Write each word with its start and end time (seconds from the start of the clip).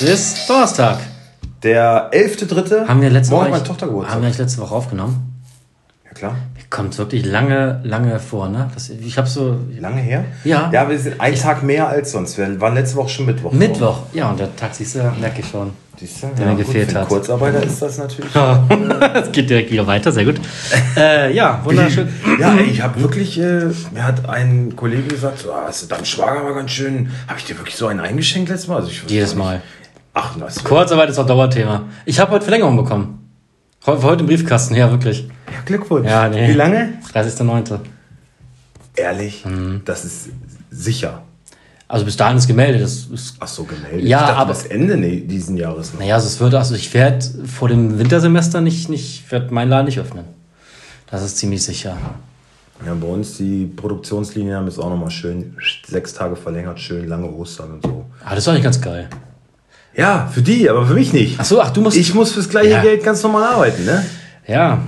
Es 0.00 0.08
ist 0.08 0.48
Donnerstag. 0.48 0.98
Der 1.62 2.10
11.3. 2.12 2.86
Haben 2.86 3.02
wir 3.02 3.10
letzte 3.10 3.32
Morgen 3.32 3.46
Woche. 3.46 3.50
meine 3.50 3.64
Tochter 3.64 3.86
Geburtstag. 3.86 4.14
Haben 4.14 4.22
wir 4.22 4.28
nicht 4.28 4.38
letzte 4.38 4.60
Woche 4.60 4.74
aufgenommen? 4.74 5.40
Ja, 6.04 6.12
klar. 6.12 6.36
Mir 6.54 6.62
kommt 6.70 6.96
wirklich 6.98 7.24
lange, 7.26 7.80
lange 7.82 8.20
vor, 8.20 8.48
ne? 8.48 8.70
Das, 8.74 8.90
ich 8.90 9.18
habe 9.18 9.26
so. 9.28 9.58
Lange 9.80 10.00
her? 10.00 10.24
Ja. 10.44 10.70
Ja, 10.72 10.88
wir 10.88 10.98
sind 10.98 11.20
einen 11.20 11.34
Tag 11.36 11.64
mehr 11.64 11.88
als 11.88 12.12
sonst. 12.12 12.38
Wir 12.38 12.60
waren 12.60 12.74
letzte 12.74 12.96
Woche 12.96 13.08
schon 13.08 13.26
Mittwoch. 13.26 13.50
Mittwoch. 13.52 14.02
Ja, 14.12 14.30
und 14.30 14.38
der 14.38 14.54
Tag 14.54 14.72
siehst 14.74 14.94
du, 14.94 14.98
merke 15.20 15.40
ich 15.40 15.48
schon. 15.48 15.72
Siehst 15.98 16.22
du? 16.22 16.28
Der 16.38 16.46
mir 16.46 16.54
gefehlt 16.54 16.94
hat. 16.94 17.08
Kurzarbeiter 17.08 17.60
ist 17.60 17.82
das 17.82 17.98
natürlich. 17.98 18.30
Es 19.14 19.32
geht 19.32 19.50
direkt 19.50 19.72
wieder 19.72 19.84
weiter, 19.88 20.12
sehr 20.12 20.24
gut. 20.24 20.36
Äh, 20.96 21.34
ja, 21.34 21.60
wunderschön. 21.64 22.08
Ja, 22.38 22.54
ey, 22.54 22.66
ich 22.70 22.82
habe 22.82 23.00
wirklich, 23.02 23.36
äh, 23.40 23.64
mir 23.92 24.04
hat 24.04 24.28
ein 24.28 24.76
Kollege 24.76 25.08
gesagt, 25.08 25.40
so, 25.40 25.52
ah, 25.52 25.64
hast 25.66 25.82
du 25.82 25.86
deinem 25.88 26.04
Schwager 26.04 26.44
mal 26.44 26.54
ganz 26.54 26.70
schön, 26.70 27.10
habe 27.26 27.40
ich 27.40 27.46
dir 27.46 27.58
wirklich 27.58 27.74
so 27.74 27.88
einen 27.88 27.98
eingeschenkt 27.98 28.48
letztes 28.48 28.68
Mal? 28.68 28.76
Also 28.76 28.90
Jedes 29.08 29.34
Mal. 29.34 29.56
nicht. 29.56 29.64
Ach, 30.20 30.36
das 30.36 30.64
Kurzarbeit 30.64 31.10
ist 31.10 31.18
auch 31.20 31.26
Dauerthema. 31.26 31.84
Ich 32.04 32.18
habe 32.18 32.32
heute 32.32 32.42
Verlängerung 32.44 32.76
bekommen. 32.76 33.30
Heute, 33.86 34.02
heute 34.02 34.20
im 34.22 34.26
Briefkasten, 34.26 34.74
ja, 34.74 34.90
wirklich. 34.90 35.28
Ja, 35.46 35.60
Glückwunsch. 35.64 36.08
Ja, 36.08 36.28
nee. 36.28 36.48
Wie 36.48 36.54
lange? 36.54 36.94
30.09. 37.14 37.78
Ehrlich, 38.96 39.44
Mhm. 39.44 39.82
das 39.84 40.04
ist 40.04 40.30
sicher. 40.70 41.22
Also 41.86 42.04
bis 42.04 42.16
dahin 42.16 42.36
ist 42.36 42.48
gemeldet. 42.48 42.82
Das 42.82 43.04
ist, 43.06 43.36
Ach 43.38 43.46
so, 43.46 43.62
gemeldet. 43.62 44.02
Ja, 44.08 44.18
ich 44.18 44.26
dachte, 44.26 44.36
aber- 44.38 44.52
bis 44.54 44.66
Ende 44.66 44.96
diesen 45.20 45.56
Jahres 45.56 45.92
noch. 45.92 46.00
naja, 46.00 46.16
also 46.16 46.26
es 46.26 46.40
wird, 46.40 46.52
also 46.54 46.74
ich 46.74 46.92
werde 46.94 47.24
vor 47.46 47.68
dem 47.68 47.98
Wintersemester 48.00 48.60
nicht, 48.60 48.88
nicht, 48.88 49.30
werde 49.30 49.54
meinen 49.54 49.68
Laden 49.70 49.86
nicht 49.86 50.00
öffnen. 50.00 50.24
Das 51.10 51.22
ist 51.22 51.38
ziemlich 51.38 51.62
sicher. 51.62 51.96
Ja, 52.84 52.94
bei 52.94 53.06
uns 53.06 53.36
die 53.38 53.66
Produktionslinie 53.66 54.56
haben 54.56 54.66
jetzt 54.66 54.78
auch 54.78 54.90
nochmal 54.90 55.10
schön 55.10 55.56
sechs 55.86 56.12
Tage 56.12 56.34
verlängert, 56.36 56.78
schön 56.80 57.06
lange 57.08 57.30
Ostern 57.30 57.74
und 57.74 57.82
so. 57.84 58.04
Aber 58.24 58.34
das 58.34 58.46
ist 58.46 58.52
nicht 58.52 58.62
ganz 58.64 58.80
geil. 58.80 59.08
Ja, 59.98 60.28
für 60.32 60.42
die, 60.42 60.70
aber 60.70 60.86
für 60.86 60.94
mich 60.94 61.12
nicht. 61.12 61.36
Ach 61.40 61.44
so, 61.44 61.60
ach, 61.60 61.70
du 61.70 61.80
musst. 61.82 61.96
Ich 61.96 62.14
muss 62.14 62.32
fürs 62.32 62.48
gleiche 62.48 62.70
Ja. 62.70 62.82
Geld 62.82 63.02
ganz 63.02 63.22
normal 63.22 63.42
arbeiten, 63.44 63.84
ne? 63.84 64.04
ja. 64.46 64.78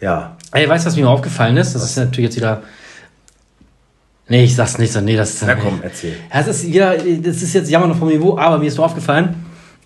Ja. 0.00 0.36
Ey, 0.52 0.68
weißt 0.68 0.84
du, 0.84 0.88
was 0.88 0.96
mir 0.96 1.08
aufgefallen 1.08 1.56
ist? 1.56 1.74
Das 1.74 1.82
ist 1.84 1.96
natürlich 1.96 2.26
jetzt 2.30 2.36
wieder. 2.36 2.62
Nee, 4.28 4.44
ich 4.44 4.54
sag's 4.54 4.78
nicht 4.78 4.92
so. 4.92 5.00
Nee, 5.00 5.16
das 5.16 5.30
ist. 5.34 5.44
Na 5.46 5.54
komm, 5.54 5.80
erzähl. 5.82 6.14
Ja, 6.32 6.38
das 6.42 6.48
ist 6.48 6.66
wieder, 6.66 6.96
das 6.96 7.42
ist 7.42 7.52
jetzt 7.54 7.70
Jammern 7.70 7.90
auf 7.90 7.98
dem 7.98 8.08
Niveau, 8.08 8.36
aber 8.38 8.58
mir 8.58 8.66
ist 8.66 8.76
nur 8.76 8.86
aufgefallen, 8.86 9.34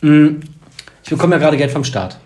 mh, 0.03 0.31
ich 1.03 1.11
bekomme 1.11 1.35
ja 1.37 1.39
gerade 1.41 1.57
Geld 1.57 1.71
vom 1.71 1.85
Staat. 1.85 2.19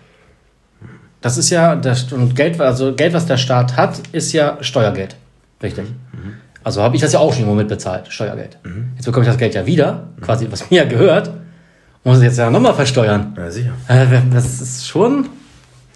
Das 1.21 1.37
ist 1.37 1.49
ja, 1.49 1.75
das, 1.75 2.11
und 2.13 2.35
Geld, 2.35 2.59
also 2.61 2.93
Geld, 2.95 3.13
was 3.13 3.25
der 3.25 3.37
Staat 3.37 3.75
hat, 3.75 3.99
ist 4.11 4.31
ja 4.33 4.57
Steuergeld. 4.61 5.15
Richtig. 5.61 5.85
Also 6.63 6.81
habe 6.81 6.95
ich 6.95 7.01
das 7.01 7.11
ja 7.13 7.19
auch 7.19 7.31
schon 7.33 7.41
irgendwo 7.41 7.55
mitbezahlt, 7.57 8.05
Steuergeld. 8.09 8.57
Jetzt 8.95 9.05
bekomme 9.05 9.25
ich 9.25 9.29
das 9.29 9.37
Geld 9.37 9.53
ja 9.55 9.65
wieder, 9.65 10.09
quasi, 10.21 10.47
was 10.49 10.69
mir 10.69 10.77
ja 10.77 10.85
gehört, 10.85 11.29
muss 12.03 12.17
es 12.17 12.23
jetzt 12.23 12.37
ja 12.37 12.49
nochmal 12.49 12.73
versteuern. 12.73 13.33
Ja, 13.37 13.51
sicher. 13.51 13.73
Äh, 13.87 14.05
Das 14.33 14.61
ist 14.61 14.87
schon, 14.87 15.27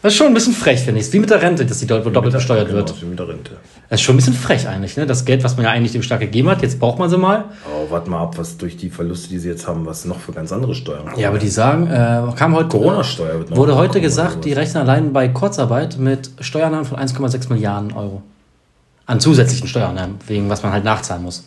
das 0.01 0.11
ist 0.13 0.17
schon 0.17 0.27
ein 0.27 0.33
bisschen 0.33 0.53
frech, 0.53 0.81
finde 0.81 0.99
ich. 0.99 1.11
Wie 1.13 1.19
mit 1.19 1.29
der 1.29 1.41
Rente, 1.41 1.65
dass 1.65 1.79
die 1.79 1.87
doppelt 1.87 2.15
doppelt 2.15 2.33
besteuert 2.33 2.65
genau, 2.67 2.79
wird. 2.79 2.89
so 2.89 3.05
Mit 3.05 3.17
der 3.17 3.29
Rente. 3.29 3.51
Das 3.89 3.99
ist 3.99 4.05
schon 4.05 4.15
ein 4.15 4.17
bisschen 4.17 4.33
frech 4.33 4.67
eigentlich, 4.67 4.97
ne? 4.97 5.05
Das 5.05 5.23
Geld, 5.23 5.43
was 5.43 5.55
man 5.55 5.65
ja 5.65 5.71
eigentlich 5.71 5.93
dem 5.93 6.03
Staat 6.03 6.19
gegeben 6.19 6.49
hat, 6.49 6.61
jetzt 6.61 6.79
braucht 6.79 6.99
man 6.99 7.09
sie 7.09 7.17
mal. 7.17 7.45
Aber 7.65 7.89
warte 7.91 8.09
mal 8.09 8.21
ab, 8.21 8.37
was 8.37 8.57
durch 8.57 8.75
die 8.75 8.89
Verluste, 8.89 9.29
die 9.29 9.39
sie 9.39 9.47
jetzt 9.49 9.65
haben, 9.67 9.85
was 9.85 10.03
noch 10.05 10.19
für 10.19 10.33
ganz 10.33 10.51
andere 10.51 10.75
Steuern 10.75 11.05
kommen. 11.05 11.19
Ja, 11.19 11.29
aber 11.29 11.39
die 11.39 11.47
sagen, 11.47 11.87
äh, 11.87 12.21
kam 12.35 12.53
heute. 12.55 12.69
Corona-Steuer 12.69 13.39
wird 13.39 13.49
noch 13.51 13.57
Wurde 13.57 13.75
heute 13.75 14.01
gesagt, 14.01 14.43
die 14.45 14.53
rechnen 14.53 14.83
allein 14.83 15.13
bei 15.13 15.29
Kurzarbeit 15.29 15.97
mit 15.97 16.31
Steuernahmen 16.39 16.85
von 16.85 16.97
1,6 16.97 17.49
Milliarden 17.49 17.93
Euro. 17.93 18.21
An 19.05 19.19
zusätzlichen 19.19 19.67
Steuernahmen, 19.67 20.15
wegen 20.27 20.49
was 20.49 20.63
man 20.63 20.71
halt 20.73 20.83
nachzahlen 20.83 21.23
muss. 21.23 21.45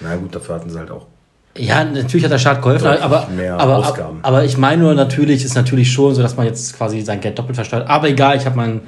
Na 0.00 0.14
gut, 0.16 0.34
dafür 0.34 0.56
hatten 0.56 0.70
sie 0.70 0.78
halt 0.78 0.90
auch. 0.90 1.06
Ja, 1.58 1.84
natürlich 1.84 2.24
hat 2.24 2.32
der 2.32 2.38
Staat 2.38 2.62
geholfen, 2.62 2.86
aber, 2.86 3.28
aber, 3.58 3.76
Ausgaben. 3.78 4.18
aber 4.22 4.44
ich 4.44 4.56
meine 4.56 4.82
nur, 4.82 4.94
natürlich 4.94 5.44
ist 5.44 5.54
natürlich 5.54 5.92
schon 5.92 6.14
so, 6.14 6.22
dass 6.22 6.36
man 6.36 6.46
jetzt 6.46 6.76
quasi 6.76 7.00
sein 7.02 7.20
Geld 7.20 7.38
doppelt 7.38 7.56
versteuert. 7.56 7.88
Aber 7.88 8.08
egal, 8.08 8.36
ich 8.36 8.46
habe 8.46 8.56
meinen 8.56 8.80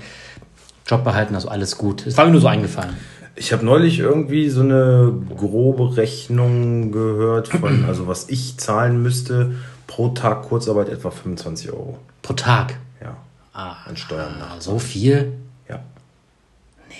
Job 0.86 1.04
behalten, 1.04 1.34
also 1.34 1.48
alles 1.48 1.76
gut. 1.78 2.06
Es 2.06 2.16
war 2.16 2.24
mir 2.26 2.32
nur 2.32 2.40
so 2.40 2.46
eingefallen. 2.48 2.94
Ich 3.36 3.52
habe 3.52 3.64
neulich 3.64 3.98
irgendwie 4.00 4.48
so 4.50 4.62
eine 4.62 5.12
grobe 5.36 5.96
Rechnung 5.96 6.90
gehört 6.92 7.48
von, 7.48 7.84
also 7.88 8.06
was 8.08 8.28
ich 8.28 8.56
zahlen 8.58 9.02
müsste 9.02 9.52
pro 9.86 10.08
Tag 10.08 10.42
Kurzarbeit 10.42 10.88
etwa 10.88 11.10
25 11.10 11.70
Euro. 11.72 11.98
Pro 12.22 12.32
Tag. 12.34 12.74
Ja, 13.02 13.16
Ah, 13.52 13.76
an 13.86 13.96
Steuern 13.96 14.38
nach. 14.38 14.60
so 14.60 14.78
viel? 14.78 15.32
Ja. 15.68 15.80
Nee. 16.88 16.94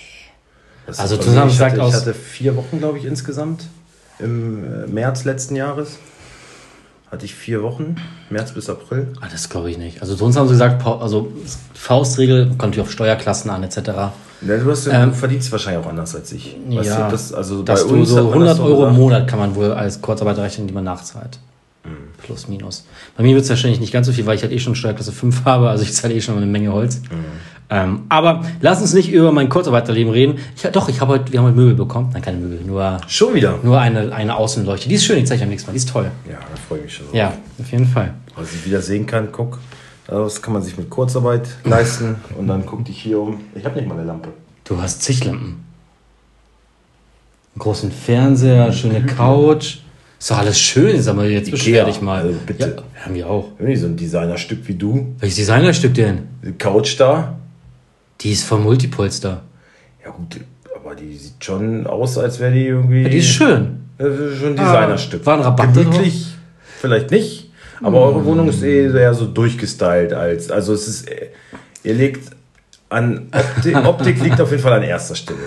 Also 0.96 1.16
zusammen 1.16 1.50
ich 1.50 1.56
sagt 1.56 1.72
hatte, 1.72 1.82
aus- 1.82 1.94
ich 1.94 2.00
hatte 2.00 2.14
vier 2.14 2.56
Wochen, 2.56 2.78
glaube 2.78 2.98
ich, 2.98 3.04
insgesamt. 3.04 3.64
Im 4.18 4.92
März 4.92 5.24
letzten 5.24 5.56
Jahres 5.56 5.98
hatte 7.10 7.24
ich 7.24 7.34
vier 7.34 7.62
Wochen, 7.62 7.96
März 8.30 8.52
bis 8.52 8.68
April. 8.68 9.08
Ah, 9.20 9.26
das 9.30 9.48
glaube 9.48 9.70
ich 9.70 9.78
nicht. 9.78 10.02
Also 10.02 10.14
sonst 10.14 10.36
haben 10.36 10.46
sie 10.48 10.52
gesagt, 10.54 10.84
also 10.86 11.32
Faustregel, 11.74 12.46
kommt 12.48 12.58
natürlich 12.62 12.80
auf 12.80 12.90
Steuerklassen 12.92 13.50
an, 13.50 13.62
etc. 13.62 13.78
Ja, 13.78 14.12
du, 14.42 14.70
hast, 14.70 14.86
ja- 14.86 15.06
du 15.06 15.12
verdienst 15.12 15.50
wahrscheinlich 15.50 15.84
auch 15.84 15.88
anders 15.88 16.14
als 16.14 16.32
ich. 16.32 16.56
Weißt 16.68 16.76
Ähm, 16.76 16.82
ja, 16.84 17.06
du, 17.06 17.12
das, 17.12 17.32
also 17.32 17.62
dass 17.62 17.84
bei 17.84 17.88
du 17.92 18.00
uns 18.00 18.08
so 18.10 18.16
man 18.16 18.26
100 18.26 18.48
das 18.50 18.56
so 18.58 18.64
Euro 18.64 18.88
im. 18.88 18.94
Monat 18.94 19.26
kann 19.28 19.38
man 19.38 19.54
wohl 19.54 19.72
als 19.72 20.00
Kurzarbeiter 20.02 20.42
rechnen, 20.42 20.66
die 20.66 20.74
man 20.74 20.84
nachzahlt. 20.84 21.38
Mhm. 21.84 21.90
Plus, 22.22 22.46
minus. 22.48 22.84
Bei 23.16 23.22
mir 23.22 23.34
wird 23.34 23.44
es 23.44 23.50
wahrscheinlich 23.50 23.80
nicht 23.80 23.92
ganz 23.92 24.06
so 24.06 24.12
viel, 24.12 24.26
weil 24.26 24.36
ich 24.36 24.42
halt 24.42 24.52
eh 24.52 24.58
schon 24.58 24.74
Steuerklasse 24.74 25.12
5 25.12 25.44
habe, 25.46 25.70
also 25.70 25.82
ich 25.84 25.94
zahle 25.94 26.12
eh 26.14 26.20
schon 26.20 26.36
eine 26.36 26.46
Menge 26.46 26.72
Holz. 26.72 26.96
Mhm. 27.10 27.24
Ähm, 27.70 28.04
aber 28.08 28.44
lass 28.60 28.80
uns 28.80 28.94
nicht 28.94 29.12
über 29.12 29.30
mein 29.30 29.48
Kurzarbeiterleben 29.50 30.10
reden. 30.12 30.38
Ich, 30.56 30.62
doch, 30.62 30.88
ich 30.88 31.00
habe 31.02 31.12
heute, 31.12 31.32
wir 31.32 31.40
haben 31.40 31.46
heute 31.48 31.56
Möbel 31.56 31.74
bekommen. 31.74 32.10
Nein, 32.14 32.22
keine 32.22 32.38
Möbel, 32.38 32.60
nur, 32.64 32.98
Schon 33.08 33.34
wieder. 33.34 33.58
nur 33.62 33.78
eine, 33.78 34.10
eine 34.14 34.36
Außenleuchte. 34.36 34.88
Die 34.88 34.94
ist 34.94 35.04
schön, 35.04 35.18
die 35.18 35.24
zeige 35.24 35.38
ich 35.38 35.42
am 35.42 35.50
nächsten 35.50 35.68
Mal. 35.68 35.72
Die 35.72 35.78
ist 35.78 35.88
toll. 35.90 36.10
Ja, 36.28 36.36
da 36.36 36.56
freue 36.66 36.78
ich 36.78 36.84
mich 36.84 36.94
schon. 36.94 37.06
drauf. 37.06 37.14
Ja, 37.14 37.32
auf 37.60 37.70
jeden 37.70 37.86
Fall. 37.86 38.14
Was 38.36 38.52
ich 38.54 38.64
wieder 38.64 38.80
sehen 38.80 39.04
kann, 39.06 39.28
guck, 39.32 39.58
das 40.06 40.40
kann 40.40 40.54
man 40.54 40.62
sich 40.62 40.78
mit 40.78 40.88
Kurzarbeit 40.88 41.46
leisten 41.64 42.16
und 42.38 42.46
dann 42.48 42.64
guck 42.64 42.86
dich 42.86 42.98
hier 43.02 43.20
um. 43.20 43.40
Ich 43.54 43.64
habe 43.66 43.76
nicht 43.76 43.86
mal 43.86 43.96
eine 43.98 44.04
Lampe. 44.04 44.30
Du 44.64 44.80
hast 44.80 45.02
zig 45.02 45.24
Lampen. 45.24 45.64
Einen 47.54 47.58
großen 47.58 47.90
Fernseher, 47.92 48.64
eine 48.64 48.72
schöne 48.72 49.04
Couch. 49.04 49.78
Ist 50.18 50.30
doch 50.30 50.38
alles 50.38 50.58
schön, 50.58 51.00
sag 51.02 51.16
mal, 51.16 51.28
jetzt 51.30 51.50
beschwer 51.50 51.84
dich 51.84 52.00
mal. 52.00 52.22
also 52.22 52.38
bitte. 52.46 52.76
Ja, 52.96 53.04
haben 53.04 53.14
wir 53.14 53.28
auch. 53.28 53.48
Wenn 53.58 53.68
nicht 53.68 53.80
so 53.80 53.86
ein 53.86 53.96
Designerstück 53.96 54.66
wie 54.66 54.74
du, 54.74 55.14
Welches 55.20 55.36
Designerstück 55.36 55.94
denn? 55.94 56.22
die 56.42 56.52
Couch 56.52 56.98
da. 56.98 57.37
Die 58.20 58.32
ist 58.32 58.44
vom 58.44 58.62
Multipolster. 58.64 59.42
Ja 60.04 60.10
gut, 60.10 60.40
aber 60.74 60.94
die 60.94 61.16
sieht 61.16 61.44
schon 61.44 61.86
aus, 61.86 62.18
als 62.18 62.40
wäre 62.40 62.52
die 62.52 62.66
irgendwie. 62.66 63.02
Ja, 63.02 63.08
die 63.08 63.18
ist 63.18 63.28
schön. 63.28 63.80
Äh, 63.98 64.04
schon 64.38 64.48
ein 64.50 64.56
Designerstück. 64.56 65.20
Ah, 65.22 65.26
war 65.26 65.34
ein 65.34 65.40
Rabatt 65.42 65.74
Gemütlich, 65.74 66.26
vielleicht 66.80 67.10
nicht. 67.10 67.50
Aber 67.82 68.00
eure 68.00 68.24
Wohnung 68.24 68.48
ist 68.48 68.62
eh 68.62 68.86
eher 68.90 69.14
so 69.14 69.26
durchgestylt 69.26 70.12
als. 70.12 70.50
Also 70.50 70.72
es 70.74 70.88
ist. 70.88 71.08
Ihr 71.84 71.94
legt 71.94 72.30
an 72.88 73.28
Optik, 73.32 73.76
Optik 73.86 74.20
liegt 74.22 74.40
auf 74.40 74.50
jeden 74.50 74.62
Fall 74.62 74.72
an 74.72 74.82
erster 74.82 75.14
Stelle. 75.14 75.38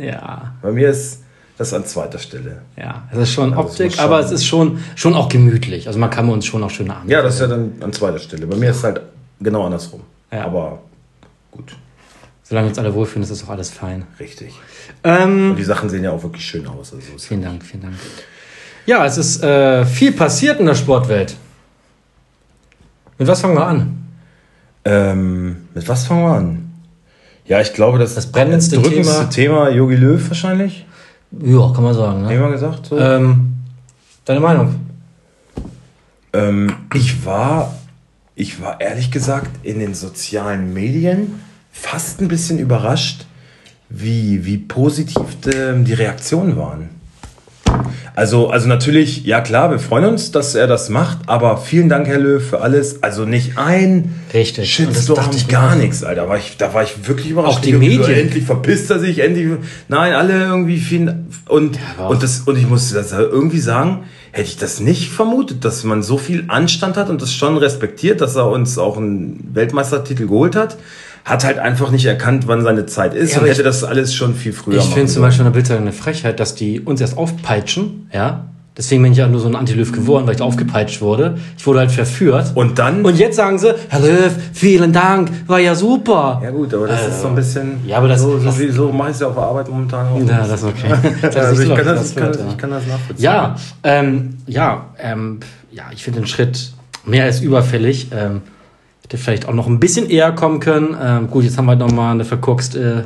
Ja, 0.00 0.54
Bei 0.62 0.72
mir 0.72 0.88
ist 0.88 1.22
das 1.58 1.74
an 1.74 1.84
zweiter 1.84 2.18
Stelle. 2.18 2.62
ja. 2.76 3.06
Es 3.12 3.18
ist 3.18 3.32
schon 3.32 3.52
Also 3.52 3.68
Optik, 3.68 3.92
schon- 3.92 4.04
aber 4.04 4.20
es 4.20 4.30
ist 4.30 4.46
schon, 4.46 4.78
schon 4.94 5.14
auch 5.14 5.28
gemütlich. 5.28 5.86
Also 5.86 5.98
man 5.98 6.08
kann 6.10 6.28
uns 6.30 6.46
schon 6.46 6.62
auch 6.62 6.70
schöne 6.70 6.94
Abende. 6.96 7.12
Ja, 7.12 7.20
das 7.22 7.34
ist 7.34 7.40
ja 7.40 7.46
dann 7.46 7.72
an 7.80 7.92
zweiter 7.92 8.18
Stelle. 8.18 8.46
Bei 8.46 8.56
mir 8.56 8.70
ist 8.70 8.78
es 8.78 8.84
halt 8.84 9.00
genau 9.40 9.64
andersrum. 9.66 10.00
Ja. 10.32 10.44
Aber 10.46 10.78
gut, 11.50 11.76
Solange 12.48 12.66
wir 12.66 12.70
uns 12.70 12.78
alle 12.78 12.94
wohlfühlen, 12.94 13.24
ist 13.24 13.30
das 13.32 13.40
doch 13.40 13.48
alles 13.48 13.70
fein. 13.70 14.04
richtig. 14.20 14.54
Ähm, 15.02 15.50
Und 15.50 15.56
die 15.56 15.64
Sachen 15.64 15.88
sehen 15.90 16.04
ja 16.04 16.12
auch 16.12 16.22
wirklich 16.22 16.44
schön 16.44 16.66
aus. 16.66 16.92
Also 16.94 17.18
vielen 17.18 17.42
Dank, 17.42 17.64
vielen 17.64 17.82
Dank. 17.82 17.94
Ja, 18.86 19.04
es 19.04 19.18
ist 19.18 19.42
äh, 19.42 19.84
viel 19.84 20.12
passiert 20.12 20.60
in 20.60 20.66
der 20.66 20.76
Sportwelt. 20.76 21.36
Mit 23.18 23.26
was 23.26 23.40
fangen 23.40 23.54
wir 23.56 23.66
an? 23.66 23.92
ähm, 24.84 25.56
mit 25.74 25.88
was 25.88 26.06
fangen 26.06 26.22
wir 26.22 26.34
an? 26.36 26.70
Ja, 27.46 27.60
ich 27.60 27.72
glaube, 27.74 27.98
das, 27.98 28.14
Das 28.14 28.30
brennendste 28.30 28.78
drückendste 28.78 29.28
Thema 29.28 29.68
Yogi 29.68 29.96
Löw 29.96 30.28
wahrscheinlich. 30.28 30.86
Ja, 31.32 31.72
kann 31.74 31.82
man 31.82 31.94
sagen. 31.94 32.22
Ne? 32.22 32.38
wir 32.40 32.50
gesagt? 32.50 32.86
So. 32.86 32.98
Ähm, 32.98 33.56
deine 34.24 34.38
Meinung? 34.40 34.76
Ähm, 36.32 36.76
ich 36.94 37.24
war, 37.24 37.74
ich 38.36 38.60
war 38.60 38.80
ehrlich 38.80 39.10
gesagt 39.10 39.50
in 39.64 39.80
den 39.80 39.94
sozialen 39.94 40.72
Medien 40.72 41.40
fast 41.80 42.20
ein 42.20 42.28
bisschen 42.28 42.58
überrascht, 42.58 43.26
wie, 43.88 44.44
wie 44.44 44.58
positiv 44.58 45.22
ähm, 45.52 45.84
die 45.84 45.94
Reaktionen 45.94 46.56
waren. 46.56 46.90
Also, 48.14 48.48
also 48.48 48.66
natürlich, 48.66 49.24
ja 49.24 49.42
klar, 49.42 49.70
wir 49.70 49.78
freuen 49.78 50.06
uns, 50.06 50.32
dass 50.32 50.54
er 50.54 50.66
das 50.66 50.88
macht, 50.88 51.18
aber 51.26 51.58
vielen 51.58 51.90
Dank, 51.90 52.06
Herr 52.06 52.18
Löw, 52.18 52.42
für 52.42 52.62
alles. 52.62 53.02
Also 53.02 53.26
nicht 53.26 53.58
ein 53.58 54.14
Richtig. 54.32 54.64
Das 54.64 54.68
Shitstorm, 54.68 55.16
dachte 55.16 55.36
ich 55.36 55.48
gar 55.48 55.76
nichts, 55.76 56.02
Alter. 56.02 56.22
Da 56.22 56.28
war 56.28 56.38
ich, 56.38 56.56
da 56.56 56.72
war 56.72 56.82
ich 56.82 57.06
wirklich 57.06 57.30
überrascht. 57.30 57.58
Auch 57.58 57.60
die 57.60 57.74
Medien. 57.74 57.98
gesagt, 57.98 58.16
Endlich 58.16 58.44
verpisst 58.44 58.90
er 58.90 59.00
sich, 59.00 59.18
endlich. 59.18 59.58
Nein, 59.88 60.14
alle 60.14 60.44
irgendwie 60.44 60.78
vielen. 60.78 61.28
Und, 61.46 61.78
aber 61.98 62.08
und, 62.08 62.22
das, 62.22 62.40
und 62.40 62.56
ich 62.56 62.66
muss 62.66 62.90
das 62.92 63.12
irgendwie 63.12 63.60
sagen, 63.60 64.04
hätte 64.32 64.48
ich 64.48 64.56
das 64.56 64.80
nicht 64.80 65.10
vermutet, 65.10 65.64
dass 65.66 65.84
man 65.84 66.02
so 66.02 66.16
viel 66.16 66.44
Anstand 66.48 66.96
hat 66.96 67.10
und 67.10 67.20
das 67.20 67.34
schon 67.34 67.58
respektiert, 67.58 68.22
dass 68.22 68.36
er 68.36 68.48
uns 68.48 68.78
auch 68.78 68.96
einen 68.96 69.50
Weltmeistertitel 69.52 70.26
geholt 70.26 70.56
hat. 70.56 70.78
Hat 71.26 71.44
halt 71.44 71.58
einfach 71.58 71.90
nicht 71.90 72.06
erkannt, 72.06 72.44
wann 72.46 72.62
seine 72.62 72.86
Zeit 72.86 73.12
ist 73.12 73.34
Ja, 73.34 73.40
und 73.40 73.46
hätte 73.48 73.60
ich- 73.60 73.66
das 73.66 73.82
alles 73.84 74.14
schon 74.14 74.34
viel 74.36 74.52
früher 74.52 74.78
Ich 74.78 74.84
finde 74.94 75.12
zum. 75.12 75.22
Beispiel 75.22 75.44
eine 75.44 75.50
Bild 75.52 75.68
eine 75.70 75.92
Frechheit, 75.92 76.38
dass 76.40 76.54
die 76.54 76.80
uns 76.80 77.00
erst 77.00 77.18
aufpeitschen, 77.18 78.08
ja, 78.12 78.44
Deswegen 78.78 79.02
bin 79.02 79.12
ich 79.12 79.16
ja 79.16 79.26
nur 79.26 79.40
so 79.40 79.48
ein 79.48 79.56
Anti-Löw 79.56 79.90
geworden, 79.90 80.26
weil 80.26 80.34
ich 80.34 80.42
aufgepeitscht 80.42 81.00
wurde. 81.00 81.38
Ich 81.56 81.66
wurde 81.66 81.78
halt 81.78 81.90
verführt. 81.90 82.52
Und 82.54 82.78
dann? 82.78 83.06
Und 83.06 83.18
jetzt 83.18 83.36
sagen 83.36 83.58
sie, 83.58 83.74
Herr 83.88 84.00
Löw, 84.00 84.30
vielen 84.52 84.92
Dank, 84.92 85.30
war 85.46 85.58
ja 85.58 85.74
super. 85.74 86.42
Ja 86.44 86.50
gut, 86.50 86.74
aber 86.74 86.86
das 86.86 87.08
ist 87.08 87.22
so 87.22 87.28
ein 87.28 87.34
bisschen. 87.34 87.78
Ja, 87.86 87.96
aber 87.96 88.08
das- 88.08 88.20
so, 88.20 88.38
so, 88.38 88.58
wie- 88.58 88.68
so 88.70 88.92
mache 88.92 89.08
ich 89.08 89.14
es 89.14 89.20
ja 89.22 89.28
auf 89.28 89.34
der 89.34 89.44
Arbeit 89.44 89.70
momentan 89.70 90.06
auch. 90.08 90.18
Ja, 90.20 90.46
das 90.46 90.60
ist 90.62 90.64
okay. 90.64 90.92
Das 91.22 91.36
also 91.36 91.62
ich, 91.62 91.74
kann 91.74 91.86
das, 91.86 92.10
ich, 92.10 92.16
kann 92.16 92.32
das, 92.32 92.40
ich 92.50 92.58
kann 92.58 92.70
das 92.70 92.86
nachvollziehen. 92.86 93.24
Ja, 93.24 93.56
ähm, 93.82 94.36
ja, 94.46 94.84
ähm, 94.98 95.40
ja, 95.72 95.84
ich 95.94 96.04
finde 96.04 96.20
den 96.20 96.26
Schritt 96.26 96.72
mehr 97.06 97.24
als 97.24 97.40
überfällig. 97.40 98.08
Ähm, 98.14 98.42
hätte 99.06 99.18
vielleicht 99.18 99.48
auch 99.48 99.54
noch 99.54 99.68
ein 99.68 99.78
bisschen 99.78 100.10
eher 100.10 100.32
kommen 100.32 100.58
können. 100.58 100.96
Ähm, 101.00 101.30
gut, 101.30 101.44
jetzt 101.44 101.56
haben 101.56 101.66
wir 101.66 101.70
halt 101.70 101.78
noch 101.78 101.92
mal 101.92 102.10
eine 102.10 102.24
verkorkste 102.24 103.04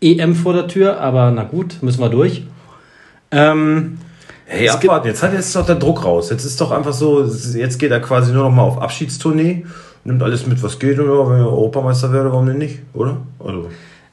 äh, 0.00 0.12
EM 0.18 0.36
vor 0.36 0.52
der 0.52 0.68
Tür, 0.68 1.00
aber 1.00 1.32
na 1.32 1.42
gut, 1.42 1.78
müssen 1.82 2.00
wir 2.00 2.08
durch. 2.08 2.44
Ähm, 3.30 3.98
Hey, 4.48 4.68
abwarten, 4.68 5.08
jetzt 5.08 5.24
hat 5.24 5.32
jetzt 5.32 5.56
doch 5.56 5.66
der 5.66 5.74
Druck 5.74 6.04
raus. 6.04 6.30
Jetzt 6.30 6.44
ist 6.44 6.60
doch 6.60 6.70
einfach 6.70 6.92
so, 6.92 7.24
jetzt 7.24 7.78
geht 7.80 7.90
er 7.90 7.98
quasi 7.98 8.32
nur 8.32 8.44
noch 8.44 8.52
mal 8.54 8.62
auf 8.62 8.80
Abschiedstournee, 8.80 9.66
nimmt 10.04 10.22
alles 10.22 10.46
mit, 10.46 10.62
was 10.62 10.78
geht, 10.78 10.98
ja, 10.98 11.02
wenn 11.02 11.40
er 11.40 11.48
Europameister 11.48 12.12
werde, 12.12 12.30
warum 12.30 12.46
denn 12.46 12.58
nicht, 12.58 12.78
oder? 12.94 13.16
Also, 13.40 13.68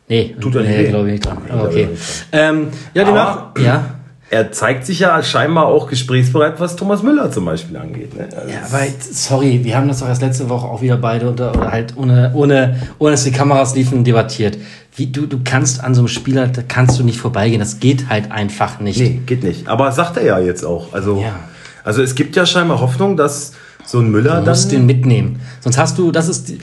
nee, 0.09 0.35
Tut 0.41 0.55
er 0.55 0.63
nicht 0.63 0.75
nee, 0.75 0.87
glaube 0.87 1.05
ich 1.05 1.11
nicht 1.13 1.25
dran. 1.27 1.37
Okay. 1.67 1.89
Ähm, 2.31 2.69
ja, 2.95 3.03
die 3.03 3.11
Aber- 3.11 3.13
Nach 3.13 3.63
ja. 3.63 3.85
Er 4.33 4.51
zeigt 4.51 4.85
sich 4.85 4.99
ja 4.99 5.21
scheinbar 5.21 5.67
auch 5.67 5.87
gesprächsbereit, 5.87 6.59
was 6.59 6.75
Thomas 6.75 7.03
Müller 7.03 7.31
zum 7.31 7.45
Beispiel 7.45 7.77
angeht. 7.77 8.15
Ne? 8.17 8.27
Also, 8.35 8.49
Ja, 8.49 8.57
weil, 8.71 8.91
sorry, 8.99 9.61
wir 9.63 9.77
haben 9.77 9.87
das 9.87 9.99
doch 9.99 10.07
erst 10.07 10.21
letzte 10.23 10.49
Woche 10.49 10.65
auch 10.67 10.81
wieder 10.81 10.97
beide 10.97 11.29
unter, 11.29 11.55
oder 11.55 11.71
halt 11.71 11.93
ohne, 11.95 12.31
ohne, 12.33 12.81
ohne 12.99 13.11
dass 13.11 13.23
die 13.23 13.31
Kameras 13.31 13.75
liefen, 13.75 14.03
debattiert. 14.03 14.57
Wie, 14.95 15.07
du, 15.07 15.25
du 15.27 15.39
kannst 15.43 15.83
an 15.83 15.93
so 15.95 16.01
einem 16.01 16.07
Spieler, 16.07 16.47
da 16.47 16.61
kannst 16.67 16.99
du 16.99 17.03
nicht 17.03 17.19
vorbeigehen. 17.19 17.59
Das 17.59 17.79
geht 17.79 18.09
halt 18.09 18.31
einfach 18.31 18.79
nicht. 18.79 18.99
Nee, 18.99 19.21
geht 19.25 19.43
nicht. 19.43 19.67
Aber 19.67 19.91
sagt 19.91 20.17
er 20.17 20.23
ja 20.25 20.39
jetzt 20.39 20.63
auch. 20.65 20.93
Also, 20.93 21.21
Ja. 21.21 21.35
also 21.83 22.01
es 22.01 22.15
gibt 22.15 22.35
ja 22.35 22.45
scheinbar 22.45 22.79
Hoffnung, 22.81 23.15
dass 23.17 23.53
so 23.85 23.99
ein 23.99 24.09
Müller 24.11 24.41
Du 24.41 24.49
musst 24.49 24.65
dann. 24.65 24.79
den 24.79 24.85
mitnehmen. 24.87 25.41
Sonst 25.59 25.77
hast 25.77 25.97
du, 25.97 26.11
das 26.11 26.27
ist, 26.27 26.49
die, 26.49 26.59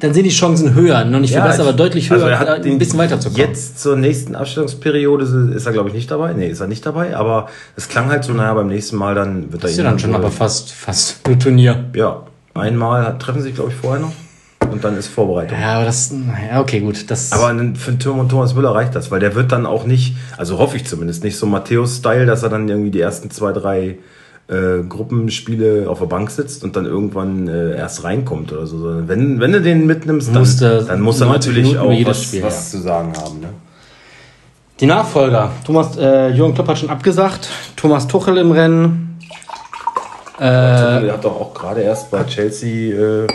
dann 0.00 0.14
sind 0.14 0.24
die 0.24 0.30
Chancen 0.30 0.74
höher. 0.74 1.04
Noch 1.04 1.20
nicht 1.20 1.32
viel 1.32 1.42
besser, 1.42 1.62
aber 1.62 1.72
deutlich 1.72 2.10
höher, 2.10 2.24
also 2.38 2.52
äh, 2.68 2.70
ein 2.70 2.78
bisschen 2.78 2.98
weiterzukommen. 2.98 3.46
Jetzt 3.46 3.80
zur 3.80 3.96
nächsten 3.96 4.34
Abstellungsperiode 4.34 5.52
ist 5.54 5.66
er, 5.66 5.72
glaube 5.72 5.88
ich, 5.88 5.94
nicht 5.94 6.10
dabei. 6.10 6.32
Nee, 6.32 6.48
ist 6.48 6.60
er 6.60 6.66
nicht 6.66 6.84
dabei. 6.84 7.16
Aber 7.16 7.48
es 7.76 7.88
klang 7.88 8.08
halt 8.10 8.24
so, 8.24 8.32
naja, 8.32 8.54
beim 8.54 8.68
nächsten 8.68 8.96
Mal 8.96 9.14
dann 9.14 9.52
wird 9.52 9.64
er 9.64 9.70
ist 9.70 9.76
ja 9.78 9.84
dann 9.84 9.98
schon 9.98 10.14
aber 10.14 10.30
fast, 10.30 10.72
fast 10.72 11.20
ein 11.28 11.38
Turnier. 11.40 11.84
Ja, 11.94 12.22
einmal 12.54 13.04
hat- 13.06 13.20
treffen 13.20 13.38
sie 13.40 13.48
sich, 13.48 13.54
glaube 13.54 13.70
ich, 13.70 13.76
vorher 13.76 14.00
noch. 14.00 14.12
Und 14.70 14.82
dann 14.82 14.96
ist 14.96 15.06
Vorbereitung. 15.08 15.58
Ja, 15.60 15.76
aber 15.76 15.84
das, 15.84 16.12
ja, 16.50 16.60
okay, 16.60 16.80
gut. 16.80 17.08
Das, 17.10 17.30
Aber 17.32 17.48
für 17.76 17.90
den 17.92 17.98
Tom- 18.00 18.28
Thomas 18.28 18.54
Müller 18.54 18.74
reicht 18.74 18.94
das, 18.96 19.10
weil 19.10 19.20
der 19.20 19.34
wird 19.34 19.52
dann 19.52 19.64
auch 19.64 19.84
nicht, 19.86 20.16
also 20.38 20.58
hoffe 20.58 20.76
ich 20.76 20.84
zumindest, 20.86 21.22
nicht 21.22 21.36
so 21.36 21.46
Matthäus-Style, 21.46 22.26
dass 22.26 22.42
er 22.42 22.48
dann 22.48 22.68
irgendwie 22.68 22.90
die 22.90 23.00
ersten 23.00 23.30
zwei, 23.30 23.52
drei 23.52 23.98
äh, 24.48 24.82
Gruppenspiele 24.88 25.88
auf 25.88 25.98
der 25.98 26.06
Bank 26.06 26.30
sitzt 26.30 26.62
und 26.62 26.76
dann 26.76 26.86
irgendwann 26.86 27.48
äh, 27.48 27.76
erst 27.76 28.04
reinkommt 28.04 28.52
oder 28.52 28.66
so. 28.66 29.08
Wenn, 29.08 29.40
wenn 29.40 29.52
du 29.52 29.60
den 29.60 29.86
mitnimmst, 29.86 30.28
dann, 30.28 30.38
Musst 30.38 30.60
du 30.60 30.84
dann 30.84 31.00
muss 31.00 31.20
er 31.20 31.26
90 31.26 31.32
natürlich 31.50 31.68
Minuten 31.72 31.88
auch 31.88 31.92
jedes 31.92 32.18
was, 32.18 32.24
Spiel, 32.24 32.42
was 32.42 32.70
zu 32.70 32.78
sagen 32.78 33.12
haben. 33.16 33.40
Ne? 33.40 33.48
Die 34.78 34.86
Nachfolger. 34.86 35.50
Thomas, 35.64 35.96
äh, 35.96 36.28
Jürgen 36.28 36.54
Klopp 36.54 36.68
hat 36.68 36.78
schon 36.78 36.90
abgesagt. 36.90 37.48
Thomas 37.76 38.06
Tuchel 38.06 38.36
im 38.36 38.52
Rennen. 38.52 39.18
Äh, 40.38 40.40
der 40.40 41.12
hat 41.14 41.24
doch 41.24 41.40
auch 41.40 41.54
gerade 41.54 41.80
erst 41.80 42.10
bei 42.10 42.22
Chelsea. 42.24 42.94
Äh, 42.94 43.26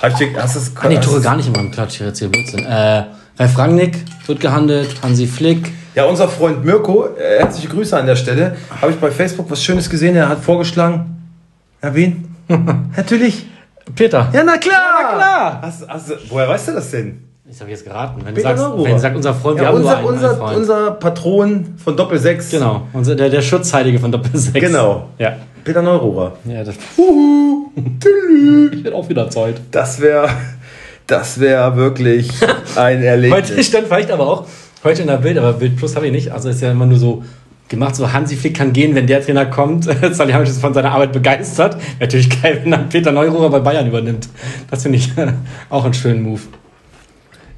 hast 0.00 0.20
du 0.20 0.24
es 0.60 0.72
Ah, 0.80 0.88
nee, 0.88 0.98
Tuchel 0.98 1.20
gar 1.20 1.36
nicht 1.36 1.46
in 1.46 1.52
meinem 1.52 1.72
Klatsch, 1.72 1.96
hier 1.96 2.06
erzählt 2.06 2.32
Blödsinn. 2.32 2.64
Äh, 2.64 3.04
Ralf 3.38 3.58
Rangnick 3.58 3.98
wird 4.26 4.40
gehandelt, 4.40 5.02
Hansi 5.02 5.26
Flick. 5.26 5.72
Ja, 5.94 6.06
unser 6.06 6.28
Freund 6.28 6.64
Mirko, 6.64 7.06
äh, 7.16 7.38
herzliche 7.40 7.68
Grüße 7.68 7.96
an 7.96 8.06
der 8.06 8.16
Stelle. 8.16 8.56
Habe 8.80 8.92
ich 8.92 8.98
bei 8.98 9.10
Facebook 9.10 9.50
was 9.50 9.62
Schönes 9.62 9.88
gesehen. 9.88 10.16
Er 10.16 10.28
hat 10.28 10.40
vorgeschlagen. 10.40 11.22
Herr 11.80 11.94
wen? 11.94 12.34
Natürlich. 12.96 13.46
Peter. 13.94 14.28
Ja, 14.32 14.42
na 14.44 14.56
klar. 14.56 14.72
Ja, 14.72 15.08
na 15.10 15.16
klar. 15.16 15.58
Hast, 15.62 15.88
hast, 15.88 16.10
du- 16.10 16.14
woher 16.30 16.48
weißt 16.48 16.68
du 16.68 16.72
das 16.72 16.90
denn? 16.90 17.20
Ich 17.48 17.60
habe 17.60 17.70
jetzt 17.70 17.84
geraten. 17.84 18.20
Wenn 18.24 18.34
du, 18.34 18.40
Peter 18.40 18.48
sagst, 18.56 18.62
Neururer. 18.64 18.84
wenn 18.86 18.92
du 18.94 18.98
sagst, 18.98 19.16
unser 19.16 19.34
Freund, 19.34 19.56
wir 19.58 19.62
Ja, 19.64 19.68
haben 19.68 19.76
unser, 19.76 19.98
einen, 19.98 20.06
einen 20.08 20.16
unser, 20.16 20.36
Freund. 20.36 20.56
unser 20.56 20.90
Patron 20.92 21.74
von 21.84 21.96
Doppel 21.96 22.18
6. 22.18 22.50
genau, 22.50 22.88
unser, 22.94 23.14
der, 23.14 23.28
der 23.28 23.42
Schutzheilige 23.42 23.98
von 24.00 24.10
Doppel 24.10 24.30
6. 24.34 24.52
Genau. 24.54 25.08
Ja. 25.18 25.36
Peter 25.62 25.82
Neururer. 25.82 26.32
ja 26.46 26.64
das, 26.64 26.74
ich 26.76 28.82
bin 28.82 28.92
auch 28.92 29.08
wieder 29.08 29.28
Zeit. 29.30 29.60
Das 29.70 30.00
wäre 30.00 30.28
das 31.06 31.38
wär 31.38 31.76
wirklich 31.76 32.30
ein 32.76 33.02
Erlebnis. 33.02 33.50
Heute 33.50 33.62
stand 33.64 33.86
vielleicht 33.88 34.10
aber 34.10 34.26
auch, 34.26 34.46
heute 34.84 35.02
in 35.02 35.08
der 35.08 35.16
Bild, 35.16 35.38
aber 35.38 35.54
Bild 35.54 35.76
Plus 35.76 35.96
habe 35.96 36.06
ich 36.06 36.12
nicht. 36.12 36.30
Also 36.30 36.48
ist 36.48 36.60
ja 36.60 36.70
immer 36.70 36.86
nur 36.86 36.98
so 36.98 37.24
gemacht, 37.68 37.96
so 37.96 38.12
Hansi 38.12 38.36
Flick 38.36 38.56
kann 38.56 38.72
gehen, 38.72 38.94
wenn 38.94 39.06
der 39.06 39.24
Trainer 39.24 39.46
kommt. 39.46 39.84
Salihamidzic 40.12 40.56
ist 40.56 40.60
von 40.60 40.74
seiner 40.74 40.92
Arbeit 40.92 41.12
begeistert. 41.12 41.76
Natürlich 41.98 42.42
geil, 42.42 42.60
wenn 42.62 42.70
dann 42.70 42.88
Peter 42.88 43.10
Neururer 43.10 43.50
bei 43.50 43.60
Bayern 43.60 43.86
übernimmt. 43.86 44.28
Das 44.70 44.82
finde 44.82 44.98
ich 44.98 45.10
auch 45.70 45.84
einen 45.84 45.94
schönen 45.94 46.22
Move. 46.22 46.42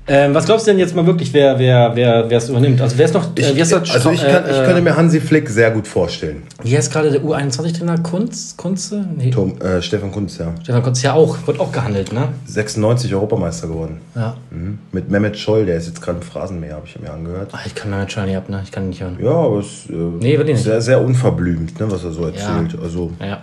Ähm, 0.09 0.35
was 0.35 0.47
glaubst 0.47 0.67
du 0.67 0.71
denn 0.71 0.79
jetzt 0.79 0.95
mal 0.95 1.05
wirklich, 1.05 1.33
wer 1.35 1.59
wer 1.59 1.91
wer 1.97 2.31
wer 2.31 2.39
es 2.39 2.49
übernimmt? 2.49 2.81
Also 2.81 2.97
wer 2.97 3.07
ist 3.07 3.15
noch? 3.15 3.29
Ich, 3.35 3.45
äh, 3.45 3.57
wie, 3.57 3.61
heißt 3.61 3.73
das? 3.73 3.91
also 3.91 4.13
ich, 4.13 4.21
kann, 4.21 4.45
ich 4.49 4.57
äh, 4.57 4.65
könnte 4.65 4.81
mir 4.81 4.97
Hansi 4.97 5.21
Flick 5.21 5.49
sehr 5.51 5.73
gut 5.73 5.89
vorstellen. 5.89 6.45
wie 6.63 6.77
heißt 6.77 6.93
gerade 6.93 7.11
der 7.11 7.23
U21-Trainer? 7.23 7.99
Kunz? 8.05 8.55
Kunze? 8.57 9.05
Nee. 9.17 9.31
Tom, 9.33 9.61
äh, 9.61 9.83
Stefan 9.83 10.13
Kunz, 10.13 10.39
ja. 10.39 10.55
Stefan 10.63 10.85
Kunz 10.85 11.03
ja 11.03 11.15
auch, 11.15 11.37
wird 11.49 11.59
auch 11.59 11.73
gehandelt, 11.73 12.13
ne? 12.13 12.29
96 12.47 13.13
Europameister 13.15 13.67
geworden. 13.67 14.01
Ja. 14.15 14.37
Mhm. 14.51 14.79
Mit 14.93 15.11
Mehmet 15.11 15.37
Scholl, 15.39 15.67
der 15.67 15.77
ist 15.77 15.89
jetzt 15.89 16.01
gerade 16.01 16.19
im 16.19 16.23
Phrasenmäher, 16.25 16.77
habe 16.77 16.87
ich 16.87 17.01
mir 17.01 17.13
angehört. 17.13 17.51
Ach, 17.53 17.67
ich 17.67 17.75
kann 17.75 17.91
mir 17.91 18.09
schon 18.09 18.27
nicht 18.27 18.37
ab, 18.37 18.49
ne? 18.49 18.61
Ich 18.63 18.71
kann 18.71 18.85
ihn 18.85 18.91
nicht 18.91 19.03
hören. 19.03 19.19
Ja, 19.21 19.31
aber 19.31 19.59
es 19.59 19.67
ist 19.67 19.91
äh, 19.91 19.95
Nee, 19.95 20.39
wirklich 20.39 20.55
nicht. 20.57 20.65
sehr, 20.65 20.81
sehr 20.81 21.01
unverblümt, 21.01 21.81
ne, 21.81 21.91
was 21.91 22.05
er 22.05 22.13
so 22.13 22.27
erzählt. 22.27 22.79
Also, 22.81 23.11
Ja. 23.21 23.41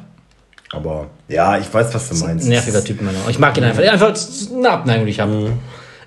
aber 0.72 1.08
ja, 1.28 1.58
ich 1.58 1.74
weiß, 1.74 1.94
was 1.94 2.08
du 2.08 2.16
meinst. 2.26 2.48
Nerviger 2.48 2.82
Typ, 2.82 2.98
meiner 3.02 3.12
Meinung 3.12 3.24
nach. 3.26 3.32
Ich 3.32 3.40
mag 3.40 3.58
ihn 3.58 3.66
einfach. 3.66 3.84
Einfach 3.84 4.14
eine 4.56 4.70
Abneigung, 4.70 5.06
die 5.06 5.12
ich 5.12 5.20
habe. 5.20 5.52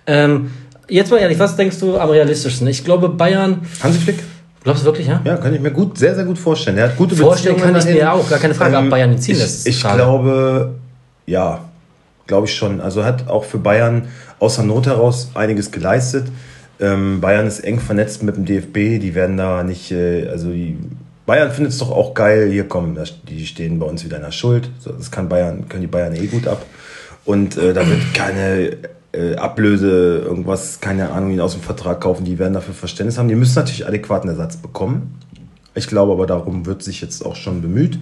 Ähm, 0.07 0.51
jetzt 0.89 1.11
mal 1.11 1.19
ehrlich, 1.19 1.39
was 1.39 1.57
denkst 1.57 1.79
du 1.81 1.99
am 1.99 2.11
realistischsten? 2.11 2.67
Ich 2.69 2.85
glaube, 2.85 3.09
Bayern. 3.09 3.63
Hansi 3.83 3.99
Flick? 3.99 4.19
Glaubst 4.63 4.83
du 4.83 4.87
wirklich, 4.87 5.07
ja? 5.07 5.21
Ja, 5.25 5.37
kann 5.37 5.55
ich 5.55 5.61
mir 5.61 5.71
gut, 5.71 5.97
sehr, 5.97 6.15
sehr 6.17 6.25
gut 6.25 6.39
vorstellen. 6.39 6.77
Er 6.77 6.89
hat 6.89 6.97
gute 6.97 7.15
Vorstellen 7.15 7.57
kann 7.57 7.77
ich 7.77 7.85
dahin. 7.85 7.99
mir 7.99 8.13
auch, 8.13 8.29
gar 8.29 8.41
keine 8.41 8.53
Frage, 8.55 8.77
ob 8.77 8.91
Bayern 8.91 9.13
ihn 9.13 9.19
ziehen 9.19 9.37
ich, 9.37 9.41
lässt, 9.41 9.67
Ich 9.69 9.79
Frage. 9.81 9.97
glaube, 9.99 10.75
ja, 11.27 11.61
glaube 12.27 12.47
ich 12.49 12.55
schon. 12.55 12.81
Also 12.81 13.05
hat 13.05 13.29
auch 13.29 13.45
für 13.45 13.59
Bayern 13.59 14.09
aus 14.41 14.57
der 14.57 14.65
Not 14.65 14.87
heraus 14.87 15.31
einiges 15.35 15.71
geleistet. 15.71 16.27
Ähm, 16.81 17.21
Bayern 17.21 17.47
ist 17.47 17.61
eng 17.61 17.79
vernetzt 17.79 18.25
mit 18.25 18.37
dem 18.37 18.45
DFB, 18.45 19.01
die 19.01 19.15
werden 19.15 19.37
da 19.37 19.63
nicht, 19.63 19.93
äh, 19.93 20.27
also 20.29 20.51
die, 20.51 20.77
Bayern 21.27 21.53
findet 21.53 21.73
es 21.73 21.79
doch 21.79 21.91
auch 21.93 22.13
geil, 22.15 22.49
hier 22.51 22.69
kommen, 22.69 22.99
die 23.29 23.47
stehen 23.47 23.79
bei 23.79 23.87
uns 23.87 24.05
wieder 24.05 24.17
in 24.17 24.25
der 24.25 24.33
Schuld. 24.33 24.69
Das 24.85 25.11
kann 25.13 25.29
Bayern, 25.29 25.69
können 25.69 25.83
die 25.83 25.87
Bayern 25.87 26.15
eh 26.15 26.27
gut 26.27 26.47
ab. 26.49 26.65
Und 27.25 27.57
äh, 27.57 27.73
da 27.73 27.87
wird 27.89 28.15
keine 28.15 28.77
äh, 29.17 29.37
Ablöse, 29.37 30.23
irgendwas, 30.25 30.81
keine 30.81 31.11
Ahnung, 31.11 31.31
ihn 31.31 31.41
aus 31.41 31.53
dem 31.53 31.63
Vertrag 31.63 32.01
kaufen, 32.01 32.25
die 32.25 32.39
werden 32.39 32.55
dafür 32.55 32.75
Verständnis 32.75 33.19
haben. 33.19 33.29
Die 33.29 33.35
müssen 33.35 33.55
natürlich 33.57 33.87
adäquaten 33.87 34.29
Ersatz 34.29 34.57
bekommen. 34.57 35.19
Ich 35.75 35.87
glaube 35.87 36.13
aber, 36.13 36.27
darum 36.27 36.67
wird 36.67 36.83
sich 36.83 37.01
jetzt 37.01 37.25
auch 37.25 37.37
schon 37.37 37.63
bemüht. 37.63 37.99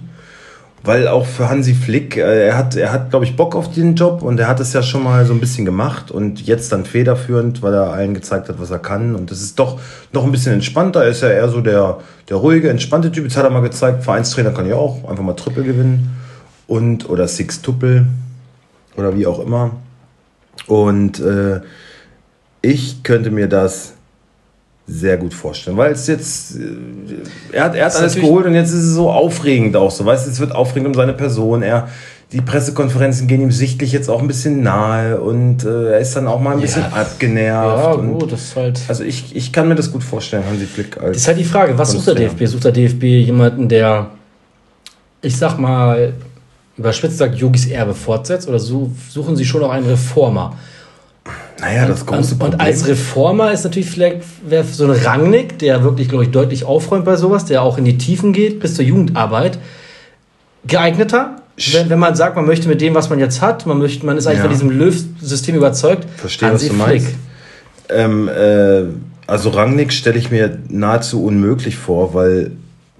Weil 0.83 1.07
auch 1.07 1.25
für 1.25 1.49
Hansi 1.49 1.73
Flick, 1.73 2.15
äh, 2.15 2.47
er 2.47 2.57
hat, 2.57 2.75
er 2.75 2.91
hat, 2.91 3.09
glaube 3.09 3.25
ich, 3.25 3.35
Bock 3.35 3.55
auf 3.55 3.71
den 3.71 3.95
Job 3.95 4.21
und 4.21 4.39
er 4.39 4.47
hat 4.47 4.59
es 4.59 4.71
ja 4.73 4.83
schon 4.83 5.03
mal 5.03 5.25
so 5.25 5.33
ein 5.33 5.39
bisschen 5.39 5.65
gemacht 5.65 6.11
und 6.11 6.45
jetzt 6.45 6.71
dann 6.71 6.85
federführend, 6.85 7.63
weil 7.63 7.73
er 7.73 7.91
allen 7.91 8.13
gezeigt 8.13 8.49
hat, 8.49 8.59
was 8.59 8.69
er 8.69 8.77
kann. 8.77 9.15
Und 9.15 9.31
das 9.31 9.41
ist 9.41 9.57
doch 9.57 9.79
noch 10.13 10.25
ein 10.25 10.31
bisschen 10.31 10.53
entspannter. 10.53 11.03
Er 11.03 11.09
ist 11.09 11.23
ja 11.23 11.29
eher 11.29 11.49
so 11.49 11.61
der, 11.61 11.97
der 12.29 12.37
ruhige, 12.37 12.69
entspannte 12.69 13.11
Typ. 13.11 13.23
Jetzt 13.23 13.35
hat 13.35 13.45
er 13.45 13.49
mal 13.49 13.61
gezeigt, 13.61 14.03
Vereinstrainer 14.03 14.51
kann 14.51 14.67
ja 14.67 14.75
auch 14.75 15.09
einfach 15.09 15.23
mal 15.23 15.33
Triple 15.33 15.63
gewinnen 15.63 16.15
und 16.67 17.09
oder 17.09 17.27
Six 17.27 17.63
Tuppel 17.63 18.05
oder 18.95 19.17
wie 19.17 19.25
auch 19.25 19.39
immer. 19.39 19.71
Und 20.67 21.19
äh, 21.19 21.61
ich 22.61 23.03
könnte 23.03 23.31
mir 23.31 23.47
das 23.47 23.93
sehr 24.87 25.17
gut 25.17 25.33
vorstellen, 25.33 25.77
weil 25.77 25.91
es 25.93 26.07
jetzt, 26.07 26.57
äh, 26.57 26.61
er 27.51 27.65
hat, 27.65 27.75
er 27.75 27.85
hat 27.85 27.95
alles 27.95 28.15
geholt 28.15 28.45
und 28.45 28.53
jetzt 28.53 28.69
ist 28.69 28.83
es 28.83 28.93
so 28.93 29.09
aufregend 29.09 29.75
auch 29.75 29.89
so, 29.89 30.05
weißt 30.05 30.27
du, 30.27 30.31
es 30.31 30.39
wird 30.39 30.53
aufregend 30.53 30.87
um 30.87 30.93
seine 30.93 31.13
Person, 31.13 31.63
er, 31.63 31.89
die 32.31 32.41
Pressekonferenzen 32.41 33.27
gehen 33.27 33.41
ihm 33.41 33.51
sichtlich 33.51 33.91
jetzt 33.91 34.09
auch 34.09 34.19
ein 34.19 34.27
bisschen 34.27 34.61
nahe 34.61 35.19
und 35.19 35.63
äh, 35.63 35.93
er 35.93 35.99
ist 35.99 36.15
dann 36.15 36.27
auch 36.27 36.39
mal 36.39 36.53
ein 36.53 36.61
bisschen 36.61 36.83
abgenervt. 36.83 37.97
Ja, 37.97 38.01
gut, 38.01 38.31
das 38.31 38.41
ist 38.41 38.55
halt. 38.55 38.79
Also 38.87 39.03
ich, 39.03 39.35
ich 39.35 39.51
kann 39.51 39.67
mir 39.67 39.75
das 39.75 39.91
gut 39.91 40.03
vorstellen, 40.03 40.43
Hansi 40.47 40.65
Flick 40.65 40.97
als... 40.97 41.13
Das 41.13 41.17
ist 41.17 41.27
halt 41.27 41.39
die 41.39 41.45
Frage, 41.45 41.77
was 41.77 41.91
sucht 41.91 42.07
der. 42.07 42.15
DFB? 42.15 42.45
Sucht 42.45 42.65
der 42.65 42.71
DFB 42.71 43.03
jemanden, 43.03 43.69
der, 43.69 44.11
ich 45.21 45.37
sag 45.37 45.57
mal, 45.57 46.13
überspitzt 46.77 47.17
sagt, 47.17 47.35
Yogis 47.35 47.67
Erbe 47.67 47.93
fortsetzt 47.93 48.47
oder 48.47 48.59
su- 48.59 48.91
suchen 49.09 49.35
sie 49.35 49.45
schon 49.45 49.63
auch 49.63 49.69
einen 49.71 49.85
Reformer? 49.87 50.57
naja, 51.59 51.87
das 51.87 52.05
große 52.05 52.33
und, 52.33 52.39
Problem... 52.39 52.59
und 52.59 52.65
als 52.65 52.85
Reformer 52.87 53.51
ist 53.53 53.63
natürlich 53.63 53.89
vielleicht 53.89 54.23
so 54.73 54.83
ein 54.85 54.91
Rangnick, 54.91 55.57
der 55.59 55.83
wirklich, 55.83 56.09
glaube 56.09 56.25
ich, 56.25 56.31
deutlich 56.31 56.65
aufräumt 56.65 57.05
bei 57.05 57.15
sowas, 57.15 57.45
der 57.45 57.61
auch 57.61 57.77
in 57.77 57.85
die 57.85 57.97
Tiefen 57.97 58.33
geht, 58.33 58.59
bis 58.59 58.75
zur 58.75 58.83
Jugendarbeit, 58.85 59.57
geeigneter. 60.67 61.37
Wenn, 61.71 61.89
wenn 61.89 61.99
man 61.99 62.15
sagt, 62.15 62.35
man 62.35 62.45
möchte 62.45 62.67
mit 62.67 62.81
dem, 62.81 62.93
was 62.95 63.09
man 63.09 63.19
jetzt 63.19 63.41
hat, 63.41 63.65
man, 63.65 63.77
möchte, 63.79 64.05
man 64.05 64.17
ist 64.17 64.27
eigentlich 64.27 64.39
Ja. 64.39 64.43
von 64.43 64.51
diesem 64.51 64.69
Löw-System 64.71 65.55
überzeugt. 65.55 66.05
Verstehe, 66.17 66.49
Hansi 66.49 66.65
was 66.69 66.71
du 66.77 66.77
meinst. 66.83 67.07
Ähm, 67.89 68.27
äh, 68.27 68.83
also 69.25 69.49
Rangnick 69.51 69.93
stelle 69.93 70.17
ich 70.19 70.31
mir 70.31 70.57
nahezu 70.67 71.23
unmöglich 71.23 71.77
vor, 71.77 72.13
weil 72.13 72.51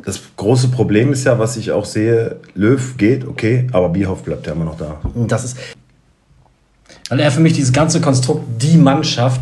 das 0.03 0.19
große 0.35 0.67
Problem 0.69 1.11
ist 1.13 1.23
ja, 1.25 1.39
was 1.39 1.57
ich 1.57 1.71
auch 1.71 1.85
sehe, 1.85 2.37
Löw 2.53 2.97
geht, 2.97 3.25
okay, 3.27 3.67
aber 3.71 3.89
Bierhoff 3.89 4.23
bleibt 4.23 4.45
ja 4.47 4.53
immer 4.53 4.65
noch 4.65 4.77
da. 4.77 4.99
Das 5.27 5.43
ist, 5.45 5.57
weil 7.09 7.19
er 7.19 7.31
für 7.31 7.39
mich 7.39 7.53
dieses 7.53 7.73
ganze 7.73 8.01
Konstrukt, 8.01 8.43
die 8.61 8.77
Mannschaft, 8.77 9.41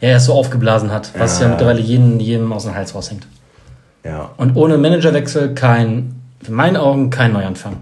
ja, 0.00 0.10
erst 0.10 0.26
so 0.26 0.32
aufgeblasen 0.34 0.90
hat, 0.90 1.12
was 1.18 1.38
ja, 1.38 1.46
Ja. 1.46 1.50
mittlerweile 1.52 1.80
jeden, 1.80 2.20
jedem 2.20 2.52
aus 2.52 2.64
dem 2.64 2.74
Hals 2.74 2.94
raushängt. 2.94 3.26
Ja. 4.04 4.30
Und 4.36 4.56
ohne 4.56 4.76
Managerwechsel 4.76 5.54
kein, 5.54 6.14
in 6.46 6.54
meinen 6.54 6.76
Augen 6.76 7.08
kein 7.10 7.32
Neuanfang. 7.32 7.76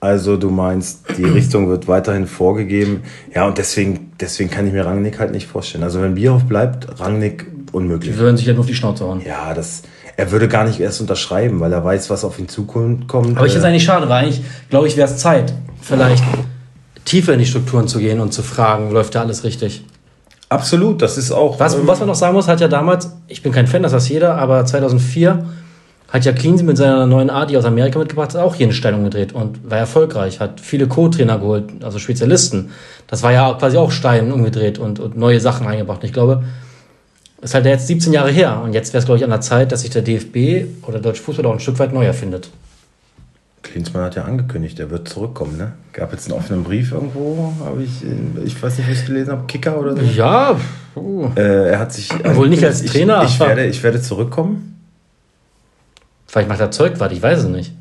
Also 0.00 0.36
du 0.36 0.50
meinst, 0.50 1.04
die 1.16 1.24
Richtung 1.24 1.68
wird 1.70 1.88
weiterhin 1.88 2.26
vorgegeben. 2.26 3.04
Ja, 3.34 3.46
und 3.46 3.56
deswegen, 3.56 4.12
deswegen 4.20 4.50
kann 4.50 4.66
ich 4.66 4.74
mir 4.74 4.84
Rangnick 4.84 5.18
halt 5.18 5.32
nicht 5.32 5.46
vorstellen. 5.46 5.82
Also 5.82 6.02
wenn 6.02 6.14
Bierhoff 6.14 6.44
bleibt, 6.44 7.00
Rangnick 7.00 7.46
unmöglich. 7.72 8.12
Die 8.12 8.18
würden 8.18 8.36
sich 8.36 8.44
ja 8.44 8.52
nur 8.52 8.60
auf 8.60 8.66
die 8.66 8.74
Schnauze 8.74 9.04
hauen. 9.04 9.22
Ja, 9.24 9.54
das, 9.54 9.82
er 10.16 10.30
würde 10.30 10.48
gar 10.48 10.64
nicht 10.64 10.80
erst 10.80 11.00
unterschreiben, 11.00 11.60
weil 11.60 11.72
er 11.72 11.84
weiß, 11.84 12.10
was 12.10 12.24
auf 12.24 12.38
ihn 12.38 12.48
zukommt. 12.48 13.10
Aber 13.10 13.46
ich 13.46 13.52
finde 13.52 13.58
es 13.58 13.64
eigentlich 13.64 13.84
schade, 13.84 14.08
weil 14.08 14.24
eigentlich, 14.24 14.42
glaube 14.70 14.86
ich, 14.86 14.96
wäre 14.96 15.08
es 15.08 15.18
Zeit, 15.18 15.52
vielleicht 15.80 16.22
tiefer 17.04 17.32
in 17.32 17.38
die 17.38 17.46
Strukturen 17.46 17.88
zu 17.88 17.98
gehen 17.98 18.20
und 18.20 18.32
zu 18.32 18.42
fragen, 18.42 18.90
läuft 18.90 19.14
da 19.14 19.22
alles 19.22 19.44
richtig? 19.44 19.84
Absolut, 20.48 21.02
das 21.02 21.18
ist 21.18 21.32
auch. 21.32 21.58
Was, 21.58 21.74
ähm, 21.74 21.86
was 21.86 21.98
man 21.98 22.08
noch 22.08 22.14
sagen 22.14 22.34
muss, 22.34 22.48
hat 22.48 22.60
ja 22.60 22.68
damals, 22.68 23.10
ich 23.28 23.42
bin 23.42 23.52
kein 23.52 23.66
Fan, 23.66 23.82
das 23.82 23.92
weiß 23.92 24.08
jeder, 24.08 24.36
aber 24.36 24.64
2004 24.64 25.44
hat 26.08 26.24
ja 26.24 26.32
Cleansey 26.32 26.64
mit 26.64 26.76
seiner 26.76 27.06
neuen 27.06 27.28
Art, 27.28 27.50
die 27.50 27.56
aus 27.56 27.64
Amerika 27.64 27.98
mitgebracht 27.98 28.34
hat, 28.34 28.40
auch 28.40 28.54
hier 28.54 28.66
eine 28.66 28.72
Stellung 28.72 29.02
gedreht 29.02 29.32
und 29.32 29.68
war 29.68 29.78
erfolgreich, 29.78 30.38
hat 30.38 30.60
viele 30.60 30.86
Co-Trainer 30.86 31.38
geholt, 31.38 31.64
also 31.82 31.98
Spezialisten. 31.98 32.70
Das 33.08 33.24
war 33.24 33.32
ja 33.32 33.52
quasi 33.54 33.76
auch 33.76 33.90
Stein 33.90 34.30
umgedreht 34.30 34.78
und, 34.78 35.00
und 35.00 35.16
neue 35.16 35.40
Sachen 35.40 35.66
reingebracht. 35.66 36.02
Und 36.02 36.06
ich 36.06 36.12
glaube, 36.12 36.44
ist 37.44 37.54
halt 37.54 37.66
jetzt 37.66 37.86
17 37.86 38.12
Jahre 38.12 38.30
her 38.30 38.60
und 38.62 38.72
jetzt 38.72 38.92
wäre 38.92 38.98
es, 39.00 39.04
glaube 39.04 39.18
ich, 39.18 39.24
an 39.24 39.30
der 39.30 39.40
Zeit, 39.40 39.70
dass 39.72 39.82
sich 39.82 39.90
der 39.90 40.02
DFB 40.02 40.66
oder 40.86 40.98
Deutsche 41.00 41.22
Fußball 41.22 41.46
auch 41.46 41.52
ein 41.52 41.60
Stück 41.60 41.78
weit 41.78 41.92
neu 41.92 42.04
erfindet. 42.04 42.50
Klinsmann 43.62 44.04
hat 44.04 44.14
ja 44.14 44.24
angekündigt, 44.24 44.78
er 44.78 44.90
wird 44.90 45.08
zurückkommen, 45.08 45.56
ne? 45.56 45.72
Gab 45.92 46.12
jetzt 46.12 46.30
einen 46.30 46.38
offenen 46.38 46.64
Brief 46.64 46.92
irgendwo, 46.92 47.52
habe 47.64 47.82
ich, 47.82 48.02
in- 48.02 48.36
ich 48.44 48.62
weiß 48.62 48.76
nicht, 48.78 48.88
wie 48.88 48.92
ich 48.92 48.98
es 49.00 49.06
gelesen 49.06 49.32
habe, 49.32 49.44
Kicker 49.46 49.78
oder 49.78 49.96
so. 49.96 50.02
Ja, 50.02 50.56
puh. 50.92 51.30
Äh, 51.34 51.70
er 51.70 51.78
hat 51.78 51.92
sich. 51.92 52.10
Wohl 52.34 52.48
nicht 52.50 52.62
als 52.64 52.84
Trainer, 52.84 53.22
Ich, 53.24 53.30
ich, 53.34 53.40
werde, 53.40 53.66
ich 53.66 53.82
werde 53.82 54.00
zurückkommen. 54.02 54.78
vielleicht 56.26 56.48
macht 56.48 56.60
er 56.60 56.70
Zeug, 56.70 56.94
warte, 56.98 57.14
ich 57.14 57.22
weiß 57.22 57.40
es 57.40 57.46
nicht. 57.46 57.72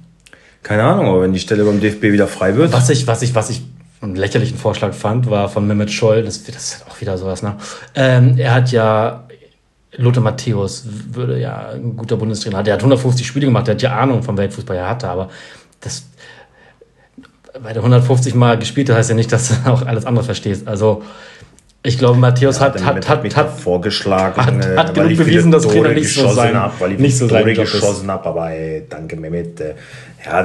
Keine 0.63 0.83
Ahnung, 0.83 1.07
aber 1.07 1.21
wenn 1.23 1.33
die 1.33 1.39
Stelle 1.39 1.65
beim 1.65 1.81
DFB 1.81 2.03
wieder 2.03 2.27
frei 2.27 2.55
wird. 2.55 2.71
Was 2.71 2.89
ich, 2.89 3.05
was 3.05 3.21
ich, 3.21 3.35
was 3.35 3.49
ich 3.49 3.61
einen 4.01 4.15
lächerlichen 4.15 4.57
Vorschlag 4.57 4.93
fand, 4.93 5.29
war 5.29 5.49
von 5.49 5.67
Mehmet 5.67 5.91
Scholl, 5.91 6.23
das, 6.23 6.43
das 6.43 6.55
ist 6.55 6.85
auch 6.89 6.99
wieder 7.01 7.17
sowas, 7.17 7.43
ne? 7.43 7.55
Ähm, 7.95 8.35
er 8.37 8.53
hat 8.53 8.71
ja, 8.71 9.25
Lothar 9.97 10.23
Matthäus 10.23 10.85
würde 11.11 11.39
ja 11.39 11.69
ein 11.69 11.95
guter 11.95 12.17
Bundestrainer, 12.17 12.63
der 12.63 12.73
hat 12.75 12.81
150 12.81 13.25
Spiele 13.27 13.45
gemacht, 13.45 13.67
der 13.67 13.75
hat 13.75 13.81
ja 13.81 13.95
Ahnung 13.95 14.23
vom 14.23 14.37
Weltfußball, 14.37 14.75
er 14.75 14.89
hatte, 14.89 15.07
aber 15.07 15.29
das, 15.81 16.05
weil 17.59 17.73
der 17.73 17.83
150 17.83 18.33
Mal 18.35 18.57
gespielt 18.57 18.89
hat, 18.89 18.97
heißt 18.97 19.09
ja 19.09 19.15
nicht, 19.15 19.31
dass 19.31 19.49
du 19.49 19.55
auch 19.69 19.85
alles 19.85 20.05
andere 20.05 20.25
verstehst. 20.25 20.67
Also, 20.67 21.03
ich 21.85 21.97
glaube, 21.97 22.17
Matthäus 22.17 22.61
hat, 22.61 22.79
damit 22.79 23.09
hat, 23.09 23.23
hat, 23.23 23.31
da 23.33 23.37
hat, 23.41 23.59
vorgeschlagen, 23.59 24.43
hat- 24.43 24.65
äh, 24.65 24.77
hat 24.77 24.95
weil 24.97 25.09
genug 25.09 25.17
bewiesen, 25.25 25.51
dass 25.51 25.67
Trainer 25.67 25.89
nicht 25.89 26.13
so 26.13 26.29
sein- 26.31 26.55
hab, 26.57 26.79
weil 26.79 26.93
ich 26.93 26.99
nicht 26.99 27.17
so 27.17 27.27
sein 27.27 27.43
geschossen 27.53 28.09
habe, 28.09 28.25
aber 28.29 28.51
ey, 28.51 28.83
danke 28.89 29.17
Mehmet. 29.17 29.59
Ja, 30.25 30.43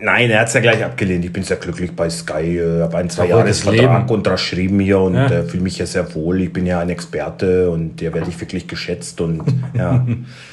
nein, 0.00 0.30
er 0.30 0.40
hat 0.40 0.48
es 0.48 0.54
ja 0.54 0.60
gleich 0.60 0.82
abgelehnt. 0.84 1.24
Ich 1.24 1.32
bin 1.32 1.42
sehr 1.42 1.58
glücklich 1.58 1.92
bei 1.92 2.08
Sky, 2.08 2.58
habe 2.80 2.96
einen 2.96 3.10
zwei 3.10 3.26
Jahresvertrag 3.28 4.00
Leben. 4.02 4.08
unterschrieben 4.10 4.80
hier 4.80 4.98
und 5.00 5.14
Ja. 5.14 5.26
äh, 5.26 5.42
fühle 5.44 5.62
mich 5.62 5.78
ja 5.78 5.86
sehr 5.86 6.14
wohl. 6.14 6.40
Ich 6.40 6.52
bin 6.52 6.64
ja 6.66 6.80
ein 6.80 6.88
Experte 6.88 7.70
und 7.70 8.00
der 8.00 8.14
werde 8.14 8.30
ich 8.30 8.40
wirklich 8.40 8.66
geschätzt 8.68 9.20
und 9.20 9.42
ja. 9.74 10.06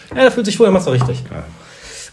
ja, 0.10 0.22
der 0.22 0.32
fühlt 0.32 0.46
sich 0.46 0.60
wohl, 0.60 0.68
er 0.68 0.72
macht's 0.72 0.88
auch 0.88 0.94
richtig. 0.94 1.24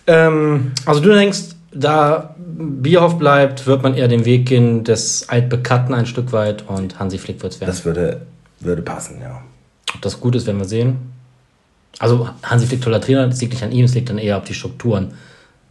Ähm, 0.06 0.72
also 0.84 1.00
du 1.00 1.12
denkst, 1.12 1.40
da 1.72 2.34
Bierhoff 2.38 3.18
bleibt, 3.18 3.66
wird 3.66 3.82
man 3.82 3.94
eher 3.94 4.08
den 4.08 4.24
Weg 4.24 4.46
gehen 4.46 4.84
des 4.84 5.28
Altbekannten 5.28 5.94
ein 5.94 6.06
Stück 6.06 6.32
weit 6.32 6.64
und 6.68 6.98
Hansi 6.98 7.18
Flick 7.18 7.42
wird's 7.42 7.60
werden. 7.60 7.70
Das 7.70 7.84
würde, 7.84 8.22
würde 8.60 8.82
passen, 8.82 9.18
ja. 9.20 9.42
Ob 9.94 10.02
das 10.02 10.20
gut 10.20 10.36
ist, 10.36 10.46
werden 10.46 10.58
wir 10.58 10.64
sehen. 10.66 10.96
Also 11.98 12.28
Hansi 12.42 12.66
Flick 12.66 12.82
toller 12.82 13.00
Trainer, 13.00 13.26
das 13.26 13.40
liegt 13.40 13.52
nicht 13.54 13.62
an 13.62 13.72
ihm, 13.72 13.84
es 13.84 13.94
liegt 13.94 14.08
dann 14.08 14.18
eher 14.18 14.38
auf 14.38 14.44
die 14.44 14.54
Strukturen, 14.54 15.14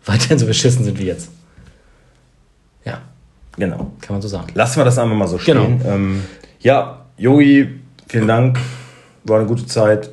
weiterhin 0.05 0.38
so 0.38 0.45
beschissen 0.45 0.83
sind 0.83 1.00
wie 1.00 1.05
jetzt. 1.05 1.29
Ja, 2.85 3.00
Genau. 3.57 3.91
kann 4.01 4.15
man 4.15 4.21
so 4.21 4.27
sagen. 4.27 4.47
Lassen 4.53 4.77
wir 4.77 4.85
das 4.85 4.97
einfach 4.97 5.15
mal 5.15 5.27
so 5.27 5.38
Genau. 5.43 5.63
stehen. 5.63 5.81
Ähm, 5.85 6.24
ja, 6.59 7.01
Yogi, 7.17 7.69
vielen 8.07 8.27
Dank. 8.27 8.59
War 9.24 9.39
eine 9.39 9.47
gute 9.47 9.65
Zeit. 9.65 10.09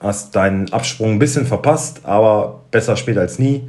Hast 0.00 0.34
deinen 0.34 0.72
Absprung 0.72 1.12
ein 1.12 1.18
bisschen 1.18 1.46
verpasst, 1.46 2.00
aber 2.04 2.62
besser 2.70 2.96
später 2.96 3.20
als 3.20 3.38
nie. 3.38 3.68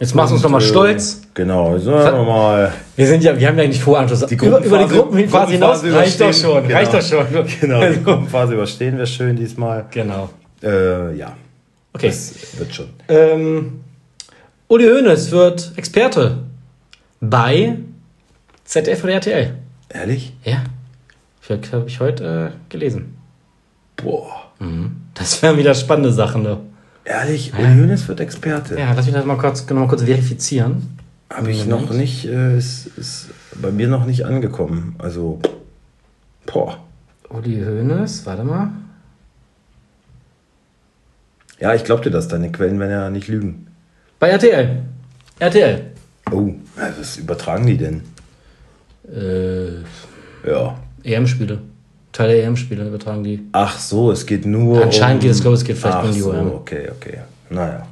Jetzt 0.00 0.14
machst 0.14 0.30
du 0.30 0.34
uns 0.34 0.42
nochmal 0.42 0.60
äh, 0.60 0.64
stolz. 0.64 1.22
Genau, 1.34 1.78
so 1.78 1.90
mal. 1.92 2.72
Wir 2.96 3.06
sind 3.06 3.22
ja, 3.24 3.38
wir 3.38 3.48
haben 3.48 3.58
ja 3.58 3.66
nicht 3.66 3.80
vor 3.82 3.98
Anschluss. 3.98 4.24
Die 4.26 4.34
über, 4.34 4.60
über 4.60 4.78
die 4.78 4.84
Gruppenphase- 4.94 5.50
hinaus 5.50 5.82
reicht 5.84 6.20
doch 6.20 6.32
schon. 6.32 6.62
Genau. 6.66 6.74
Reicht 6.78 6.94
doch 6.94 7.02
schon. 7.02 7.26
Genau, 7.60 7.80
die 7.80 7.86
Also, 7.86 8.00
Gruppenphase 8.00 8.54
überstehen 8.54 8.98
wir 8.98 9.06
schön 9.06 9.36
diesmal. 9.36 9.86
genau. 9.90 10.30
Äh, 10.62 11.16
ja, 11.16 11.36
Okay. 11.92 12.06
das 12.08 12.32
wird 12.58 12.74
schon. 12.74 12.86
Ähm, 13.08 13.80
Uli 14.74 14.86
Hoeneß 14.86 15.30
wird 15.30 15.70
Experte 15.76 16.38
bei 17.20 17.78
ZDF 18.64 19.04
oder 19.04 19.12
RTL. 19.12 19.54
Ehrlich? 19.88 20.36
Ja. 20.42 20.64
Habe 21.48 21.84
ich 21.86 22.00
heute 22.00 22.50
äh, 22.52 22.70
gelesen. 22.70 23.16
Boah. 23.94 24.50
Das 25.14 25.40
wären 25.42 25.58
wieder 25.58 25.76
spannende 25.76 26.12
Sachen. 26.12 26.42
Ne? 26.42 26.58
Ehrlich? 27.04 27.52
Uli 27.56 27.68
Hoeneß 27.68 28.08
wird 28.08 28.18
Experte. 28.18 28.76
Ja, 28.76 28.94
lass 28.94 29.06
mich 29.06 29.14
das 29.14 29.24
mal 29.24 29.38
kurz, 29.38 29.64
noch 29.70 29.76
mal 29.76 29.86
kurz 29.86 30.02
verifizieren. 30.02 30.98
Habe 31.32 31.52
ich 31.52 31.66
noch 31.66 31.90
nicht, 31.90 32.24
äh, 32.24 32.58
ist, 32.58 32.86
ist 32.98 33.28
bei 33.62 33.70
mir 33.70 33.86
noch 33.86 34.06
nicht 34.06 34.26
angekommen. 34.26 34.96
Also, 34.98 35.38
boah. 36.46 36.78
Uli 37.28 37.62
Hoeneß, 37.64 38.26
warte 38.26 38.42
mal. 38.42 38.70
Ja, 41.60 41.74
ich 41.74 41.84
glaub 41.84 42.02
dir 42.02 42.10
das. 42.10 42.26
Deine 42.26 42.50
Quellen 42.50 42.80
werden 42.80 42.90
ja 42.90 43.08
nicht 43.08 43.28
lügen. 43.28 43.68
Bei 44.24 44.30
RTL. 44.30 44.78
RTL. 45.38 45.82
Oh, 46.32 46.48
was 46.76 47.18
übertragen 47.18 47.66
die 47.66 47.76
denn? 47.76 48.00
Äh, 49.06 49.82
Ja. 50.48 50.78
EM-Spiele. 51.02 51.58
Teil 52.10 52.28
der 52.28 52.44
EM-Spiele 52.44 52.88
übertragen 52.88 53.22
die. 53.22 53.42
Ach 53.52 53.78
so, 53.78 54.10
es 54.10 54.24
geht 54.24 54.46
nur 54.46 54.82
Anscheinend 54.82 55.16
um... 55.16 55.20
geht 55.20 55.30
es, 55.32 55.42
glaube 55.42 55.56
ich, 55.56 55.60
es 55.60 55.66
geht 55.66 55.76
vielleicht 55.76 55.96
Ach 55.98 56.04
um 56.04 56.12
die 56.14 56.20
so, 56.20 56.30
OM. 56.32 56.52
okay, 56.54 56.88
okay. 56.90 57.18
Naja. 57.50 57.86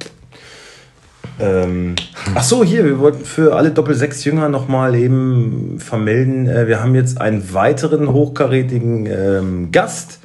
Ähm, 1.39 1.93
ach 2.33 2.43
so, 2.43 2.63
hier, 2.63 2.83
wir 2.83 2.97
wollten 2.97 3.25
für 3.25 3.55
alle 3.55 3.69
Doppel-6-Jünger 3.69 4.49
nochmal 4.49 4.95
eben 4.95 5.79
vermelden, 5.79 6.47
äh, 6.47 6.67
wir 6.67 6.81
haben 6.81 6.95
jetzt 6.95 7.21
einen 7.21 7.53
weiteren 7.53 8.11
hochkarätigen 8.11 9.05
ähm, 9.05 9.71
Gast, 9.71 10.17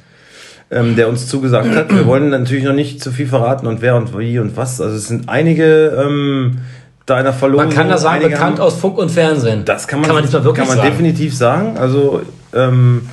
ähm, 0.71 0.95
der 0.95 1.09
uns 1.09 1.27
zugesagt 1.27 1.75
hat. 1.75 1.93
Wir 1.93 2.05
wollen 2.05 2.29
natürlich 2.29 2.63
noch 2.63 2.73
nicht 2.73 3.01
zu 3.03 3.11
viel 3.11 3.27
verraten 3.27 3.65
und 3.67 3.81
wer 3.81 3.95
und 3.95 4.17
wie 4.17 4.39
und 4.39 4.55
was. 4.57 4.79
Also 4.81 4.95
es 4.95 5.07
sind 5.07 5.27
einige 5.29 5.87
ähm, 6.05 6.59
deiner 7.05 7.33
Verlobung. 7.33 7.65
Man 7.67 7.73
kann 7.75 7.89
das 7.89 8.01
sagen, 8.03 8.23
bekannt 8.23 8.59
haben- 8.59 8.59
aus 8.59 8.75
Funk 8.75 8.97
und 8.97 9.09
Fernsehen. 9.09 9.65
das 9.65 9.87
kann 9.87 9.99
man, 9.99 10.07
kann 10.07 10.15
man 10.15 10.23
diesmal 10.23 10.43
wirklich 10.43 10.67
kann 10.67 10.75
man 10.75 10.77
sagen. 10.77 10.89
definitiv 10.91 11.35
sagen. 11.35 11.77
Also 11.77 12.21
ähm, 12.53 13.09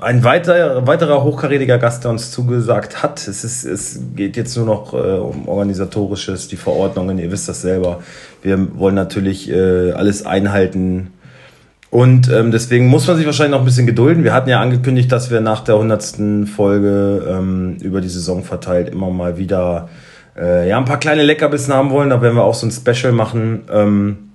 ein 0.00 0.24
weiter, 0.24 0.86
weiterer 0.86 1.22
hochkarätiger 1.24 1.78
Gast, 1.78 2.04
der 2.04 2.10
uns 2.10 2.30
zugesagt 2.30 3.02
hat. 3.02 3.26
Es, 3.28 3.44
ist, 3.44 3.64
es 3.64 4.00
geht 4.16 4.36
jetzt 4.36 4.56
nur 4.56 4.66
noch 4.66 4.92
äh, 4.92 4.96
um 4.96 5.46
organisatorisches, 5.48 6.48
die 6.48 6.56
Verordnungen. 6.56 7.18
Ihr 7.18 7.30
wisst 7.30 7.48
das 7.48 7.62
selber. 7.62 8.00
Wir 8.42 8.78
wollen 8.78 8.94
natürlich 8.94 9.50
äh, 9.50 9.92
alles 9.92 10.26
einhalten. 10.26 11.12
Und 11.94 12.28
ähm, 12.28 12.50
deswegen 12.50 12.88
muss 12.88 13.06
man 13.06 13.16
sich 13.16 13.24
wahrscheinlich 13.24 13.52
noch 13.52 13.60
ein 13.60 13.64
bisschen 13.64 13.86
gedulden. 13.86 14.24
Wir 14.24 14.32
hatten 14.32 14.48
ja 14.48 14.60
angekündigt, 14.60 15.12
dass 15.12 15.30
wir 15.30 15.40
nach 15.40 15.60
der 15.60 15.76
100. 15.76 16.48
Folge 16.52 17.24
ähm, 17.30 17.76
über 17.82 18.00
die 18.00 18.08
Saison 18.08 18.42
verteilt 18.42 18.88
immer 18.88 19.10
mal 19.10 19.38
wieder 19.38 19.88
äh, 20.36 20.68
ja, 20.68 20.76
ein 20.76 20.86
paar 20.86 20.98
kleine 20.98 21.22
Leckerbissen 21.22 21.72
haben 21.72 21.90
wollen. 21.90 22.10
Da 22.10 22.20
werden 22.20 22.34
wir 22.34 22.42
auch 22.42 22.54
so 22.54 22.66
ein 22.66 22.72
Special 22.72 23.12
machen. 23.12 23.62
Ähm, 23.70 24.32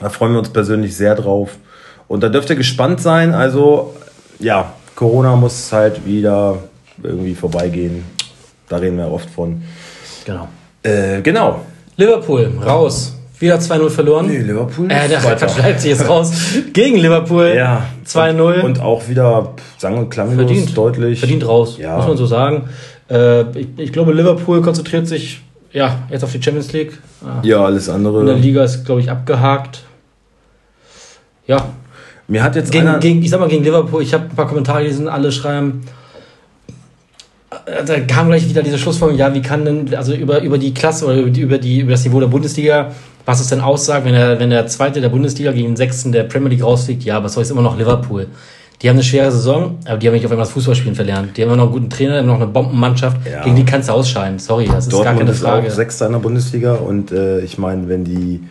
da 0.00 0.08
freuen 0.08 0.32
wir 0.32 0.40
uns 0.40 0.48
persönlich 0.48 0.96
sehr 0.96 1.14
drauf. 1.14 1.56
Und 2.08 2.24
da 2.24 2.28
dürft 2.30 2.50
ihr 2.50 2.56
gespannt 2.56 3.00
sein. 3.00 3.32
Also, 3.32 3.94
ja, 4.40 4.72
Corona 4.96 5.36
muss 5.36 5.72
halt 5.72 6.04
wieder 6.04 6.58
irgendwie 7.00 7.36
vorbeigehen. 7.36 8.02
Da 8.68 8.78
reden 8.78 8.96
wir 8.96 9.08
oft 9.08 9.30
von. 9.30 9.62
Genau. 10.24 10.48
Äh, 10.82 11.22
genau. 11.22 11.60
Liverpool, 11.96 12.58
raus. 12.66 13.15
Wieder 13.38 13.56
2-0 13.58 13.90
verloren. 13.90 14.26
Nee, 14.28 14.38
Liverpool 14.38 14.86
Äh, 14.90 15.08
der. 15.08 15.18
Quatsch, 15.20 15.58
Leipzig 15.58 15.92
ist 15.92 16.08
raus. 16.08 16.32
Gegen 16.72 16.96
Liverpool. 16.96 17.52
Ja. 17.54 17.82
2-0. 18.06 18.62
Und 18.62 18.80
auch 18.80 19.08
wieder 19.08 19.54
sang- 19.76 19.98
und 19.98 20.08
klanglos 20.08 20.36
verdient. 20.46 20.76
deutlich. 20.76 21.18
Verdient 21.18 21.46
raus, 21.46 21.76
Ja. 21.78 21.96
muss 21.98 22.06
man 22.06 22.16
so 22.16 22.24
sagen. 22.26 22.68
Äh, 23.10 23.42
ich, 23.58 23.68
ich 23.76 23.92
glaube, 23.92 24.12
Liverpool 24.12 24.62
konzentriert 24.62 25.06
sich 25.06 25.42
ja, 25.72 25.98
jetzt 26.10 26.24
auf 26.24 26.32
die 26.32 26.42
Champions 26.42 26.72
League. 26.72 26.98
Ah, 27.22 27.40
Ja, 27.42 27.62
alles 27.64 27.88
In 27.88 28.02
der 28.02 28.10
andere. 28.12 28.34
Liga 28.34 28.64
ist, 28.64 28.84
glaube 28.86 29.02
ich, 29.02 29.10
abgehakt. 29.10 29.82
Ja, 31.46 31.66
Mir 32.28 32.42
hat 32.42 32.56
jetzt 32.56 32.72
gegen, 32.72 32.88
einer. 32.88 32.98
gegen, 32.98 33.22
ich 33.22 33.30
sag 33.30 33.38
mal 33.40 33.48
gegen 33.48 33.62
Liverpool, 33.62 34.02
ich 34.02 34.12
habe 34.14 34.24
ein 34.24 34.34
paar 34.34 34.48
Kommentare 34.48 34.80
gelesen, 34.82 35.08
alle 35.08 35.30
schreiben, 35.30 35.82
da 37.86 38.00
kam 38.00 38.28
gleich 38.28 38.48
wieder 38.48 38.62
diese 38.62 38.78
Schlussfolgerung, 38.78 39.18
ja, 39.18 39.34
wie 39.34 39.42
kann 39.42 39.64
denn, 39.64 39.94
also 39.94 40.14
über, 40.14 40.42
über 40.42 40.58
die 40.58 40.74
Klasse 40.74 41.06
oder 41.06 41.16
über, 41.16 41.58
die, 41.58 41.80
über, 41.80 41.90
das 41.90 42.04
Niveau 42.04 42.20
der 42.20 42.26
Bundesliga, 42.26 42.92
was 43.24 43.40
es 43.40 43.48
denn 43.48 43.60
aussagt, 43.60 44.04
wenn 44.04 44.12
der, 44.12 44.38
wenn 44.38 44.50
der 44.50 44.66
Zweite 44.66 45.00
der 45.00 45.08
Bundesliga 45.08 45.52
gegen 45.52 45.68
den 45.68 45.76
Sechsten 45.76 46.12
der 46.12 46.24
Premier 46.24 46.50
League 46.50 46.64
rausfliegt, 46.64 47.04
ja, 47.04 47.22
was 47.22 47.34
soll 47.34 47.42
es 47.42 47.50
immer 47.50 47.62
noch 47.62 47.76
Liverpool. 47.76 48.26
Die 48.82 48.88
haben 48.88 48.96
eine 48.96 49.04
schwere 49.04 49.32
Saison, 49.32 49.78
aber 49.86 49.96
die 49.96 50.06
haben 50.06 50.14
nicht 50.14 50.26
auf 50.26 50.30
einmal 50.30 50.44
das 50.44 50.52
Fußballspielen 50.52 50.94
verlernt. 50.94 51.36
Die 51.36 51.42
haben 51.42 51.48
immer 51.48 51.56
noch 51.56 51.64
einen 51.64 51.72
guten 51.72 51.90
Trainer, 51.90 52.18
immer 52.18 52.32
noch 52.32 52.36
eine 52.36 52.46
Bombenmannschaft. 52.46 53.26
Ja. 53.26 53.42
Gegen 53.42 53.56
die 53.56 53.64
kannst 53.64 53.88
du 53.88 53.92
ausscheiden. 53.94 54.38
Sorry, 54.38 54.66
das 54.66 54.86
ist 54.86 54.92
gar 54.92 55.14
keine 55.14 55.30
ist 55.30 55.40
Frage. 55.40 55.66
auch 55.66 55.70
Sechster 55.72 56.06
in 56.06 56.12
der 56.12 56.18
Bundesliga 56.18 56.74
und 56.74 57.10
äh, 57.10 57.40
ich 57.40 57.56
meine, 57.56 57.88
wenn 57.88 58.04
die, 58.04 58.42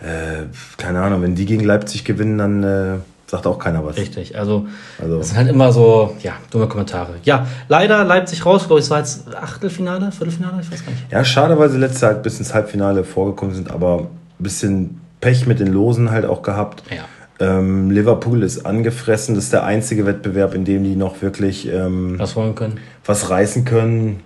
äh, 0.00 0.44
keine 0.76 1.00
Ahnung, 1.00 1.22
wenn 1.22 1.34
die 1.34 1.44
gegen 1.44 1.64
Leipzig 1.64 2.04
gewinnen, 2.04 2.38
dann 2.38 2.62
äh, 2.62 2.98
sagt 3.28 3.46
auch 3.46 3.58
keiner 3.58 3.84
was. 3.84 3.96
Richtig, 3.96 4.36
also, 4.36 4.66
Also- 5.00 5.18
das 5.18 5.28
sind 5.28 5.36
halt 5.36 5.48
immer 5.48 5.70
so, 5.72 6.16
ja, 6.22 6.32
dumme 6.50 6.66
Kommentare. 6.66 7.14
Ja, 7.24 7.46
leider 7.68 8.02
Leipzig 8.04 8.44
raus, 8.44 8.66
glaube 8.66 8.80
ich, 8.80 8.86
es 8.86 8.90
war 8.90 8.98
jetzt 8.98 9.34
Achtelfinale, 9.34 10.10
Viertelfinale, 10.10 10.60
ich 10.62 10.72
weiß 10.72 10.84
gar 10.84 10.92
nicht. 10.92 11.12
Ja, 11.12 11.24
schade, 11.24 11.58
weil 11.58 11.68
sie 11.68 11.78
letztes 11.78 12.00
Jahr 12.00 12.14
halt 12.14 12.22
bis 12.22 12.38
ins 12.38 12.54
Halbfinale 12.54 13.04
vorgekommen 13.04 13.54
sind, 13.54 13.70
aber 13.70 13.98
ein 14.00 14.08
bisschen 14.42 15.00
Pech 15.20 15.46
mit 15.46 15.60
den 15.60 15.68
Losen 15.68 16.10
halt 16.10 16.24
auch 16.24 16.42
gehabt. 16.42 16.82
Ja. 16.90 17.04
Ähm, 17.40 17.90
Liverpool 17.90 18.42
ist 18.42 18.64
angefressen, 18.66 19.34
das 19.36 19.44
ist 19.44 19.52
der 19.52 19.62
einzige 19.64 20.06
Wettbewerb, 20.06 20.54
in 20.54 20.64
dem 20.64 20.82
die 20.82 20.96
noch 20.96 21.22
wirklich 21.22 21.68
ähm, 21.68 22.18
Was 22.18 22.34
wollen 22.34 22.54
können. 22.54 22.78
was 23.04 23.30
reißen 23.30 23.64
können. 23.64 24.20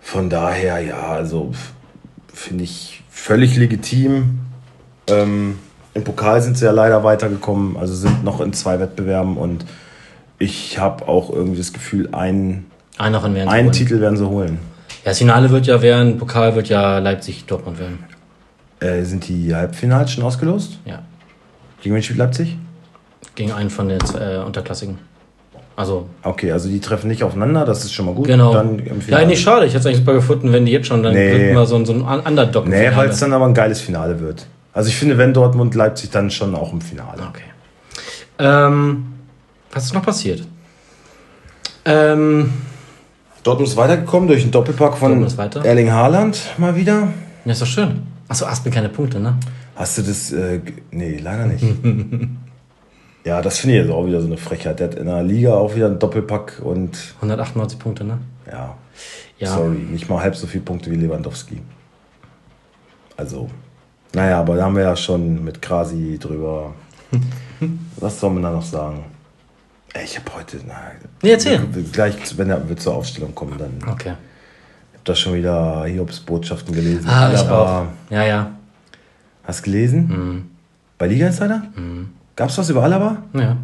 Von 0.00 0.28
daher, 0.30 0.80
ja, 0.80 1.00
also 1.12 1.52
finde 2.32 2.64
ich 2.64 3.02
völlig 3.08 3.56
legitim. 3.56 4.40
Ähm, 5.08 5.58
Im 5.96 6.04
Pokal 6.04 6.42
sind 6.42 6.58
sie 6.58 6.66
ja 6.66 6.72
leider 6.72 7.02
weitergekommen, 7.04 7.76
also 7.78 7.94
sind 7.94 8.22
noch 8.22 8.40
in 8.42 8.52
zwei 8.52 8.78
Wettbewerben 8.78 9.36
und 9.38 9.64
ich 10.38 10.78
habe 10.78 11.08
auch 11.08 11.30
irgendwie 11.30 11.56
das 11.58 11.72
Gefühl, 11.72 12.10
einen, 12.12 12.66
Einen 12.98 13.14
davon 13.14 13.34
werden 13.34 13.48
einen 13.48 13.64
holen. 13.68 13.72
Titel 13.72 14.00
werden 14.00 14.18
sie 14.18 14.26
holen. 14.28 14.58
Ja, 15.04 15.12
das 15.12 15.18
Finale 15.18 15.48
wird 15.48 15.66
ja 15.66 15.80
werden, 15.80 16.18
Pokal 16.18 16.54
wird 16.54 16.68
ja 16.68 16.98
Leipzig-Dortmund 16.98 17.78
werden. 17.78 17.98
Äh, 18.80 19.04
sind 19.04 19.26
die 19.26 19.54
Halbfinals 19.54 20.12
schon 20.12 20.22
ausgelost? 20.24 20.78
Ja. 20.84 21.00
Gegen 21.82 21.94
wen 21.94 22.02
spielt 22.02 22.18
Leipzig? 22.18 22.58
Gegen 23.34 23.52
einen 23.52 23.70
von 23.70 23.88
den 23.88 24.00
äh, 24.20 24.36
Unterklassigen. 24.44 24.98
Also, 25.76 26.06
Okay, 26.22 26.52
also 26.52 26.68
die 26.68 26.80
treffen 26.80 27.08
nicht 27.08 27.22
aufeinander, 27.22 27.64
das 27.64 27.84
ist 27.84 27.92
schon 27.94 28.04
mal 28.06 28.14
gut. 28.14 28.26
genau. 28.26 28.52
Dann 28.52 28.82
ja, 29.08 29.16
eigentlich 29.16 29.40
schade. 29.40 29.64
Ich 29.64 29.72
hätte 29.72 29.80
es 29.80 29.86
eigentlich 29.86 29.98
super 29.98 30.12
gefunden, 30.14 30.52
wenn 30.52 30.66
die 30.66 30.72
jetzt 30.72 30.88
schon 30.88 31.02
dann 31.02 31.14
Nee. 31.14 31.54
mal 31.54 31.66
so, 31.66 31.76
ein- 31.76 31.86
so 31.86 31.92
ein 31.94 32.02
Underdog. 32.02 32.66
Nee, 32.68 32.90
weil 32.94 33.08
es 33.08 33.18
dann 33.20 33.32
aber 33.32 33.46
ein 33.46 33.54
geiles 33.54 33.80
Finale 33.80 34.20
wird. 34.20 34.46
Also 34.76 34.90
ich 34.90 34.96
finde, 34.96 35.16
wenn 35.16 35.32
Dortmund 35.32 35.74
Leipzig 35.74 36.10
dann 36.10 36.30
schon 36.30 36.54
auch 36.54 36.70
im 36.70 36.82
Finale. 36.82 37.22
Okay. 37.30 37.42
Ähm, 38.38 39.06
was 39.72 39.84
ist 39.86 39.94
noch 39.94 40.02
passiert? 40.04 40.46
Ähm, 41.86 42.52
Dortmund 43.42 43.70
ist 43.70 43.76
weitergekommen 43.78 44.28
durch 44.28 44.42
einen 44.42 44.50
Doppelpack 44.52 44.98
von. 44.98 45.26
Erling 45.64 45.90
Haaland 45.90 46.38
mal 46.58 46.76
wieder. 46.76 47.08
ja, 47.46 47.52
ist 47.52 47.62
doch 47.62 47.66
schön. 47.66 48.02
Achso, 48.28 48.44
Aspen 48.44 48.70
keine 48.70 48.90
Punkte, 48.90 49.18
ne? 49.18 49.38
Hast 49.76 49.96
du 49.96 50.02
das? 50.02 50.30
Äh, 50.32 50.60
nee, 50.90 51.16
leider 51.22 51.46
nicht. 51.46 51.64
ja, 53.24 53.40
das 53.40 53.56
finde 53.56 53.76
ich 53.78 53.82
jetzt 53.84 53.90
auch 53.90 54.06
wieder 54.06 54.20
so 54.20 54.26
eine 54.26 54.36
Frechheit. 54.36 54.78
Der 54.78 54.88
hat 54.88 54.94
in 54.96 55.06
der 55.06 55.22
Liga 55.22 55.54
auch 55.54 55.74
wieder 55.74 55.86
einen 55.86 55.98
Doppelpack 55.98 56.60
und 56.62 56.98
198 57.16 57.78
Punkte, 57.78 58.04
ne? 58.04 58.18
ja, 58.46 58.76
Ja. 59.38 59.54
sorry, 59.54 59.76
nicht 59.76 60.10
mal 60.10 60.20
halb 60.20 60.36
so 60.36 60.46
viele 60.46 60.64
Punkte 60.64 60.90
wie 60.90 60.96
Lewandowski. 60.96 61.62
Also, 63.16 63.48
naja, 64.16 64.40
aber 64.40 64.56
da 64.56 64.64
haben 64.64 64.74
wir 64.76 64.82
ja 64.84 64.96
schon 64.96 65.44
mit 65.44 65.60
Krasi 65.62 66.18
drüber. 66.18 66.74
Was 68.00 68.18
soll 68.20 68.30
man 68.30 68.42
da 68.42 68.50
noch 68.50 68.62
sagen? 68.62 69.04
Ey, 69.94 70.04
ich 70.04 70.18
habe 70.18 70.30
heute, 70.36 70.58
na, 70.66 70.74
Nee, 71.22 71.30
erzähl. 71.30 71.60
gleich, 71.92 72.36
wenn 72.36 72.48
wir 72.68 72.76
zur 72.76 72.94
Aufstellung 72.96 73.34
kommen, 73.34 73.56
dann 73.58 73.70
ich 73.78 73.86
Okay. 73.86 74.10
habe 74.10 74.18
da 75.04 75.14
schon 75.14 75.34
wieder 75.34 75.84
Hiobs 75.86 76.20
Botschaften 76.20 76.74
gelesen. 76.74 77.08
Ah, 77.08 77.30
ich 77.32 77.40
auch. 77.48 77.84
Ja, 78.10 78.24
ja. 78.24 78.50
Hast 79.44 79.62
gelesen? 79.62 80.08
Mhm. 80.08 80.50
Bei 80.98 81.06
Liga 81.06 81.26
Insider? 81.28 81.62
Gab 82.34 82.48
es 82.50 82.58
was 82.58 82.68
über 82.68 82.82
Alaba? 82.82 83.18
Ja. 83.32 83.56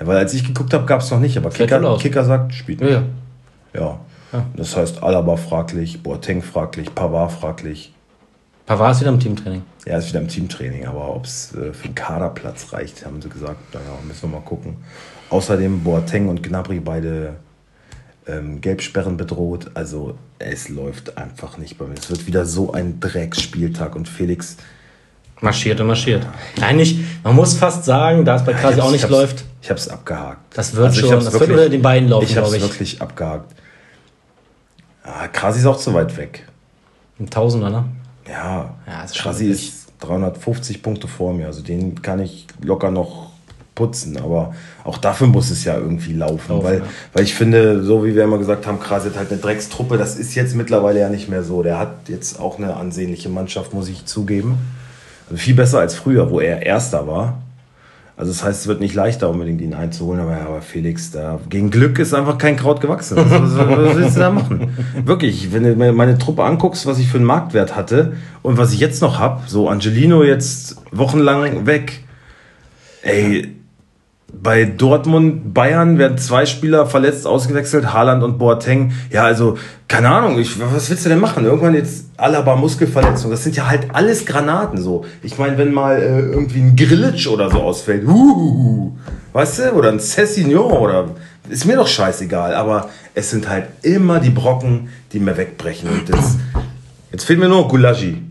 Ja, 0.00 0.06
weil 0.06 0.16
als 0.16 0.34
ich 0.34 0.44
geguckt 0.44 0.72
habe, 0.74 0.86
gab 0.86 1.00
es 1.02 1.10
noch 1.12 1.20
nicht. 1.20 1.36
Aber 1.36 1.50
Kicker. 1.50 1.96
Kicker 1.98 2.24
sagt, 2.24 2.54
spielt 2.54 2.80
Ja, 2.80 2.86
nicht. 2.86 3.08
ja. 3.74 3.80
Ja. 3.80 3.98
Ja. 4.32 4.46
Das 4.56 4.76
heißt, 4.76 5.02
Alaba 5.04 5.36
fraglich, 5.36 6.02
Boateng 6.02 6.42
fraglich, 6.42 6.92
Pavard 6.92 7.30
fraglich. 7.30 7.93
Pavard 8.66 8.94
ist 8.94 9.00
wieder 9.00 9.10
im 9.10 9.20
Teamtraining. 9.20 9.62
Er 9.84 9.98
ist 9.98 10.08
wieder 10.08 10.20
im 10.20 10.28
Teamtraining, 10.28 10.86
aber 10.86 11.14
ob 11.14 11.26
es 11.26 11.54
äh, 11.54 11.72
für 11.74 11.88
den 11.88 11.94
Kaderplatz 11.94 12.72
reicht, 12.72 13.04
haben 13.04 13.20
sie 13.20 13.28
gesagt. 13.28 13.74
Naja, 13.74 13.86
müssen 14.06 14.22
wir 14.30 14.38
mal 14.38 14.44
gucken. 14.44 14.76
Außerdem 15.30 15.82
Boateng 15.84 16.28
und 16.28 16.42
Gnabry 16.42 16.80
beide 16.80 17.34
ähm, 18.26 18.60
Gelbsperren 18.62 19.16
bedroht. 19.18 19.70
Also 19.74 20.16
es 20.38 20.70
läuft 20.70 21.18
einfach 21.18 21.58
nicht 21.58 21.76
bei 21.76 21.84
mir. 21.86 21.94
Es 21.94 22.08
wird 22.08 22.26
wieder 22.26 22.46
so 22.46 22.72
ein 22.72 23.00
Drecksspieltag 23.00 23.94
und 23.96 24.08
Felix 24.08 24.56
Marschiert 25.40 25.78
und 25.80 25.88
marschiert. 25.88 26.24
Eigentlich, 26.62 27.00
man 27.22 27.34
muss 27.34 27.54
fast 27.54 27.84
sagen, 27.84 28.24
da 28.24 28.36
es 28.36 28.44
bei 28.44 28.54
Krasi 28.54 28.76
Ich 28.78 28.80
auch 28.82 28.90
nicht 28.92 29.04
ich 29.04 29.10
läuft, 29.10 29.44
Ich 29.60 29.68
habe 29.68 29.78
es 29.78 29.88
abgehakt. 29.88 30.56
das 30.56 30.74
wird 30.74 30.86
Also 30.86 31.00
ich 31.00 31.06
schon, 31.06 31.16
das 31.16 31.24
wird 31.24 31.34
wirklich- 31.40 31.58
unter 31.58 31.68
den 31.68 31.82
beiden 31.82 32.08
laufen, 32.08 32.24
Ich 32.24 32.36
habe 32.36 32.46
glaube 32.48 32.56
es 32.56 32.62
ich. 32.62 32.70
wirklich 32.70 33.02
abgehakt. 33.02 33.52
Ah, 35.02 35.28
Krasi 35.28 35.58
ist 35.58 35.66
auch 35.66 35.76
zu 35.76 35.92
weit 35.92 36.16
weg. 36.16 36.46
Ein 37.20 37.28
Tausender, 37.28 37.68
ne? 37.68 37.84
Ja, 38.28 38.74
Ja, 38.86 39.02
ist 39.04 39.14
Krasi 39.16 39.46
wirklich- 39.46 39.68
ist 39.68 39.92
350 40.00 40.82
Punkte 40.82 41.08
vor 41.08 41.32
mir. 41.34 41.46
Also 41.46 41.62
den 41.62 42.00
kann 42.02 42.20
ich 42.20 42.46
locker 42.62 42.90
noch 42.90 43.30
putzen. 43.74 44.16
Aber 44.18 44.54
auch 44.84 44.98
dafür 44.98 45.26
muss 45.26 45.50
es 45.50 45.64
ja 45.64 45.76
irgendwie 45.76 46.12
laufen. 46.12 46.48
Laufen, 46.52 46.64
weil, 46.64 46.78
ja. 46.78 46.84
weil 47.12 47.24
ich 47.24 47.34
finde, 47.34 47.82
so 47.82 48.04
wie 48.04 48.14
wir 48.14 48.24
immer 48.24 48.38
gesagt 48.38 48.66
haben, 48.66 48.78
Krasi 48.80 49.10
hat 49.10 49.16
halt 49.18 49.32
eine 49.32 49.40
Dreckstruppe. 49.40 49.96
Das 49.98 50.16
ist 50.16 50.34
jetzt 50.34 50.54
mittlerweile 50.54 51.00
ja 51.00 51.08
nicht 51.08 51.28
mehr 51.28 51.42
so. 51.42 51.62
Der 51.62 51.78
hat 51.78 52.08
jetzt 52.08 52.38
auch 52.38 52.58
eine 52.58 52.76
ansehnliche 52.76 53.28
Mannschaft, 53.28 53.72
muss 53.74 53.88
ich 53.88 54.04
zugeben. 54.04 54.58
Also 55.28 55.38
viel 55.42 55.54
besser 55.54 55.80
als 55.80 55.94
früher, 55.94 56.30
wo 56.30 56.40
er 56.40 56.62
Erster 56.64 57.06
war. 57.06 57.40
Also 58.16 58.30
das 58.30 58.44
heißt, 58.44 58.60
es 58.60 58.66
wird 58.68 58.80
nicht 58.80 58.94
leichter, 58.94 59.28
unbedingt 59.28 59.60
ihn 59.60 59.74
einzuholen, 59.74 60.20
aber, 60.20 60.32
ja, 60.32 60.46
aber 60.46 60.62
Felix, 60.62 61.10
da 61.10 61.40
gegen 61.48 61.70
Glück 61.70 61.98
ist 61.98 62.14
einfach 62.14 62.38
kein 62.38 62.56
Kraut 62.56 62.80
gewachsen. 62.80 63.16
Was, 63.16 63.28
was, 63.28 63.56
was 63.56 63.96
willst 63.96 64.16
du 64.16 64.20
da 64.20 64.30
machen? 64.30 64.76
Wirklich, 65.04 65.52
wenn 65.52 65.64
du 65.64 65.92
meine 65.92 66.16
Truppe 66.16 66.44
anguckst, 66.44 66.86
was 66.86 67.00
ich 67.00 67.08
für 67.08 67.16
einen 67.16 67.26
Marktwert 67.26 67.74
hatte 67.74 68.12
und 68.42 68.56
was 68.56 68.72
ich 68.72 68.78
jetzt 68.78 69.02
noch 69.02 69.18
habe, 69.18 69.42
so 69.48 69.68
Angelino 69.68 70.22
jetzt 70.22 70.76
wochenlang 70.92 71.66
weg. 71.66 72.04
Ey, 73.02 73.56
bei 74.42 74.64
Dortmund, 74.64 75.54
Bayern 75.54 75.98
werden 75.98 76.18
zwei 76.18 76.46
Spieler 76.46 76.86
verletzt 76.86 77.26
ausgewechselt, 77.26 77.92
Haaland 77.92 78.22
und 78.22 78.38
Boateng. 78.38 78.92
Ja, 79.10 79.24
also, 79.24 79.58
keine 79.88 80.08
Ahnung, 80.08 80.38
ich, 80.38 80.58
was 80.60 80.90
willst 80.90 81.04
du 81.04 81.08
denn 81.08 81.20
machen? 81.20 81.44
Irgendwann 81.44 81.74
jetzt 81.74 82.06
Alaba 82.16 82.56
Muskelverletzung. 82.56 83.30
Das 83.30 83.44
sind 83.44 83.56
ja 83.56 83.68
halt 83.68 83.94
alles 83.94 84.26
Granaten 84.26 84.80
so. 84.80 85.04
Ich 85.22 85.38
meine, 85.38 85.58
wenn 85.58 85.72
mal 85.72 85.96
äh, 85.96 86.20
irgendwie 86.20 86.60
ein 86.60 86.76
Grillitsch 86.76 87.26
oder 87.26 87.50
so 87.50 87.58
ausfällt, 87.58 88.06
uh, 88.06 88.92
weißt 89.32 89.58
du, 89.58 89.72
oder 89.72 89.90
ein 89.90 90.00
Cessignon 90.00 90.72
oder 90.72 91.10
ist 91.48 91.66
mir 91.66 91.76
doch 91.76 91.88
scheißegal, 91.88 92.54
aber 92.54 92.88
es 93.14 93.30
sind 93.30 93.48
halt 93.48 93.66
immer 93.82 94.20
die 94.20 94.30
Brocken, 94.30 94.88
die 95.12 95.20
mir 95.20 95.36
wegbrechen. 95.36 95.88
Und 95.90 96.08
jetzt, 96.08 96.38
jetzt 97.12 97.24
fehlt 97.24 97.38
mir 97.38 97.48
nur 97.48 97.68
Gulagi. 97.68 98.22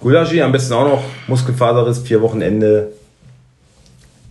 Gulagi 0.00 0.40
am 0.40 0.52
besten 0.52 0.74
auch 0.74 0.88
noch 0.88 1.02
Muskelfaserriss, 1.28 2.00
vier 2.00 2.22
Wochen 2.22 2.40
Ende. 2.40 2.92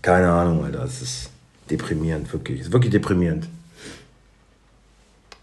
Keine 0.02 0.30
Ahnung, 0.32 0.64
Alter. 0.66 0.84
Es 0.84 1.02
ist 1.02 1.30
deprimierend, 1.70 2.32
wirklich. 2.32 2.62
Es 2.62 2.68
ist 2.68 2.74
wirklich 2.74 2.92
deprimierend. 2.92 3.48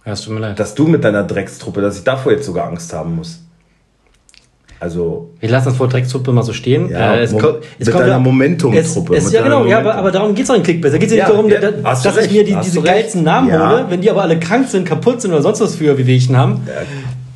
Ja, 0.05 0.12
es 0.12 0.23
tut 0.23 0.35
mir 0.35 0.40
leid. 0.40 0.59
Dass 0.59 0.75
du 0.75 0.87
mit 0.87 1.03
deiner 1.05 1.25
Dreckstruppe, 1.25 1.81
dass 1.81 1.99
ich 1.99 2.05
davor 2.05 2.33
jetzt 2.33 2.47
sogar 2.47 2.66
Angst 2.69 2.92
haben 2.92 3.16
muss. 3.16 3.40
Also, 4.79 5.31
Wir 5.40 5.49
lassen 5.49 5.69
das 5.69 5.77
vor 5.79 5.88
Dreckstruppe 5.88 6.33
mal 6.33 6.42
so 6.42 6.53
stehen. 6.53 6.90
Ja, 6.90 7.14
Äh, 7.14 7.23
es 7.23 7.33
Mo- 7.33 7.38
kommt, 7.38 7.59
es 7.79 7.87
mit 7.87 7.95
kommt 7.95 8.05
deiner 8.07 8.19
Momentum-Truppe, 8.19 9.16
ja, 9.16 9.42
genau, 9.42 9.64
ja, 9.64 9.79
aber, 9.79 9.85
Momentum. 9.85 9.90
aber 9.90 10.11
darum 10.11 10.35
geht 10.35 10.45
es 10.45 10.51
auch 10.51 10.55
in 10.55 10.62
Clickbait. 10.62 10.92
Da 10.92 10.99
geht 10.99 11.09
es 11.11 11.16
ja 11.16 11.25
nicht 11.25 11.35
darum, 11.35 11.49
ja, 11.51 11.59
dass 11.61 12.05
ich 12.05 12.14
recht, 12.16 12.33
mir 12.33 12.45
die, 12.45 12.57
diese 12.62 12.83
geilsten 12.83 13.23
Namen 13.23 13.49
Ja. 13.49 13.71
hole, 13.71 13.87
wenn 13.88 14.03
die 14.03 14.11
aber 14.11 14.21
alle 14.23 14.38
krank 14.38 14.69
sind, 14.69 14.87
kaputt 14.87 15.23
sind 15.23 15.33
oder 15.33 15.40
sonst 15.40 15.61
was 15.62 15.77
für 15.77 15.97
Wehwehchen 15.97 16.37
haben. 16.37 16.61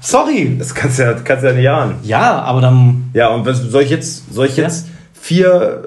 Sorry. 0.02 0.54
das 0.58 0.74
kannst 0.74 0.98
du 0.98 1.02
ja, 1.04 1.14
kannst 1.14 1.42
ja 1.44 1.52
nicht 1.52 1.68
ahnen. 1.68 1.94
Ja, 2.02 2.40
aber 2.42 2.60
dann. 2.60 3.08
Ja, 3.14 3.28
und 3.30 3.46
was, 3.46 3.58
soll 3.58 3.82
ich 3.84 3.90
jetzt, 3.90 4.32
soll 4.32 4.46
ich 4.46 4.56
jetzt 4.58 4.86
vier 5.20 5.84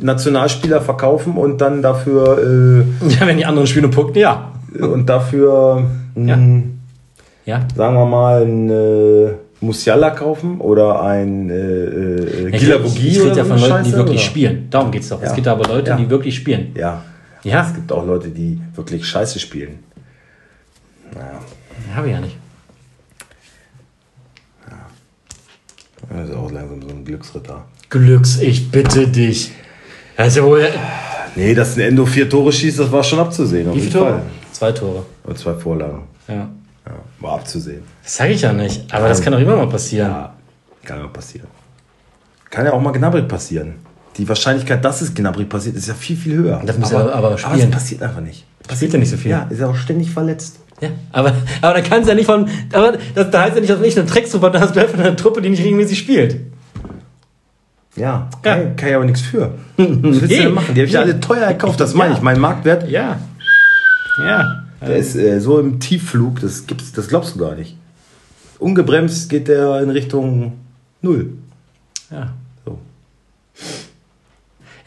äh, 0.00 0.04
Nationalspieler 0.04 0.80
verkaufen 0.80 1.36
und 1.36 1.60
dann 1.60 1.82
dafür, 1.82 2.84
Ja, 3.08 3.26
wenn 3.26 3.36
die 3.38 3.46
anderen 3.46 3.66
spielen 3.66 3.84
und 3.86 3.92
punkten, 3.94 4.18
ja. 4.18 4.52
äh, 4.76 4.82
und 4.82 5.06
dafür, 5.08 5.84
mh, 6.14 6.62
Ja. 7.46 7.60
sagen 7.74 7.96
wir 7.96 8.06
mal, 8.06 8.42
ein 8.44 8.68
äh, 8.70 9.32
Musiala 9.60 10.10
kaufen 10.10 10.60
oder 10.60 11.00
ein 11.02 11.48
äh, 11.48 11.54
äh, 11.54 12.48
Ich, 12.56 12.62
ich 12.62 12.68
oder 12.68 12.84
rede 13.30 13.38
ja 13.38 13.44
von 13.44 13.58
Leuten, 13.60 13.84
die 13.84 13.92
wirklich 13.92 14.20
oder? 14.20 14.26
spielen. 14.30 14.66
Darum 14.70 14.90
geht 14.90 15.02
es 15.02 15.08
doch. 15.10 15.22
Es 15.22 15.30
Ja. 15.30 15.34
geht 15.36 15.48
aber 15.48 15.64
Leute, 15.68 15.90
Ja. 15.90 15.96
die 15.96 16.10
wirklich 16.10 16.34
spielen. 16.36 16.72
Ja. 16.74 17.02
Ja. 17.44 17.62
Es 17.66 17.72
gibt 17.74 17.90
auch 17.92 18.04
Leute, 18.04 18.28
die 18.28 18.60
wirklich 18.74 19.06
scheiße 19.06 19.38
spielen. 19.38 19.78
Naja, 21.14 21.38
Habe 21.94 22.08
ich 22.08 22.12
ja 22.14 22.20
nicht. 22.20 22.36
das 26.10 26.28
ist 26.28 26.34
auch 26.36 26.50
langsam 26.50 26.82
so 26.82 26.88
ein 26.88 27.04
Glücksritter. 27.04 27.64
Glücks, 27.88 28.38
ich 28.40 28.70
bitte 28.70 29.08
dich. 29.08 29.52
Das 30.16 30.28
ist 30.28 30.36
ja 30.36 30.44
wohl. 30.44 30.68
Nee, 31.34 31.54
dass 31.54 31.76
ein 31.76 31.80
Endo 31.80 32.06
vier 32.06 32.28
Tore 32.28 32.50
schießt, 32.50 32.78
das 32.78 32.90
war 32.90 33.04
schon 33.04 33.18
abzusehen. 33.18 33.72
Wie 33.74 33.80
viele 33.80 33.92
Tore? 33.92 34.10
Fall. 34.10 34.22
Zwei 34.52 34.72
Tore. 34.72 35.06
Und 35.24 35.38
zwei 35.38 35.54
Vorlagen. 35.54 36.04
Ja. 36.28 36.34
Ja, 36.86 36.92
war 37.20 37.34
abzusehen. 37.34 37.82
Das 38.02 38.16
sage 38.16 38.32
ich 38.32 38.42
ja 38.42 38.52
nicht. 38.52 38.92
Aber 38.92 39.08
das 39.08 39.20
kann 39.20 39.32
doch 39.32 39.40
immer 39.40 39.56
mal 39.56 39.68
passieren. 39.68 40.08
Ja, 40.08 40.34
kann 40.84 40.98
ja 41.00 41.06
passieren. 41.08 41.48
Kann 42.48 42.64
ja 42.64 42.72
auch 42.72 42.80
mal 42.80 42.92
Gnabry 42.92 43.22
passieren. 43.22 43.74
Die 44.16 44.26
Wahrscheinlichkeit, 44.28 44.84
dass 44.84 45.02
es 45.02 45.12
Gnabry 45.12 45.44
passiert, 45.44 45.76
ist 45.76 45.88
ja 45.88 45.94
viel, 45.94 46.16
viel 46.16 46.36
höher. 46.36 46.62
Das 46.64 46.78
muss 46.78 46.92
er 46.92 47.00
aber 47.00 47.14
aber 47.14 47.38
spielen. 47.38 47.60
es 47.60 47.70
passiert 47.70 48.02
einfach 48.02 48.20
nicht. 48.20 48.46
Passiert 48.66 48.92
ja 48.92 48.98
nicht 48.98 49.10
so 49.10 49.16
viel. 49.16 49.32
Ja, 49.32 49.46
ist 49.50 49.60
ja 49.60 49.68
auch 49.68 49.76
ständig 49.76 50.10
verletzt. 50.10 50.58
Ja, 50.80 50.90
aber, 51.12 51.34
aber 51.60 51.74
da 51.74 51.80
kann 51.80 52.02
es 52.02 52.08
ja 52.08 52.14
nicht 52.14 52.26
von. 52.26 52.48
Aber 52.72 52.98
das, 53.14 53.30
da 53.30 53.42
heißt 53.42 53.54
ja 53.56 53.60
nicht, 53.60 53.70
dass 53.70 53.78
du 53.78 53.84
nicht 53.84 53.98
eine 53.98 54.06
Drecksuppe 54.06 54.50
da 54.50 54.60
hast 54.60 54.76
du 54.76 54.80
einfach 54.80 54.98
eine 54.98 55.16
Truppe, 55.16 55.42
die 55.42 55.50
nicht 55.50 55.62
regelmäßig 55.62 55.98
spielt. 55.98 56.40
Ja, 57.96 58.02
Ja. 58.02 58.28
Kann, 58.42 58.76
kann 58.76 58.88
ich 58.88 58.94
aber 58.94 59.04
nichts 59.04 59.22
für. 59.22 59.52
Was 59.76 59.86
willst 59.88 60.22
du 60.22 60.26
denn 60.28 60.54
machen? 60.54 60.74
Die 60.74 60.80
habe 60.80 60.86
ich 60.86 60.92
Nee. 60.92 60.98
alle 60.98 61.18
teuer 61.20 61.48
gekauft, 61.52 61.80
das 61.80 61.94
meine 61.94 62.10
Ja. 62.12 62.16
ich. 62.18 62.22
Mein 62.22 62.38
Marktwert, 62.40 62.88
Ja. 62.88 63.18
Ja. 64.18 64.44
der 64.80 64.96
ist 64.96 65.16
äh, 65.16 65.40
so 65.40 65.58
im 65.58 65.80
Tiefflug, 65.80 66.40
das, 66.40 66.66
gibt's, 66.66 66.92
das 66.92 67.08
glaubst 67.08 67.34
du 67.34 67.38
gar 67.40 67.54
nicht. 67.54 67.76
Ungebremst 68.58 69.28
geht 69.28 69.48
der 69.48 69.80
in 69.82 69.90
Richtung 69.90 70.52
Null. 71.02 71.30
Ja. 72.10 72.28
So. 72.64 72.78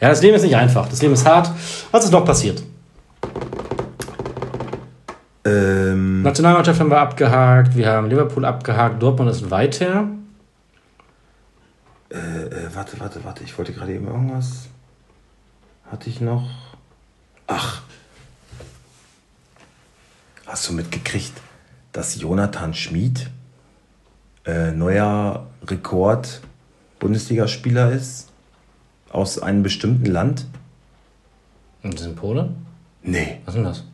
Ja, 0.00 0.08
das 0.08 0.22
Leben 0.22 0.34
ist 0.34 0.42
nicht 0.42 0.56
einfach. 0.56 0.88
Das 0.88 1.00
Leben 1.02 1.14
ist 1.14 1.26
hart. 1.26 1.50
Was 1.92 2.04
ist 2.04 2.10
noch 2.12 2.24
passiert? 2.24 2.62
Ähm, 5.44 6.22
Nationalmannschaft 6.22 6.80
haben 6.80 6.90
wir 6.90 6.98
abgehakt, 6.98 7.74
wir 7.76 7.88
haben 7.88 8.08
Liverpool 8.10 8.44
abgehakt, 8.44 9.02
Dortmund 9.02 9.30
ist 9.30 9.50
weit 9.50 9.80
her. 12.10 12.52
äh, 12.52 12.74
warte, 12.74 12.98
warte, 13.00 13.24
warte, 13.24 13.44
ich 13.44 13.56
wollte 13.56 13.72
gerade 13.72 13.94
eben 13.94 14.06
irgendwas. 14.06 14.68
Hatte 15.90 16.08
ich 16.08 16.20
noch? 16.20 16.48
Ach. 17.46 17.82
Hast 20.46 20.68
du 20.68 20.72
mitgekriegt, 20.72 21.32
dass 21.92 22.20
Jonathan 22.20 22.74
Schmid 22.74 23.30
äh, 24.44 24.72
neuer 24.72 25.46
Rekord 25.66 26.40
Bundesligaspieler 26.98 27.92
ist? 27.92 28.28
Aus 29.10 29.40
einem 29.40 29.62
bestimmten 29.62 30.06
Land? 30.06 30.46
Und 31.82 31.94
das 31.94 32.02
sind 32.02 32.16
Pole? 32.16 32.54
Nee. 33.02 33.40
Was 33.44 33.54
ist 33.54 33.56
denn 33.56 33.64
das? 33.64 33.84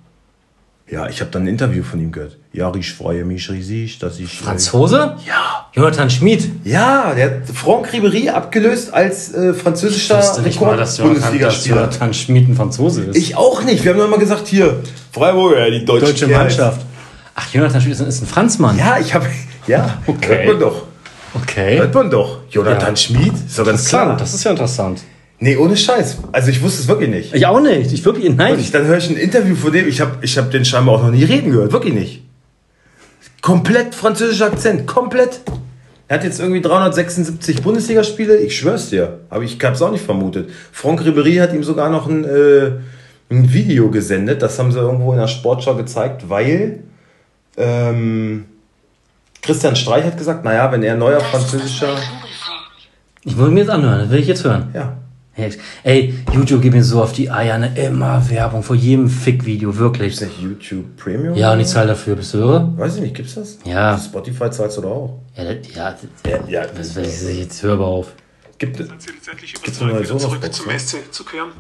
Ja, 0.89 1.09
ich 1.09 1.21
habe 1.21 1.33
dann 1.33 1.43
ein 1.45 1.49
Interview 1.49 1.83
von 1.83 1.99
ihm 2.01 2.13
gehört. 2.13 2.37
Ja, 2.53 2.73
ich 2.77 2.93
freue 2.93 3.25
mich 3.25 3.51
riesig, 3.51 3.99
dass 3.99 4.21
ich. 4.21 4.39
Franzose? 4.39 5.17
Ja. 5.27 5.67
Jonathan 5.73 6.09
Schmid. 6.09 6.49
Ja, 6.65 7.13
der 7.13 7.25
hat 7.27 7.49
Franck 7.53 7.89
Ribéry 7.93 8.31
abgelöst 8.31 8.95
als 8.95 9.35
äh, 9.35 9.53
französischer 9.53 10.21
Ich 10.39 10.45
nicht 10.45 10.61
mal, 10.61 10.77
dass 10.77 10.99
Rekord-Bundesligaspieler. 11.01 11.77
Jonathan 11.77 12.15
Schmid 12.15 12.49
ein 12.49 12.55
Franzose 12.55 13.03
ist. 13.03 13.17
Ich 13.17 13.37
auch 13.37 13.65
nicht. 13.65 13.85
Wir 13.85 13.95
haben 13.97 14.09
mal 14.11 14.19
gesagt, 14.21 14.47
hier, 14.47 14.81
Freiburg, 15.13 15.57
ja, 15.59 15.69
die 15.71 15.85
deutsche, 15.85 16.07
Deutsche. 16.07 16.27
Mannschaft. 16.29 16.81
Ach, 17.35 17.53
Jonathan 17.53 17.81
Schmid 17.81 17.99
ist 18.01 18.23
ein- 18.23 18.27
Franzmann. 18.29 18.79
Ja, 18.79 18.99
ich 19.01 19.13
habe. 19.13 19.27
Ja, 19.67 19.99
Okay. 20.07 20.37
hört 20.37 20.47
man 20.47 20.61
doch. 20.61 20.83
Okay. 21.35 21.79
Hört 21.81 21.95
man 21.95 22.09
doch. 22.11 22.39
Jonathan 22.49 22.91
Ja. 22.91 22.97
Schmid, 22.97 23.33
ist 23.35 23.59
doch 23.59 23.67
ganz 23.67 23.89
klar. 23.89 24.17
Das 24.17 24.33
ist 24.33 24.45
ja 24.45 24.53
interessant. 24.53 25.01
Nee, 25.39 25.57
ohne 25.57 25.77
Scheiß. 25.77 26.19
Also 26.33 26.51
ich 26.51 26.63
wusste 26.63 26.83
es 26.83 26.89
wirklich 26.89 27.11
nicht. 27.11 27.35
Ich 27.35 27.47
auch 27.47 27.61
nicht. 27.61 27.93
Ich 27.93 28.05
wirklich, 28.05 28.35
nein. 28.35 28.55
Und 28.55 28.61
ich, 28.61 28.71
dann 28.71 28.87
höre 28.87 28.97
ich 28.97 29.11
ein 29.11 29.17
Interview 29.17 29.55
von 29.55 29.73
dem, 29.73 29.87
ich 29.87 30.01
habe 30.01 30.17
ich 30.23 30.39
hab 30.39 30.51
den 30.51 30.65
scheinbar 30.65 30.97
auch 30.97 31.03
noch 31.03 31.11
nie 31.11 31.25
reden 31.25 31.51
gehört, 31.51 31.73
wirklich 31.73 31.95
nicht. 31.95 32.23
Komplett 33.43 33.95
französischer 33.95 34.47
Akzent, 34.47 34.87
komplett. 34.87 35.41
Er 36.09 36.19
hat 36.19 36.25
jetzt 36.25 36.41
irgendwie 36.41 36.61
376 36.63 37.63
Bundesligaspiele, 37.63 38.37
ich 38.39 38.57
schwör's 38.57 38.91
dir, 38.91 39.21
aber 39.29 39.43
ich 39.43 39.59
hab's 39.63 39.83
auch 39.83 39.91
nicht 39.91 40.05
vermutet. 40.05 40.51
Franck 40.73 41.03
Ribéry 41.03 41.41
hat 41.41 41.53
ihm 41.53 41.65
sogar 41.65 41.91
noch 41.91 42.09
ein, 42.09 42.25
äh, 42.25 42.71
ein 43.29 43.53
Video 43.53 43.91
gesendet, 43.91 44.41
das 44.41 44.59
haben 44.59 44.73
sie 44.73 44.79
irgendwo 44.79 45.13
in 45.13 45.19
der 45.19 45.27
Sportschau 45.27 45.75
gezeigt, 45.75 46.29
weil 46.29 46.81
ähm, 47.57 48.47
Christian 49.43 49.77
Streich 49.77 50.05
hat 50.05 50.17
gesagt, 50.17 50.45
naja, 50.45 50.71
wenn 50.73 50.83
er 50.83 50.97
neuer 50.97 51.21
französischer... 51.21 51.97
Ich 53.25 53.37
wollte 53.37 53.53
mir 53.53 53.61
jetzt 53.61 53.71
anhören. 53.71 54.01
Das 54.01 54.11
will 54.11 54.21
ich 54.21 54.29
jetzt 54.29 54.45
hören. 54.45 54.71
Ja, 54.73 54.97
Hey, 55.39 55.53
Ey, 55.83 56.15
YouTube 56.33 56.63
geht 56.63 56.73
mir 56.73 56.83
so 56.83 57.03
auf 57.03 57.13
die 57.13 57.31
Eier. 57.31 57.59
Ne? 57.59 57.71
Immer 57.77 58.27
Werbung 58.31 58.63
vor 58.63 58.75
jedem 58.75 59.11
Fick-Video. 59.11 59.77
Wirklich. 59.77 60.15
ist 60.15 60.23
nicht 60.23 60.41
YouTube 60.41 60.97
Premium? 60.97 61.35
Ja, 61.35 61.53
und 61.53 61.61
ich 61.61 61.67
zahle 61.67 61.89
dafür. 61.89 62.17
Bist 62.17 62.33
du 62.33 62.39
irre? 62.39 62.73
Weiß 62.75 62.95
ich 62.97 63.03
nicht, 63.03 63.15
gibt's 63.15 63.35
das? 63.35 63.59
Ja. 63.67 63.99
Spotify 63.99 64.51
zahlst 64.51 64.79
du 64.79 64.81
doch 64.81 64.91
auch. 64.91 65.21
Ja, 65.37 65.45
das, 65.45 65.75
ja, 65.75 65.91
das, 65.91 66.33
Ja, 66.33 66.49
ja. 66.49 66.67
das, 66.67 66.95
das, 66.95 67.23
jetzt 67.37 67.63
hör 67.63 67.77
mal 67.77 67.85
auf. 67.85 68.15
Gibt 68.57 68.81
es. 68.81 68.89
Gibt's 68.89 69.83
eine 69.83 70.03
Sonos-Box, 70.07 70.41
zurück 70.41 70.55
zum 70.55 70.73
ne? 70.73 70.79
SC 70.81 71.13
zu 71.13 71.23
kehren? 71.23 71.51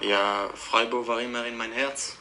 Ja, 0.00 0.48
Freiburg 0.56 1.06
war 1.06 1.20
immer 1.20 1.46
in 1.46 1.56
mein 1.56 1.70
Herz. 1.70 2.16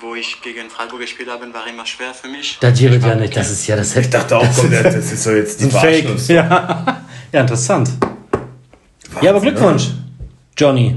Wo 0.00 0.14
ich 0.14 0.40
gegen 0.42 0.70
Freiburg 0.70 1.00
gespielt 1.00 1.28
habe, 1.28 1.52
war 1.52 1.66
immer 1.68 1.86
schwer 1.86 2.14
für 2.14 2.28
mich. 2.28 2.56
Das 2.60 2.78
gibt 2.78 3.02
ja 3.04 3.16
nicht. 3.16 3.36
Das 3.36 3.50
ist 3.50 3.66
ja 3.66 3.74
das 3.74 3.96
Ich 3.96 4.10
dachte 4.10 4.36
auch, 4.36 4.46
komm, 4.54 4.70
das 4.70 4.94
ist 4.94 5.24
so 5.24 5.32
jetzt 5.32 5.60
die 5.60 5.64
ein 5.64 5.70
Fake. 5.72 6.28
Ja. 6.28 7.04
ja, 7.32 7.40
interessant. 7.40 7.90
ja, 9.20 9.30
aber 9.30 9.40
Glückwunsch, 9.40 9.90
Johnny. 10.56 10.96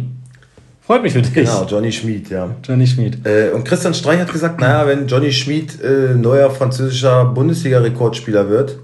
Freut 0.88 1.04
mich 1.04 1.12
für 1.14 1.22
dich. 1.22 1.34
Genau, 1.34 1.66
Johnny 1.66 1.92
Schmid, 1.92 2.30
ja. 2.30 2.50
Johnny 2.64 2.88
Schmid. 2.88 3.26
Äh, 3.26 3.50
und 3.50 3.66
Christian 3.66 3.94
Streich 3.94 4.22
hat 4.22 4.32
gesagt, 4.32 4.62
naja, 4.62 4.88
wenn 4.88 5.06
Johnny 5.08 5.34
Schmid 5.34 5.82
äh, 5.84 6.16
neuer 6.16 6.50
französischer 6.50 7.26
Bundesliga-Rekordspieler 7.26 8.48
wird, 8.50 8.80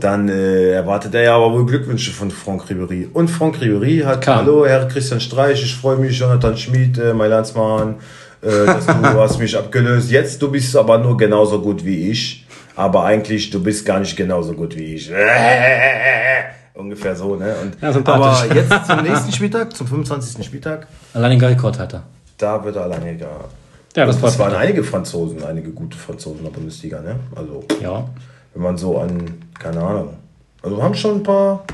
dann 0.00 0.28
äh, 0.28 0.70
erwartet 0.70 1.14
er 1.14 1.22
ja 1.24 1.36
aber 1.36 1.52
wohl 1.52 1.66
Glückwünsche 1.66 2.10
von 2.10 2.30
Franck 2.30 2.70
Ribéry. 2.70 3.08
Und 3.12 3.28
Franck 3.28 3.56
Ribéry 3.56 4.04
hat, 4.04 4.22
Kam. 4.22 4.38
hallo 4.38 4.66
Herr 4.66 4.86
Christian 4.88 5.20
Streich, 5.20 5.62
ich 5.62 5.74
freue 5.74 5.96
mich, 5.96 6.18
Jonathan 6.18 6.56
Schmid, 6.56 6.98
äh, 6.98 7.12
mein 7.12 7.30
Landsmann, 7.30 7.96
äh, 8.40 8.66
dass 8.66 8.86
du 8.86 8.92
hast 9.02 9.38
mich 9.38 9.56
abgelöst. 9.58 10.10
Jetzt, 10.10 10.40
du 10.40 10.50
bist 10.50 10.74
aber 10.76 10.98
nur 10.98 11.16
genauso 11.16 11.60
gut 11.60 11.84
wie 11.84 12.10
ich, 12.10 12.46
aber 12.76 13.04
eigentlich, 13.04 13.50
du 13.50 13.62
bist 13.62 13.84
gar 13.84 14.00
nicht 14.00 14.16
genauso 14.16 14.54
gut 14.54 14.76
wie 14.76 14.94
ich. 14.94 15.10
Ungefähr 16.76 17.16
so, 17.16 17.36
ne? 17.36 17.54
Und, 17.62 17.76
Ja, 17.80 17.88
aber 17.90 18.54
jetzt 18.54 18.86
zum 18.86 19.02
nächsten 19.02 19.32
Spieltag, 19.32 19.74
zum 19.74 19.86
25. 19.86 20.44
Spieltag, 20.44 20.86
Allein 21.14 21.38
den 21.38 21.40
Rekord 21.44 21.78
hat 21.78 21.94
er. 21.94 22.02
da 22.36 22.62
wird 22.64 22.76
er 22.76 22.82
alleine 22.82 23.16
gar. 23.16 23.48
Ja, 23.96 24.04
das 24.04 24.22
es 24.22 24.38
waren 24.38 24.54
einige 24.54 24.84
Franzosen, 24.84 25.42
einige 25.42 25.70
gute 25.70 25.96
Franzosen 25.96 26.38
in 26.40 26.44
der 26.44 26.50
Bundesliga, 26.50 27.00
ne? 27.00 27.16
Also, 27.34 27.64
Ja. 27.80 28.06
wenn 28.52 28.62
man 28.62 28.76
so 28.76 28.98
an, 28.98 29.22
keine 29.58 29.80
Ahnung. 29.82 30.14
Also 30.62 30.82
haben 30.82 30.94
schon 30.94 31.16
ein 31.16 31.22
paar. 31.22 31.64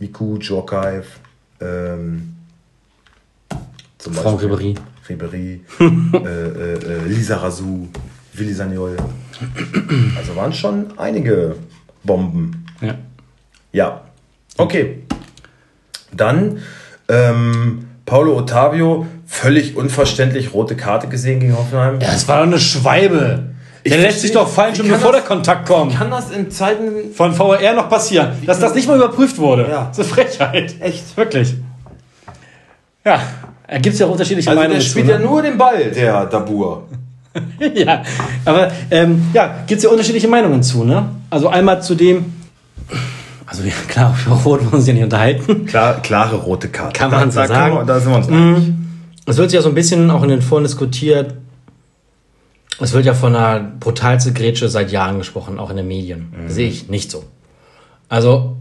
Miku, 0.00 0.38
Djorkaev, 0.38 1.06
ähm, 1.60 2.34
zum 3.98 4.12
Franck 4.14 4.40
Ribéry. 4.42 4.76
Ribéry, 5.08 5.60
äh, 5.80 6.26
äh, 6.26 6.74
äh, 6.74 7.04
Lisa 7.08 7.36
Razou, 7.36 7.88
Willi 8.34 8.52
Sagnol. 8.52 8.96
Also 10.16 10.36
waren 10.36 10.52
schon 10.52 10.86
einige 10.98 11.56
Bomben. 12.04 12.64
Ja. 12.80 12.94
Ja. 13.72 14.02
Okay. 14.56 15.02
Dann 16.12 16.58
ähm, 17.08 17.86
Paulo 18.06 18.36
Ottavio, 18.36 19.06
völlig 19.26 19.76
unverständlich 19.76 20.52
rote 20.54 20.76
Karte 20.76 21.08
gesehen 21.08 21.40
gegen 21.40 21.56
Hoffenheim. 21.56 22.00
Ja, 22.00 22.08
es 22.14 22.26
war 22.28 22.38
doch 22.38 22.46
eine 22.46 22.58
Schweibe. 22.58 23.50
Ich 23.84 23.92
Der 23.92 24.02
lässt 24.02 24.20
sich 24.22 24.32
doch 24.32 24.48
fallen, 24.48 24.74
schon 24.74 24.88
bevor 24.88 25.12
das- 25.12 25.20
der 25.22 25.28
Kontakt 25.28 25.66
kommt. 25.68 25.94
Kann 25.96 26.10
das 26.10 26.30
in 26.30 26.50
Zeiten. 26.50 27.12
Von 27.14 27.38
VAR 27.38 27.74
noch 27.74 27.88
passieren. 27.88 28.32
Dass 28.44 28.58
das 28.58 28.74
nicht 28.74 28.88
mal 28.88 28.96
überprüft 28.96 29.38
wurde. 29.38 29.68
Ja. 29.70 29.86
Das 29.94 29.98
ist 29.98 30.04
eine 30.12 30.14
Frechheit. 30.28 30.74
Echt? 30.80 31.16
Wirklich. 31.16 31.54
Ja. 33.04 33.20
Da 33.66 33.78
gibt 33.78 33.94
es 33.94 33.98
ja 34.00 34.06
auch 34.06 34.12
unterschiedliche 34.12 34.48
Also 34.50 34.60
Meinungen 34.60 34.80
der 34.80 34.84
spielt 34.86 35.06
zu, 35.06 35.12
ja 35.12 35.18
ne? 35.18 35.24
nur 35.26 35.42
den 35.42 35.58
Ball, 35.58 35.90
der 35.90 36.24
Dabur. 36.26 36.88
ja, 37.74 38.02
aber 38.46 38.72
ähm, 38.90 39.26
ja, 39.34 39.58
gibt 39.66 39.78
es 39.78 39.84
ja 39.84 39.90
unterschiedliche 39.90 40.26
Meinungen 40.26 40.62
zu, 40.62 40.84
ne? 40.84 41.06
Also 41.30 41.48
einmal 41.48 41.82
zu 41.82 41.94
dem, 41.94 42.32
also 43.48 43.62
ja, 43.64 43.72
klar, 43.88 44.16
über 44.26 44.34
Rot 44.36 44.44
wollen 44.60 44.70
wir 44.72 44.74
uns 44.78 44.86
ja 44.86 44.92
nicht 44.94 45.02
unterhalten. 45.04 45.66
Klar, 45.66 46.00
klare 46.02 46.36
rote 46.36 46.68
Karte. 46.68 46.98
Kann 46.98 47.10
man 47.10 47.30
so 47.30 47.40
da 47.40 47.46
sagen. 47.46 47.74
Mhm. 47.74 47.78
wir- 47.78 47.84
da 47.86 48.00
sind 48.00 48.10
wir 48.12 48.16
uns 48.18 48.28
einig. 48.28 48.72
Es 49.26 49.36
wird 49.36 49.52
ja 49.52 49.60
so 49.62 49.68
ein 49.68 49.74
bisschen 49.74 50.10
auch 50.10 50.22
in 50.22 50.28
den 50.30 50.40
Foren 50.42 50.64
diskutiert. 50.64 51.34
Es 52.80 52.92
wird 52.92 53.04
ja 53.06 53.14
von 53.14 53.34
einer 53.34 53.60
brutalste 53.60 54.32
Grätsche 54.32 54.68
seit 54.68 54.92
Jahren 54.92 55.18
gesprochen, 55.18 55.58
auch 55.58 55.70
in 55.70 55.76
den 55.76 55.88
Medien. 55.88 56.32
Sehe 56.46 56.68
ich 56.68 56.88
nicht 56.88 57.10
so. 57.10 57.24
Also, 58.08 58.56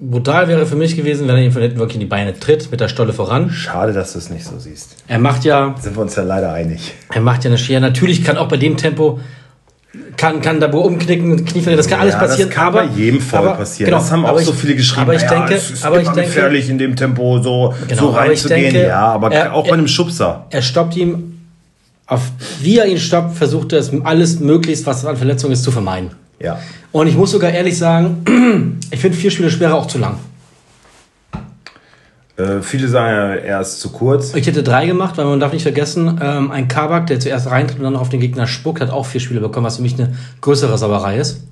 brutal 0.00 0.48
wäre 0.48 0.66
für 0.66 0.74
mich 0.76 0.96
gewesen, 0.96 1.28
wenn 1.28 1.36
er 1.36 1.42
ihn 1.42 1.52
von 1.52 1.62
hinten 1.62 1.78
wirklich 1.78 1.94
in 1.96 2.00
die 2.00 2.06
Beine 2.06 2.38
tritt, 2.38 2.70
mit 2.70 2.80
der 2.80 2.88
Stolle 2.88 3.12
voran. 3.12 3.50
Schade, 3.50 3.92
dass 3.92 4.12
du 4.12 4.18
es 4.18 4.28
nicht 4.28 4.44
so 4.44 4.58
siehst. 4.58 4.96
Er 5.06 5.20
macht 5.20 5.44
ja, 5.44 5.74
Sind 5.80 5.96
wir 5.96 6.02
uns 6.02 6.16
ja 6.16 6.22
leider 6.24 6.52
einig. 6.52 6.92
er 7.14 7.20
macht 7.20 7.44
ja 7.44 7.50
eine 7.50 7.58
Schere. 7.58 7.80
Natürlich 7.80 8.24
kann 8.24 8.36
auch 8.36 8.48
bei 8.48 8.56
dem 8.56 8.76
Tempo, 8.76 9.20
kann, 10.16 10.40
kann 10.40 10.60
Dabur 10.60 10.84
umknicken, 10.84 11.36
Knie 11.44 11.60
verlieren, 11.62 11.76
das 11.78 11.88
kann 11.88 12.00
alles 12.00 12.14
Ja, 12.14 12.20
passieren. 12.20 12.48
Das 12.48 12.56
kann 12.56 12.66
aber, 12.68 12.82
bei 12.86 12.94
jedem 12.94 13.20
Foul 13.20 13.38
aber- 13.40 13.54
passieren. 13.54 13.86
genau, 13.90 13.98
das 14.02 14.10
haben 14.12 14.24
auch 14.24 14.38
so 14.38 14.52
ich- 14.52 14.58
viele 14.58 14.76
geschrieben. 14.76 15.02
Aber 15.02 15.14
ich 15.14 15.22
naja, 15.24 15.38
denke, 15.40 15.54
es 15.54 15.70
ist 15.70 15.84
aber 15.84 16.00
ich 16.00 16.08
denke, 16.08 16.22
gefährlich 16.22 16.68
in 16.70 16.78
dem 16.78 16.94
Tempo 16.96 17.42
so, 17.42 17.74
Genau, 17.88 18.00
so 18.00 18.08
reinzugehen. 18.10 18.72
denke, 18.72 18.86
ja, 18.86 19.00
aber 19.06 19.32
er- 19.32 19.52
auch 19.54 19.66
bei 19.66 19.72
einem 19.74 19.88
Schubser. 19.88 20.46
er 20.50 20.62
stoppt 20.62 20.96
ihm, 20.96 21.38
auf 22.06 22.22
wie 22.60 22.78
er 22.78 22.86
ihn 22.86 22.98
stoppt, 22.98 23.36
versucht 23.36 23.72
er 23.72 23.80
es 23.80 23.90
alles 24.04 24.38
möglichst, 24.40 24.86
was 24.86 25.04
an 25.04 25.16
Verletzungen 25.16 25.52
ist, 25.52 25.62
zu 25.64 25.70
vermeiden. 25.72 26.10
Ja. 26.40 26.58
Und 26.92 27.06
ich 27.06 27.16
muss 27.16 27.32
sogar 27.32 27.50
ehrlich 27.50 27.76
sagen, 27.76 28.78
ich 28.90 28.98
finde 29.00 29.16
vier 29.16 29.30
Spiele 29.30 29.50
Sperre 29.50 29.74
auch 29.74 29.86
zu 29.86 29.98
lang. 29.98 30.18
Äh, 32.40 32.62
viele 32.62 32.88
sagen 32.88 33.14
ja, 33.14 33.34
er 33.34 33.60
ist 33.60 33.80
zu 33.80 33.90
kurz. 33.90 34.34
Ich 34.34 34.46
hätte 34.46 34.62
drei 34.62 34.86
gemacht, 34.86 35.18
weil 35.18 35.26
man 35.26 35.40
darf 35.40 35.52
nicht 35.52 35.62
vergessen, 35.62 36.18
ähm, 36.22 36.50
ein 36.50 36.68
Kabak, 36.68 37.06
der 37.06 37.20
zuerst 37.20 37.50
reintritt 37.50 37.78
und 37.78 37.84
dann 37.84 37.96
auf 37.96 38.08
den 38.08 38.20
Gegner 38.20 38.46
spuckt, 38.46 38.80
hat 38.80 38.90
auch 38.90 39.06
vier 39.06 39.20
Spiele 39.20 39.40
bekommen, 39.40 39.66
was 39.66 39.76
für 39.76 39.82
mich 39.82 39.98
eine 39.98 40.16
größere 40.40 40.76
Sauerei 40.78 41.18
ist. 41.18 41.46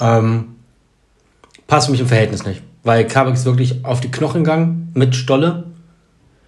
Ähm, 0.00 0.56
passt 1.66 1.86
für 1.86 1.92
mich 1.92 2.00
im 2.00 2.06
Verhältnis 2.06 2.44
nicht. 2.46 2.62
Weil 2.84 3.06
Kabak 3.06 3.34
ist 3.34 3.44
wirklich 3.44 3.84
auf 3.84 4.00
die 4.00 4.10
Knochen 4.10 4.44
gegangen 4.44 4.92
mit 4.94 5.16
Stolle. 5.16 5.64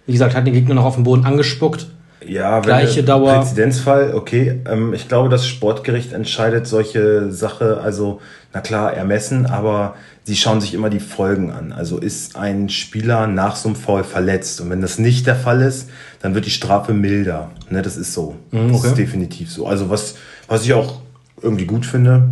Wie 0.05 0.13
gesagt, 0.13 0.35
hat 0.35 0.47
den 0.47 0.53
Gegner 0.53 0.75
noch 0.75 0.85
auf 0.85 0.95
den 0.95 1.03
Boden 1.03 1.25
angespuckt. 1.25 1.87
Ja, 2.25 2.57
wenn 2.57 2.63
Gleiche 2.63 3.03
Dauer. 3.03 3.33
Präzedenzfall, 3.39 4.13
okay. 4.13 4.61
Ähm, 4.69 4.93
ich 4.93 5.07
glaube, 5.07 5.29
das 5.29 5.47
Sportgericht 5.47 6.13
entscheidet 6.13 6.67
solche 6.67 7.31
Sache, 7.31 7.81
also, 7.83 8.21
na 8.53 8.61
klar, 8.61 8.93
ermessen, 8.93 9.45
aber 9.47 9.95
sie 10.23 10.35
schauen 10.35 10.61
sich 10.61 10.73
immer 10.75 10.89
die 10.91 10.99
Folgen 10.99 11.51
an. 11.51 11.71
Also 11.71 11.97
ist 11.97 12.35
ein 12.35 12.69
Spieler 12.69 13.25
nach 13.25 13.55
so 13.55 13.69
einem 13.69 13.75
Foul 13.75 14.03
verletzt 14.03 14.61
und 14.61 14.69
wenn 14.69 14.81
das 14.81 14.99
nicht 14.99 15.25
der 15.25 15.35
Fall 15.35 15.61
ist, 15.61 15.89
dann 16.21 16.35
wird 16.35 16.45
die 16.45 16.51
Strafe 16.51 16.93
milder. 16.93 17.49
Ne, 17.69 17.81
das 17.81 17.97
ist 17.97 18.13
so. 18.13 18.35
Das 18.51 18.61
Mhm, 18.61 18.75
okay. 18.75 18.87
ist 18.89 18.97
definitiv 18.97 19.51
so. 19.51 19.65
Also 19.65 19.89
was, 19.89 20.15
was 20.47 20.63
ich 20.63 20.73
auch 20.73 20.99
irgendwie 21.41 21.65
gut 21.65 21.85
finde. 21.87 22.29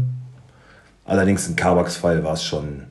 Allerdings 1.05 1.47
im 1.47 1.55
Kabaks 1.55 1.97
Fall 1.97 2.23
war 2.23 2.33
es 2.33 2.43
schon. 2.43 2.83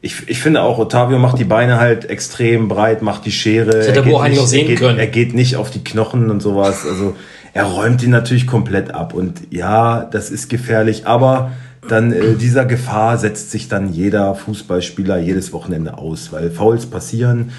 Ich, 0.00 0.28
ich 0.28 0.40
finde 0.40 0.62
auch, 0.62 0.78
Otavio 0.78 1.18
macht 1.18 1.38
die 1.38 1.44
Beine 1.44 1.80
halt 1.80 2.08
extrem 2.08 2.68
breit, 2.68 3.02
macht 3.02 3.26
die 3.26 3.32
Schere. 3.32 3.84
hätte 3.84 4.08
Er 4.08 4.14
auch 4.14 4.22
eigentlich 4.22 4.40
nicht- 4.40 4.48
sehen 4.48 4.60
er 4.60 4.66
geht, 4.68 4.78
können. 4.78 4.98
Er 4.98 5.06
geht 5.08 5.34
nicht 5.34 5.56
auf 5.56 5.70
die 5.70 5.82
Knochen 5.82 6.30
und 6.30 6.40
sowas. 6.40 6.86
Also 6.88 7.16
er 7.52 7.64
räumt 7.64 8.02
ihn 8.04 8.10
natürlich 8.10 8.46
komplett 8.46 8.94
ab. 8.94 9.12
Und 9.12 9.40
ja, 9.50 10.04
das 10.04 10.30
ist 10.30 10.48
gefährlich, 10.48 11.06
aber 11.06 11.50
dann 11.88 12.12
äh, 12.12 12.34
dieser 12.34 12.64
Gefahr 12.64 13.18
setzt 13.18 13.50
sich 13.50 13.68
dann 13.68 13.92
jeder 13.92 14.34
Fußballspieler 14.36 15.18
jedes 15.18 15.52
Wochenende 15.52 15.98
aus, 15.98 16.30
weil 16.32 16.50
Fouls 16.50 16.86
passieren. 16.86 17.50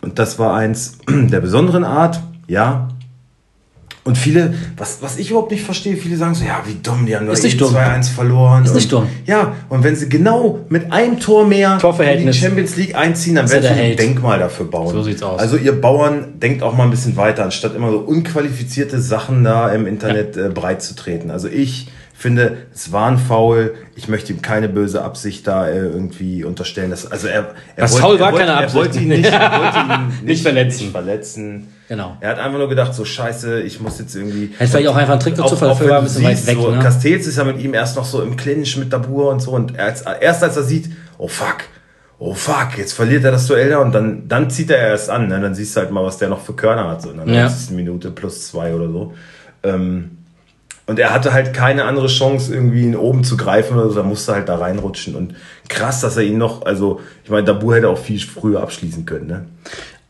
Und 0.00 0.18
das 0.18 0.38
war 0.38 0.54
eins 0.54 0.98
der 1.10 1.40
besonderen 1.40 1.84
Art, 1.84 2.20
ja. 2.48 2.88
Und 4.04 4.18
viele, 4.18 4.54
was, 4.76 4.98
was 5.00 5.16
ich 5.16 5.30
überhaupt 5.30 5.52
nicht 5.52 5.62
verstehe, 5.62 5.96
viele 5.96 6.16
sagen 6.16 6.34
so, 6.34 6.44
ja, 6.44 6.60
wie 6.66 6.74
dumm, 6.82 7.06
die 7.06 7.14
haben 7.14 7.26
doch 7.26 7.34
Ist 7.34 7.44
nicht 7.44 7.54
eh 7.54 7.58
dumm. 7.58 7.76
2-1 7.76 8.10
verloren. 8.10 8.64
Ist 8.64 8.74
nicht 8.74 8.92
und, 8.92 9.02
dumm. 9.02 9.10
Ja, 9.26 9.54
und 9.68 9.84
wenn 9.84 9.94
sie 9.94 10.08
genau 10.08 10.60
mit 10.68 10.92
einem 10.92 11.20
Tor 11.20 11.46
mehr 11.46 11.78
in 11.80 12.26
die 12.26 12.32
Champions 12.32 12.76
League 12.76 12.96
einziehen, 12.96 13.36
dann 13.36 13.46
er 13.46 13.62
werden 13.62 13.76
sie 13.76 13.80
ein. 13.80 13.96
Denkmal 13.96 14.40
dafür 14.40 14.66
bauen. 14.66 14.92
So 14.92 15.02
sieht's 15.04 15.22
aus. 15.22 15.38
Also 15.38 15.56
ihr 15.56 15.80
Bauern, 15.80 16.40
denkt 16.40 16.64
auch 16.64 16.76
mal 16.76 16.84
ein 16.84 16.90
bisschen 16.90 17.16
weiter, 17.16 17.44
anstatt 17.44 17.76
immer 17.76 17.92
so 17.92 17.98
unqualifizierte 17.98 19.00
Sachen 19.00 19.44
da 19.44 19.70
im 19.70 19.86
Internet 19.86 20.36
äh, 20.36 20.48
breit 20.48 20.82
zu 20.82 20.96
treten. 20.96 21.30
Also 21.30 21.46
ich 21.46 21.86
finde, 22.18 22.58
es 22.74 22.92
war 22.92 23.10
ein 23.10 23.18
Foul. 23.18 23.74
Ich 23.96 24.08
möchte 24.08 24.32
ihm 24.32 24.42
keine 24.42 24.68
böse 24.68 25.02
Absicht 25.02 25.46
da 25.46 25.68
äh, 25.68 25.78
irgendwie 25.78 26.44
unterstellen. 26.44 26.90
Das, 26.90 27.10
also 27.10 27.26
er, 27.28 27.34
er 27.40 27.54
Das 27.76 27.92
wollte- 27.92 28.02
Foul 28.06 28.14
er 28.16 28.20
war 28.20 28.32
wollte, 28.32 28.46
keine 28.46 28.60
Er 28.62 28.74
wollte 28.74 28.88
Absicht. 28.90 29.02
ihn 29.04 29.08
nicht, 29.08 29.32
er 29.32 29.60
wollte 29.60 29.78
ihn 29.78 30.08
nicht, 30.08 30.22
Nicht 30.24 30.42
verletzen. 30.42 30.78
Nicht 30.82 30.92
verletzen. 30.92 31.68
Genau. 31.88 32.16
Er 32.20 32.30
hat 32.30 32.38
einfach 32.38 32.58
nur 32.58 32.68
gedacht, 32.68 32.94
so 32.94 33.04
scheiße, 33.04 33.60
ich 33.62 33.80
muss 33.80 33.98
jetzt 33.98 34.14
irgendwie. 34.14 34.50
Hätte 34.56 34.70
vielleicht 34.70 34.88
auch 34.88 34.96
einfach 34.96 35.12
einen 35.12 35.20
Trick 35.20 35.34
dazu, 35.34 35.60
weil 35.60 35.68
dafür 35.68 35.88
war 35.90 35.98
ein 35.98 36.04
bisschen 36.04 36.24
weit 36.24 36.36
siehst, 36.36 36.48
weg, 36.48 36.58
So, 36.60 36.70
ne? 36.70 36.78
Castells 36.78 37.26
ist 37.26 37.36
ja 37.38 37.44
mit 37.44 37.58
ihm 37.60 37.74
erst 37.74 37.96
noch 37.96 38.04
so 38.04 38.22
im 38.22 38.36
Clinch 38.36 38.76
mit 38.78 38.92
Dabur 38.92 39.30
und 39.30 39.40
so. 39.40 39.50
Und 39.50 39.76
erst, 39.76 40.06
erst 40.20 40.42
als 40.42 40.56
er 40.56 40.62
sieht, 40.62 40.90
oh 41.18 41.28
fuck, 41.28 41.58
oh 42.18 42.32
fuck, 42.34 42.78
jetzt 42.78 42.92
verliert 42.94 43.24
er 43.24 43.32
das 43.32 43.46
Duell 43.46 43.68
da 43.70 43.78
und 43.78 43.92
dann, 43.94 44.26
dann 44.28 44.48
zieht 44.48 44.70
er 44.70 44.78
erst 44.78 45.10
an. 45.10 45.28
Ne? 45.28 45.38
Dann 45.40 45.54
siehst 45.54 45.76
du 45.76 45.80
halt 45.80 45.90
mal, 45.90 46.02
was 46.04 46.16
der 46.18 46.28
noch 46.28 46.40
für 46.40 46.54
Körner 46.54 46.88
hat. 46.88 47.02
So 47.02 47.10
in 47.10 47.18
der 47.18 47.26
Ja. 47.26 47.42
90. 47.42 47.72
Minute 47.76 48.10
plus 48.10 48.46
zwei 48.46 48.74
oder 48.74 48.88
so. 48.88 49.12
Ähm, 49.64 50.18
und 50.92 50.98
er 50.98 51.14
hatte 51.14 51.32
halt 51.32 51.54
keine 51.54 51.84
andere 51.86 52.06
Chance, 52.06 52.54
irgendwie 52.54 52.82
ihn 52.82 52.94
oben 52.94 53.24
zu 53.24 53.38
greifen 53.38 53.78
oder 53.78 53.88
so. 53.88 53.94
Da 53.94 54.02
musste 54.02 54.34
halt 54.34 54.46
da 54.46 54.56
reinrutschen. 54.56 55.14
Und 55.14 55.34
krass, 55.70 56.02
dass 56.02 56.18
er 56.18 56.22
ihn 56.22 56.36
noch, 56.36 56.66
also, 56.66 57.00
ich 57.24 57.30
meine, 57.30 57.44
Dabur 57.44 57.74
hätte 57.76 57.88
auch 57.88 57.96
viel 57.96 58.20
früher 58.20 58.62
abschließen 58.62 59.06
können, 59.06 59.26
ne? 59.26 59.44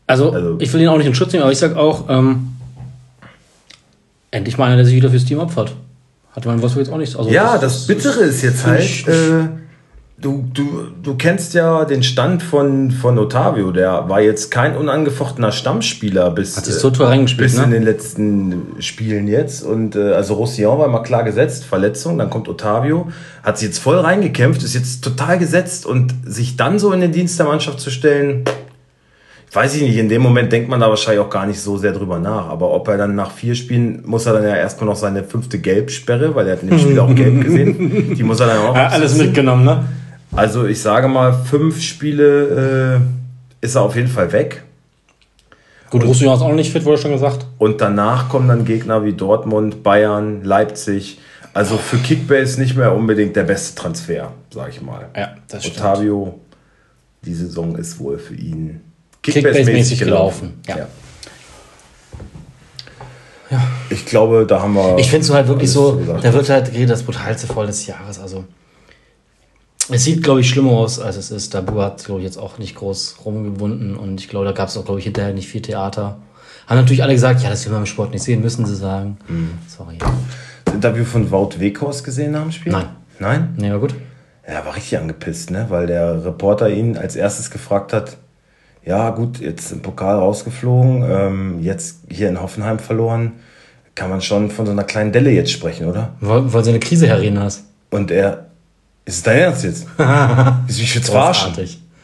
Also, 0.05 0.31
Also- 0.33 0.57
ich 0.59 0.73
will 0.73 0.81
ihn 0.81 0.89
auch 0.89 0.97
nicht 0.97 1.07
in 1.07 1.15
Schutz 1.15 1.31
nehmen, 1.31 1.43
aber 1.43 1.53
ich 1.53 1.57
sag 1.57 1.77
auch, 1.77 2.09
ähm, 2.09 2.49
endlich 4.31 4.57
mal 4.57 4.65
einer, 4.65 4.75
der 4.75 4.85
sich 4.85 4.95
wieder 4.95 5.09
fürs 5.09 5.23
Team 5.23 5.39
opfert. 5.39 5.73
Hatte 6.35 6.49
man 6.49 6.61
Wolfsburg 6.61 6.85
jetzt 6.85 6.93
auch 6.93 6.97
nicht. 6.97 7.15
Also, 7.15 7.29
Ja, 7.29 7.57
das 7.57 7.87
Bittere 7.87 8.19
ist 8.21 8.41
jetzt 8.41 8.65
halt, 8.65 9.07
äh, 9.07 9.47
du, 10.23 10.45
du, 10.53 10.87
du 11.03 11.15
kennst 11.15 11.53
ja 11.53 11.85
den 11.85 12.01
Stand 12.01 12.41
von, 12.41 12.89
von 12.89 13.19
Otavio. 13.19 13.71
Der 13.71 14.09
war 14.09 14.21
jetzt 14.21 14.49
kein 14.49 14.75
unangefochtener 14.75 15.51
Stammspieler 15.51 16.31
bis, 16.31 16.57
Hat 16.57 16.65
sich 16.65 16.75
so 16.75 16.89
toll 16.89 17.07
reingespielt, 17.07 17.51
bis 17.51 17.57
ne? 17.57 17.65
in 17.65 17.71
den 17.71 17.83
letzten 17.83 18.75
Spielen 18.79 19.27
jetzt. 19.27 19.63
Und 19.63 19.95
äh, 19.95 20.13
also 20.13 20.35
Roussillon 20.35 20.79
war 20.79 20.87
mal 20.87 21.03
klar 21.03 21.23
gesetzt, 21.23 21.65
Verletzung. 21.65 22.17
Dann 22.17 22.29
kommt 22.29 22.47
Otavio, 22.47 23.09
hat 23.43 23.57
sich 23.57 23.67
jetzt 23.67 23.79
voll 23.79 23.99
reingekämpft, 23.99 24.63
ist 24.63 24.73
jetzt 24.73 25.03
total 25.03 25.37
gesetzt 25.37 25.85
und 25.85 26.13
sich 26.25 26.55
dann 26.55 26.79
so 26.79 26.91
in 26.93 27.01
den 27.01 27.11
Dienst 27.11 27.37
der 27.37 27.45
Mannschaft 27.45 27.79
zu 27.79 27.91
stellen, 27.91 28.45
weiß 29.51 29.75
ich 29.75 29.83
nicht, 29.83 29.97
in 29.97 30.09
dem 30.09 30.21
Moment 30.23 30.51
denkt 30.51 30.69
man 30.69 30.79
da 30.79 30.89
wahrscheinlich 30.89 31.23
auch 31.23 31.29
gar 31.29 31.45
nicht 31.45 31.59
so 31.59 31.77
sehr 31.77 31.91
drüber 31.91 32.17
nach. 32.17 32.47
Aber 32.47 32.71
ob 32.71 32.87
er 32.87 32.97
dann 32.97 33.13
nach 33.13 33.29
vier 33.31 33.53
Spielen, 33.53 34.01
muss 34.05 34.25
er 34.25 34.33
dann 34.33 34.43
ja 34.43 34.55
erstmal 34.55 34.89
noch 34.89 34.95
seine 34.95 35.23
fünfte 35.23 35.59
Gelbsperre, 35.59 36.33
weil 36.33 36.47
er 36.47 36.53
hat 36.53 36.63
in 36.63 36.69
dem 36.69 36.79
Spiel 36.79 36.99
auch 36.99 37.13
gelb 37.13 37.41
gesehen. 37.45 38.15
Die 38.15 38.23
muss 38.23 38.39
er 38.39 38.47
dann 38.47 38.57
auch 38.59 38.75
Ja, 38.75 38.87
alles 38.87 39.15
mitgenommen, 39.17 39.65
ne? 39.65 39.83
Also 40.35 40.65
ich 40.65 40.81
sage 40.81 41.07
mal, 41.07 41.33
fünf 41.33 41.81
Spiele 41.81 43.01
äh, 43.61 43.65
ist 43.65 43.75
er 43.75 43.83
auf 43.83 43.95
jeden 43.95 44.07
Fall 44.07 44.31
weg. 44.31 44.63
Gut, 45.91 46.03
Roussillon 46.03 46.33
ist 46.35 46.41
auch 46.41 46.49
noch 46.49 46.55
nicht 46.55 46.71
fit, 46.71 46.85
wurde 46.85 46.97
schon 46.97 47.11
gesagt. 47.11 47.45
Und 47.59 47.79
danach 47.79 48.29
kommen 48.29 48.47
dann 48.47 48.65
Gegner 48.65 49.05
wie 49.05 49.13
Dortmund, 49.13 49.83
Bayern, 49.83 50.43
Leipzig. 50.43 51.19
Also 51.53 51.77
für 51.77 51.97
Kickbase 51.97 52.59
nicht 52.59 52.75
mehr 52.75 52.95
unbedingt 52.95 53.35
der 53.35 53.43
beste 53.43 53.79
Transfer, 53.79 54.31
sage 54.51 54.71
ich 54.71 54.81
mal. 54.81 55.09
Ja, 55.15 55.35
das 55.47 55.65
stimmt. 55.65 55.81
Otavio, 55.81 56.39
die 57.23 57.35
Saison 57.35 57.75
ist 57.75 57.99
wohl 57.99 58.17
für 58.17 58.33
ihn 58.33 58.81
Kickbase-mäßig 59.21 59.99
gelaufen, 59.99 60.59
ja. 60.67 60.87
Ich 63.91 64.07
glaube, 64.07 64.47
da 64.47 64.63
haben 64.63 64.73
wir. 64.73 64.97
Ich 64.97 65.11
finde 65.11 65.25
es 65.25 65.31
halt 65.31 65.47
wirklich 65.47 65.69
so, 65.69 66.01
da 66.21 66.33
wird 66.33 66.49
halt 66.49 66.71
geredet, 66.71 66.89
das 66.89 67.03
brutalste 67.03 67.45
Voll 67.45 67.67
des 67.67 67.85
Jahres. 67.85 68.19
Also, 68.19 68.45
es 69.89 70.03
sieht, 70.03 70.23
glaube 70.23 70.41
ich, 70.41 70.49
schlimmer 70.49 70.71
aus, 70.71 70.99
als 70.99 71.17
es 71.17 71.31
ist. 71.31 71.53
Dabu 71.53 71.81
hat, 71.81 72.03
glaube 72.05 72.21
ich, 72.21 72.25
jetzt 72.25 72.37
auch 72.37 72.57
nicht 72.57 72.75
groß 72.75 73.17
rumgewunden 73.25 73.95
und 73.95 74.19
ich 74.19 74.29
glaube, 74.29 74.45
da 74.45 74.51
gab 74.51 74.69
es 74.69 74.77
auch, 74.77 74.85
glaube 74.85 74.99
ich, 74.99 75.05
hinterher 75.05 75.33
nicht 75.33 75.47
viel 75.47 75.61
Theater. 75.61 76.17
Haben 76.67 76.77
natürlich 76.77 77.03
alle 77.03 77.13
gesagt, 77.13 77.41
ja, 77.41 77.49
das 77.49 77.65
will 77.65 77.73
man 77.73 77.81
im 77.81 77.85
Sport 77.85 78.11
nicht 78.11 78.23
sehen, 78.23 78.41
müssen 78.41 78.65
sie 78.65 78.75
sagen. 78.75 79.17
Mhm. 79.27 79.57
Sorry. 79.67 79.97
Das 80.65 80.73
Interview 80.73 81.03
von 81.03 81.29
Wout 81.29 81.59
Weghorst 81.59 82.03
gesehen 82.03 82.31
nach 82.31 82.43
dem 82.43 82.51
Spiel? 82.51 82.71
Nein. 82.71 82.87
Nein? 83.19 83.53
Nee, 83.57 83.71
war 83.71 83.79
gut. 83.79 83.93
Er 84.43 84.65
war 84.65 84.75
richtig 84.75 84.97
angepisst, 84.97 85.51
ne? 85.51 85.67
weil 85.69 85.87
der 85.87 86.25
Reporter 86.25 86.69
ihn 86.69 86.97
als 86.97 87.15
erstes 87.15 87.49
gefragt 87.49 87.93
hat, 87.93 88.17
ja 88.85 89.09
gut, 89.11 89.39
jetzt 89.39 89.71
im 89.71 89.81
Pokal 89.81 90.17
rausgeflogen, 90.17 91.03
ähm, 91.09 91.59
jetzt 91.61 92.01
hier 92.09 92.27
in 92.27 92.41
Hoffenheim 92.41 92.79
verloren, 92.79 93.33
kann 93.95 94.09
man 94.09 94.21
schon 94.21 94.51
von 94.51 94.65
so 94.65 94.71
einer 94.71 94.83
kleinen 94.83 95.13
Delle 95.13 95.31
jetzt 95.31 95.51
sprechen, 95.51 95.87
oder? 95.87 96.13
Weil, 96.19 96.51
weil 96.51 96.63
sie 96.63 96.71
eine 96.71 96.79
Krise 96.79 97.07
herreden 97.07 97.39
hast. 97.39 97.63
Und 97.91 98.11
er, 98.11 98.47
ist 99.05 99.15
es 99.17 99.23
dein 99.23 99.37
Ernst 99.37 99.63
jetzt? 99.63 99.85
Ist 100.67 100.79
mich 100.79 100.95
jetzt 100.95 101.09
verarschen? 101.09 101.53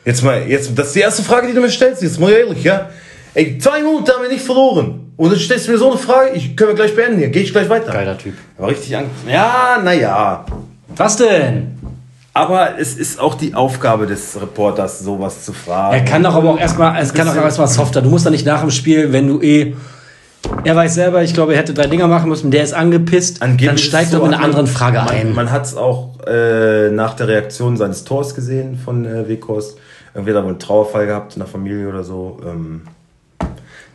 Jetzt 0.05 0.23
mal, 0.23 0.41
jetzt, 0.47 0.77
das 0.77 0.87
ist 0.87 0.95
die 0.95 0.99
erste 1.01 1.23
Frage, 1.23 1.47
die 1.47 1.53
du 1.53 1.61
mir 1.61 1.69
stellst, 1.69 2.01
jetzt 2.01 2.19
mal 2.19 2.31
ehrlich, 2.31 2.63
ja? 2.63 2.89
Ey, 3.33 3.57
zwei 3.59 3.81
Minuten 3.83 4.09
haben 4.09 4.23
wir 4.23 4.29
nicht 4.29 4.43
verloren. 4.43 5.11
Und 5.17 5.31
dann 5.31 5.39
stellst 5.39 5.67
du 5.67 5.71
mir 5.73 5.77
so 5.77 5.89
eine 5.91 5.99
Frage, 5.99 6.31
ich 6.33 6.55
können 6.55 6.69
wir 6.71 6.75
gleich 6.75 6.95
beenden 6.95 7.19
hier, 7.19 7.27
gehe 7.29 7.43
ich 7.43 7.51
gleich 7.51 7.69
weiter. 7.69 7.91
Geiler 7.91 8.17
Typ. 8.17 8.33
Er 8.57 8.61
war 8.63 8.69
richtig 8.69 8.95
angepisst. 8.95 9.27
Ja, 9.29 9.79
naja. 9.83 10.45
Was 10.95 11.17
denn? 11.17 11.77
Aber 12.33 12.79
es 12.79 12.95
ist 12.95 13.19
auch 13.19 13.35
die 13.35 13.53
Aufgabe 13.53 14.07
des 14.07 14.39
Reporters, 14.41 14.99
sowas 14.99 15.43
zu 15.43 15.51
fragen. 15.53 15.95
Er 15.95 16.05
kann 16.05 16.23
doch 16.23 16.33
aber 16.35 16.51
auch 16.51 16.59
erstmal, 16.59 17.01
es 17.01 17.13
kann 17.13 17.27
doch 17.27 17.35
erstmal 17.35 17.67
softer. 17.67 18.01
Du 18.01 18.09
musst 18.09 18.25
doch 18.25 18.31
nicht 18.31 18.45
nach 18.45 18.61
dem 18.61 18.71
Spiel, 18.71 19.11
wenn 19.11 19.27
du 19.27 19.41
eh. 19.41 19.75
Er 20.63 20.75
weiß 20.75 20.93
selber, 20.95 21.21
ich 21.21 21.33
glaube, 21.33 21.53
er 21.53 21.59
hätte 21.59 21.73
drei 21.73 21.87
Dinger 21.87 22.07
machen 22.07 22.29
müssen, 22.29 22.49
der 22.49 22.63
ist 22.63 22.73
angepisst, 22.73 23.41
Angeblich 23.41 23.67
dann 23.67 23.77
steigt 23.77 24.13
doch 24.13 24.19
so, 24.19 24.25
in 24.25 24.33
eine 24.33 24.35
hat 24.37 24.41
man- 24.51 24.59
andere 24.59 24.67
Frage 24.67 24.97
man, 24.99 25.09
ein. 25.09 25.33
Man 25.35 25.51
hat 25.51 25.65
es 25.65 25.75
auch 25.75 26.11
äh, 26.29 26.91
nach 26.91 27.13
der 27.15 27.27
Reaktion 27.27 27.77
seines 27.77 28.03
Tors 28.03 28.35
gesehen 28.35 28.77
von 28.77 29.05
äh, 29.05 29.27
Weghorst. 29.27 29.77
Irgendwie 30.13 30.31
hat 30.31 30.37
er 30.37 30.43
wohl 30.43 30.51
einen 30.51 30.59
Trauerfall 30.59 31.05
gehabt 31.07 31.33
in 31.35 31.39
der 31.39 31.47
Familie 31.47 31.87
oder 31.89 32.03
so. 32.03 32.39
Ähm, 32.45 32.81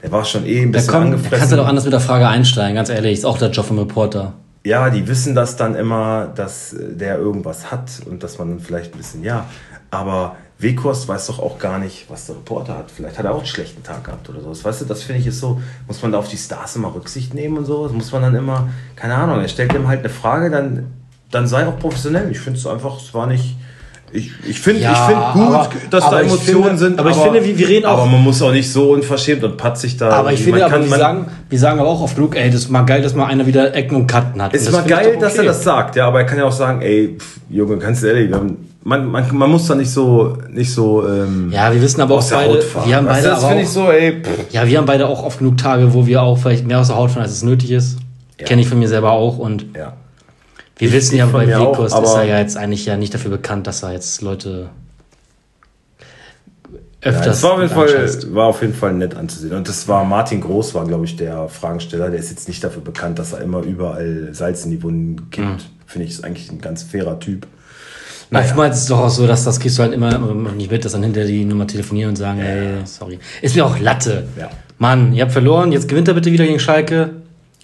der 0.03 0.13
war 0.13 0.25
schon 0.25 0.45
eh 0.47 0.61
ein 0.63 0.73
Da 0.73 0.79
bisschen 0.79 0.93
komm, 0.93 1.03
angefressen. 1.05 1.39
kannst 1.39 1.53
du 1.53 1.57
doch 1.57 1.67
anders 1.67 1.85
mit 1.85 1.93
der 1.93 2.01
Frage 2.01 2.29
einsteigen, 2.29 2.75
ganz 2.77 2.89
ehrlich. 2.91 3.15
Ist 3.15 3.25
auch 3.25 3.39
der 3.39 3.51
Job 3.51 3.67
vom 3.67 3.79
Reporter. 3.79 4.35
Ja, 4.65 4.89
die 4.91 5.07
wissen 5.09 5.35
das 5.35 5.57
dann 5.57 5.75
immer, 5.75 6.27
dass 6.35 6.73
äh, 6.73 6.95
der 6.95 7.19
irgendwas 7.19 7.71
hat 7.71 7.91
und 8.09 8.23
dass 8.23 8.39
man 8.39 8.49
dann 8.51 8.61
vielleicht 8.61 8.95
ein 8.95 8.99
bisschen, 8.99 9.23
ja. 9.25 9.47
Aber 9.91 10.37
Weghorst 10.59 11.09
weiß 11.09 11.27
doch 11.27 11.39
auch 11.41 11.59
gar 11.59 11.79
nicht, 11.79 12.07
was 12.09 12.27
der 12.27 12.37
Reporter 12.37 12.79
hat. 12.79 12.91
Vielleicht 12.91 13.19
hat 13.19 13.25
er 13.27 13.33
auch 13.33 13.39
einen 13.39 13.47
schlechten 13.47 13.83
Tag 13.83 14.05
gehabt 14.05 14.29
oder 14.29 14.41
so. 14.41 14.49
Das, 14.51 14.65
weißt 14.65 14.83
du, 14.83 14.85
das 14.87 15.03
finde 15.03 15.21
ich 15.21 15.27
ist 15.27 15.41
so, 15.41 15.61
muss 15.87 16.01
man 16.03 16.13
da 16.13 16.19
auf 16.19 16.29
die 16.29 16.37
Stars 16.37 16.77
immer 16.77 16.95
Rücksicht 16.95 17.35
nehmen 17.35 17.59
und 17.59 17.65
so. 17.65 17.85
Das 17.85 17.93
muss 17.93 18.13
man 18.13 18.23
dann 18.23 18.35
immer, 18.35 18.69
keine 18.97 19.15
Ahnung, 19.17 19.41
er 19.41 19.49
stellt 19.49 19.73
ihm 19.75 19.89
halt 19.89 20.01
eine 20.01 20.09
Frage, 20.09 20.51
dann, 20.51 20.87
dann 21.31 21.47
sei 21.47 21.67
auch 21.67 21.79
professionell. 21.79 22.31
Ich 22.31 22.39
finde 22.41 22.59
es 22.59 22.67
einfach, 22.67 22.99
es 23.01 23.13
war 23.15 23.27
nicht. 23.27 23.57
Ich, 24.13 24.31
ich 24.49 24.61
finde 24.61 24.83
Ja, 24.83 24.93
ich 24.93 24.99
find 24.99 25.19
gut, 25.33 25.55
aber- 25.55 25.69
dass 25.91 26.05
aber 26.05 26.17
da 26.19 26.23
Emotionen 26.23 26.63
finde- 26.65 26.79
sind. 26.79 26.99
aber 27.01 27.11
ich 27.11 27.17
finde, 27.17 27.45
wir- 27.45 27.59
wir 27.59 27.69
reden 27.69 27.87
auch- 27.87 27.99
Aber 27.99 28.07
man 28.07 28.23
muss 28.23 28.41
auch 28.43 28.53
nicht 28.53 28.71
so 28.71 28.93
unverschämt 28.93 29.43
und 29.43 29.57
patzig 29.57 29.97
da. 29.97 30.11
Aber 30.11 30.33
ich 30.33 30.39
finde, 30.41 30.61
man 30.61 30.71
aber 30.71 30.81
kann- 30.83 30.89
wir 30.91 30.97
sagen, 30.99 31.27
wir 31.51 31.59
sagen 31.59 31.81
aber 31.81 31.89
auch 31.89 32.01
oft 32.01 32.15
genug, 32.15 32.37
ey, 32.37 32.49
das 32.49 32.61
ist 32.61 32.71
mal 32.71 32.83
geil, 32.83 33.03
dass 33.03 33.15
mal 33.17 33.27
einer 33.27 33.45
wieder 33.45 33.75
Ecken 33.75 33.97
und 33.97 34.07
Kanten 34.07 34.41
hat. 34.41 34.55
Es 34.55 34.63
ist 34.63 34.73
mal 34.73 34.85
geil, 34.85 35.15
doch 35.15 35.21
dass 35.23 35.33
er 35.35 35.41
okay. 35.41 35.47
das 35.49 35.65
sagt, 35.65 35.97
ja, 35.97 36.07
aber 36.07 36.21
er 36.21 36.27
kann 36.27 36.39
ja 36.39 36.45
auch 36.45 36.53
sagen, 36.53 36.81
ey, 36.81 37.17
pff, 37.19 37.41
Junge, 37.51 37.77
ganz 37.79 38.05
ehrlich, 38.05 38.29
wir 38.29 38.37
haben 38.37 38.69
man, 38.87 39.07
man, 39.11 39.35
man 39.35 39.51
muss 39.51 39.67
da 39.67 39.75
nicht 39.75 39.91
so, 39.91 40.37
nicht 40.51 40.71
so. 40.71 41.09
Ähm, 41.09 41.51
Ja, 41.51 41.73
wir 41.73 41.81
wissen 41.81 42.03
aber 42.03 42.17
auch 42.17 42.31
beide, 42.31 42.63
wir 42.85 42.97
haben 42.97 43.07
beide 43.07 43.29
das 43.29 43.39
aber 43.39 43.49
finde 43.49 43.63
auch, 43.65 43.67
ich 43.67 43.69
so, 43.71 43.91
ey. 43.91 44.23
Pff. 44.23 44.53
ja, 44.53 44.69
wir 44.69 44.77
haben 44.79 44.85
beide 44.85 45.09
auch 45.09 45.25
oft 45.25 45.39
genug 45.39 45.57
Tage, 45.57 45.93
wo 45.95 46.07
wir 46.07 46.23
auch 46.23 46.37
vielleicht 46.39 46.67
mehr 46.67 46.79
aus 46.81 46.89
der 46.89 46.97
Haut 46.97 47.11
fahren, 47.11 47.23
als 47.23 47.33
es 47.33 47.43
nötig 47.43 47.71
ist. 47.71 47.97
Kenne 48.37 48.61
ich 48.61 48.69
von 48.69 48.79
mir 48.79 48.87
selber 48.89 49.11
auch 49.13 49.39
und 49.39 49.65
Ja. 49.75 49.95
Wir 50.77 50.93
wissen 50.93 51.17
ja, 51.17 51.27
bei 51.27 51.47
Wehkost 51.47 51.97
ist 51.97 52.15
er 52.15 52.25
ja 52.25 52.39
jetzt 52.39 52.57
eigentlich 52.57 52.85
ja 52.85 52.97
nicht 52.97 53.15
dafür 53.15 53.31
bekannt, 53.31 53.67
dass 53.67 53.83
er 53.83 53.93
jetzt 53.93 54.23
Leute 54.23 54.71
Ja, 57.03 57.11
öfters 57.11 57.27
das 57.27 57.43
war 57.43 57.53
auf, 57.53 57.61
jeden 57.61 57.75
Fall, 57.75 58.35
war 58.35 58.47
auf 58.47 58.61
jeden 58.61 58.75
Fall 58.75 58.93
nett 58.95 59.15
anzusehen. 59.15 59.55
Und 59.55 59.69
das 59.69 59.87
war 59.87 60.05
Martin 60.05 60.41
Groß, 60.41 60.75
war, 60.75 60.87
glaube 60.87 61.05
ich, 61.05 61.17
der 61.17 61.49
Fragensteller. 61.49 62.11
Der 62.11 62.19
ist 62.19 62.31
jetzt 62.31 62.49
nicht 62.49 62.65
dafür 62.65 62.83
bekannt, 62.83 63.19
dass 63.19 63.33
er 63.33 63.41
immer 63.41 63.63
überall 63.63 64.31
Salz 64.33 64.65
in 64.65 64.73
die 64.73 64.83
Wunden 64.83 65.31
kippt. 65.31 65.47
Mhm. 65.47 65.57
Finde 65.87 66.07
ich, 66.07 66.13
ist 66.15 66.25
eigentlich 66.25 66.51
ein 66.51 66.61
ganz 66.61 66.83
fairer 66.83 67.21
Typ. 67.21 67.47
Oftmals 68.33 68.77
ist 68.77 68.83
es 68.85 68.89
doch 68.89 68.99
auch 68.99 69.11
so, 69.11 69.27
dass 69.27 69.45
das 69.45 69.61
kriegst 69.61 69.79
du 69.79 69.83
halt 69.83 69.93
immer 69.93 70.15
immer 70.17 70.51
nicht 70.53 70.71
mit, 70.71 70.85
dass 70.85 70.93
dann 70.93 71.05
hinter 71.05 71.25
die 71.25 71.45
Nummer 71.45 71.67
telefonieren 71.67 72.11
und 72.11 72.17
sagen, 72.17 72.41
ey, 72.41 72.79
sorry. 72.85 73.19
Ist 73.43 73.55
mir 73.55 73.65
auch 73.65 73.79
Latte. 73.79 74.27
Ja. 74.37 74.51
Mann, 74.79 75.13
ihr 75.13 75.23
habt 75.23 75.33
verloren, 75.33 75.71
jetzt 75.71 75.89
gewinnt 75.89 76.09
er 76.09 76.15
bitte 76.15 76.33
wieder 76.33 76.45
gegen 76.45 76.59
Schalke. 76.59 77.14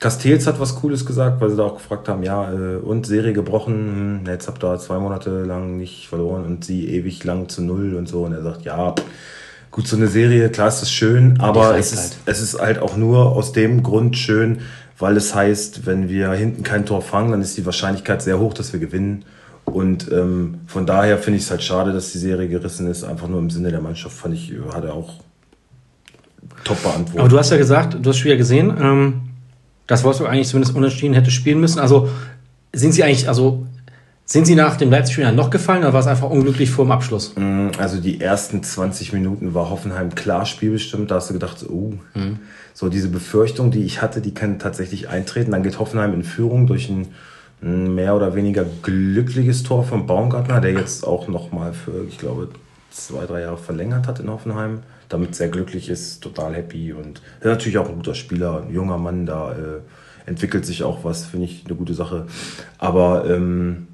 Castells 0.01 0.47
hat 0.47 0.59
was 0.59 0.77
Cooles 0.77 1.05
gesagt, 1.05 1.43
weil 1.43 1.51
sie 1.51 1.57
da 1.57 1.65
auch 1.65 1.75
gefragt 1.75 2.09
haben, 2.09 2.23
ja, 2.23 2.51
äh, 2.51 2.77
und 2.77 3.07
Serie 3.07 3.35
gebrochen, 3.35 4.23
hm, 4.25 4.33
jetzt 4.33 4.49
habt 4.49 4.65
ihr 4.65 4.79
zwei 4.79 4.99
Monate 4.99 5.45
lang 5.45 5.77
nicht 5.77 6.09
verloren 6.09 6.47
und 6.47 6.65
sie 6.65 6.89
ewig 6.89 7.23
lang 7.23 7.51
zu 7.51 7.63
null 7.63 7.95
und 7.95 8.09
so. 8.09 8.25
Und 8.25 8.33
er 8.33 8.43
sagt, 8.43 8.63
ja, 8.63 8.95
gut, 9.71 9.87
so 9.87 9.97
eine 9.97 10.09
Serie, 10.09 10.49
klar 10.49 10.69
ist 10.69 10.81
das 10.81 10.91
schön, 10.91 11.39
aber 11.39 11.77
es 11.77 11.93
ist, 11.93 12.01
halt. 12.01 12.17
es 12.25 12.41
ist 12.41 12.59
halt 12.59 12.79
auch 12.79 12.97
nur 12.97 13.33
aus 13.37 13.53
dem 13.53 13.83
Grund 13.83 14.17
schön, 14.17 14.61
weil 14.99 15.19
es 15.19 15.35
heißt, 15.35 15.85
wenn 15.85 16.09
wir 16.09 16.33
hinten 16.33 16.63
kein 16.63 16.87
Tor 16.87 17.03
fangen, 17.03 17.33
dann 17.33 17.43
ist 17.43 17.59
die 17.59 17.67
Wahrscheinlichkeit 17.67 18.23
sehr 18.23 18.39
hoch, 18.39 18.55
dass 18.55 18.73
wir 18.73 18.81
gewinnen. 18.81 19.27
Und 19.67 20.11
ähm, 20.11 20.61
von 20.67 20.87
daher 20.87 21.19
finde 21.19 21.37
ich 21.37 21.45
es 21.45 21.51
halt 21.51 21.63
schade, 21.63 21.93
dass 21.93 22.11
die 22.13 22.19
Serie 22.19 22.49
gerissen 22.49 22.89
ist. 22.89 23.05
Einfach 23.05 23.29
nur 23.29 23.39
im 23.39 23.51
Sinne 23.51 23.71
der 23.71 23.83
Mannschaft 23.83 24.17
fand 24.17 24.35
ich, 24.35 24.53
hat 24.73 24.83
er 24.83 24.95
auch 24.95 25.21
top 26.65 26.83
beantwortet. 26.83 27.21
Aber 27.21 27.29
du 27.29 27.39
hast 27.39 27.51
ja 27.51 27.59
gesagt, 27.59 27.99
du 28.01 28.09
hast 28.09 28.17
Spiel 28.17 28.33
ja 28.33 28.39
gesehen, 28.39 28.75
ähm, 28.81 29.30
dass 29.91 30.05
Wolfsburg 30.05 30.31
eigentlich 30.31 30.47
zumindest 30.47 30.77
unentschieden 30.77 31.15
hätte 31.15 31.33
spielen 31.33 31.59
müssen. 31.59 31.81
Also 31.81 32.09
sind 32.73 32.93
sie 32.93 33.03
eigentlich, 33.03 33.27
also 33.27 33.67
sind 34.25 34.47
sie 34.47 34.55
nach 34.55 34.77
dem 34.77 34.89
Leipzig-Spiel 34.89 35.25
dann 35.25 35.35
noch 35.35 35.51
gefallen 35.51 35.81
oder 35.81 35.93
war 35.93 35.99
es 35.99 36.07
einfach 36.07 36.31
unglücklich 36.31 36.71
vor 36.71 36.85
dem 36.85 36.93
Abschluss? 36.93 37.35
Also 37.77 38.01
die 38.01 38.21
ersten 38.21 38.63
20 38.63 39.13
Minuten 39.13 39.53
war 39.53 39.69
Hoffenheim 39.69 40.15
klar 40.15 40.47
spielbestimmt. 40.47 41.11
Da 41.11 41.17
hast 41.17 41.31
du 41.31 41.33
gedacht, 41.33 41.59
so, 41.59 41.69
uh, 41.69 41.95
so 42.73 42.89
diese 42.89 43.09
Befürchtung, 43.09 43.73
die 43.73 43.83
ich 43.83 44.01
hatte, 44.01 44.21
die 44.21 44.33
kann 44.33 44.61
tatsächlich 44.61 45.09
eintreten. 45.09 45.51
Dann 45.51 45.65
geht 45.65 45.81
Hoffenheim 45.81 46.15
in 46.15 46.23
Führung 46.23 46.69
durch 46.69 46.89
ein 46.89 47.09
ein 47.63 47.95
mehr 47.95 48.17
oder 48.17 48.35
weniger 48.35 48.65
glückliches 48.65 49.63
Tor 49.63 49.85
von 49.85 50.07
Baumgartner, 50.07 50.61
der 50.61 50.73
jetzt 50.73 51.07
auch 51.07 51.29
nochmal 51.29 51.75
für, 51.75 52.07
ich 52.09 52.17
glaube, 52.17 52.49
zwei, 52.91 53.27
drei 53.27 53.43
Jahre 53.43 53.59
verlängert 53.59 54.07
hat 54.07 54.21
in 54.21 54.31
Hoffenheim. 54.31 54.81
Damit 55.11 55.35
sehr 55.35 55.49
glücklich 55.49 55.91
ist, 55.91 56.23
total 56.23 56.55
happy 56.55 56.95
und 56.95 57.21
ist 57.41 57.45
natürlich 57.45 57.77
auch 57.77 57.89
ein 57.89 57.97
guter 57.97 58.15
Spieler, 58.15 58.63
ein 58.63 58.73
junger 58.73 58.97
Mann, 58.97 59.27
da 59.27 59.53
äh, 59.53 59.81
entwickelt 60.25 60.65
sich 60.65 60.83
auch 60.83 61.05
was, 61.05 61.27
finde 61.27 61.47
ich 61.47 61.65
eine 61.67 61.75
gute 61.75 61.93
Sache. 61.93 62.27
Aber 62.79 63.29
ähm, 63.29 63.89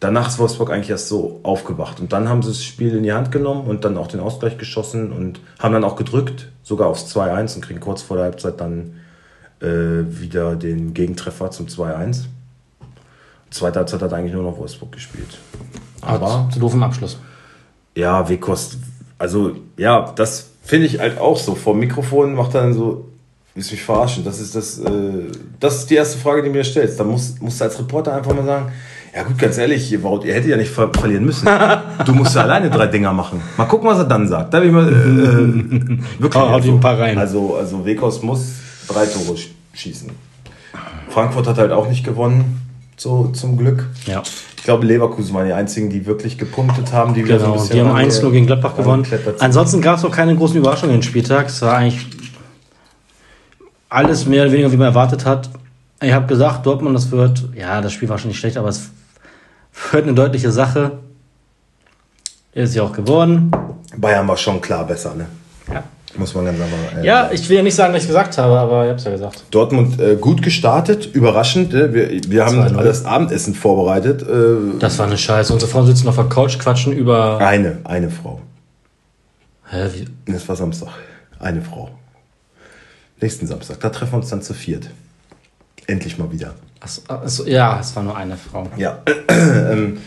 danach 0.00 0.28
ist 0.28 0.38
Wolfsburg 0.38 0.70
eigentlich 0.70 0.90
erst 0.90 1.08
so 1.08 1.40
aufgewacht. 1.42 2.00
Und 2.00 2.12
dann 2.12 2.28
haben 2.28 2.42
sie 2.42 2.50
das 2.50 2.62
Spiel 2.62 2.94
in 2.94 3.02
die 3.02 3.12
Hand 3.12 3.32
genommen 3.32 3.66
und 3.66 3.84
dann 3.84 3.96
auch 3.96 4.06
den 4.06 4.20
Ausgleich 4.20 4.58
geschossen 4.58 5.10
und 5.10 5.40
haben 5.58 5.72
dann 5.72 5.84
auch 5.84 5.96
gedrückt, 5.96 6.52
sogar 6.62 6.88
aufs 6.88 7.16
2-1 7.16 7.56
und 7.56 7.62
kriegen 7.62 7.80
kurz 7.80 8.02
vor 8.02 8.16
der 8.16 8.24
Halbzeit 8.24 8.60
dann 8.60 9.00
äh, 9.60 9.66
wieder 10.06 10.56
den 10.56 10.94
Gegentreffer 10.94 11.50
zum 11.50 11.66
2-1. 11.66 12.24
Zweite 13.50 13.78
Halbzeit 13.78 14.02
hat 14.02 14.12
eigentlich 14.12 14.34
nur 14.34 14.42
noch 14.42 14.58
Wolfsburg 14.58 14.92
gespielt. 14.92 15.38
Aber 16.02 16.48
zu 16.52 16.60
doofem 16.60 16.82
Abschluss. 16.82 17.18
Ja, 17.94 18.28
Wekost, 18.28 18.76
also 19.18 19.52
ja, 19.76 20.12
das 20.16 20.50
finde 20.64 20.86
ich 20.86 20.98
halt 20.98 21.18
auch 21.18 21.38
so. 21.38 21.54
Vor 21.54 21.74
dem 21.74 21.80
Mikrofon 21.80 22.34
macht 22.34 22.54
er 22.54 22.62
dann 22.62 22.74
so, 22.74 23.08
willst 23.54 23.70
du 23.70 23.74
mich 23.74 23.82
verarschen? 23.84 24.24
Das 24.24 24.40
ist 24.40 24.54
das, 24.54 24.78
äh, 24.78 24.90
das 25.60 25.76
ist 25.78 25.90
die 25.90 25.94
erste 25.94 26.18
Frage, 26.18 26.42
die 26.42 26.48
du 26.48 26.54
mir 26.54 26.64
stellst. 26.64 26.98
Da 27.00 27.04
musst, 27.04 27.40
musst 27.42 27.60
du 27.60 27.64
als 27.64 27.78
Reporter 27.78 28.14
einfach 28.14 28.34
mal 28.34 28.44
sagen, 28.44 28.72
ja 29.14 29.22
gut, 29.22 29.38
ganz 29.38 29.56
ehrlich, 29.56 29.90
ihr, 29.90 30.02
Wout, 30.02 30.24
ihr 30.24 30.34
hättet 30.34 30.50
ja 30.50 30.56
nicht 30.58 30.70
ver 30.70 30.90
verlieren 30.92 31.24
müssen. 31.24 31.48
Du 32.04 32.12
musst 32.12 32.34
ja 32.34 32.42
alleine 32.42 32.68
drei 32.68 32.86
Dinger 32.86 33.14
machen. 33.14 33.40
Mal 33.56 33.64
gucken, 33.64 33.88
was 33.88 33.96
er 33.98 34.04
dann 34.04 34.28
sagt. 34.28 34.52
Da 34.52 34.60
will 34.60 34.66
ich 34.68 34.74
mal 34.74 34.86
äh, 34.92 36.20
wirklich. 36.20 36.42
Haut 36.42 36.64
ihm 36.66 36.74
ein 36.74 36.80
paar 36.80 36.98
rein. 36.98 37.16
Also, 37.16 37.56
also 37.56 37.84
Wekost 37.86 38.22
muss 38.22 38.46
drei 38.88 39.06
Tore 39.06 39.38
sch- 39.38 39.48
schießen. 39.72 40.10
Frankfurt 41.08 41.46
hat 41.46 41.56
halt 41.56 41.72
auch 41.72 41.88
nicht 41.88 42.04
gewonnen, 42.04 42.60
so 42.98 43.28
zum 43.28 43.56
Glück. 43.56 43.86
Ja. 44.04 44.22
Ich 44.66 44.68
glaube, 44.68 44.84
Leverkusen 44.84 45.32
waren 45.32 45.46
die 45.46 45.52
einzigen, 45.52 45.90
die 45.90 46.06
wirklich 46.06 46.38
gepunktet 46.38 46.92
haben. 46.92 47.14
Die 47.14 47.24
wieder 47.24 47.38
so 47.38 47.44
ein 47.44 47.50
Genau, 47.52 47.62
bisschen 47.62 47.76
die 47.76 47.80
haben 47.82 47.90
range- 47.92 48.10
1-0 48.10 48.30
gegen 48.32 48.46
Gladbach 48.46 48.74
gewonnen. 48.76 49.06
Ansonsten 49.38 49.80
gab 49.80 49.98
es 49.98 50.04
auch 50.04 50.10
keine 50.10 50.34
großen 50.34 50.56
Überraschungen 50.56 50.96
den 50.96 51.02
Spieltag. 51.04 51.46
Es 51.46 51.62
war 51.62 51.76
eigentlich 51.76 52.04
alles 53.88 54.26
mehr 54.26 54.42
oder 54.42 54.50
weniger, 54.50 54.72
wie 54.72 54.76
man 54.76 54.88
erwartet 54.88 55.24
hat. 55.24 55.50
Ich 56.02 56.10
habe 56.12 56.26
gesagt, 56.26 56.66
Dortmund, 56.66 56.96
das 56.96 57.12
wird, 57.12 57.48
ja, 57.54 57.80
das 57.80 57.92
Spiel 57.92 58.08
war 58.08 58.18
schon 58.18 58.26
nicht 58.26 58.40
schlecht, 58.40 58.56
aber 58.56 58.68
es 58.68 58.90
wird 59.92 60.02
eine 60.02 60.14
deutliche 60.14 60.50
Sache. 60.50 60.98
Ist 62.52 62.74
ja 62.74 62.82
auch 62.82 62.92
geworden. 62.92 63.52
Bayern 63.96 64.26
war 64.26 64.36
schon 64.36 64.60
klar 64.60 64.84
besser, 64.84 65.14
ne? 65.14 65.26
Ja. 65.72 65.84
Muss 66.16 66.34
man 66.34 66.44
ganz 66.46 66.58
einfach. 66.60 67.02
äh, 67.02 67.06
Ja, 67.06 67.30
ich 67.32 67.48
will 67.48 67.56
ja 67.58 67.62
nicht 67.62 67.74
sagen, 67.74 67.92
dass 67.92 68.02
ich 68.02 68.08
gesagt 68.08 68.38
habe, 68.38 68.58
aber 68.58 68.84
ich 68.84 68.88
habe 68.88 68.98
es 68.98 69.04
ja 69.04 69.10
gesagt. 69.10 69.44
Dortmund 69.50 70.00
äh, 70.00 70.16
gut 70.16 70.40
gestartet, 70.42 71.06
überraschend. 71.14 71.74
Äh, 71.74 71.92
wir, 71.92 72.20
wir 72.30 72.44
haben 72.46 72.58
2-0. 72.60 72.82
das 72.82 73.04
Abendessen 73.04 73.54
vorbereitet. 73.54 74.22
Äh, 74.22 74.78
Das 74.78 74.98
war 74.98 75.06
eine 75.06 75.18
Scheiße. 75.18 75.52
Unsere 75.52 75.70
Frauen 75.70 75.86
sitzen 75.86 76.08
auf 76.08 76.16
der 76.16 76.24
Couch, 76.24 76.58
quatschen 76.58 76.92
über. 76.92 77.38
eine, 77.40 77.78
eine 77.84 78.08
Frau. 78.10 78.40
Hä, 79.68 79.88
wie? 79.94 80.32
Das 80.32 80.48
war 80.48 80.56
Samstag. 80.56 80.88
Eine 81.38 81.60
Frau. 81.60 81.90
Nächsten 83.20 83.46
Samstag. 83.46 83.80
Da 83.80 83.90
treffen 83.90 84.12
wir 84.12 84.16
uns 84.18 84.28
dann 84.30 84.42
zu 84.42 84.54
viert. 84.54 84.88
Endlich 85.86 86.18
mal 86.18 86.30
wieder. 86.32 86.54
Achso, 86.80 87.02
achso, 87.08 87.44
ja, 87.44 87.78
es 87.80 87.94
war 87.96 88.02
nur 88.02 88.16
eine 88.16 88.36
Frau. 88.36 88.68
Ja. 88.76 88.98
ähm, 89.28 89.98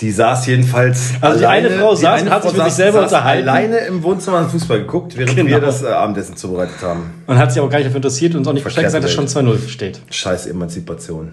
die 0.00 0.10
saß 0.10 0.46
jedenfalls. 0.46 1.12
Also 1.20 1.38
die 1.38 1.46
eine 1.46 1.70
Frau 1.70 1.94
saß 1.94 2.22
und 2.22 2.30
hat 2.30 2.42
sich 2.42 2.52
mit 2.52 2.64
sich 2.64 2.72
selber 2.74 3.02
unterhalten. 3.02 3.48
alleine 3.48 3.78
im 3.78 4.02
Wohnzimmer 4.02 4.38
an 4.38 4.50
Fußball 4.50 4.80
geguckt, 4.80 5.16
während 5.16 5.36
Genau. 5.36 5.48
wir 5.50 5.60
das 5.60 5.82
äh, 5.82 5.86
Abendessen 5.88 6.36
zubereitet 6.36 6.82
haben. 6.82 7.22
Und 7.26 7.38
hat 7.38 7.52
sich 7.52 7.60
aber 7.60 7.70
gar 7.70 7.78
nicht 7.78 7.86
dafür 7.86 7.96
interessiert 7.98 8.34
und 8.34 8.46
auch 8.46 8.52
nicht 8.52 8.62
versteckt, 8.62 8.90
Verkehrte 8.90 9.06
es 9.06 9.12
schon 9.14 9.26
2-0 9.28 9.68
steht. 9.68 10.00
Scheiß 10.10 10.46
Emanzipation. 10.46 11.32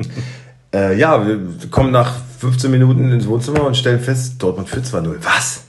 äh, 0.74 0.98
ja, 0.98 1.26
wir 1.26 1.40
kommen 1.72 1.92
nach 1.92 2.14
15 2.40 2.70
Minuten 2.72 3.12
ins 3.12 3.28
Wohnzimmer 3.28 3.64
und 3.64 3.78
stellen 3.78 4.00
fest, 4.00 4.36
Dortmund 4.40 4.70
führt 4.70 4.86
2-0. 4.86 5.16
Was? 5.22 5.62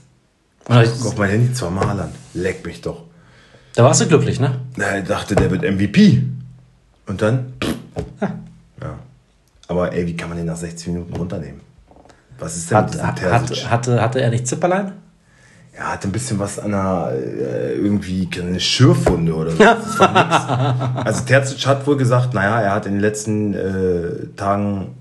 Ich, 0.67 1.05
Auf 1.05 1.17
mein 1.17 1.29
Handy 1.29 1.53
zweimal 1.53 1.87
Haaland. 1.87 2.13
Leck 2.33 2.65
mich 2.65 2.81
doch. 2.81 3.03
da 3.75 3.83
warst 3.83 4.01
du 4.01 4.07
glücklich, 4.07 4.39
ne? 4.39 4.59
Na, 4.75 4.97
ich 4.97 5.05
dachte, 5.05 5.35
der 5.35 5.51
wird 5.51 5.61
MVP. 5.61 6.23
Und 7.07 7.21
dann? 7.21 7.53
Ja. 8.19 8.39
Aber 9.67 9.91
ey, 9.93 10.05
wie 10.07 10.15
kann 10.15 10.29
man 10.29 10.37
den 10.37 10.47
nach 10.47 10.55
60 10.57 10.87
Minuten 10.87 11.15
runternehmen? 11.15 11.61
Was 12.37 12.55
ist 12.57 12.69
denn 12.69 12.77
mit 12.77 12.85
Hat, 12.85 12.93
diesem 12.93 13.07
hat, 13.07 13.15
Terzic? 13.47 13.63
hat, 13.65 13.71
hatte, 13.71 14.01
hatte 14.01 14.21
er 14.21 14.29
nicht 14.29 14.47
Zipperlein? 14.47 14.91
Er 15.77 15.91
hatte 15.91 16.07
ein 16.07 16.11
bisschen 16.11 16.39
was 16.39 16.57
an 16.57 16.73
einer, 16.73 17.11
äh, 17.11 17.73
irgendwie 17.75 18.29
eine 18.39 18.59
Schürfwunde 18.61 19.33
oder 19.35 19.51
so. 19.51 19.57
Das 19.57 19.99
war 19.99 20.13
nix. 20.13 21.05
Also 21.05 21.25
Terzic 21.25 21.65
hat 21.67 21.85
wohl 21.85 21.97
gesagt, 21.97 22.33
naja, 22.33 22.61
er 22.61 22.71
hat 22.73 22.85
in 22.85 22.93
den 22.93 23.01
letzten 23.01 23.53
äh, 23.53 24.27
Tagen, 24.37 24.95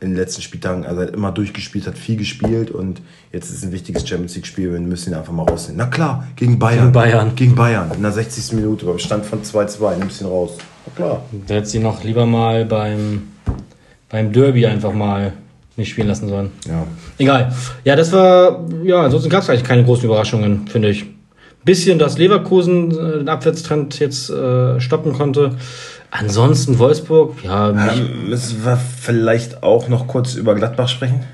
in 0.00 0.10
den 0.10 0.16
letzten 0.16 0.42
Spieltagen, 0.42 0.84
also 0.84 1.00
er 1.00 1.06
hat 1.08 1.14
immer 1.14 1.30
durchgespielt, 1.30 1.86
hat 1.86 1.96
viel 1.96 2.16
gespielt 2.16 2.72
und 2.72 3.00
jetzt 3.32 3.50
ist 3.50 3.62
ein 3.64 3.70
wichtiges 3.72 4.06
Champions 4.08 4.34
League 4.34 4.46
Spiel, 4.46 4.72
wir 4.72 4.80
müssen 4.80 5.12
ihn 5.12 5.16
einfach 5.16 5.32
mal 5.32 5.44
rausnehmen. 5.44 5.78
Na 5.78 5.86
klar, 5.86 6.26
gegen 6.34 6.58
Bayern. 6.58 6.80
Gegen 6.80 6.92
Bayern. 6.92 7.34
Gegen 7.36 7.54
Bayern, 7.54 7.90
in 7.94 8.02
der 8.02 8.12
60. 8.12 8.52
Minute, 8.54 8.84
beim 8.84 8.98
Stand 8.98 9.24
von 9.24 9.42
2-2, 9.42 9.96
nimmst 9.96 10.20
ihn 10.20 10.26
raus. 10.26 10.58
Na 10.86 10.92
klar. 10.96 11.22
Der 11.48 11.58
hätte 11.58 11.68
sie 11.68 11.78
noch 11.78 12.02
lieber 12.02 12.26
mal 12.26 12.64
beim, 12.64 13.28
beim 14.08 14.32
Derby 14.32 14.66
einfach 14.66 14.92
mal 14.92 15.32
nicht 15.76 15.90
spielen 15.90 16.08
lassen 16.08 16.28
sollen. 16.28 16.50
Ja. 16.66 16.86
Egal. 17.18 17.52
Ja, 17.84 17.96
das 17.96 18.12
war, 18.12 18.64
ja, 18.82 19.02
ansonsten 19.02 19.28
gab 19.28 19.42
es 19.42 19.50
eigentlich 19.50 19.64
keine 19.64 19.84
großen 19.84 20.04
Überraschungen, 20.04 20.66
finde 20.68 20.88
ich. 20.88 21.04
Bisschen, 21.64 21.98
dass 21.98 22.16
Leverkusen 22.16 22.92
äh, 22.92 23.18
den 23.18 23.28
Abwärtstrend 23.28 23.98
jetzt 23.98 24.30
äh, 24.30 24.80
stoppen 24.80 25.12
konnte. 25.12 25.56
Ansonsten 26.12 26.78
Wolfsburg, 26.78 27.34
ja, 27.44 27.70
Ähm, 27.70 28.30
müssen 28.30 28.64
wir 28.64 28.76
vielleicht 28.76 29.62
auch 29.62 29.88
noch 29.88 30.06
kurz 30.06 30.34
über 30.34 30.54
Gladbach 30.54 30.88
sprechen? 30.88 31.24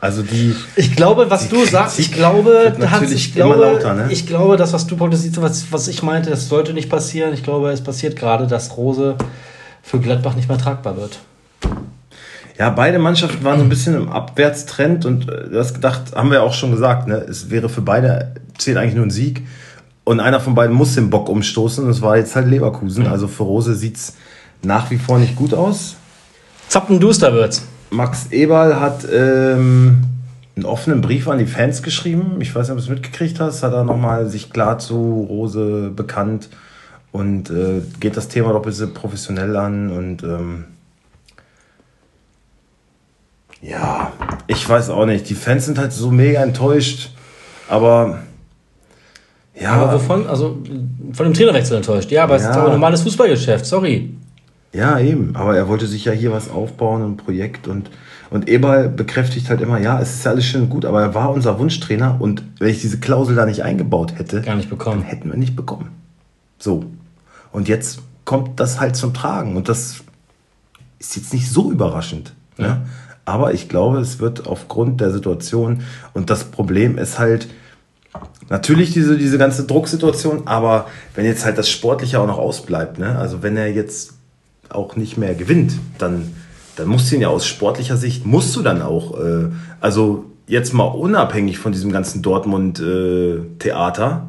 Also 0.00 0.22
die, 0.22 0.54
Ich 0.76 0.94
glaube, 0.94 1.30
was 1.30 1.48
du 1.48 1.64
sagst, 1.64 1.98
ich 1.98 2.12
glaube, 2.12 2.74
natürlich 2.78 3.28
ich 3.28 3.34
glaube, 3.34 3.56
lauter, 3.56 3.94
ne? 3.94 4.06
ich 4.10 4.26
glaube, 4.26 4.56
das, 4.56 4.72
was 4.72 4.86
du 4.86 4.96
protestierst, 4.96 5.40
was, 5.40 5.72
was 5.72 5.88
ich 5.88 6.02
meinte, 6.02 6.30
das 6.30 6.48
sollte 6.48 6.72
nicht 6.72 6.88
passieren. 6.90 7.32
Ich 7.34 7.42
glaube, 7.42 7.70
es 7.70 7.80
passiert 7.80 8.16
gerade, 8.16 8.46
dass 8.46 8.76
Rose 8.76 9.16
für 9.82 9.98
Gladbach 9.98 10.34
nicht 10.36 10.48
mehr 10.48 10.58
tragbar 10.58 10.96
wird. 10.96 11.18
Ja, 12.58 12.70
beide 12.70 12.98
Mannschaften 12.98 13.44
waren 13.44 13.58
so 13.58 13.64
ein 13.64 13.68
bisschen 13.68 13.94
im 13.94 14.08
Abwärtstrend 14.08 15.06
und 15.06 15.28
äh, 15.28 15.48
du 15.48 15.58
hast 15.58 15.74
gedacht, 15.74 16.16
haben 16.16 16.32
wir 16.32 16.42
auch 16.42 16.54
schon 16.54 16.72
gesagt, 16.72 17.06
ne, 17.06 17.14
es 17.16 17.50
wäre 17.50 17.68
für 17.68 17.82
beide, 17.82 18.34
zählt 18.58 18.76
eigentlich 18.76 18.96
nur 18.96 19.06
ein 19.06 19.10
Sieg. 19.10 19.46
Und 20.02 20.20
einer 20.20 20.40
von 20.40 20.54
beiden 20.54 20.74
muss 20.74 20.94
den 20.94 21.08
Bock 21.10 21.28
umstoßen 21.28 21.84
und 21.84 21.90
das 21.90 22.02
war 22.02 22.16
jetzt 22.16 22.34
halt 22.34 22.48
Leverkusen. 22.48 23.06
Also 23.06 23.28
für 23.28 23.44
Rose 23.44 23.74
sieht's 23.74 24.16
nach 24.62 24.90
wie 24.90 24.96
vor 24.96 25.18
nicht 25.18 25.36
gut 25.36 25.54
aus. 25.54 25.96
Zappenduster 26.68 27.32
wird's. 27.32 27.64
Max 27.90 28.26
Eberl 28.32 28.80
hat 28.80 29.06
ähm, 29.12 30.04
einen 30.56 30.64
offenen 30.64 31.00
Brief 31.00 31.28
an 31.28 31.38
die 31.38 31.46
Fans 31.46 31.82
geschrieben. 31.82 32.40
Ich 32.40 32.54
weiß 32.54 32.66
nicht, 32.66 32.72
ob 32.72 32.78
du 32.78 32.82
es 32.82 32.88
mitgekriegt 32.88 33.38
hast. 33.38 33.62
Hat 33.62 33.72
er 33.72 33.84
nochmal 33.84 34.28
sich 34.28 34.50
klar 34.50 34.78
zu 34.78 35.26
Rose 35.28 35.92
bekannt 35.94 36.48
und 37.12 37.50
äh, 37.50 37.82
geht 38.00 38.16
das 38.16 38.28
Thema 38.28 38.52
doch 38.52 38.62
ein 38.62 38.66
bisschen 38.66 38.94
professionell 38.94 39.56
an 39.56 39.90
und 39.90 40.22
ähm, 40.24 40.64
ja, 43.62 44.12
ich 44.46 44.68
weiß 44.68 44.90
auch 44.90 45.06
nicht. 45.06 45.28
Die 45.28 45.34
Fans 45.34 45.66
sind 45.66 45.78
halt 45.78 45.92
so 45.92 46.10
mega 46.10 46.42
enttäuscht, 46.42 47.10
aber 47.68 48.20
ja. 49.60 49.72
Aber 49.72 49.94
wovon? 49.94 50.26
Also 50.28 50.58
von 51.12 51.24
dem 51.24 51.34
Trainerwechsel 51.34 51.76
enttäuscht. 51.78 52.10
Ja, 52.12 52.24
aber 52.24 52.36
es 52.36 52.42
ist 52.42 52.48
Ja. 52.48 52.54
aber 52.54 52.66
ein 52.66 52.72
normales 52.72 53.02
Fußballgeschäft, 53.02 53.66
sorry. 53.66 54.14
Ja, 54.72 54.98
eben. 55.00 55.34
Aber 55.34 55.56
er 55.56 55.66
wollte 55.68 55.86
sich 55.86 56.04
ja 56.04 56.12
hier 56.12 56.30
was 56.30 56.50
aufbauen, 56.50 57.02
ein 57.02 57.16
Projekt. 57.16 57.66
Und, 57.66 57.90
und 58.30 58.48
Eberl 58.48 58.88
bekräftigt 58.88 59.48
halt 59.48 59.60
immer, 59.60 59.78
ja, 59.80 59.98
es 60.00 60.14
ist 60.14 60.24
ja 60.24 60.30
alles 60.30 60.44
schön 60.44 60.62
und 60.62 60.68
gut, 60.70 60.84
aber 60.84 61.00
er 61.02 61.14
war 61.14 61.30
unser 61.30 61.58
Wunschtrainer. 61.58 62.16
Und 62.20 62.42
wenn 62.58 62.68
ich 62.68 62.80
diese 62.80 63.00
Klausel 63.00 63.34
da 63.34 63.46
nicht 63.46 63.62
eingebaut 63.64 64.18
hätte, 64.18 64.42
Gar 64.42 64.56
nicht 64.56 64.70
bekommen. 64.70 65.02
hätten 65.02 65.30
wir 65.30 65.36
nicht 65.38 65.56
bekommen. 65.56 65.90
So. 66.58 66.84
Und 67.50 67.66
jetzt 67.66 68.00
kommt 68.24 68.60
das 68.60 68.78
halt 68.78 68.94
zum 68.94 69.14
Tragen. 69.14 69.56
Und 69.56 69.68
das 69.68 70.04
ist 70.98 71.16
jetzt 71.16 71.32
nicht 71.32 71.50
so 71.50 71.72
überraschend. 71.72 72.34
Ne? 72.58 72.82
Aber 73.28 73.52
ich 73.52 73.68
glaube, 73.68 73.98
es 73.98 74.20
wird 74.20 74.46
aufgrund 74.46 75.02
der 75.02 75.10
Situation 75.10 75.82
und 76.14 76.30
das 76.30 76.44
Problem 76.44 76.96
ist 76.96 77.18
halt 77.18 77.46
natürlich 78.48 78.94
diese, 78.94 79.18
diese 79.18 79.36
ganze 79.36 79.66
Drucksituation, 79.66 80.46
aber 80.46 80.86
wenn 81.14 81.26
jetzt 81.26 81.44
halt 81.44 81.58
das 81.58 81.68
Sportliche 81.68 82.20
auch 82.20 82.26
noch 82.26 82.38
ausbleibt, 82.38 82.98
ne? 82.98 83.18
also 83.18 83.42
wenn 83.42 83.58
er 83.58 83.70
jetzt 83.70 84.14
auch 84.70 84.96
nicht 84.96 85.18
mehr 85.18 85.34
gewinnt, 85.34 85.74
dann, 85.98 86.34
dann 86.76 86.88
musst 86.88 87.10
du 87.10 87.16
ihn 87.16 87.20
ja 87.20 87.28
aus 87.28 87.46
sportlicher 87.46 87.98
Sicht, 87.98 88.24
musst 88.24 88.56
du 88.56 88.62
dann 88.62 88.80
auch, 88.80 89.20
äh, 89.20 89.48
also 89.82 90.24
jetzt 90.46 90.72
mal 90.72 90.84
unabhängig 90.84 91.58
von 91.58 91.72
diesem 91.72 91.92
ganzen 91.92 92.22
Dortmund-Theater, 92.22 94.26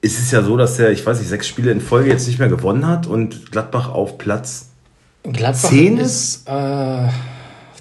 ist 0.00 0.18
es 0.18 0.32
ja 0.32 0.42
so, 0.42 0.56
dass 0.56 0.76
er, 0.80 0.90
ich 0.90 1.06
weiß 1.06 1.20
nicht, 1.20 1.28
sechs 1.28 1.46
Spiele 1.46 1.70
in 1.70 1.80
Folge 1.80 2.10
jetzt 2.10 2.26
nicht 2.26 2.40
mehr 2.40 2.48
gewonnen 2.48 2.88
hat 2.88 3.06
und 3.06 3.52
Gladbach 3.52 3.90
auf 3.90 4.18
Platz 4.18 4.67
Gladbach 5.24 5.68
Zehn 5.70 5.98
ist 5.98 6.48
äh, 6.48 7.08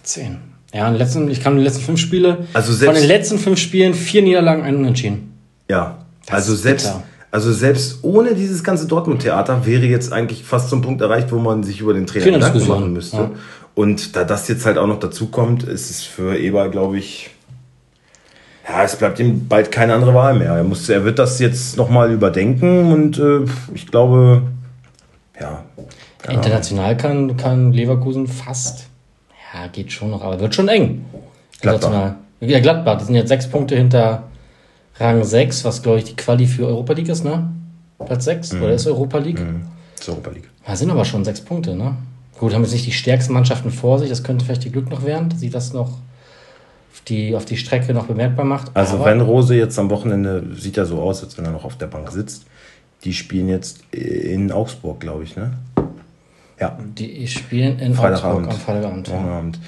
zehn. 0.04 0.38
Ja, 0.74 0.88
in 0.88 0.94
den 0.94 1.00
letzten, 1.00 1.30
ich 1.30 1.42
kann 1.42 1.58
die 1.58 1.64
letzten 1.64 1.82
fünf 1.82 2.00
Spiele. 2.00 2.46
Also 2.54 2.72
von 2.72 2.78
selbst- 2.80 3.02
den 3.02 3.08
letzten 3.08 3.40
fünf 3.40 3.60
Spielen 3.60 3.94
vier 3.94 4.22
Niederlagen, 4.22 4.64
einen 4.64 4.78
Unentschieden. 4.78 5.34
Ja, 5.70 5.98
Das 6.26 6.36
also 6.36 6.56
selbst, 6.56 6.86
bitter. 6.88 7.04
also 7.32 7.54
selbst 7.54 8.00
ohne 8.04 8.36
dieses 8.36 8.64
ganze 8.64 8.86
Dortmund-Theater 8.88 9.66
wäre 9.66 9.86
jetzt 9.86 10.12
eigentlich 10.12 10.44
fast 10.44 10.70
zum 10.70 10.82
Punkt 10.82 11.02
erreicht, 11.02 11.32
wo 11.32 11.40
man 11.40 11.64
sich 11.64 11.80
über 11.80 11.94
den 11.94 12.06
Trainer 12.06 12.26
Gedanken 12.32 12.68
machen 12.68 12.94
müsste. 12.94 13.18
ja. 13.18 13.32
Und 13.76 14.16
da 14.16 14.24
das 14.24 14.48
jetzt 14.48 14.66
halt 14.66 14.78
auch 14.78 14.88
noch 14.88 15.00
dazu 15.00 15.28
kommt, 15.28 15.64
ist 15.64 15.90
es 15.92 16.02
für 16.04 16.38
Eber, 16.38 16.68
glaube 16.70 16.98
ich, 16.98 17.30
ja, 18.68 18.84
es 18.84 18.96
bleibt 18.98 19.20
ihm 19.20 19.48
bald 19.48 19.72
keine 19.72 19.94
andere 19.94 20.14
Wahl 20.14 20.34
mehr. 20.38 20.52
Er, 20.54 20.64
muss, 20.64 20.90
er 20.90 21.06
wird 21.06 21.20
das 21.20 21.40
jetzt 21.40 21.78
nochmal 21.78 22.12
überdenken 22.12 22.92
und 22.92 23.18
äh, 23.20 23.42
ich 23.74 23.88
glaube, 23.88 24.42
ja, 25.40 25.64
International 26.30 26.98
kann, 26.98 27.38
kann 27.38 27.72
Leverkusen 27.74 28.28
fast. 28.28 28.88
Ja, 29.54 29.68
geht 29.68 29.92
schon 29.92 30.12
noch, 30.12 30.24
aber 30.24 30.40
wird 30.40 30.56
schon 30.56 30.68
eng. 30.68 31.06
Gladbach. 31.62 31.88
International. 31.90 32.16
Ja, 32.42 32.60
Gladbach, 32.60 32.98
die 33.00 33.06
sind 33.06 33.16
jetzt 33.16 33.30
sechs 33.30 33.48
Punkte 33.50 33.76
hinter 33.76 34.24
Rang 35.00 35.24
6, 35.24 35.64
was 35.64 35.82
glaube 35.82 36.00
ich 36.00 36.04
die 36.06 36.16
Quali 36.16 36.46
für 36.48 36.68
Europa 36.68 36.94
League 36.94 37.10
ist, 37.10 37.24
ne? 37.24 37.50
Platz 38.06 38.26
6 38.26 38.54
Mhm. 38.54 38.62
oder 38.64 38.74
ist 38.74 38.88
Europa 38.88 39.18
League? 39.20 39.40
ist 40.00 40.10
Europa 40.10 40.30
League. 40.32 40.50
Ja, 40.68 40.76
sind 40.76 40.92
aber 40.92 41.06
schon 41.06 41.24
sechs 41.26 41.42
Punkte, 41.42 41.76
ne? 41.76 41.96
Gut, 42.40 42.54
haben 42.54 42.62
jetzt 42.64 42.74
nicht 42.74 42.86
die 42.86 42.92
stärksten 42.92 43.34
Mannschaften 43.34 43.72
vor 43.72 43.98
sich, 44.00 44.10
das 44.10 44.24
könnte 44.24 44.46
vielleicht 44.46 44.64
die 44.64 44.72
Glück 44.72 44.90
noch 44.92 45.04
werden, 45.06 45.30
dass 45.30 45.40
sie 45.40 45.50
das 45.50 45.74
noch 45.74 45.88
auf 45.90 47.02
die, 47.08 47.36
auf 47.36 47.46
die 47.46 47.58
Strecke 47.58 47.94
noch 47.94 48.06
bemerkbar 48.06 48.46
macht. 48.46 48.70
Also 48.76 49.04
wenn 49.04 49.22
Rose 49.22 49.56
jetzt 49.56 49.80
am 49.80 49.90
Wochenende, 49.90 50.44
sieht 50.56 50.78
ja 50.78 50.86
so 50.86 51.02
aus, 51.02 51.24
als 51.24 51.38
wenn 51.38 51.46
er 51.46 51.52
noch 51.52 51.64
auf 51.66 51.78
der 51.78 51.88
Bank 51.88 52.12
sitzt, 52.12 52.46
die 53.04 53.14
spielen 53.14 53.48
jetzt 53.50 53.80
in 53.92 54.52
Augsburg, 54.52 55.00
glaube 55.00 55.24
ich, 55.24 55.36
ne? 55.36 55.54
Ja. 56.60 56.76
die 56.98 57.28
spielen 57.28 57.78
in 57.80 57.94
Freitagabend. 57.94 58.48
Augsburg 58.48 58.54
am 58.54 58.60
Freitagabend. 58.60 59.08
Ja. 59.10 59.14
Morgenabend. 59.16 59.60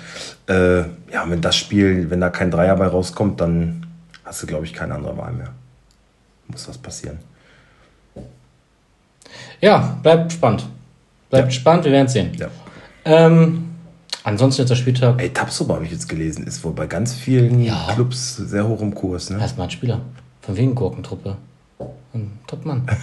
Äh, 0.47 0.79
ja, 1.13 1.23
wenn 1.29 1.41
das 1.41 1.55
Spiel, 1.55 2.09
wenn 2.09 2.19
da 2.21 2.29
kein 2.29 2.49
Dreier 2.49 2.75
bei 2.75 2.87
rauskommt, 2.87 3.39
dann 3.41 3.85
hast 4.25 4.41
du, 4.41 4.47
glaube 4.47 4.65
ich, 4.65 4.73
keine 4.73 4.95
andere 4.95 5.15
Wahl 5.17 5.33
mehr. 5.33 5.49
Muss 6.47 6.67
was 6.67 6.77
passieren. 6.79 7.19
ja, 9.61 9.97
bleibt 10.01 10.31
spannend. 10.33 10.65
Bleibt 11.29 11.53
Ja. 11.53 11.59
spannend, 11.59 11.85
wir 11.85 11.91
werden 11.91 12.07
es 12.07 12.13
sehen. 12.13 12.31
Ja. 12.37 12.47
Ähm, 13.05 13.69
ansonsten 14.23 14.61
jetzt 14.63 14.69
der 14.69 14.75
Spieltag. 14.75 15.21
Ey, 15.21 15.29
Tapsoba 15.29 15.75
habe 15.75 15.85
ich 15.85 15.91
jetzt 15.91 16.09
gelesen, 16.09 16.45
ist 16.47 16.63
wohl 16.63 16.73
bei 16.73 16.87
ganz 16.87 17.13
vielen 17.13 17.61
Ja. 17.61 17.87
Clubs 17.93 18.37
sehr 18.37 18.67
hoch 18.67 18.81
im 18.81 18.95
Kurs. 18.95 19.29
Ne? 19.29 19.39
Erstmal 19.39 19.67
ein 19.67 19.71
Spieler. 19.71 20.01
Von 20.41 20.57
wegen 20.57 20.73
Gurkentruppe. 20.75 21.37
Ein 22.13 22.39
Topmann. 22.47 22.87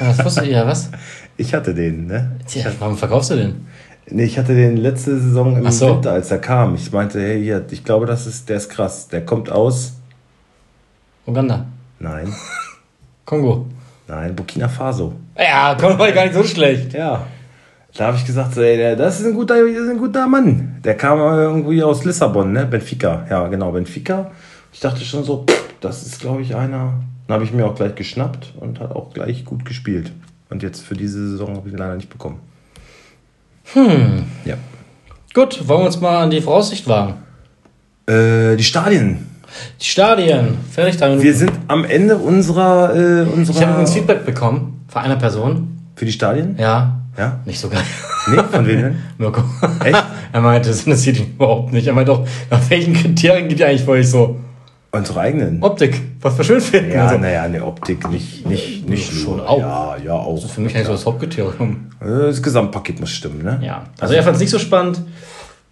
Ja, 0.00 0.08
das 0.12 0.24
wusste 0.24 0.44
ihr, 0.44 0.66
was? 0.66 0.90
Ich 1.36 1.54
hatte 1.54 1.74
den, 1.74 2.06
ne? 2.06 2.36
Tja, 2.46 2.70
warum 2.78 2.96
verkaufst 2.96 3.30
du 3.30 3.36
den? 3.36 3.66
Nee, 4.10 4.24
ich 4.24 4.38
hatte 4.38 4.54
den 4.54 4.76
letzte 4.76 5.18
Saison 5.18 5.56
im 5.56 5.70
so. 5.70 5.96
Winter, 5.96 6.12
als 6.12 6.30
er 6.30 6.38
kam. 6.38 6.74
Ich 6.74 6.92
meinte, 6.92 7.20
hey, 7.20 7.42
hier, 7.42 7.64
ich 7.70 7.84
glaube, 7.84 8.06
das 8.06 8.26
ist, 8.26 8.48
der 8.48 8.58
ist 8.58 8.68
krass. 8.68 9.08
Der 9.08 9.24
kommt 9.24 9.50
aus. 9.50 9.94
Uganda. 11.26 11.66
Nein, 11.98 12.32
Kongo. 13.24 13.66
nein, 14.06 14.36
Burkina 14.36 14.68
Faso. 14.68 15.14
Ja, 15.38 15.74
kommt 15.74 15.98
war 15.98 16.12
gar 16.12 16.24
nicht 16.24 16.34
so 16.34 16.44
schlecht. 16.44 16.92
Ja. 16.92 17.26
Da 17.96 18.08
habe 18.08 18.16
ich 18.16 18.26
gesagt, 18.26 18.56
ey, 18.56 18.76
der, 18.76 18.96
das, 18.96 19.20
ist 19.20 19.26
ein 19.26 19.34
guter, 19.34 19.54
das 19.54 19.84
ist 19.84 19.88
ein 19.88 19.98
guter 19.98 20.26
Mann. 20.26 20.80
Der 20.84 20.96
kam 20.96 21.18
irgendwie 21.18 21.82
aus 21.82 22.04
Lissabon, 22.04 22.52
ne? 22.52 22.66
Benfica. 22.66 23.24
Ja, 23.30 23.46
genau, 23.46 23.72
Benfica. 23.72 24.32
Ich 24.72 24.80
dachte 24.80 25.04
schon 25.04 25.24
so, 25.24 25.46
das 25.80 26.02
ist, 26.04 26.20
glaube 26.20 26.42
ich, 26.42 26.54
einer. 26.56 26.94
Dann 27.26 27.34
habe 27.34 27.44
ich 27.44 27.52
mir 27.52 27.64
auch 27.64 27.76
gleich 27.76 27.94
geschnappt 27.94 28.52
und 28.58 28.80
hat 28.80 28.90
auch 28.90 29.14
gleich 29.14 29.44
gut 29.44 29.64
gespielt. 29.64 30.12
Und 30.54 30.62
jetzt 30.62 30.84
für 30.84 30.94
diese 30.94 31.30
Saison 31.30 31.56
habe 31.56 31.66
ich 31.66 31.74
ihn 31.74 31.78
leider 31.78 31.96
nicht 31.96 32.08
bekommen. 32.08 32.38
Hm. 33.72 34.22
Ja. 34.44 34.54
Gut, 35.34 35.66
wollen 35.66 35.80
wir 35.80 35.86
uns 35.86 36.00
mal 36.00 36.22
an 36.22 36.30
die 36.30 36.40
Voraussicht 36.40 36.86
wagen. 36.86 37.14
Äh, 38.06 38.54
die 38.54 38.62
Stadien. 38.62 39.26
Die 39.80 39.84
Stadien. 39.84 40.56
Fertig, 40.70 41.00
Minuten. 41.00 41.22
Wir 41.24 41.34
sind 41.34 41.50
am 41.66 41.84
Ende 41.84 42.16
unserer. 42.16 42.94
Äh, 42.94 43.22
unserer 43.22 43.56
ich 43.56 43.62
habe 43.62 43.72
übrigens 43.72 43.94
Feedback 43.94 44.24
bekommen 44.24 44.84
von 44.86 45.02
einer 45.02 45.16
Person. 45.16 45.76
für 45.96 46.04
die 46.04 46.12
Stadien? 46.12 46.54
Ja. 46.56 47.00
Ja? 47.18 47.40
Nicht 47.46 47.58
so 47.58 47.68
geil. 47.68 47.82
Nee, 48.30 48.40
von 48.52 48.64
wem 48.64 48.80
denn? 48.80 48.98
Mirko. 49.18 49.42
Echt? 49.82 50.04
er 50.32 50.40
meinte, 50.40 50.68
das 50.68 50.86
interessiert 50.86 51.18
ihn 51.18 51.32
überhaupt 51.34 51.72
nicht. 51.72 51.88
Er 51.88 51.94
meinte 51.94 52.12
auch, 52.12 52.28
nach 52.48 52.70
welchen 52.70 52.94
Kriterien 52.94 53.48
geht 53.48 53.58
ihr 53.58 53.66
eigentlich 53.66 53.82
für 53.82 53.90
euch 53.90 54.08
so? 54.08 54.36
Unsere 54.94 55.20
eigenen. 55.20 55.62
Optik, 55.62 56.00
was 56.20 56.36
wir 56.38 56.44
schön 56.44 56.60
finden. 56.60 56.92
Ja, 56.92 57.04
Also, 57.06 57.18
naja, 57.18 57.42
eine 57.42 57.64
Optik, 57.64 58.08
nicht, 58.10 58.46
nicht, 58.46 58.88
nicht 58.88 59.12
Schon 59.12 59.38
nur. 59.38 59.48
auch. 59.48 59.58
Ja, 59.58 59.96
ja, 60.04 60.12
auch. 60.12 60.34
das 60.36 60.44
ist 60.44 60.50
für 60.52 60.60
mich 60.60 60.74
eigentlich 60.74 60.86
so 60.86 60.92
das 60.92 61.04
Hauptkriterium. 61.06 61.90
Das 62.00 62.42
Gesamtpaket 62.42 63.00
muss 63.00 63.10
stimmen, 63.10 63.42
ne? 63.42 63.58
Ja. 63.62 63.84
Also 64.00 64.14
er 64.14 64.22
fand 64.22 64.36
es 64.36 64.40
nicht 64.40 64.50
so 64.50 64.58
spannend. 64.58 65.00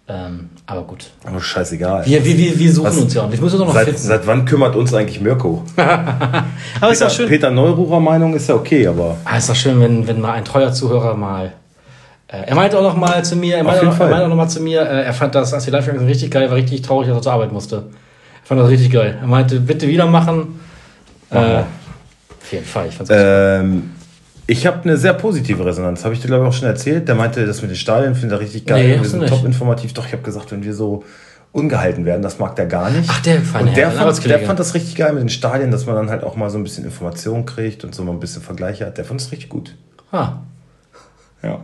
Ähm, 0.05 0.49
aber 0.65 0.81
gut. 0.81 1.11
Aber 1.23 1.39
scheißegal. 1.39 2.05
Wir, 2.05 2.25
wir, 2.25 2.37
wir, 2.37 2.59
wir 2.59 2.73
suchen 2.73 2.87
Was- 2.87 2.97
uns 2.97 3.13
ja 3.13 3.21
auch. 3.23 3.31
Ich 3.31 3.39
muss 3.39 3.53
uns 3.53 3.61
noch 3.63 3.73
Seit, 3.73 3.85
finden. 3.85 4.01
seit 4.01 4.27
wann 4.27 4.43
kümmert 4.43 4.75
uns 4.75 4.93
eigentlich 4.93 5.21
Mirko? 5.21 5.63
aber 5.77 6.91
ist 6.91 6.99
Peter, 6.99 7.05
doch 7.05 7.11
schön. 7.15 7.29
Peter 7.29 7.51
Neururer 7.51 8.01
Meinung 8.01 8.33
ist 8.33 8.49
ja 8.49 8.55
okay, 8.55 8.85
aber 8.87 9.15
Ah, 9.23 9.37
ist 9.37 9.49
doch 9.49 9.55
schön, 9.55 9.79
wenn, 9.79 10.05
wenn 10.05 10.19
mal 10.19 10.33
ein 10.33 10.43
treuer 10.43 10.73
Zuhörer 10.73 11.15
mal. 11.15 11.53
Äh, 12.27 12.39
er 12.47 12.55
meinte 12.55 12.77
auch 12.77 12.83
noch 12.83 12.97
mal 12.97 13.23
zu 13.23 13.37
mir, 13.37 13.55
er 13.55 13.63
meinte, 13.63 13.87
auch, 13.87 13.97
er 13.97 14.07
meinte 14.09 14.25
auch 14.25 14.29
noch 14.29 14.35
mal 14.35 14.49
zu 14.49 14.59
mir, 14.61 14.81
äh, 14.81 15.03
er 15.05 15.13
fand 15.13 15.35
das, 15.35 15.53
als 15.53 15.63
die 15.63 15.71
live 15.71 15.85
gegangen 15.85 15.99
sind, 15.99 16.09
richtig 16.09 16.31
geil, 16.31 16.49
war 16.49 16.57
richtig 16.57 16.81
traurig, 16.81 17.07
dass 17.07 17.17
er 17.17 17.21
zur 17.21 17.31
Arbeit 17.33 17.53
musste. 17.53 17.85
Er 18.43 18.47
fand 18.47 18.61
das 18.61 18.69
richtig 18.69 18.91
geil. 18.91 19.17
Er 19.19 19.27
meinte, 19.27 19.59
bitte 19.59 19.87
wieder 19.87 20.05
machen. 20.05 20.59
Äh, 21.29 21.59
auf 21.59 22.51
jeden 22.51 22.65
Fall. 22.65 22.87
Ich 22.89 22.95
fand's 22.95 23.11
ähm, 23.13 23.91
ich 24.45 24.67
habe 24.67 24.83
eine 24.83 24.97
sehr 24.97 25.13
positive 25.13 25.65
Resonanz. 25.65 26.03
Habe 26.03 26.13
ich 26.13 26.21
dir, 26.21 26.27
glaube 26.27 26.43
ich, 26.43 26.49
auch 26.49 26.53
schon 26.53 26.67
erzählt. 26.67 27.07
Der 27.07 27.15
meinte, 27.15 27.45
das 27.45 27.61
mit 27.61 27.71
den 27.71 27.77
Stadien 27.77 28.13
findet 28.13 28.37
er 28.37 28.41
richtig 28.41 28.65
geil. 28.65 28.97
Nee, 28.97 29.01
wir 29.01 29.09
sind 29.09 29.25
top 29.27 29.45
informativ. 29.45 29.93
Doch, 29.93 30.05
ich 30.05 30.11
habe 30.11 30.21
gesagt, 30.21 30.51
wenn 30.51 30.63
wir 30.63 30.73
so 30.73 31.03
ungehalten 31.53 32.03
werden, 32.05 32.21
das 32.21 32.39
mag 32.39 32.55
der 32.57 32.65
gar 32.65 32.89
nicht. 32.89 33.09
Ach, 33.09 33.21
der 33.21 33.39
feine 33.41 33.69
Und 33.69 33.77
der, 33.77 33.91
fand, 33.91 34.25
der 34.25 34.39
fand 34.39 34.59
das 34.59 34.73
richtig 34.73 34.95
geil 34.95 35.13
mit 35.13 35.21
den 35.21 35.29
Stadien, 35.29 35.71
dass 35.71 35.85
man 35.85 35.95
dann 35.95 36.09
halt 36.09 36.23
auch 36.23 36.35
mal 36.35 36.49
so 36.49 36.57
ein 36.57 36.63
bisschen 36.63 36.83
Informationen 36.83 37.45
kriegt 37.45 37.85
und 37.85 37.95
so 37.95 38.03
mal 38.03 38.11
ein 38.11 38.19
bisschen 38.19 38.41
Vergleiche 38.41 38.85
hat. 38.85 38.97
Der 38.97 39.05
fand 39.05 39.21
es 39.21 39.31
richtig 39.31 39.49
gut. 39.49 39.75
ah, 40.11 40.33
Ja. 41.41 41.61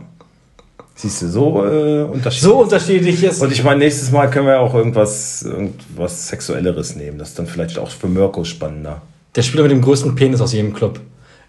Siehst 1.00 1.22
du, 1.22 1.28
so 1.30 1.64
äh, 1.64 2.02
unterschiedlich. 2.02 2.40
so 2.42 2.58
unterschiedlich 2.60 3.24
ist. 3.24 3.40
Und 3.40 3.50
ich 3.52 3.64
meine, 3.64 3.78
nächstes 3.78 4.10
Mal 4.10 4.28
können 4.28 4.46
wir 4.46 4.60
auch 4.60 4.74
irgendwas, 4.74 5.42
irgendwas 5.42 6.28
Sexuelleres 6.28 6.94
nehmen. 6.94 7.16
Das 7.18 7.30
ist 7.30 7.38
dann 7.38 7.46
vielleicht 7.46 7.78
auch 7.78 7.88
für 7.90 8.06
Mirko 8.06 8.44
spannender. 8.44 9.00
Der 9.34 9.40
Spieler 9.42 9.62
mit 9.62 9.72
dem 9.72 9.80
größten 9.80 10.14
Penis 10.14 10.42
aus 10.42 10.52
jedem 10.52 10.74
Club. 10.74 11.00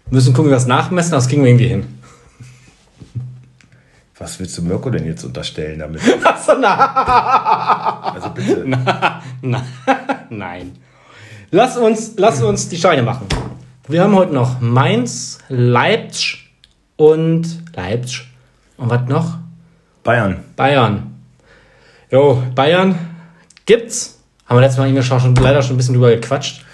Wir 0.06 0.14
müssen 0.14 0.32
gucken, 0.32 0.46
wie 0.50 0.52
wir 0.52 0.56
das 0.56 0.66
nachmessen, 0.66 1.10
das 1.12 1.28
kriegen 1.28 1.42
wir 1.42 1.50
irgendwie 1.50 1.68
hin. 1.68 1.84
Was 4.18 4.38
willst 4.40 4.56
du 4.56 4.62
Mirko 4.62 4.88
denn 4.88 5.04
jetzt 5.04 5.24
unterstellen 5.24 5.80
damit? 5.80 6.00
Achso, 6.24 6.52
na, 6.58 8.14
Also 8.14 8.30
bitte. 8.30 8.64
na, 9.42 9.62
nein. 10.30 10.72
Lass 11.50 11.76
uns, 11.76 12.12
lass 12.16 12.42
uns 12.42 12.68
die 12.70 12.76
Steine 12.78 13.02
machen. 13.02 13.26
Wir 13.86 14.02
haben 14.02 14.14
heute 14.14 14.32
noch 14.32 14.60
Mainz, 14.60 15.40
Leipzig 15.48 16.50
und 16.96 17.46
Leipzig. 17.76 18.28
Und 18.78 18.88
was 18.88 19.06
noch? 19.08 19.38
Bayern. 20.04 20.36
Bayern. 20.56 21.14
Jo, 22.10 22.42
Bayern 22.54 22.94
gibt's. 23.66 24.18
Haben 24.46 24.56
wir 24.58 24.60
letztes 24.62 24.78
Mal 24.78 24.88
irgendwie 24.88 25.02
schon, 25.02 25.34
leider 25.36 25.62
schon 25.62 25.74
ein 25.74 25.76
bisschen 25.78 25.94
drüber 25.94 26.10
gequatscht. 26.10 26.64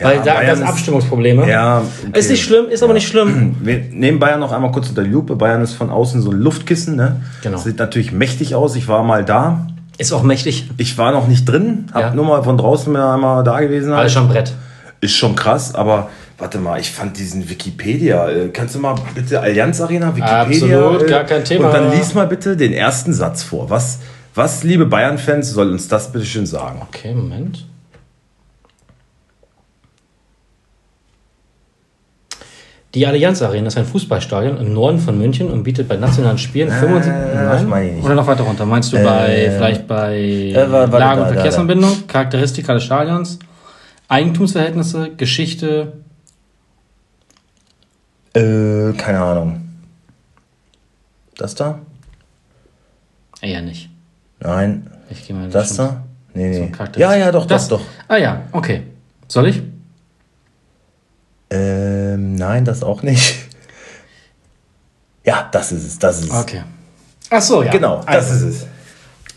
weil 0.00 0.20
da 0.22 0.34
Bayern 0.34 0.60
gab 0.60 0.70
Abstimmungsprobleme. 0.70 1.48
Ja, 1.48 1.82
okay. 2.08 2.18
Ist 2.18 2.30
nicht 2.30 2.42
schlimm, 2.44 2.66
ist 2.68 2.82
aber 2.82 2.94
nicht 2.94 3.06
schlimm. 3.08 3.56
Wir 3.62 3.78
nehmen 3.90 4.18
Bayern 4.18 4.40
noch 4.40 4.52
einmal 4.52 4.72
kurz 4.72 4.88
unter 4.88 5.02
die 5.04 5.10
Lupe. 5.10 5.36
Bayern 5.36 5.60
ist 5.62 5.74
von 5.74 5.90
außen 5.90 6.22
so 6.22 6.30
ein 6.30 6.38
Luftkissen. 6.38 6.96
Ne? 6.96 7.20
Genau. 7.42 7.58
Sieht 7.58 7.78
natürlich 7.78 8.12
mächtig 8.12 8.54
aus. 8.54 8.74
Ich 8.76 8.88
war 8.88 9.02
mal 9.02 9.24
da. 9.24 9.66
Ist 9.98 10.12
auch 10.12 10.22
mächtig. 10.22 10.70
Ich 10.78 10.96
war 10.98 11.12
noch 11.12 11.26
nicht 11.28 11.44
drin. 11.48 11.86
Hab 11.92 12.00
Ja. 12.02 12.14
nur 12.14 12.24
mal 12.24 12.42
von 12.44 12.56
draußen 12.56 12.94
einmal 12.96 13.42
da 13.44 13.60
gewesen. 13.60 13.92
Alles 13.92 14.12
schon 14.12 14.24
ein 14.24 14.28
Brett. 14.28 14.52
Ist 15.00 15.16
schon 15.16 15.34
krass, 15.36 15.74
aber 15.74 16.08
warte 16.38 16.58
mal, 16.58 16.80
ich 16.80 16.90
fand 16.90 17.18
diesen 17.18 17.48
Wikipedia. 17.50 18.28
Äh, 18.30 18.48
kannst 18.48 18.74
du 18.74 18.78
mal 18.78 18.94
bitte 19.14 19.40
Allianz 19.40 19.80
Arena, 19.80 20.14
Wikipedia? 20.16 20.78
Absolut, 20.78 21.02
äh, 21.02 21.06
gar 21.10 21.24
kein 21.24 21.44
Thema. 21.44 21.66
Und 21.66 21.74
dann 21.74 21.90
lies 21.92 22.14
mal 22.14 22.26
bitte 22.26 22.56
den 22.56 22.72
ersten 22.72 23.12
Satz 23.12 23.42
vor. 23.42 23.68
Was, 23.70 23.98
was 24.34 24.62
liebe 24.62 24.86
Bayern-Fans, 24.86 25.50
soll 25.50 25.70
uns 25.72 25.88
das 25.88 26.12
bitte 26.12 26.24
schön 26.24 26.46
sagen? 26.46 26.80
Okay, 26.88 27.12
Moment. 27.12 27.64
Die 32.94 33.06
Allianz 33.06 33.42
Arena 33.42 33.66
ist 33.66 33.76
ein 33.76 33.84
Fußballstadion 33.84 34.56
im 34.58 34.72
Norden 34.72 34.98
von 34.98 35.18
München 35.18 35.50
und 35.50 35.62
bietet 35.62 35.88
bei 35.88 35.96
nationalen 35.96 36.38
Spielen 36.38 36.70
75. 36.70 37.12
das 37.34 37.62
meine 37.64 37.88
ich 37.90 37.94
nicht. 37.96 38.04
Oder 38.04 38.14
noch 38.14 38.26
weiter 38.26 38.44
runter. 38.44 38.64
Meinst 38.64 38.92
du 38.92 38.96
bei 39.02 39.28
Äh, 39.44 39.50
vielleicht 39.50 39.86
bei 39.86 40.16
äh, 40.18 40.54
warte, 40.70 40.96
Lage- 40.96 41.20
da, 41.20 41.26
und 41.28 41.34
Verkehrsanbindung, 41.34 42.06
Charakteristika 42.06 42.72
des 42.72 42.84
Stadions, 42.84 43.38
Eigentumsverhältnisse, 44.08 45.10
Geschichte, 45.18 45.92
Äh, 48.38 48.92
keine 48.96 49.20
Ahnung. 49.20 49.68
Das 51.36 51.54
da? 51.54 51.80
eher 53.40 53.62
nicht. 53.62 53.88
Nein. 54.40 54.90
Ich 55.10 55.26
gehe 55.26 55.34
mal 55.36 55.48
Das 55.48 55.74
da? 55.76 56.04
Nee, 56.34 56.52
so 56.54 56.60
nee. 56.64 56.70
Charakteristik. 56.70 57.00
ja, 57.00 57.14
ja, 57.16 57.32
doch, 57.32 57.46
das, 57.46 57.68
doch, 57.68 57.80
doch. 57.80 57.86
Ah 58.08 58.16
ja, 58.16 58.42
okay. 58.52 58.82
Soll 59.28 59.46
ich? 59.48 59.62
Ähm, 61.50 62.34
nein, 62.34 62.64
das 62.64 62.82
auch 62.82 63.02
nicht. 63.02 63.46
Ja, 65.24 65.46
das 65.52 65.72
ist 65.72 65.84
es, 65.84 65.98
das 65.98 66.20
ist 66.20 66.32
es. 66.32 66.40
Okay. 66.40 66.62
Ach 67.28 67.42
so, 67.42 67.62
ja. 67.62 67.70
Genau, 67.70 67.96
das 67.98 68.30
Also, 68.30 68.46
ist 68.46 68.62
es. 68.62 68.66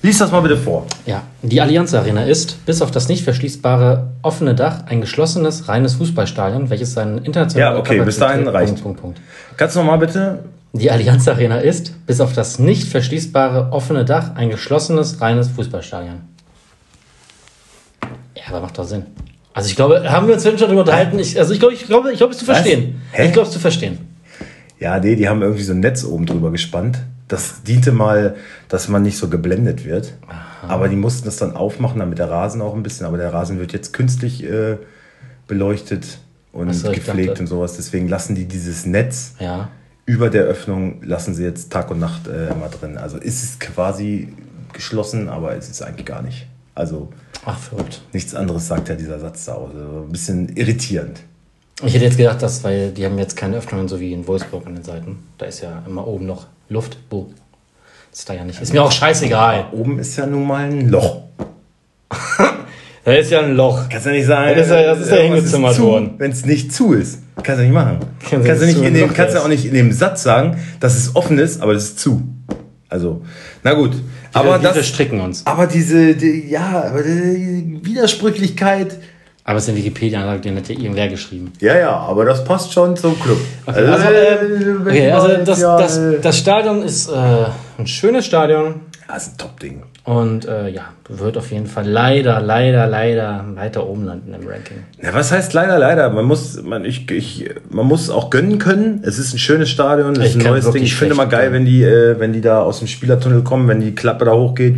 Lies 0.03 0.17
das 0.17 0.31
mal 0.31 0.41
bitte 0.41 0.57
vor. 0.57 0.87
Ja, 1.05 1.21
die 1.43 1.61
Allianz 1.61 1.93
Arena 1.93 2.23
ist, 2.23 2.65
bis 2.65 2.81
auf 2.81 2.89
das 2.89 3.07
nicht 3.07 3.23
verschließbare 3.23 4.13
offene 4.23 4.55
Dach, 4.55 4.85
ein 4.87 4.99
geschlossenes, 4.99 5.67
reines 5.67 5.95
Fußballstadion, 5.95 6.71
welches 6.71 6.93
seinen 6.93 7.19
internationalen 7.19 7.75
Ja, 7.75 7.79
okay, 7.79 8.01
bis 8.01 8.17
dahin 8.17 8.47
reicht. 8.47 8.81
Punkt, 8.81 8.83
Punkt, 8.83 9.01
Punkt. 9.01 9.21
Kannst 9.57 9.75
du 9.75 9.79
noch 9.79 9.85
mal 9.85 9.97
bitte? 9.97 10.43
Die 10.73 10.89
Allianz 10.89 11.27
Arena 11.27 11.57
ist, 11.57 12.05
bis 12.07 12.19
auf 12.19 12.33
das 12.33 12.57
nicht 12.57 12.87
verschließbare 12.87 13.71
offene 13.71 14.03
Dach, 14.03 14.35
ein 14.35 14.49
geschlossenes, 14.49 15.21
reines 15.21 15.49
Fußballstadion. 15.49 16.21
Ja, 18.35 18.43
aber 18.47 18.61
macht 18.61 18.79
doch 18.79 18.85
Sinn. 18.85 19.05
Also 19.53 19.69
ich 19.69 19.75
glaube, 19.75 20.09
haben 20.09 20.27
wir 20.27 20.33
uns 20.33 20.43
schon 20.43 20.57
darüber 20.57 20.79
unterhalten? 20.79 21.19
Ich, 21.19 21.37
also 21.37 21.53
ich 21.53 21.59
glaube, 21.59 21.75
ich 21.75 21.85
glaube, 21.85 22.11
ich 22.11 22.17
glaube 22.17 22.33
es 22.33 22.39
zu 22.39 22.45
verstehen. 22.45 23.01
Ich 23.13 23.33
glaube 23.33 23.47
es 23.47 23.53
zu 23.53 23.59
verstehen. 23.59 23.99
Ja, 24.79 24.97
nee, 24.99 25.15
die 25.15 25.29
haben 25.29 25.41
irgendwie 25.41 25.61
so 25.61 25.73
ein 25.73 25.79
Netz 25.79 26.03
oben 26.03 26.25
drüber 26.25 26.51
gespannt. 26.51 26.99
Das 27.31 27.63
diente 27.63 27.91
mal, 27.93 28.35
dass 28.67 28.89
man 28.89 29.03
nicht 29.03 29.17
so 29.17 29.29
geblendet 29.29 29.85
wird. 29.85 30.13
Aber 30.67 30.89
die 30.89 30.97
mussten 30.97 31.23
das 31.25 31.37
dann 31.37 31.55
aufmachen, 31.55 31.99
damit 31.99 32.19
der 32.19 32.29
Rasen 32.29 32.61
auch 32.61 32.75
ein 32.75 32.83
bisschen. 32.83 33.05
Aber 33.05 33.17
der 33.17 33.33
Rasen 33.33 33.57
wird 33.57 33.71
jetzt 33.71 33.93
künstlich 33.93 34.43
äh, 34.43 34.77
beleuchtet 35.47 36.19
und 36.51 36.73
so, 36.73 36.91
gepflegt 36.91 37.29
dachte- 37.29 37.41
und 37.43 37.47
sowas. 37.47 37.77
Deswegen 37.77 38.07
lassen 38.09 38.35
die 38.35 38.45
dieses 38.45 38.85
Netz 38.85 39.35
Ja. 39.39 39.69
über 40.05 40.29
der 40.29 40.43
Öffnung, 40.43 41.01
lassen 41.03 41.33
sie 41.33 41.43
jetzt 41.43 41.71
Tag 41.71 41.89
und 41.91 41.99
Nacht 41.99 42.27
äh, 42.27 42.49
immer 42.49 42.67
drin. 42.67 42.97
Also 42.97 43.17
ist 43.17 43.43
es 43.43 43.59
quasi 43.59 44.33
geschlossen, 44.73 45.29
aber 45.29 45.55
es 45.55 45.69
ist 45.69 45.81
eigentlich 45.81 46.05
gar 46.05 46.21
nicht. 46.21 46.47
Also 46.75 47.09
Ach, 47.45 47.57
verrückt. 47.57 48.01
nichts 48.13 48.35
anderes 48.35 48.67
sagt 48.67 48.89
ja 48.89 48.95
dieser 48.95 49.19
Satz 49.19 49.45
da. 49.45 49.53
Also 49.55 50.03
ein 50.05 50.11
bisschen 50.11 50.49
irritierend. 50.55 51.21
Ich 51.83 51.93
hätte 51.93 52.05
jetzt 52.05 52.17
gedacht, 52.17 52.41
dass, 52.41 52.63
weil 52.63 52.91
die 52.91 53.05
haben 53.05 53.17
jetzt 53.17 53.35
keine 53.35 53.55
Öffnungen 53.57 53.87
so 53.87 53.99
wie 53.99 54.13
in 54.13 54.27
Wolfsburg 54.27 54.67
an 54.67 54.75
den 54.75 54.83
Seiten. 54.83 55.19
Da 55.37 55.45
ist 55.47 55.61
ja 55.61 55.81
immer 55.87 56.05
oben 56.05 56.25
noch 56.27 56.47
Luft. 56.71 56.97
Das 57.09 58.19
ist 58.19 58.29
da 58.29 58.33
ja 58.33 58.43
nicht. 58.43 58.61
Ist 58.61 58.73
mir 58.73 58.81
auch 58.83 58.91
scheißegal. 58.91 59.67
Oben 59.71 59.99
ist 59.99 60.17
ja 60.17 60.25
nun 60.25 60.45
mal 60.47 60.65
ein 60.69 60.89
Loch. 60.89 61.23
Da 63.03 63.13
ist 63.13 63.31
ja 63.31 63.39
ein 63.39 63.55
Loch. 63.55 63.89
Kannst 63.89 64.05
du 64.05 64.11
nicht 64.11 64.27
sagen, 64.27 64.53
Das 64.55 64.67
ist 64.67 64.71
ja- 64.73 64.83
das 64.83 64.99
ist 64.99 65.09
ja 65.09 65.17
hingezimmert 65.17 65.79
worden. 65.79 66.13
Wenn 66.19 66.29
es 66.31 66.45
nicht 66.45 66.71
zu 66.71 66.93
ist. 66.93 67.17
Kannst 67.41 67.59
du 67.59 67.63
nicht 67.63 67.73
machen. 67.73 67.97
Kannst 68.29 68.47
Kannst, 68.47 68.63
nicht 68.63 68.77
in 68.79 68.93
dem, 68.93 69.11
kannst 69.11 69.35
du 69.35 69.39
auch 69.41 69.47
nicht 69.47 69.65
in 69.65 69.73
dem 69.73 69.91
Satz 69.91 70.21
sagen, 70.21 70.57
dass 70.79 70.95
es 70.95 71.15
offen 71.15 71.39
ist, 71.39 71.61
aber 71.63 71.73
das 71.73 71.85
ist 71.85 71.99
zu. 71.99 72.21
Also, 72.89 73.23
na 73.63 73.73
gut. 73.73 73.95
Aber, 74.33 74.61
wir, 74.61 74.69
wir 74.69 74.73
das, 74.73 74.87
stricken 74.87 75.19
uns. 75.19 75.47
aber 75.47 75.65
diese, 75.65 76.15
die, 76.15 76.47
ja, 76.47 76.83
aber 76.91 77.01
die 77.01 77.79
Widersprüchlichkeit, 77.81 78.99
Aber 79.43 79.57
es 79.57 79.63
ist 79.63 79.69
in 79.69 79.75
Wikipedia, 79.75 80.37
den 80.37 80.55
hat 80.55 80.69
ja 80.69 80.75
irgendwer 80.75 81.07
geschrieben. 81.07 81.51
ja, 81.59 81.77
ja, 81.77 81.95
aber 81.95 82.25
das 82.25 82.43
passt 82.43 82.71
schon 82.73 82.95
zum 82.95 83.19
Club. 83.19 83.39
Okay, 83.65 83.85
also, 83.85 84.05
ähm, 84.05 84.85
wenn 84.85 84.87
okay, 84.87 85.11
man 85.11 85.19
also 85.19 85.43
das, 85.43 85.59
das, 85.59 85.97
äh, 85.97 86.19
das 86.21 86.37
Stadion 86.37 86.83
ist 86.83 87.09
äh, 87.09 87.45
ein 87.77 87.87
schönes 87.87 88.25
Stadion 88.25 88.81
ja, 89.09 89.15
ist 89.17 89.33
ein 89.33 89.37
Top-Ding. 89.37 89.83
und 90.05 90.45
äh, 90.45 90.69
ja, 90.69 90.83
wird 91.09 91.37
auf 91.37 91.51
jeden 91.51 91.65
Fall 91.65 91.87
leider, 91.87 92.39
leider, 92.39 92.85
leider 92.85 93.43
weiter 93.55 93.87
oben 93.87 94.05
landen 94.05 94.33
im 94.33 94.47
Ranking. 94.47 94.77
Ja, 95.01 95.13
was 95.13 95.31
heißt 95.31 95.53
leider, 95.53 95.79
leider? 95.79 96.09
Man 96.11 96.25
muss, 96.25 96.61
man, 96.61 96.85
ich, 96.85 97.09
ich, 97.09 97.49
man 97.69 97.87
muss 97.87 98.09
auch 98.09 98.29
gönnen 98.29 98.59
können. 98.59 99.01
Es 99.03 99.17
ist 99.17 99.33
ein 99.33 99.39
schönes 99.39 99.69
Stadion, 99.69 100.13
es 100.13 100.35
ist 100.35 100.35
ein 100.35 100.43
neues 100.43 100.69
Ding. 100.69 100.83
Ich 100.83 100.95
finde 100.95 101.15
mal 101.15 101.23
schlecht 101.23 101.41
geil, 101.41 101.51
wenn 101.51 101.65
die, 101.65 101.83
äh, 101.83 102.19
wenn 102.19 102.31
die 102.31 102.41
da 102.41 102.61
aus 102.61 102.79
dem 102.79 102.87
Spielertunnel 102.87 103.41
kommen, 103.41 103.67
wenn 103.67 103.81
die 103.81 103.95
Klappe 103.95 104.25
da 104.25 104.33
hochgeht. 104.33 104.77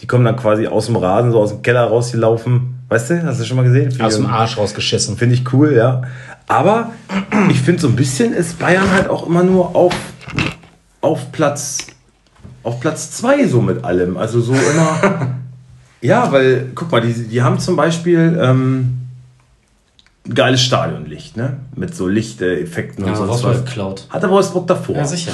Die 0.00 0.06
kommen 0.06 0.24
dann 0.24 0.36
quasi 0.36 0.66
aus 0.66 0.86
dem 0.86 0.96
Rasen, 0.96 1.30
so 1.30 1.40
aus 1.40 1.50
dem 1.50 1.62
Keller 1.62 1.84
rausgelaufen. 1.84 2.77
Weißt 2.88 3.10
du, 3.10 3.22
hast 3.24 3.40
du 3.40 3.44
schon 3.44 3.56
mal 3.56 3.64
gesehen? 3.64 3.90
Finde 3.90 4.06
Aus 4.06 4.16
dem 4.16 4.26
Arsch 4.26 4.56
rausgeschissen. 4.56 5.16
Finde 5.16 5.34
ich 5.34 5.52
cool, 5.52 5.74
ja. 5.74 6.02
Aber 6.46 6.92
ich 7.50 7.60
finde 7.60 7.82
so 7.82 7.88
ein 7.88 7.96
bisschen 7.96 8.32
ist 8.32 8.58
Bayern 8.58 8.90
halt 8.90 9.08
auch 9.08 9.26
immer 9.26 9.42
nur 9.42 9.76
auf, 9.76 9.94
auf 11.02 11.30
Platz 11.32 11.88
auf 12.68 12.80
Platz 12.80 13.12
zwei 13.12 13.46
so 13.46 13.60
mit 13.60 13.84
allem. 13.84 14.16
Also 14.16 14.40
so 14.40 14.52
immer. 14.52 15.36
ja, 16.00 16.30
weil, 16.32 16.70
guck 16.74 16.90
mal, 16.92 17.00
die, 17.00 17.14
die 17.14 17.42
haben 17.42 17.58
zum 17.58 17.76
Beispiel 17.76 18.38
ähm, 18.40 18.98
geiles 20.32 20.60
Stadionlicht, 20.62 21.36
ne? 21.36 21.58
Mit 21.74 21.94
so 21.94 22.06
Lichteffekten 22.06 23.04
und 23.04 23.10
Ja, 23.10 23.16
sonst 23.16 23.30
Wolfsburg 23.30 23.54
was. 23.54 23.64
geklaut. 23.64 24.06
Hatte 24.10 24.30
Wolfsburg 24.30 24.66
davor. 24.66 24.96
Ja, 24.96 25.04
sicher. 25.06 25.32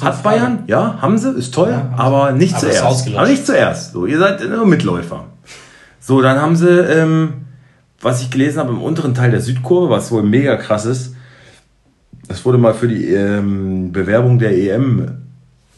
Hat 0.00 0.22
Bayern, 0.24 0.64
ja, 0.66 0.98
haben 1.00 1.16
sie, 1.16 1.30
ist 1.30 1.54
toll, 1.54 1.72
aber 1.96 2.32
nicht 2.32 2.54
Aber 2.54 2.60
zuerst. 2.60 3.08
Aber 3.14 3.28
nicht 3.28 3.46
zuerst. 3.46 3.92
So, 3.92 4.04
ihr 4.04 4.18
seid 4.18 4.40
nur 4.48 4.66
Mitläufer. 4.66 5.26
So, 6.06 6.22
dann 6.22 6.40
haben 6.40 6.54
sie, 6.54 6.70
ähm, 6.70 7.32
was 8.00 8.22
ich 8.22 8.30
gelesen 8.30 8.60
habe, 8.60 8.70
im 8.70 8.80
unteren 8.80 9.12
Teil 9.12 9.32
der 9.32 9.40
Südkurve, 9.40 9.90
was 9.90 10.12
wohl 10.12 10.22
mega 10.22 10.54
krass 10.54 10.86
ist, 10.86 11.16
das 12.28 12.44
wurde 12.44 12.58
mal 12.58 12.74
für 12.74 12.86
die 12.86 13.12
ähm, 13.12 13.90
Bewerbung 13.90 14.38
der 14.38 14.56
EM, 14.56 15.18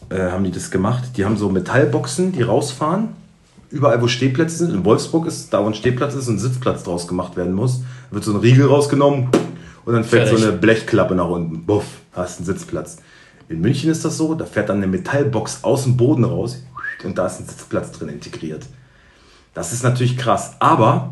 äh, 0.09 0.29
haben 0.29 0.43
die 0.43 0.51
das 0.51 0.69
gemacht. 0.69 1.17
Die 1.17 1.25
haben 1.25 1.35
so 1.35 1.49
Metallboxen, 1.49 2.31
die 2.31 2.43
rausfahren. 2.43 3.07
Überall, 3.71 4.03
wo 4.03 4.07
Stehplätze 4.07 4.57
sind. 4.57 4.71
In 4.71 4.85
Wolfsburg 4.85 5.25
ist, 5.25 5.51
da 5.51 5.63
wo 5.63 5.67
ein 5.67 5.73
Stehplatz 5.73 6.13
ist, 6.13 6.27
ein 6.27 6.37
Sitzplatz 6.37 6.83
draus 6.83 7.07
gemacht 7.07 7.35
werden 7.35 7.53
muss. 7.53 7.81
Da 8.11 8.15
wird 8.15 8.23
so 8.23 8.31
ein 8.31 8.39
Riegel 8.39 8.67
rausgenommen 8.67 9.29
und 9.83 9.93
dann 9.93 10.03
fällt 10.03 10.27
Fertig. 10.27 10.45
so 10.45 10.47
eine 10.51 10.59
Blechklappe 10.59 11.15
nach 11.15 11.29
unten. 11.29 11.65
Buff, 11.65 11.85
hast 12.13 12.37
einen 12.37 12.45
Sitzplatz. 12.45 12.97
In 13.47 13.61
München 13.61 13.89
ist 13.89 14.05
das 14.05 14.17
so, 14.17 14.35
da 14.35 14.45
fährt 14.45 14.69
dann 14.69 14.77
eine 14.77 14.85
Metallbox 14.85 15.63
aus 15.63 15.85
dem 15.85 15.97
Boden 15.97 16.23
raus 16.23 16.61
und 17.03 17.17
da 17.17 17.25
ist 17.25 17.39
ein 17.39 17.47
Sitzplatz 17.47 17.93
drin 17.93 18.09
integriert. 18.09 18.67
Das 19.53 19.73
ist 19.73 19.83
natürlich 19.83 20.17
krass. 20.17 20.53
Aber 20.59 21.09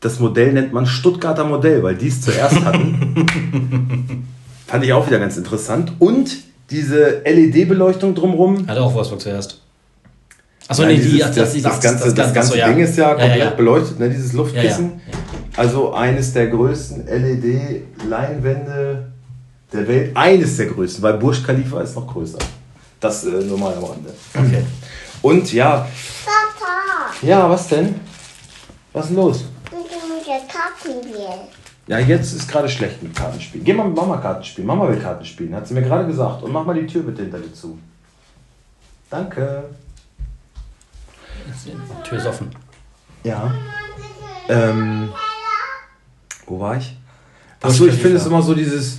das 0.00 0.20
Modell 0.20 0.52
nennt 0.52 0.72
man 0.72 0.86
Stuttgarter 0.86 1.44
Modell, 1.44 1.82
weil 1.82 1.96
die 1.96 2.08
es 2.08 2.20
zuerst 2.20 2.64
hatten. 2.64 4.26
Fand 4.66 4.84
ich 4.84 4.92
auch 4.92 5.06
wieder 5.06 5.18
ganz 5.18 5.36
interessant. 5.36 5.92
Und 5.98 6.36
diese 6.70 7.22
LED-Beleuchtung 7.24 8.14
drumherum. 8.14 8.66
Hat 8.66 8.78
auch 8.78 8.94
Wolfsburg 8.94 9.20
zuerst. 9.20 9.60
Achso, 10.66 10.86
nee, 10.86 10.96
dieses, 10.96 11.12
die, 11.12 11.18
das, 11.18 11.34
das, 11.34 11.62
das, 11.62 11.80
ganze, 11.80 12.14
das, 12.14 12.32
ganze 12.32 12.58
ja. 12.58 12.68
Ding 12.68 12.82
ist 12.82 12.96
ja 12.96 13.10
komplett 13.10 13.36
ja, 13.36 13.44
ja. 13.44 13.50
beleuchtet, 13.50 14.00
ne, 14.00 14.08
dieses 14.08 14.32
Luftkissen. 14.32 14.92
Ja, 15.10 15.58
Also 15.58 15.92
eines 15.92 16.32
der 16.32 16.46
größten 16.46 17.06
LED-Leinwände 17.06 19.12
der 19.72 19.88
Welt. 19.88 20.16
Eines 20.16 20.56
der 20.56 20.66
größten, 20.66 21.02
weil 21.02 21.14
Burj 21.14 21.42
Khalifa 21.42 21.82
ist 21.82 21.96
noch 21.96 22.10
größer. 22.10 22.38
Das 22.98 23.24
äh, 23.24 23.30
nur 23.30 23.58
mal 23.58 23.74
am 23.74 23.84
Rande. 23.84 24.10
Okay. 24.32 24.64
Und 25.20 25.52
ja, 25.52 25.86
ja, 27.24 27.48
was 27.48 27.68
denn? 27.68 28.00
Was 28.92 29.04
ist 29.04 29.10
denn 29.10 29.16
los? 29.16 29.44
mit 30.24 30.26
der 30.26 30.40
Kartenbier. 30.48 31.48
Ja, 31.86 31.98
jetzt 31.98 32.32
ist 32.32 32.48
gerade 32.48 32.68
schlecht 32.68 33.02
mit 33.02 33.14
Kartenspielen. 33.14 33.64
Geh 33.64 33.74
mal 33.74 33.86
mit 33.86 33.96
Mama 33.96 34.16
Karten 34.16 34.44
spielen. 34.44 34.66
Mama 34.66 34.88
will 34.88 34.98
Karten 34.98 35.24
spielen, 35.24 35.54
hat 35.54 35.66
sie 35.66 35.74
mir 35.74 35.82
gerade 35.82 36.06
gesagt. 36.06 36.42
Und 36.42 36.52
mach 36.52 36.64
mal 36.64 36.74
die 36.74 36.86
Tür 36.86 37.02
bitte 37.02 37.22
hinter 37.22 37.38
dir 37.38 37.52
zu. 37.52 37.78
Danke. 39.10 39.64
Die 41.66 42.08
Tür 42.08 42.18
ist 42.18 42.26
offen. 42.26 42.50
Ja. 43.22 43.52
Ähm, 44.48 45.10
wo 46.46 46.58
war 46.60 46.76
ich? 46.76 46.96
Achso, 47.60 47.86
ich 47.86 47.94
finde 47.94 48.16
es 48.16 48.26
immer 48.26 48.42
so 48.42 48.54
dieses. 48.54 48.98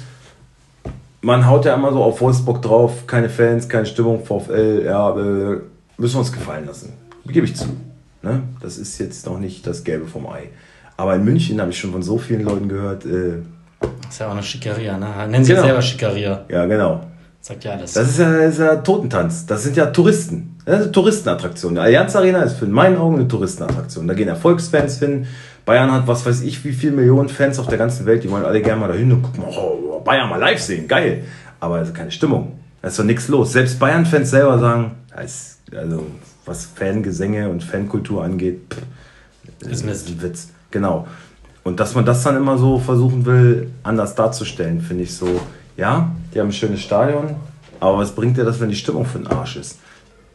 Man 1.22 1.48
haut 1.48 1.66
ja 1.66 1.74
immer 1.74 1.92
so 1.92 2.04
auf 2.04 2.22
Wolfsburg 2.22 2.62
drauf, 2.62 3.08
keine 3.08 3.30
Fans, 3.30 3.68
keine 3.68 3.88
Stimmung, 3.88 4.24
VfL, 4.24 4.84
ja, 4.86 5.10
äh, 5.10 5.60
müssen 5.98 6.16
wir 6.16 6.20
uns 6.20 6.32
gefallen 6.32 6.68
lassen. 6.68 6.94
Gebe 7.26 7.48
ich 7.48 7.56
zu. 7.56 7.66
Ne? 8.26 8.42
Das 8.62 8.78
ist 8.78 8.98
jetzt 9.00 9.26
noch 9.26 9.40
nicht 9.40 9.66
das 9.66 9.84
Gelbe 9.86 10.06
vom 10.08 10.28
Ei. 10.28 10.50
Aber 10.98 11.16
in 11.16 11.24
München 11.24 11.62
habe 11.62 11.72
ich 11.72 11.80
schon 11.80 11.92
von 11.92 12.04
so 12.04 12.18
vielen 12.18 12.44
Leuten 12.44 12.68
gehört, 12.68 13.06
äh, 13.06 13.38
Das 13.80 13.90
ist 14.12 14.20
ja 14.20 14.28
auch 14.28 14.32
eine 14.32 14.44
Schickeria, 14.44 14.98
ne? 14.98 15.08
Nennen 15.30 15.46
sie 15.46 15.54
Genau. 15.54 15.66
selber 15.66 15.82
Schickeria. 15.82 16.46
ja 16.50 16.66
genau, 16.66 17.02
Sagt 17.42 17.64
ja 17.64 17.74
alles. 17.74 17.94
Das 17.94 18.10
ist 18.10 18.18
ja, 18.18 18.36
ist 18.38 18.58
ja 18.58 18.78
Totentanz. 18.78 19.46
Das 19.46 19.62
sind 19.64 19.78
ja 19.78 19.86
Touristen. 19.88 20.56
Das 20.66 20.78
ist 20.80 20.84
eine 20.86 20.92
Touristenattraktion. 20.92 21.76
Die 21.76 21.80
Allianz 21.80 22.16
Arena 22.16 22.42
ist 22.42 22.54
für 22.58 22.66
in 22.66 22.72
meinen 22.72 22.98
Augen 22.98 23.16
eine 23.20 23.28
Touristenattraktion. 23.28 24.08
Da 24.08 24.16
gehen 24.16 24.28
Erfolgsfans 24.28 24.98
hin. 24.98 25.28
Bayern 25.64 25.92
hat 25.92 26.08
was 26.08 26.26
weiß 26.26 26.42
ich 26.42 26.66
wie 26.66 26.72
viele 26.72 26.94
Millionen 26.94 27.30
Fans 27.30 27.60
auf 27.60 27.68
der 27.68 27.78
ganzen 27.78 28.08
Welt. 28.08 28.24
Die 28.24 28.32
wollen 28.32 28.46
alle 28.46 28.62
gerne 28.64 28.80
mal 28.82 28.88
dahin 28.88 29.12
und 29.12 29.22
gucken, 29.22 29.44
oh, 29.48 30.00
Bayern 30.04 30.28
mal 30.28 30.40
live 30.40 30.60
sehen. 30.60 30.88
Geil. 30.88 31.24
Aber 31.60 31.82
es 31.82 31.90
ist 31.90 31.94
keine 31.96 32.10
Stimmung. 32.10 32.54
Da 32.82 32.88
ist 32.88 32.98
doch 32.98 33.04
nichts 33.04 33.28
los. 33.28 33.52
Selbst 33.52 33.78
Bayern-Fans 33.80 34.30
selber 34.32 34.58
sagen, 34.58 34.92
also 35.16 36.04
was 36.46 36.66
Fangesänge 36.66 37.50
und 37.50 37.64
Fankultur 37.64 38.24
angeht, 38.24 38.62
pff, 38.70 39.70
Ist 39.72 39.86
Mist. 39.86 40.10
ein 40.10 40.22
Witz. 40.22 40.50
Genau. 40.72 41.08
Und 41.64 41.80
dass 41.80 41.96
man 41.96 42.06
das 42.06 42.22
dann 42.24 42.36
immer 42.38 42.58
so 42.58 42.78
versuchen 42.80 43.26
will, 43.26 43.72
anders 43.84 44.14
darzustellen, 44.16 44.82
finde 44.82 45.04
ich 45.04 45.16
so, 45.16 45.42
ja, 45.78 46.12
die 46.34 46.40
haben 46.40 46.50
ein 46.50 46.54
schönes 46.54 46.82
Stadion, 46.82 47.36
aber 47.80 47.98
was 47.98 48.12
bringt 48.12 48.38
dir 48.38 48.44
das, 48.46 48.60
wenn 48.60 48.70
die 48.70 48.76
Stimmung 48.76 49.06
für 49.06 49.18
den 49.18 49.28
Arsch 49.28 49.56
ist? 49.58 49.80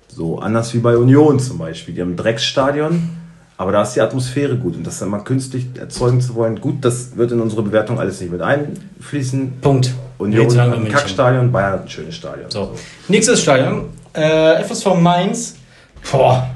So 0.08 0.40
anders 0.40 0.74
wie 0.74 0.78
bei 0.78 0.96
Union 0.96 1.38
zum 1.38 1.58
Beispiel. 1.58 1.94
Die 1.94 2.00
haben 2.00 2.12
ein 2.12 2.16
Drecksstadion, 2.16 3.10
aber 3.56 3.70
da 3.72 3.82
ist 3.82 3.92
die 3.94 4.00
Atmosphäre 4.00 4.56
gut. 4.56 4.74
Und 4.74 4.84
das 4.84 4.98
dann 4.98 5.08
mal 5.08 5.20
künstlich 5.20 5.66
erzeugen 5.78 6.20
zu 6.20 6.34
wollen, 6.34 6.60
gut, 6.60 6.84
das 6.84 7.16
wird 7.16 7.30
in 7.30 7.40
unsere 7.40 7.62
Bewertung 7.62 8.00
alles 8.00 8.20
nicht 8.20 8.32
mit 8.32 8.42
einfließen. 8.42 9.60
Punkt. 9.60 9.94
Union 10.18 10.50
hat 10.60 10.72
ein. 10.74 10.88
Kackstadion, 10.88 11.52
Bayern 11.52 11.72
hat 11.74 11.82
ein 11.82 11.88
schönes 11.88 12.16
Stadion. 12.16 12.50
So. 12.50 12.74
Nächstes 13.08 13.40
Stadion. 13.40 13.84
Äh, 14.12 14.64
FSV 14.64 14.96
Mainz. 15.00 15.54
Boah. 16.10 16.48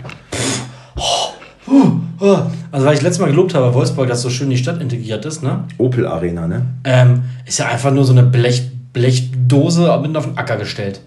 Also, 2.71 2.87
weil 2.87 2.95
ich 2.95 3.03
letztes 3.03 3.21
Mal 3.21 3.31
gelobt 3.31 3.55
habe, 3.55 3.73
Wolfsburg, 3.75 4.09
dass 4.09 4.23
so 4.23 4.31
schön 4.31 4.51
die 4.51 4.57
Stadt 4.57 4.81
integriert 4.81 5.25
ist, 5.25 5.43
ne? 5.43 5.65
Opel 5.79 6.07
Arena, 6.07 6.47
ne? 6.47 6.67
Ähm, 6.85 7.25
ist 7.45 7.59
ja 7.59 7.69
einfach 7.69 7.93
nur 7.93 8.05
so 8.05 8.13
eine 8.13 8.23
Blech, 8.23 8.71
Blechdose 8.93 9.99
mitten 10.03 10.17
auf 10.17 10.25
den 10.25 10.39
Acker 10.39 10.57
gestellt. 10.57 11.01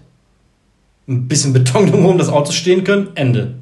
Ein 1.08 1.28
bisschen 1.28 1.52
Beton 1.52 1.90
drumherum, 1.90 2.18
dass 2.18 2.28
Autos 2.28 2.54
stehen 2.54 2.84
können, 2.84 3.08
Ende. 3.14 3.54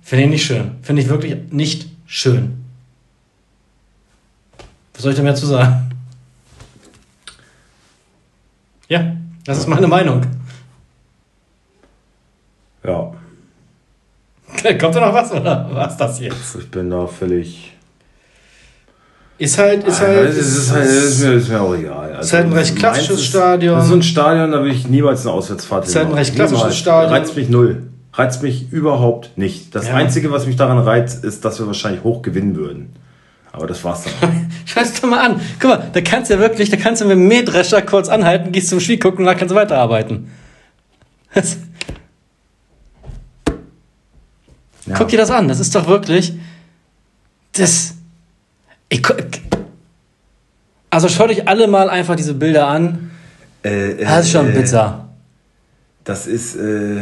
Finde 0.00 0.24
ich 0.24 0.30
nicht 0.30 0.46
schön. 0.46 0.76
Finde 0.82 1.02
ich 1.02 1.08
wirklich 1.08 1.36
nicht 1.50 1.88
schön. 2.06 2.64
Was 4.94 5.02
soll 5.02 5.10
ich 5.10 5.16
da 5.16 5.24
mehr 5.24 5.34
zu 5.34 5.46
sagen? 5.46 5.90
Ja, 8.88 9.16
das 9.44 9.58
ist 9.58 9.66
meine 9.66 9.88
Meinung. 9.88 10.22
Ja, 12.84 13.12
Kommt 14.80 14.94
da 14.94 15.00
noch 15.06 15.14
was 15.14 15.32
oder 15.32 15.68
was 15.72 15.96
das 15.96 16.20
jetzt? 16.20 16.56
ich 16.58 16.70
bin 16.70 16.90
da 16.90 17.06
völlig. 17.06 17.72
Ist 19.38 19.58
halt, 19.58 19.84
ist 19.86 20.00
halt. 20.00 20.30
es 20.30 20.36
ist, 20.56 20.72
halt, 20.72 20.86
es 20.86 20.92
ist, 21.04 21.24
mir, 21.24 21.32
ist 21.34 21.48
mir 21.50 21.60
auch 21.60 21.74
egal. 21.74 22.08
Also, 22.14 22.20
ist 22.20 22.32
halt 22.32 22.46
ein 22.46 22.52
recht 22.54 22.76
klassisches 22.76 23.16
ist- 23.20 23.26
Stadion. 23.26 23.74
Das 23.74 23.84
ist 23.84 23.90
so 23.90 23.96
ein 23.96 24.02
Stadion, 24.02 24.50
da 24.50 24.62
will 24.64 24.70
ich 24.70 24.88
niemals 24.88 25.26
eine 25.26 25.34
Auswärtsfahrt 25.34 25.86
Ist 25.86 25.94
halt 25.94 26.06
ein 26.08 26.14
recht 26.14 26.34
klassisches 26.34 26.62
Niemals. 26.62 26.78
Stadion. 26.78 27.12
Reizt 27.12 27.36
mich 27.36 27.48
null. 27.50 27.82
Reizt 28.14 28.42
mich 28.42 28.72
überhaupt 28.72 29.36
nicht. 29.36 29.74
Das 29.74 29.88
Ja. 29.88 29.94
Einzige, 29.94 30.30
was 30.32 30.46
mich 30.46 30.56
daran 30.56 30.78
reizt, 30.78 31.22
ist, 31.22 31.44
dass 31.44 31.58
wir 31.58 31.66
wahrscheinlich 31.66 32.02
hoch 32.02 32.22
gewinnen 32.22 32.56
würden. 32.56 32.94
Aber 33.52 33.66
das 33.66 33.84
war's 33.84 34.04
dann. 34.20 34.50
Scheiß 34.64 35.00
doch 35.02 35.08
mal 35.10 35.18
an. 35.20 35.40
Guck 35.60 35.70
mal, 35.70 35.90
da 35.92 36.00
kannst 36.00 36.30
du 36.30 36.34
ja 36.34 36.40
wirklich, 36.40 36.70
da 36.70 36.78
kannst 36.78 37.02
du 37.02 37.06
mit 37.06 37.12
dem 37.16 37.28
Mähdrescher 37.28 37.82
kurz 37.82 38.08
anhalten, 38.08 38.52
gehst 38.52 38.70
zum 38.70 38.80
Spiel 38.80 38.98
gucken 38.98 39.18
und 39.20 39.26
dann 39.26 39.36
kannst 39.36 39.52
du 39.52 39.54
weiterarbeiten. 39.56 40.30
Das, 41.34 41.58
Ja. 44.86 44.94
Guck 44.96 45.08
dir 45.08 45.18
das 45.18 45.30
an, 45.30 45.48
das 45.48 45.60
ist 45.60 45.74
doch 45.74 45.86
wirklich. 45.88 46.32
Das. 47.52 47.94
Ich, 48.88 49.02
also 50.90 51.08
schaut 51.08 51.30
euch 51.30 51.48
alle 51.48 51.66
mal 51.66 51.90
einfach 51.90 52.14
diese 52.16 52.34
Bilder 52.34 52.68
an. 52.68 53.10
Äh, 53.64 53.92
äh, 53.92 54.04
Das 54.04 54.26
ist 54.26 54.30
schon 54.32 54.48
äh, 54.50 54.52
bitter. 54.52 55.08
Das 56.04 56.26
ist, 56.28 56.54
äh, 56.56 56.98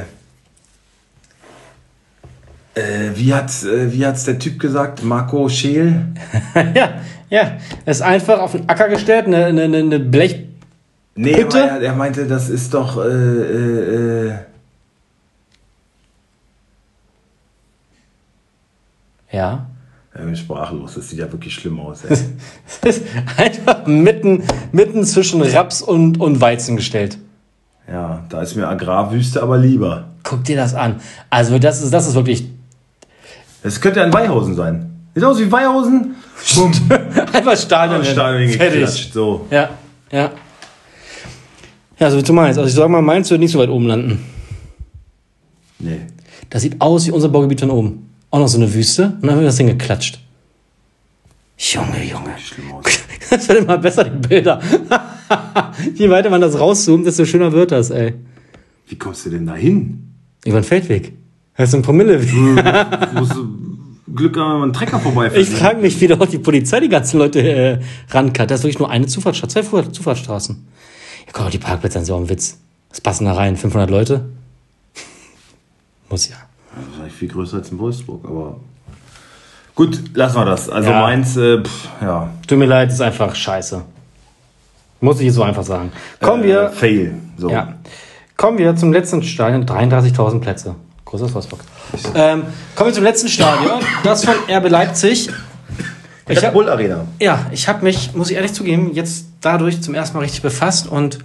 äh, 2.75 3.11
wie 3.15 3.35
hat 3.35 3.51
äh, 3.65 3.93
wie 3.93 4.07
hat's 4.07 4.25
der 4.25 4.39
Typ 4.39 4.59
gesagt? 4.59 5.03
Marco 5.05 5.49
Scheel? 5.49 6.07
ja, 6.75 6.95
ja. 7.29 7.57
Es 7.85 7.99
ist 7.99 8.03
einfach 8.03 8.39
auf 8.41 8.53
den 8.53 8.67
Acker 8.69 8.89
gestellt, 8.89 9.27
eine, 9.27 9.47
eine, 9.47 9.65
eine- 9.65 10.01
Blech. 10.01 10.41
Nee, 11.17 11.33
er, 11.53 11.81
er 11.81 11.95
meinte, 11.95 12.27
das 12.27 12.49
ist 12.49 12.75
doch, 12.75 12.97
äh, 19.35 19.37
äh, 19.37 19.41
äh, 19.41 19.45
Ja. 19.45 19.67
ich 20.15 20.21
bin 20.21 20.37
sprachlos, 20.37 20.95
das 20.95 21.09
sieht 21.09 21.19
ja 21.19 21.31
wirklich 21.31 21.55
schlimm 21.55 21.81
aus. 21.81 22.03
Es 22.09 22.25
ist 22.83 23.03
einfach 23.37 23.87
mitten, 23.87 24.43
mitten 24.73 25.05
zwischen 25.05 25.43
Raps 25.43 25.83
und, 25.83 26.21
und 26.21 26.41
Weizen 26.41 26.77
gestellt. 26.77 27.19
Ja, 27.89 28.25
da 28.31 28.41
ist 28.43 28.55
mir 28.57 28.67
Agrarwüste 28.69 29.43
aber 29.43 29.59
lieber. 29.59 30.09
Guck 30.23 30.45
dir 30.45 30.57
das 30.57 30.75
an. 30.75 31.01
Also, 31.29 31.59
das 31.59 31.83
ist, 31.83 31.93
das 31.93 32.07
ist 32.09 32.15
wirklich 32.15 32.47
Es 33.63 33.79
könnte 33.81 34.01
ja 34.01 34.07
ein 34.07 34.13
Weihausen 34.13 34.55
sein. 34.55 34.91
Sieht 35.15 35.23
aus 35.25 35.39
wie 35.39 35.53
Weihausen. 35.53 36.15
Bumm. 36.55 36.73
einfach 37.33 37.57
Stadion. 37.57 38.03
hin. 38.03 38.13
Stadion 38.13 38.49
Fertig. 38.51 39.11
So. 39.13 39.47
Ja, 39.51 39.69
ja. 40.11 40.31
Ja, 41.99 42.11
so 42.11 42.17
wie 42.19 42.23
du 42.23 42.33
meinst. 42.33 42.59
Also, 42.59 42.69
ich 42.69 42.75
sag 42.75 42.89
mal, 42.89 43.03
Mainz 43.03 43.31
wird 43.31 43.41
nicht 43.41 43.53
so 43.53 43.59
weit 43.59 43.69
oben 43.69 43.87
landen. 43.87 44.25
Nee. 45.79 46.01
Das 46.51 46.63
sieht 46.63 46.81
aus 46.81 47.07
wie 47.07 47.11
unser 47.11 47.29
Baugebiet 47.29 47.61
von 47.61 47.71
oben. 47.71 48.14
Auch 48.35 48.41
noch 48.41 48.49
so 48.49 48.59
eine 48.59 48.75
Wüste 48.75 49.17
und 49.23 49.29
dann 49.29 49.37
wird 49.37 49.47
das 49.47 49.55
Ding 49.55 49.69
geklatscht. 49.69 50.19
Junge, 51.57 52.03
Junge. 52.03 52.35
Das 53.31 53.49
wird 53.49 53.61
immer 53.61 53.79
besser, 53.79 54.03
die 54.03 54.27
Bilder. 54.27 54.61
Je 55.95 56.11
weiter 56.11 56.31
man 56.31 56.41
das 56.41 56.59
rauszoomt, 56.59 57.07
desto 57.07 57.27
schöner 57.27 57.53
wird 57.53 57.71
das, 57.71 57.91
ey. 57.91 58.15
Wie 58.89 58.99
kommst 58.99 59.25
du 59.25 59.31
denn 59.31 59.47
da 59.47 59.55
hin? 59.55 60.15
Über 60.45 60.61
den 60.61 60.65
Feldweg. 60.65 61.13
Das 61.57 61.69
ist 61.69 61.77
ein 61.77 61.83
Promilleweg. 61.83 62.29
Du 62.29 63.21
musst 63.21 63.35
du 63.35 63.49
Glück 64.13 64.37
haben, 64.37 64.47
wenn 64.47 64.59
man 64.59 64.63
einen 64.65 64.73
Trecker 64.73 64.99
vorbeifährt. 64.99 65.41
Ich 65.41 65.51
frage 65.51 65.81
mich, 65.81 66.01
wie 66.01 66.09
dort 66.09 66.33
die 66.33 66.41
Polizei 66.41 66.81
die 66.81 66.89
ganzen 66.89 67.19
Leute 67.19 67.41
äh, 67.41 67.79
rankannt. 68.11 68.51
Das 68.51 68.61
ist 68.61 68.65
wirklich 68.65 68.81
nur 68.81 68.91
eine 68.91 69.07
Zufahrtsstraße, 69.07 69.63
zwei 69.63 69.83
Zufahrtsstraßen. 69.83 70.57
Ja, 71.27 71.33
guck 71.33 71.45
mal, 71.45 71.51
die 71.51 71.59
Parkplätze 71.59 71.99
sind 71.99 72.07
so 72.07 72.17
ein 72.17 72.29
Witz. 72.29 72.59
Was 72.91 73.01
passen 73.01 73.27
da 73.27 73.35
rein? 73.35 73.57
500 73.57 73.89
Leute? 73.89 74.25
Muss 76.11 76.29
ja. 76.29 76.44
Viel 77.19 77.29
größer 77.29 77.59
als 77.59 77.71
in 77.71 77.79
Wolfsburg, 77.79 78.25
aber. 78.25 78.57
Gut, 79.75 80.01
lassen 80.15 80.37
wir 80.37 80.45
das. 80.45 80.69
Also 80.69 80.91
Ja. 80.91 81.01
Mainz, 81.01 81.37
äh, 81.37 81.63
pff, 81.63 81.89
ja. 82.01 82.31
Tut 82.47 82.59
mir 82.59 82.67
leid, 82.67 82.91
ist 82.91 83.01
einfach 83.01 83.35
scheiße. 83.35 83.83
Muss 85.01 85.21
ich 85.21 85.33
so 85.33 85.43
einfach 85.43 85.65
sagen. 85.65 85.91
Kommen 86.21 86.43
Äh, 86.45 86.47
wir, 86.47 86.71
Fail. 86.71 87.15
So. 87.37 87.51
ja. 87.51 87.75
Kommen 88.37 88.59
wir 88.59 88.75
zum 88.77 88.93
letzten 88.93 89.23
Stadion. 89.23 89.65
33.000 89.67 90.41
Plätze. 90.41 90.75
Großes 91.05 91.33
Wolfsburg. 91.35 91.61
Ähm, 92.15 92.43
kommen 92.75 92.91
wir 92.91 92.95
zum 92.95 93.05
letzten 93.05 93.29
Stadion. 93.29 93.81
Das 94.03 94.25
von 94.25 94.35
RB 94.49 94.69
Leipzig. 94.71 95.31
Ich 96.27 96.43
Red 96.43 96.53
Bull 96.55 96.69
Arena. 96.71 97.05
ja, 97.21 97.47
ich 97.53 97.69
habe 97.69 97.85
mich, 97.85 98.15
muss 98.15 98.31
ich 98.31 98.37
ehrlich 98.37 98.55
zugeben, 98.55 98.93
jetzt 98.95 99.27
dadurch 99.43 99.83
zum 99.83 99.95
ersten 99.95 100.17
Mal 100.17 100.23
richtig 100.23 100.41
befasst 100.41 100.89
und 100.89 101.19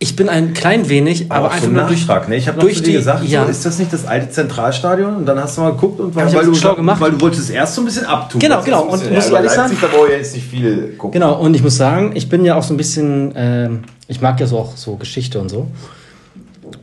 ich 0.00 0.14
bin 0.14 0.28
ein 0.28 0.54
klein 0.54 0.88
wenig, 0.88 1.26
aber 1.30 1.48
auch 1.48 1.52
einfach 1.52 1.68
nur 1.68 1.82
ein 1.82 1.88
durch, 1.88 2.28
ne? 2.28 2.36
Ich 2.36 2.46
habe 2.46 2.58
noch 2.58 2.68
zu 2.68 2.74
die, 2.74 2.82
dir 2.82 2.98
gesagt, 2.98 3.24
ja, 3.24 3.44
so, 3.44 3.50
ist 3.50 3.66
das 3.66 3.78
nicht 3.80 3.92
das 3.92 4.06
alte 4.06 4.30
Zentralstadion? 4.30 5.16
Und 5.16 5.26
dann 5.26 5.40
hast 5.40 5.56
du 5.56 5.62
mal 5.62 5.72
geguckt 5.72 5.98
und 5.98 6.14
weil, 6.14 6.28
jetzt 6.32 6.46
du, 6.46 6.54
schlau 6.54 6.76
gemacht. 6.76 7.00
weil 7.00 7.10
du 7.10 7.20
wolltest 7.20 7.50
erst 7.50 7.74
so 7.74 7.82
ein 7.82 7.84
bisschen 7.84 8.06
abtun. 8.06 8.38
Genau, 8.40 8.62
genau. 8.62 8.82
Und 8.82 8.90
muss 8.90 9.02
ja, 9.02 9.06
ich 9.08 9.32
ehrlich 9.32 9.56
Leipzig, 9.56 9.78
Da 9.80 9.86
brauche 9.88 10.06
ich 10.06 10.18
jetzt 10.18 10.34
nicht 10.36 10.46
viel 10.48 10.94
gucken. 10.96 11.20
Genau, 11.20 11.40
und 11.40 11.54
ich 11.56 11.62
muss 11.64 11.76
sagen, 11.76 12.12
ich 12.14 12.28
bin 12.28 12.44
ja 12.44 12.54
auch 12.54 12.62
so 12.62 12.74
ein 12.74 12.76
bisschen, 12.76 13.32
ähm, 13.34 13.80
ich 14.06 14.20
mag 14.20 14.38
ja 14.38 14.46
so 14.46 14.58
auch 14.58 14.76
so 14.76 14.94
Geschichte 14.94 15.40
und 15.40 15.48
so. 15.48 15.66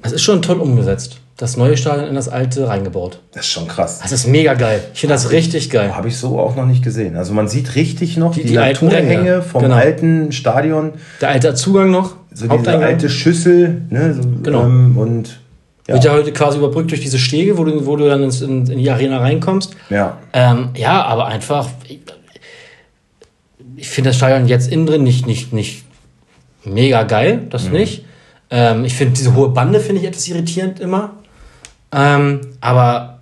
Es 0.01 0.11
ist 0.11 0.21
schon 0.21 0.41
toll 0.41 0.59
umgesetzt. 0.59 1.17
Das 1.37 1.57
neue 1.57 1.75
Stadion 1.75 2.07
in 2.07 2.15
das 2.15 2.29
alte 2.29 2.67
reingebaut. 2.67 3.19
Das 3.33 3.45
ist 3.45 3.51
schon 3.51 3.67
krass. 3.67 3.99
Das 4.01 4.13
ist 4.13 4.25
mega 4.25 4.53
geil. 4.53 4.81
Ich 4.93 5.01
finde 5.01 5.15
das 5.15 5.31
richtig 5.31 5.69
geil. 5.69 5.93
Habe 5.95 6.07
ich 6.07 6.17
so 6.17 6.39
auch 6.39 6.55
noch 6.55 6.65
nicht 6.65 6.81
gesehen. 6.81 7.17
Also 7.17 7.33
man 7.33 7.49
sieht 7.49 7.75
richtig 7.75 8.15
noch 8.15 8.33
die, 8.33 8.45
die 8.45 8.57
alten 8.57 8.85
Naturhänge 8.85 9.41
vom 9.41 9.61
Genau. 9.63 9.75
alten 9.75 10.31
Stadion. 10.31 10.93
Der 11.19 11.29
alte 11.29 11.53
Zugang 11.53 11.91
noch, 11.91 12.15
So 12.35 12.47
diese 12.47 12.77
alte 12.77 13.09
Schüssel. 13.09 13.81
Ne? 13.89 14.13
So, 14.13 14.21
Genau. 14.43 14.65
Ähm, 14.65 14.97
und 14.97 15.39
ja. 15.87 15.93
Wird 15.93 16.03
ja 16.03 16.13
heute 16.13 16.33
quasi 16.33 16.57
überbrückt 16.57 16.91
durch 16.91 17.01
diese 17.01 17.19
Stege, 17.19 17.57
wo 17.57 17.63
du, 17.63 17.85
wo 17.85 17.95
du 17.95 18.07
dann 18.07 18.23
ins, 18.23 18.41
in, 18.41 18.65
in 18.67 18.79
die 18.79 18.89
Arena 18.89 19.19
reinkommst. 19.19 19.75
ja. 19.89 20.17
Ähm, 20.33 20.69
ja, 20.75 21.03
aber 21.03 21.27
einfach, 21.27 21.69
ich, 21.87 21.99
ich 23.75 23.87
finde 23.87 24.09
das 24.09 24.17
Stadion 24.17 24.47
jetzt 24.47 24.71
innen 24.71 24.85
drin 24.85 25.03
nicht, 25.03 25.27
nicht, 25.27 25.53
nicht 25.53 25.85
mega 26.63 27.03
geil, 27.03 27.47
das 27.49 27.69
nicht. 27.69 28.03
Ähm, 28.49 28.83
ich 28.83 28.95
finde 28.95 29.13
diese 29.13 29.35
hohe 29.35 29.49
Bande 29.49 29.79
finde 29.79 30.01
ich 30.01 30.07
etwas 30.07 30.27
irritierend 30.27 30.79
immer. 30.79 31.11
Ähm, 31.91 32.41
aber 32.61 33.14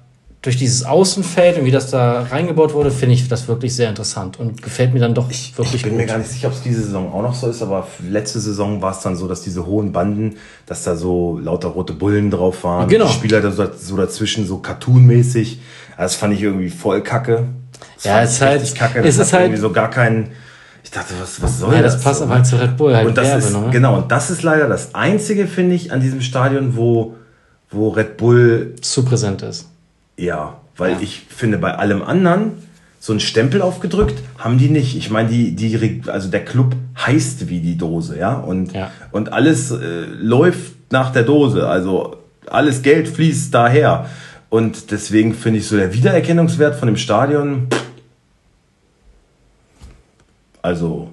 durch 0.43 0.57
dieses 0.57 0.83
Außenfeld 0.83 1.57
und 1.57 1.63
wie 1.65 1.71
das 1.71 1.89
da 1.89 2.23
reingebaut 2.23 2.73
wurde, 2.73 2.91
finde 2.91 3.15
ich 3.15 3.27
das 3.29 3.47
wirklich 3.47 3.73
sehr 3.75 3.87
interessant 3.87 4.39
und 4.39 4.61
gefällt 4.61 4.93
mir 4.93 4.99
dann 4.99 5.13
doch 5.15 5.29
wirklich 5.29 5.73
Ich 5.73 5.83
bin 5.83 5.93
gut. 5.93 6.01
mir 6.01 6.05
gar 6.05 6.17
nicht 6.17 6.29
sicher, 6.29 6.49
ob 6.49 6.53
es 6.53 6.61
diese 6.61 6.83
Saison 6.83 7.11
auch 7.13 7.21
noch 7.21 7.33
so 7.33 7.47
ist, 7.47 7.61
aber 7.61 7.87
letzte 8.09 8.41
Saison 8.41 8.81
war 8.81 8.91
es 8.91 8.99
dann 8.99 9.15
so, 9.15 9.27
dass 9.29 9.41
diese 9.41 9.65
hohen 9.65 9.93
Banden, 9.93 10.35
dass 10.65 10.83
da 10.83 10.97
so 10.97 11.39
lauter 11.41 11.69
rote 11.69 11.93
Bullen 11.93 12.29
drauf 12.29 12.65
waren. 12.65 12.89
Genau. 12.89 13.07
Die 13.07 13.13
Spieler 13.13 13.39
da 13.39 13.51
so, 13.51 13.95
dazwischen, 13.95 14.45
so 14.45 14.57
cartoonmäßig. 14.57 15.61
Das 15.97 16.15
fand 16.15 16.33
ich 16.33 16.41
irgendwie 16.41 16.69
voll 16.69 17.01
kacke. 17.01 17.45
Das 17.95 18.03
Ja, 18.03 18.21
es 18.21 18.31
ich 18.31 18.35
ist 18.35 18.41
halt- 18.41 18.75
kacke. 18.75 18.99
es 18.99 19.15
Das 19.17 19.27
ist 19.27 19.31
hat 19.33 19.39
halt- 19.39 19.47
irgendwie 19.49 19.61
so 19.61 19.71
gar 19.71 19.89
keinen. 19.89 20.31
Ich 20.83 20.91
dachte, 20.91 21.13
was, 21.21 21.41
was 21.41 21.59
soll 21.59 21.73
Ja, 21.73 21.81
das? 21.81 21.93
das 21.93 22.03
passt 22.03 22.21
aber 22.21 22.35
halt 22.35 22.45
zu 22.45 22.57
Red 22.57 22.75
Bull, 22.75 22.93
halt 22.93 23.07
und 23.07 23.17
das 23.17 23.27
Werbe, 23.27 23.39
ist, 23.45 23.53
ne? 23.53 23.69
Genau, 23.71 23.95
und 23.99 24.11
das 24.11 24.29
ist 24.29 24.43
leider 24.43 24.67
das 24.67 24.93
Einzige, 24.93 25.47
finde 25.47 25.75
ich, 25.75 25.93
an 25.93 26.01
diesem 26.01 26.19
Stadion, 26.21 26.75
wo, 26.75 27.15
wo 27.71 27.87
Red 27.89 28.17
Bull 28.17 28.75
zu 28.81 29.05
präsent 29.05 29.41
ist. 29.41 29.69
Ja, 30.17 30.59
weil 30.77 31.01
ich 31.01 31.21
finde, 31.29 31.57
bei 31.57 31.75
allem 31.75 32.01
anderen, 32.01 32.53
so 32.99 33.13
einen 33.13 33.19
Stempel 33.19 33.61
aufgedrückt, 33.61 34.21
haben 34.37 34.57
die 34.57 34.69
nicht. 34.69 34.95
Ich 34.95 35.09
meine, 35.09 35.29
die, 35.29 35.55
die, 35.55 36.01
also 36.07 36.29
der 36.29 36.45
Club 36.45 36.75
heißt 36.97 37.49
wie 37.49 37.59
die 37.59 37.77
Dose, 37.77 38.17
ja, 38.17 38.33
und, 38.35 38.71
Ja. 38.73 38.91
und 39.11 39.33
alles 39.33 39.71
äh, 39.71 40.05
läuft 40.05 40.91
nach 40.91 41.11
der 41.11 41.23
Dose, 41.23 41.67
also 41.67 42.17
alles 42.47 42.81
Geld 42.81 43.07
fließt 43.07 43.53
daher. 43.53 44.09
Und 44.49 44.91
deswegen 44.91 45.33
finde 45.33 45.59
ich 45.59 45.67
so 45.67 45.75
der 45.75 45.93
Wiedererkennungswert 45.93 46.75
von 46.75 46.85
dem 46.87 46.97
Stadion, 46.97 47.67
also 50.61 51.09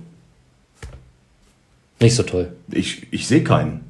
Nicht 2.00 2.14
so 2.14 2.22
toll. 2.22 2.52
ich, 2.70 3.06
ich 3.12 3.26
sehe 3.26 3.42
keinen. 3.42 3.80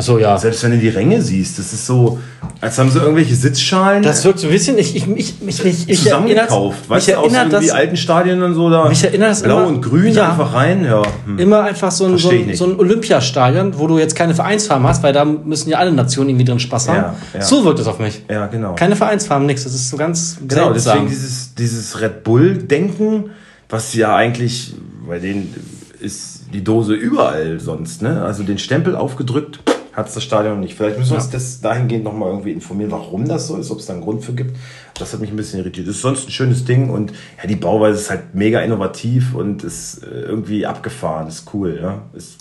Achso, 0.00 0.16
ja. 0.16 0.38
Selbst 0.38 0.62
wenn 0.64 0.70
du 0.70 0.78
die 0.78 0.88
Ränge 0.88 1.20
siehst, 1.20 1.58
das 1.58 1.74
ist 1.74 1.84
so, 1.84 2.18
als 2.58 2.78
haben 2.78 2.90
sie 2.90 3.00
irgendwelche 3.00 3.34
Sitzschalen 3.34 4.02
Das 4.02 4.24
wirkt 4.24 4.38
so 4.38 4.46
ein 4.46 4.52
bisschen, 4.52 4.78
ich, 4.78 4.96
ich, 4.96 5.06
ich, 5.14 5.34
ich, 5.46 5.64
ich, 5.64 5.88
ich 5.90 6.02
zusammengekauft. 6.02 6.80
Mich 6.80 6.88
Weißt 6.88 7.08
du, 7.08 7.18
aus 7.18 7.32
irgendwie 7.34 7.50
das 7.50 7.70
alten 7.70 7.96
Stadien 7.98 8.42
und 8.42 8.54
so 8.54 8.70
da. 8.70 8.88
Mich 8.88 9.04
erinnert 9.04 9.32
das 9.32 9.42
Blau 9.42 9.58
immer- 9.58 9.66
und 9.68 9.82
grün 9.82 10.14
Ja. 10.14 10.30
einfach 10.30 10.54
rein. 10.54 10.84
Ja. 10.86 11.02
Hm. 11.26 11.38
immer 11.38 11.64
einfach 11.64 11.90
so 11.90 12.06
ein, 12.06 12.16
so, 12.16 12.30
ein, 12.30 12.54
so 12.54 12.64
ein 12.64 12.78
Olympiastadion, 12.78 13.78
wo 13.78 13.86
du 13.88 13.98
jetzt 13.98 14.16
keine 14.16 14.34
Vereinsfarben 14.34 14.86
hast, 14.86 15.02
weil 15.02 15.12
da 15.12 15.26
müssen 15.26 15.68
ja 15.68 15.76
alle 15.76 15.92
Nationen 15.92 16.30
irgendwie 16.30 16.46
drin 16.46 16.60
Spaß 16.60 16.88
haben. 16.88 16.96
Ja, 16.96 17.14
ja. 17.34 17.42
So 17.42 17.62
wirkt 17.66 17.78
es 17.80 17.86
auf 17.86 17.98
mich. 17.98 18.22
ja, 18.30 18.46
genau. 18.46 18.74
Keine 18.76 18.96
Vereinsfarben, 18.96 19.46
nichts. 19.46 19.64
Das 19.64 19.74
ist 19.74 19.90
so 19.90 19.98
ganz 19.98 20.38
genau, 20.40 20.72
seltsam. 20.72 20.74
deswegen 20.74 21.08
dieses, 21.10 21.54
dieses 21.54 22.00
Red 22.00 22.24
Bull-Denken, 22.24 23.30
was 23.68 23.92
ja 23.92 24.16
eigentlich, 24.16 24.72
bei 25.06 25.18
denen 25.18 25.54
ist 26.00 26.44
die 26.54 26.64
Dose 26.64 26.94
überall 26.94 27.60
sonst, 27.60 28.00
ne? 28.00 28.22
Also 28.24 28.42
den 28.42 28.58
Stempel 28.58 28.96
aufgedrückt 28.96 29.60
hat 29.92 30.08
es 30.08 30.14
das 30.14 30.22
Stadion 30.24 30.60
nicht. 30.60 30.74
Vielleicht 30.76 30.98
müssen 30.98 31.10
wir 31.12 31.16
uns 31.16 31.30
das 31.30 31.60
dahingehend 31.60 32.04
nochmal 32.04 32.28
irgendwie 32.30 32.52
informieren, 32.52 32.90
warum 32.90 33.26
das 33.28 33.48
so 33.48 33.56
ist, 33.56 33.70
ob 33.70 33.78
es 33.80 33.86
da 33.86 33.92
einen 33.94 34.02
Grund 34.02 34.24
für 34.24 34.32
gibt. 34.32 34.56
Das 34.98 35.12
hat 35.12 35.20
mich 35.20 35.30
ein 35.30 35.36
bisschen 35.36 35.60
irritiert. 35.60 35.88
Das 35.88 35.96
ist 35.96 36.02
sonst 36.02 36.28
ein 36.28 36.30
schönes 36.30 36.64
Ding 36.64 36.90
und 36.90 37.12
ja, 37.40 37.46
die 37.48 37.56
Bauweise 37.56 37.98
ist 37.98 38.10
halt 38.10 38.34
mega 38.34 38.60
innovativ 38.60 39.34
und 39.34 39.64
ist 39.64 40.02
äh, 40.04 40.06
irgendwie 40.22 40.66
abgefahren, 40.66 41.26
ist 41.28 41.44
cool, 41.54 41.78
ja. 41.82 42.02
Ist 42.12 42.38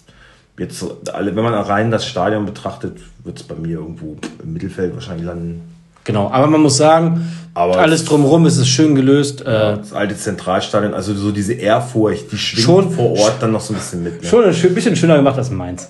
jetzt 0.57 0.85
alle, 1.13 1.35
wenn 1.35 1.43
man 1.43 1.53
rein 1.53 1.89
das 1.89 2.05
Stadion 2.05 2.45
betrachtet, 2.45 2.97
wird 3.23 3.37
es 3.39 3.43
bei 3.43 3.55
mir 3.55 3.79
irgendwo 3.79 4.17
im 4.43 4.53
Mittelfeld 4.53 4.93
wahrscheinlich 4.93 5.25
landen. 5.25 5.61
Genau, 6.03 6.29
aber 6.31 6.47
man 6.47 6.61
muss 6.61 6.77
sagen, 6.77 7.29
Aber- 7.53 7.77
alles 7.77 8.03
drumherum 8.03 8.45
ist 8.45 8.57
es 8.57 8.67
schön 8.67 8.95
gelöst. 8.95 9.41
Äh, 9.41 9.45
Das 9.45 9.93
alte 9.93 10.17
Zentralstadion, 10.17 10.93
also 10.93 11.13
so 11.13 11.31
diese 11.31 11.53
Ehrfurcht, 11.53 12.31
die 12.31 12.37
schwingt 12.37 12.65
Schon- 12.65 12.91
vor 12.91 13.11
Ort 13.19 13.35
dann 13.41 13.51
noch 13.51 13.61
so 13.61 13.73
ein 13.73 13.77
bisschen 13.77 14.03
mit. 14.03 14.21
Ne? 14.23 14.27
schon 14.27 14.43
ein 14.45 14.73
bisschen 14.75 14.95
schöner 14.95 15.17
gemacht 15.17 15.37
als 15.37 15.49
Mainz. 15.51 15.89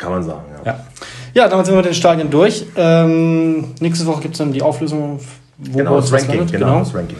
Kann 0.00 0.12
man 0.12 0.22
sagen, 0.22 0.44
ja. 0.64 0.72
Ja, 0.72 0.84
ja 1.34 1.48
damit 1.48 1.66
sind 1.66 1.74
wir 1.74 1.78
mit 1.82 1.86
den 1.86 1.94
Stadien 1.94 2.30
durch. 2.30 2.64
Ähm, 2.74 3.74
nächste 3.80 4.06
Woche 4.06 4.22
gibt 4.22 4.34
es 4.34 4.38
dann 4.38 4.50
die 4.52 4.62
Auflösung, 4.62 5.20
wo 5.58 5.76
Genau, 5.78 5.96
das 6.00 6.10
Ranking. 6.10 6.38
landet. 6.38 6.52
Genau, 6.52 6.78
das 6.78 6.94
Ranking. 6.94 7.16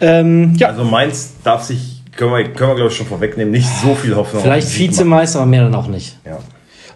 Ähm, 0.00 0.54
ja, 0.56 0.68
Also 0.68 0.82
Mainz 0.84 1.34
darf 1.44 1.62
sich, 1.62 2.02
können 2.16 2.32
wir, 2.32 2.44
können 2.52 2.70
wir 2.70 2.74
glaube 2.74 2.90
ich 2.90 2.96
schon 2.96 3.06
vorwegnehmen, 3.06 3.52
nicht 3.52 3.68
so 3.82 3.94
viel 3.94 4.16
Hoffnung 4.16 4.42
vielleicht. 4.42 4.76
Vizemeister, 4.76 5.38
aber 5.38 5.46
mehr 5.46 5.62
dann 5.62 5.74
auch 5.76 5.86
nicht. 5.86 6.18
Ja. 6.26 6.38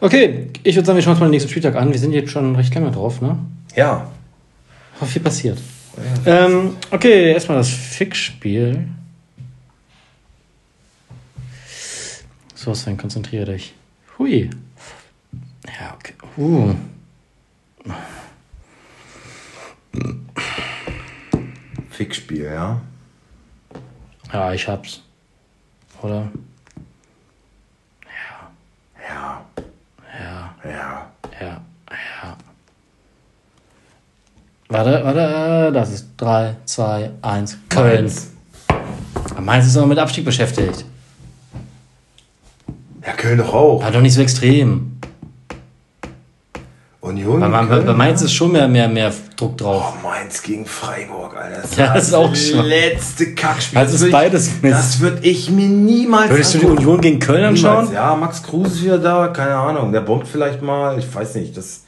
Okay, 0.01 0.49
ich 0.65 0.75
würde 0.75 0.87
sagen, 0.87 0.97
wir 0.97 1.03
schauen 1.05 1.13
uns 1.13 1.21
mal 1.21 1.27
den 1.27 1.31
nächsten 1.31 1.51
Spieltag 1.51 1.77
an. 1.77 1.93
Wir 1.93 1.99
sind 2.01 2.13
jetzt 2.13 2.33
schon 2.33 2.57
recht 2.57 2.75
lange 2.75 2.91
drauf, 2.91 3.21
ne? 3.21 3.39
ja, 3.77 4.09
Oh, 5.01 5.05
viel 5.05 5.23
passiert. 5.23 5.59
Ähm, 6.27 6.77
okay, 6.91 7.33
erstmal 7.33 7.59
das 7.59 7.69
Fixspiel. 7.71 8.87
So, 12.55 12.75
Sven, 12.75 12.97
konzentriere 12.97 13.47
dich. 13.53 13.75
Hui. 14.19 14.51
Ja, 15.67 15.95
okay. 15.95 16.15
Uh. 16.37 16.75
Fixspiel, 21.91 22.45
ja. 22.45 22.81
Ja, 24.33 24.53
ich 24.53 24.67
hab's. 24.67 25.03
Oder? 26.01 26.29
Ja, 29.09 29.45
Ja, 30.19 30.55
ja. 30.65 31.11
ja, 31.41 31.61
ja. 31.91 32.37
Warte, 34.69 35.05
warte, 35.05 35.69
äh, 35.69 35.73
das 35.73 35.93
ist 35.93 36.09
3, 36.17 36.57
2, 36.65 37.11
1, 37.21 37.59
Köln. 37.69 38.05
Mainz. 38.05 38.31
Mainz 39.39 39.67
ist 39.67 39.77
noch 39.77 39.87
mit 39.87 39.99
Abstieg 39.99 40.25
beschäftigt. 40.25 40.85
Ja, 43.07 43.13
Köln 43.13 43.39
doch 43.39 43.53
auch. 43.53 43.83
Aber 43.83 43.91
doch 43.93 44.01
nicht 44.01 44.15
so 44.15 44.23
extrem. 44.23 44.92
Union 47.13 47.41
Bei, 47.41 47.49
bei, 47.49 47.81
bei? 47.81 47.93
Mainz 47.93 48.23
ist 48.23 48.33
schon 48.33 48.53
mehr, 48.53 48.67
mehr, 48.69 48.89
mehr 48.89 49.13
Druck 49.37 49.57
drauf. 49.59 49.95
Oh, 50.03 50.07
Mainz 50.07 50.43
gegen 50.43 50.65
Freiburg, 50.67 51.37
Alter. 51.37 51.63
Das, 51.63 51.77
Ja, 51.77 51.95
das 51.95 52.09
ist 52.09 52.15
auch 52.15 52.35
schon- 52.35 52.65
letzte 52.67 53.35
Kackspiel. 53.35 53.79
Also 53.79 53.95
ist 53.95 54.01
würd 54.03 54.09
ich- 54.09 54.13
beides 54.13 54.51
Mist. 54.63 54.75
Das 54.79 55.01
würde 55.01 55.27
ich 55.27 55.51
mir 55.51 55.69
niemals 55.69 56.31
Würdest 56.31 56.55
du 56.55 56.59
die 56.59 56.65
angucken. 56.67 56.83
Union 56.87 57.01
gegen 57.01 57.19
Köln 57.21 57.45
anschauen? 57.45 57.85
Niemals. 57.87 57.93
Ja, 57.95 58.15
Max 58.17 58.43
Kruse 58.43 58.69
ist 58.75 58.83
wieder 58.85 58.99
da, 58.99 59.29
keine 59.29 59.55
Ahnung. 59.57 59.93
Der 59.93 60.01
bombt 60.01 60.27
vielleicht 60.29 60.63
mal, 60.63 60.99
ich 60.99 61.15
weiß 61.15 61.35
nicht. 61.37 61.57
Das 61.57 61.83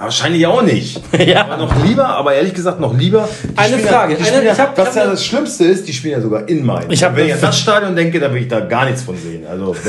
wahrscheinlich 0.00 0.46
auch 0.46 0.62
nicht. 0.62 1.00
Ja. 1.26 1.42
Aber 1.44 1.56
noch 1.58 1.84
lieber, 1.84 2.06
aber 2.08 2.34
ehrlich 2.34 2.54
gesagt 2.54 2.80
noch 2.80 2.96
lieber. 2.96 3.28
Eine 3.56 3.74
spielen 3.74 3.88
Frage, 3.88 4.16
eine- 4.16 4.24
spielen 4.24 4.44
ja, 4.46 4.52
ich 4.52 4.58
hab- 4.60 4.76
was 4.78 4.90
ich 4.90 4.94
ja 4.96 5.06
das 5.06 5.24
Schlimmste 5.24 5.64
ist, 5.64 5.86
die 5.86 5.92
spielen 5.92 6.14
ja 6.14 6.20
sogar 6.20 6.48
in 6.48 6.64
Mainz. 6.64 6.86
Ich 6.88 7.04
hab 7.04 7.14
Wenn 7.16 7.26
ich 7.26 7.34
an 7.34 7.40
das 7.40 7.58
Stadion 7.58 7.94
denke, 7.94 8.18
da 8.18 8.32
will 8.32 8.42
ich 8.42 8.48
da 8.48 8.60
gar 8.60 8.84
nichts 8.86 9.02
von 9.02 9.16
sehen. 9.16 9.46
Also. 9.48 9.74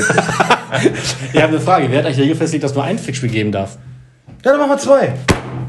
Ich 1.32 1.36
habe 1.42 1.48
eine 1.48 1.60
Frage. 1.60 1.86
Wer 1.90 1.98
hat 1.98 2.06
eigentlich 2.06 2.18
Regel 2.20 2.34
festgelegt, 2.34 2.64
dass 2.64 2.74
nur 2.74 2.84
ein 2.84 2.98
Fixspiel 2.98 3.28
geben 3.30 3.52
darf? 3.52 3.76
ja, 4.44 4.52
dann 4.52 4.58
machen 4.60 4.70
wir 4.70 4.78
zwei. 4.78 5.12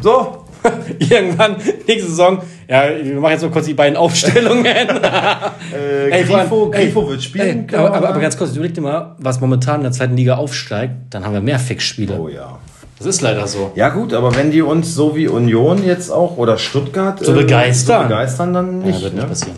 So. 0.02 0.46
Irgendwann, 1.00 1.58
nächste 1.88 2.10
Saison, 2.10 2.41
ja, 2.70 2.84
wir 3.04 3.16
machen 3.20 3.34
jetzt 3.34 3.41
noch 3.41 3.52
kurz 3.52 3.66
die 3.66 3.74
beiden 3.74 3.98
Aufstellungen. 3.98 4.66
Äh, 4.66 6.10
Ey, 6.10 6.24
Grifo, 6.24 6.70
Grifo 6.70 7.10
wird 7.10 7.22
spielen. 7.22 7.68
Ey, 7.70 7.76
aber, 7.76 7.88
aber, 7.88 7.98
aber 7.98 8.08
sagen. 8.08 8.22
ganz 8.22 8.38
kurz, 8.38 8.52
überleg 8.56 8.74
dir 8.74 8.80
mal, 8.80 9.16
was 9.18 9.41
momentan 9.41 9.78
in 9.78 9.84
der 9.84 9.91
zweiten 9.91 10.16
Liga 10.16 10.36
aufsteigt, 10.36 10.94
dann 11.10 11.26
haben 11.26 11.34
wir 11.34 11.41
mehr 11.41 11.60
Fixspiele. 11.60 12.18
Oh 12.18 12.30
ja. 12.30 12.60
Das 13.06 13.16
ist 13.16 13.22
leider 13.22 13.45
so. 13.47 13.72
Ja 13.76 13.89
gut, 13.89 14.14
aber 14.14 14.36
wenn 14.36 14.51
die 14.51 14.62
uns 14.62 14.93
so 14.95 15.16
wie 15.16 15.28
Union 15.28 15.84
jetzt 15.86 16.10
auch 16.12 16.38
oder 16.38 16.58
Stuttgart 16.58 17.20
So 17.24 17.34
begeistern. 17.34 18.04
so 18.04 18.08
begeistern 18.10 18.54
dann 18.54 18.82
Ja, 18.82 18.88
nicht. 18.88 19.01
wird 19.04 19.14
nicht 19.14 19.24
ne? 19.24 19.30
passieren. 19.30 19.58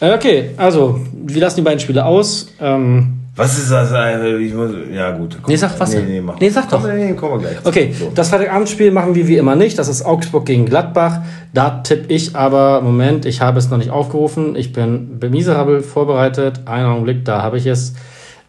Äh, 0.00 0.14
Okay, 0.14 0.50
also, 0.56 0.98
wir 1.12 1.40
lassen 1.40 1.56
die 1.56 1.62
beiden 1.62 1.78
Spiele 1.80 2.04
aus. 2.04 2.48
Ähm, 2.60 3.20
Was 3.36 3.58
ist 3.58 3.70
das? 3.70 3.90
äh, 3.92 4.36
Ich 4.38 4.52
muss, 4.54 4.70
ja 4.92 5.10
gut. 5.12 5.36
komm. 5.42 5.50
Nee, 5.50 5.56
sag 5.56 5.78
was 5.78 5.92
Nee, 5.94 6.02
nee, 6.06 6.20
mach. 6.20 6.38
Nee, 6.40 6.48
sag 6.50 6.68
doch. 6.68 6.80
Komm, 6.82 6.94
nee, 6.96 7.12
kommen 7.14 7.34
wir 7.42 7.48
gleich. 7.50 7.64
Okay, 7.64 7.92
So. 7.98 8.10
das 8.14 8.28
Freitagabendspiel 8.28 8.90
machen 8.90 9.14
wir 9.14 9.26
wie 9.28 9.36
immer 9.36 9.56
nicht. 9.56 9.78
Das 9.78 9.88
ist 9.88 10.04
Augsburg 10.04 10.46
gegen 10.46 10.66
Gladbach. 10.66 11.20
Da 11.52 11.80
tippe 11.82 12.12
ich 12.12 12.34
aber, 12.36 12.80
Moment, 12.80 13.24
ich 13.26 13.40
habe 13.40 13.58
es 13.58 13.70
noch 13.70 13.78
nicht 13.78 13.90
aufgerufen. 13.90 14.56
Ich 14.56 14.72
bin 14.72 15.18
miserabel 15.30 15.80
vorbereitet. 15.82 16.60
Einen 16.66 16.86
Augenblick, 16.86 17.24
da 17.24 17.42
habe 17.42 17.56
ich 17.58 17.66
es. 17.66 17.94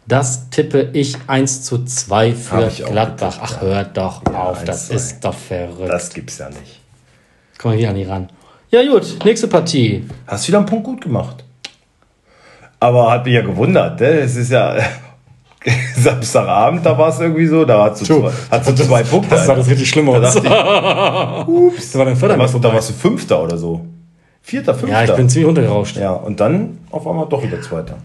Das 0.08 0.50
tippe 0.50 0.90
ich 0.92 1.16
1 1.26 1.62
zu 1.62 1.84
2 1.84 2.32
für 2.32 2.68
Gladbach. 2.90 3.40
getippt, 3.40 3.56
Ach, 3.56 3.60
hört 3.62 3.96
doch 3.96 4.24
auf, 4.26 4.58
1 4.60 4.64
das 4.66 4.86
zu 4.88 4.94
ist 4.94 5.24
doch 5.24 5.34
verrückt. 5.34 5.88
Das 5.90 6.12
gibt's 6.14 6.38
ja 6.38 6.48
nicht. 6.48 6.80
Jetzt 7.50 7.58
kommen 7.60 7.74
wir 7.74 7.78
hier 7.80 7.90
an 7.90 7.96
die 7.96 8.04
ran. 8.04 8.28
Ja 8.70 8.82
gut, 8.86 9.18
nächste 9.24 9.48
Partie. 9.48 10.06
Hast 10.26 10.46
wieder 10.46 10.58
einen 10.58 10.66
Punkt 10.66 10.84
gut 10.84 11.00
gemacht. 11.00 11.42
Aber 12.78 13.10
hat 13.10 13.24
mich 13.24 13.34
ja 13.34 13.40
gewundert, 13.42 13.98
ne? 14.00 14.06
Es 14.20 14.36
ist 14.36 14.50
ja 14.52 14.76
Samstagabend, 15.96 16.84
da 16.86 16.96
war 16.96 17.08
es 17.08 17.18
irgendwie 17.18 17.46
so, 17.46 17.64
da 17.64 17.84
hat 17.84 17.98
sie 17.98 18.04
zwei, 18.04 18.30
hat 18.50 18.64
sie 18.64 18.74
zwei 18.76 19.02
Punkte. 19.02 19.30
Das 19.30 19.46
sah 19.46 19.54
das 19.54 19.68
richtig 19.68 19.88
schlimm 19.88 20.08
aus. 20.08 20.34
Da 20.34 21.44
Ups. 21.48 21.92
Das 21.92 21.98
war 21.98 22.04
dein 22.04 22.18
Da 22.20 22.38
warst, 22.38 22.54
du- 22.54 22.58
da 22.60 22.72
warst 22.72 22.90
du 22.90 22.94
Fünfter 22.94 23.42
oder 23.42 23.56
so. 23.56 23.84
Vierter, 24.42 24.74
Fünfter. 24.74 25.02
Ja, 25.02 25.10
ich 25.10 25.16
bin 25.16 25.28
ziemlich 25.28 25.48
runtergerauscht. 25.48 25.96
Ja, 25.96 26.12
und 26.12 26.38
dann 26.38 26.78
auf 26.92 27.04
einmal 27.08 27.26
doch 27.28 27.42
wieder 27.42 27.60
Zweiter. 27.60 27.96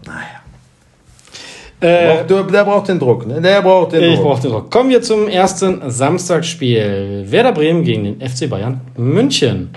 Äh, 1.82 2.24
der, 2.26 2.42
der 2.44 2.64
braucht 2.64 2.88
den 2.88 2.98
Druck, 2.98 3.26
ne? 3.26 3.40
Der 3.40 3.60
braucht 3.62 3.92
den 3.92 4.02
Ich 4.02 4.14
Druck. 4.16 4.24
brauche 4.24 4.42
den 4.42 4.50
Druck. 4.52 4.70
Kommen 4.70 4.90
wir 4.90 5.02
zum 5.02 5.26
ersten 5.28 5.90
Samstagsspiel. 5.90 7.24
Werder 7.26 7.52
Bremen 7.52 7.82
gegen 7.82 8.04
den 8.04 8.20
FC 8.20 8.48
Bayern 8.48 8.80
München. 8.96 9.70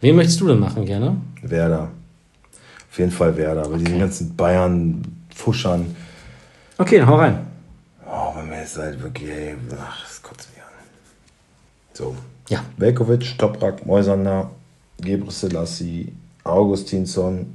Wen 0.00 0.16
möchtest 0.16 0.40
du 0.40 0.48
denn 0.48 0.58
machen 0.58 0.84
gerne? 0.86 1.16
Werder. 1.42 1.88
Auf 2.90 2.98
jeden 2.98 3.10
Fall 3.10 3.36
Werder. 3.36 3.64
Aber 3.64 3.76
diesen 3.76 3.98
ganzen 3.98 4.36
Bayern-Fuschern. 4.36 5.94
Okay, 6.78 6.98
dann 6.98 7.06
hau 7.08 7.16
rein. 7.16 7.38
Oh, 8.06 8.32
bei 8.34 8.42
mir 8.42 8.62
ist 8.62 8.78
halt 8.78 9.02
wirklich, 9.02 9.30
ey, 9.30 9.54
ach, 9.80 10.02
das 10.04 10.22
kotzt 10.22 10.48
mich 10.54 10.62
an. 10.62 10.68
So. 11.92 12.14
Ja. 12.48 12.62
Velkovic, 12.76 13.38
Toprak, 13.38 13.86
Moisander, 13.86 14.50
Gebre 15.00 15.30
Selassie, 15.30 16.12
Augustinsson, 16.44 17.46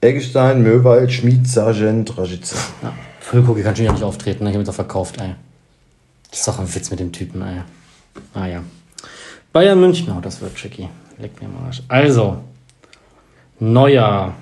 Eggestein, 0.00 0.62
Möwald, 0.62 1.12
Schmid, 1.12 1.46
Sargent, 1.46 2.16
Rajica. 2.16 2.56
ja. 2.82 2.92
Füllkrug 3.20 3.62
kann 3.62 3.76
schon 3.76 3.84
wieder 3.84 3.92
nicht 3.92 4.02
auftreten, 4.02 4.44
ne? 4.44 4.50
ich 4.50 4.56
habe 4.56 4.64
doch 4.64 4.74
verkauft, 4.74 5.20
ey. 5.20 5.34
Das 6.30 6.40
ist 6.40 6.48
doch 6.48 6.58
ein 6.58 6.74
Witz 6.74 6.90
mit 6.90 7.00
dem 7.00 7.12
Typen, 7.12 7.42
ey. 7.42 7.60
Ah 8.34 8.46
ja. 8.46 8.62
Bayern 9.52 9.78
München, 9.80 10.12
oh, 10.16 10.20
das 10.20 10.40
wird 10.40 10.56
tricky. 10.56 10.88
Leck 11.18 11.40
mir 11.40 11.48
mal 11.48 11.66
Arsch. 11.66 11.82
Also, 11.88 12.42
Neuer, 13.58 14.32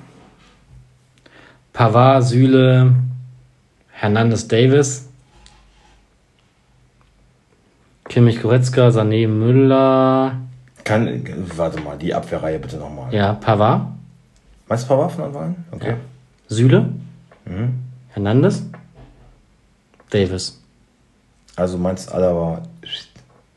Pavard, 1.73 2.25
Süle, 2.25 2.95
Hernandez, 3.91 4.47
Davis, 4.47 5.09
Kimmich, 8.09 8.41
Goretzka, 8.41 8.89
Sané, 8.89 9.27
Müller, 9.27 10.37
Kann, 10.85 11.25
warte 11.57 11.81
mal, 11.81 11.99
die 11.99 12.15
Abwehrreihe 12.15 12.59
bitte 12.59 12.77
nochmal. 12.77 13.13
ja, 13.13 13.35
Pavard, 13.35 13.89
Meinst 14.69 14.85
du 14.85 14.89
Verwaffen 14.89 15.25
anfallen? 15.25 15.65
Okay. 15.71 15.95
Süle, 16.49 16.91
Hernandez, 18.09 18.63
Davis. 20.11 20.61
Also 21.57 21.77
meinst 21.79 22.09
du 22.11 22.15
Alaba, 22.15 22.63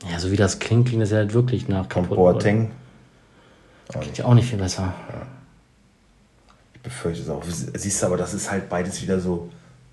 Ja, 0.10 0.20
so 0.20 0.32
wie 0.32 0.36
das 0.36 0.60
klingt, 0.60 0.88
klingt 0.88 1.02
das 1.04 1.12
ja 1.12 1.18
halt 1.18 1.34
wirklich 1.34 1.68
nach 1.68 1.88
kaputt. 1.88 2.16
Boateng? 2.18 2.72
Klingt 4.00 4.18
ja 4.18 4.26
auch 4.26 4.34
nicht 4.34 4.50
viel 4.50 4.58
besser. 4.60 4.94
Ich 6.76 6.82
befürchte 6.82 7.22
es 7.24 7.30
auch. 7.30 7.44
Siehst 7.44 8.02
du, 8.02 8.06
aber 8.08 8.18
das 8.18 8.34
ist 8.34 8.50
halt 8.50 8.70
beides 8.70 9.02
wieder 9.02 9.20
so. 9.20 9.50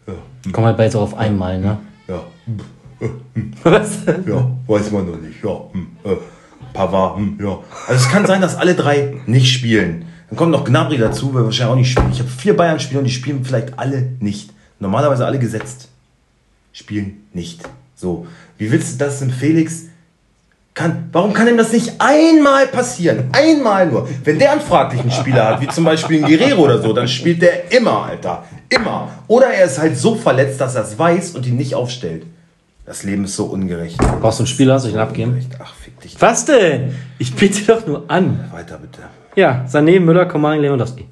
Ja, 0.06 0.14
Kommen 0.52 0.66
halt 0.68 0.76
beides 0.76 0.96
auch 0.96 1.02
auf 1.02 1.14
einmal, 1.16 1.60
ne? 1.60 1.78
ja, 2.06 2.22
Was? 3.64 4.04
ja, 4.06 4.50
weiß 4.66 4.90
man 4.92 5.10
noch 5.10 5.18
nicht. 5.20 5.44
Ja, 5.44 5.60
hm, 5.72 5.88
äh, 6.04 6.16
Pavard, 6.72 7.16
hm, 7.16 7.38
ja. 7.40 7.58
Also 7.86 8.04
es 8.06 8.08
kann 8.10 8.24
sein, 8.26 8.40
dass 8.40 8.56
alle 8.56 8.74
drei 8.74 9.20
nicht 9.26 9.52
spielen. 9.52 10.06
Dann 10.30 10.36
kommt 10.36 10.52
noch 10.52 10.64
Gnabry 10.64 10.98
dazu, 10.98 11.32
weil 11.34 11.44
wahrscheinlich 11.44 11.72
auch 11.72 11.76
nicht 11.76 11.90
spielen. 11.90 12.12
Ich 12.12 12.18
habe 12.18 12.28
vier 12.28 12.56
Bayern-Spieler 12.56 13.00
und 13.00 13.06
die 13.06 13.12
spielen 13.12 13.44
vielleicht 13.44 13.78
alle 13.78 14.10
nicht. 14.20 14.50
Normalerweise 14.78 15.24
alle 15.24 15.38
gesetzt. 15.38 15.88
Spielen 16.72 17.26
nicht. 17.32 17.62
So. 17.96 18.26
Wie 18.58 18.70
willst 18.70 18.94
du 18.94 19.04
das 19.04 19.20
denn, 19.20 19.30
Felix? 19.30 19.84
Kann, 20.74 21.08
warum 21.10 21.32
kann 21.32 21.48
ihm 21.48 21.56
das 21.56 21.72
nicht 21.72 21.94
einmal 21.98 22.68
passieren? 22.68 23.30
Einmal 23.32 23.88
nur. 23.88 24.08
Wenn 24.22 24.38
der 24.38 24.52
einen 24.52 24.60
fraglichen 24.60 25.10
Spieler 25.10 25.48
hat, 25.48 25.60
wie 25.60 25.66
zum 25.66 25.84
Beispiel 25.84 26.24
ein 26.24 26.30
Guerrero 26.30 26.62
oder 26.62 26.80
so, 26.80 26.92
dann 26.92 27.08
spielt 27.08 27.42
der 27.42 27.72
immer, 27.72 28.04
Alter. 28.04 28.44
Immer. 28.68 29.10
Oder 29.26 29.48
er 29.48 29.64
ist 29.64 29.78
halt 29.78 29.98
so 29.98 30.14
verletzt, 30.14 30.60
dass 30.60 30.76
er 30.76 30.84
es 30.84 30.96
weiß 30.96 31.34
und 31.34 31.46
ihn 31.46 31.56
nicht 31.56 31.74
aufstellt. 31.74 32.26
Das 32.88 33.02
Leben 33.02 33.24
ist 33.24 33.36
so 33.36 33.44
ungerecht. 33.44 33.98
Brauchst 33.98 34.38
du 34.38 34.44
einen 34.44 34.46
Spieler, 34.46 34.80
soll 34.80 34.88
ich 34.88 34.96
ihn 34.96 35.00
abgeben? 35.00 35.38
Ach, 35.58 35.74
fick 35.74 36.00
dich. 36.00 36.16
Was 36.22 36.46
denn? 36.46 36.94
Ich 37.18 37.34
bitte 37.34 37.62
doch 37.66 37.86
nur 37.86 38.10
an. 38.10 38.48
Weiter 38.50 38.78
bitte. 38.78 39.02
Ja, 39.36 39.66
Sané, 39.68 40.00
Müller, 40.00 40.24
Coman, 40.24 40.58
Lewandowski. 40.58 41.06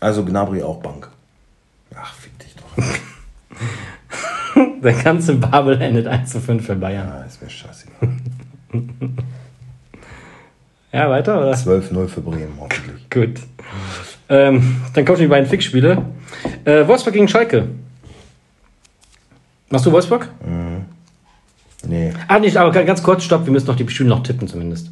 Also 0.00 0.22
Gnabry 0.22 0.62
auch 0.62 0.82
Bank. 0.82 1.08
Ach, 1.94 2.12
fick 2.12 2.38
dich 2.40 2.54
doch. 2.54 2.84
Der 4.82 4.92
ganze 4.92 5.34
Babel 5.36 5.80
endet 5.80 6.06
1 6.06 6.30
zu 6.30 6.40
5 6.40 6.66
für 6.66 6.74
Bayern. 6.74 7.08
Ah, 7.08 7.24
ist 7.24 7.40
mir 7.42 7.48
scheißegal. 7.48 8.10
Ja, 10.94 11.08
weiter, 11.08 11.40
oder? 11.40 11.54
12-0 11.54 12.06
für 12.08 12.20
Bremen, 12.20 12.52
hoffentlich. 12.60 13.08
Gut. 13.08 13.40
Ähm, 14.28 14.82
dann 14.92 15.06
kommen 15.06 15.20
die 15.20 15.26
beiden 15.26 15.48
Fixspiele. 15.48 16.04
Äh, 16.66 16.86
Wolfsburg 16.86 17.14
gegen 17.14 17.28
Schalke. 17.28 17.68
Machst 19.72 19.86
du 19.86 19.92
Wolfsburg? 19.92 20.28
Nee. 21.84 22.12
Ah, 22.28 22.38
nicht, 22.38 22.58
aber 22.58 22.70
ganz 22.84 23.02
kurz, 23.02 23.24
stopp, 23.24 23.46
wir 23.46 23.52
müssen 23.52 23.66
noch 23.66 23.76
die 23.76 23.88
Spiele 23.88 24.10
noch 24.10 24.22
tippen 24.22 24.46
zumindest. 24.46 24.90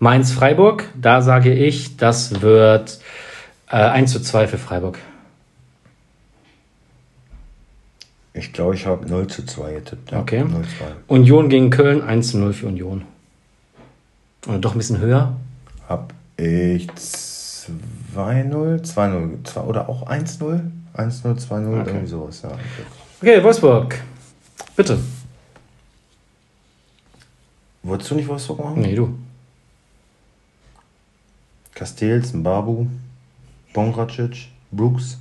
Mainz-Freiburg, 0.00 0.88
da 1.00 1.22
sage 1.22 1.54
ich, 1.54 1.96
das 1.96 2.42
wird 2.42 2.98
äh, 3.70 3.76
1 3.76 4.10
zu 4.10 4.20
2 4.20 4.48
für 4.48 4.58
Freiburg. 4.58 4.98
Ich 8.34 8.52
glaube, 8.52 8.74
ich 8.74 8.84
habe 8.86 9.08
0 9.08 9.28
zu 9.28 9.46
2 9.46 9.74
getippt. 9.74 10.10
Ja. 10.10 10.20
Okay. 10.20 10.42
0 10.42 10.50
2. 10.50 10.66
Union 11.06 11.48
gegen 11.48 11.70
Köln, 11.70 12.02
1 12.02 12.32
zu 12.32 12.38
0 12.38 12.52
für 12.52 12.66
Union. 12.66 13.04
Oder 14.48 14.58
doch 14.58 14.72
ein 14.74 14.78
bisschen 14.78 14.98
höher? 14.98 15.36
Hab 15.88 16.12
ich 16.36 16.88
2-0, 16.88 17.70
2-0 18.82 19.44
zwei- 19.44 19.60
oder 19.60 19.88
auch 19.88 20.08
1-0? 20.08 20.62
1-0, 20.96 21.38
2-0, 21.38 21.86
irgendwie 21.86 22.06
sowas, 22.06 22.42
ja. 22.42 22.50
Okay, 23.20 23.42
Wolfsburg. 23.42 24.00
Bitte. 24.76 24.98
Wolltest 27.82 28.10
du 28.10 28.14
nicht 28.14 28.28
Wolfsburg 28.28 28.58
machen? 28.64 28.80
Nee, 28.80 28.94
du. 28.94 29.14
Castells, 31.74 32.32
Mbabu, 32.32 32.86
Bongracic, 33.72 34.48
Brooks. 34.70 35.18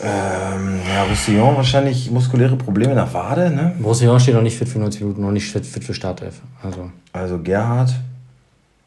Ähm, 0.00 0.80
ja, 0.88 1.02
Roussillon 1.04 1.56
wahrscheinlich 1.56 2.08
muskuläre 2.10 2.54
Probleme 2.56 2.94
nach 2.94 3.12
Wade, 3.12 3.50
ne? 3.50 3.74
Roussillon 3.82 4.20
steht 4.20 4.34
noch 4.34 4.42
nicht 4.42 4.56
fit 4.56 4.68
für 4.68 4.78
90 4.78 5.00
Minuten, 5.00 5.22
noch 5.22 5.32
nicht 5.32 5.50
fit, 5.50 5.66
fit 5.66 5.82
für 5.82 5.94
Startelf. 5.94 6.40
Also, 6.62 6.90
Also 7.12 7.38
Gerhard, 7.40 7.92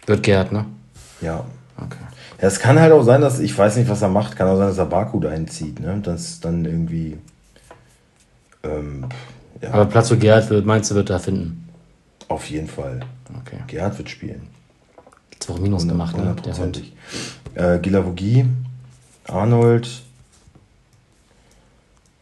wird 0.05 0.23
Gerd, 0.23 0.51
ne? 0.53 0.65
ja. 1.21 1.43
Okay. 1.77 1.97
Ja, 2.41 2.47
es 2.47 2.59
kann 2.59 2.79
halt 2.79 2.91
auch 2.91 3.03
sein, 3.03 3.21
dass, 3.21 3.39
ich 3.39 3.55
weiß 3.55 3.77
nicht, 3.77 3.89
was 3.89 4.01
er 4.01 4.09
macht, 4.09 4.35
kann 4.35 4.47
auch 4.47 4.57
sein, 4.57 4.67
dass 4.67 4.77
er 4.77 4.87
Baku 4.87 5.19
dahin 5.19 5.47
zieht, 5.47 5.79
ne? 5.79 5.99
Das 6.01 6.39
dann 6.39 6.65
irgendwie. 6.65 7.17
Ähm, 8.63 9.05
ja, 9.61 9.71
Aber 9.73 9.85
Platz 9.85 10.09
für 10.09 10.17
Gerd 10.17 10.49
wird, 10.49 10.65
meinst 10.65 10.89
du, 10.91 10.95
wird 10.95 11.09
er 11.09 11.19
finden? 11.19 11.61
auf 12.31 12.49
jeden 12.49 12.67
Fall. 12.67 13.01
Okay. 13.41 13.57
Gerhard 13.67 13.97
wird 13.97 14.09
spielen. 14.09 14.47
Jetzt 15.33 15.49
auch 15.49 15.59
Minus 15.59 15.87
gemacht, 15.87 16.17
ne? 16.17 16.35
Der 16.45 16.57
Hund. 16.57 16.81
Äh, 17.55 17.79
Gilavogi, 17.79 18.45
Arnold, 19.27 19.89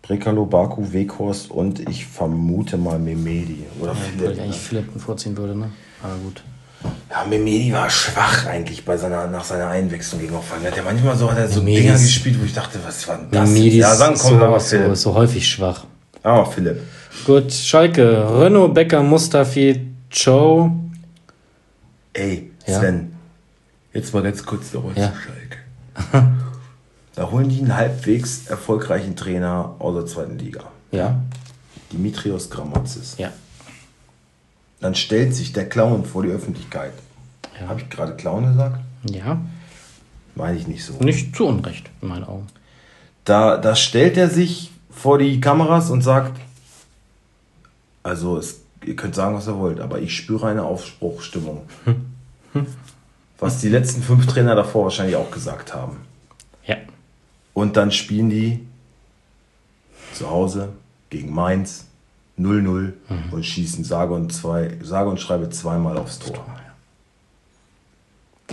Brekalo, 0.02 0.46
Baku, 0.46 0.92
Weghorst 0.92 1.52
und 1.52 1.88
ich 1.88 2.06
vermute 2.06 2.78
mal 2.78 2.98
Memedi. 2.98 3.66
Oder 3.80 3.92
Weil 3.92 3.98
Philipp. 3.98 4.32
ich 4.32 4.38
ne? 4.38 4.44
eigentlich 4.44 4.60
Philipp 4.60 5.00
vorziehen 5.00 5.38
würde, 5.38 5.56
ne? 5.56 5.70
Aber 6.02 6.16
gut. 6.16 6.44
Ja, 7.10 7.26
Memedi 7.28 7.74
war 7.74 7.90
schwach 7.90 8.46
eigentlich 8.46 8.86
bei 8.86 8.96
seiner, 8.96 9.28
nach 9.28 9.44
seiner 9.44 9.68
Einwechslung 9.68 10.22
gegen 10.22 10.36
Hoffenheim. 10.36 10.62
Der 10.62 10.72
hat 10.72 10.78
ja 10.78 10.84
manchmal 10.84 11.18
so, 11.18 11.30
hat 11.32 11.38
er 11.40 11.48
so 11.48 11.62
Memedi 11.62 11.82
Dinger 11.82 11.98
gespielt, 11.98 12.40
wo 12.40 12.46
ich 12.46 12.54
dachte, 12.54 12.80
was 12.86 13.08
war 13.08 13.18
denn 13.18 13.32
das? 13.32 13.50
Medis 13.50 13.74
ja, 13.76 13.96
sagen, 13.96 14.14
ist 14.14 14.22
komm, 14.22 14.40
so, 14.40 14.46
mal 14.46 14.60
so, 14.60 14.68
Philipp. 14.78 14.96
so 14.96 15.14
häufig 15.16 15.48
schwach. 15.48 15.86
Ah, 16.24 16.46
Philipp. 16.46 16.82
Gut, 17.26 17.52
Schalke. 17.52 18.40
Renault, 18.40 18.74
Becker, 18.74 19.02
Mustafi, 19.04 19.88
Joe. 20.12 20.72
Ey, 22.14 22.52
Ja. 22.68 22.80
Sven. 22.80 23.16
Jetzt 23.94 24.14
mal 24.14 24.22
ganz 24.24 24.46
kurz 24.46 24.72
nochmal 24.74 24.94
Ja. 24.96 25.12
zu 25.12 25.18
Schalke. 25.22 26.28
da 27.16 27.32
holen 27.32 27.50
die 27.50 27.60
einen 27.60 27.76
halbwegs 27.76 28.48
erfolgreichen 28.48 29.16
Trainer 29.16 29.76
aus 29.80 29.96
der 29.96 30.06
zweiten 30.06 30.38
Liga. 30.38 30.62
Ja. 30.92 31.20
Dimitrios 31.92 32.50
Gramotzis. 32.50 33.16
Ja. 33.18 33.32
Dann 34.80 34.96
stellt 34.96 35.36
sich 35.36 35.54
der 35.54 35.68
Clown 35.68 36.06
vor 36.06 36.24
die 36.24 36.30
Öffentlichkeit. 36.30 36.94
Ja. 37.60 37.68
Habe 37.68 37.82
ich 37.82 37.90
gerade 37.90 38.16
Clown 38.16 38.46
gesagt? 38.46 38.80
Ja. 39.04 39.42
Meine 40.36 40.58
ich 40.58 40.68
nicht 40.68 40.86
so. 40.86 40.94
Nicht 41.04 41.36
zu 41.36 41.48
Unrecht, 41.48 41.90
in 42.02 42.08
meinen 42.08 42.24
Augen. 42.24 42.48
Da, 43.26 43.58
da 43.58 43.76
stellt 43.76 44.18
er 44.18 44.30
sich 44.30 44.72
vor 44.90 45.18
die 45.18 45.42
Kameras 45.42 45.90
und 45.90 46.02
sagt, 46.02 46.40
also 48.04 48.38
es, 48.38 48.62
ihr 48.86 48.96
könnt 48.96 49.16
sagen, 49.16 49.36
was 49.36 49.48
ihr 49.48 49.58
wollt, 49.58 49.80
aber 49.82 50.00
ich 50.00 50.16
spüre 50.16 50.48
eine 50.48 50.64
Aufbruchstimmung. 50.64 51.64
was 53.40 53.60
die 53.60 53.70
letzten 53.70 54.02
fünf 54.02 54.28
Trainer 54.28 54.56
davor 54.56 54.86
wahrscheinlich 54.86 55.16
auch 55.16 55.32
gesagt 55.32 55.74
haben. 55.74 55.98
Ja. 56.66 56.78
Und 57.54 57.78
dann 57.78 57.92
spielen 57.92 58.30
die 58.30 58.66
zu 60.14 60.30
Hause 60.30 60.70
gegen 61.10 61.34
Mainz 61.34 61.89
0-0 62.40 62.94
und 63.32 63.46
schießen 63.46 63.84
sage 63.84 64.14
und, 64.14 64.32
zwei, 64.32 64.72
sage 64.82 65.10
und 65.10 65.20
schreibe 65.20 65.50
zweimal 65.50 65.98
aufs 65.98 66.20
Tor. 66.20 66.46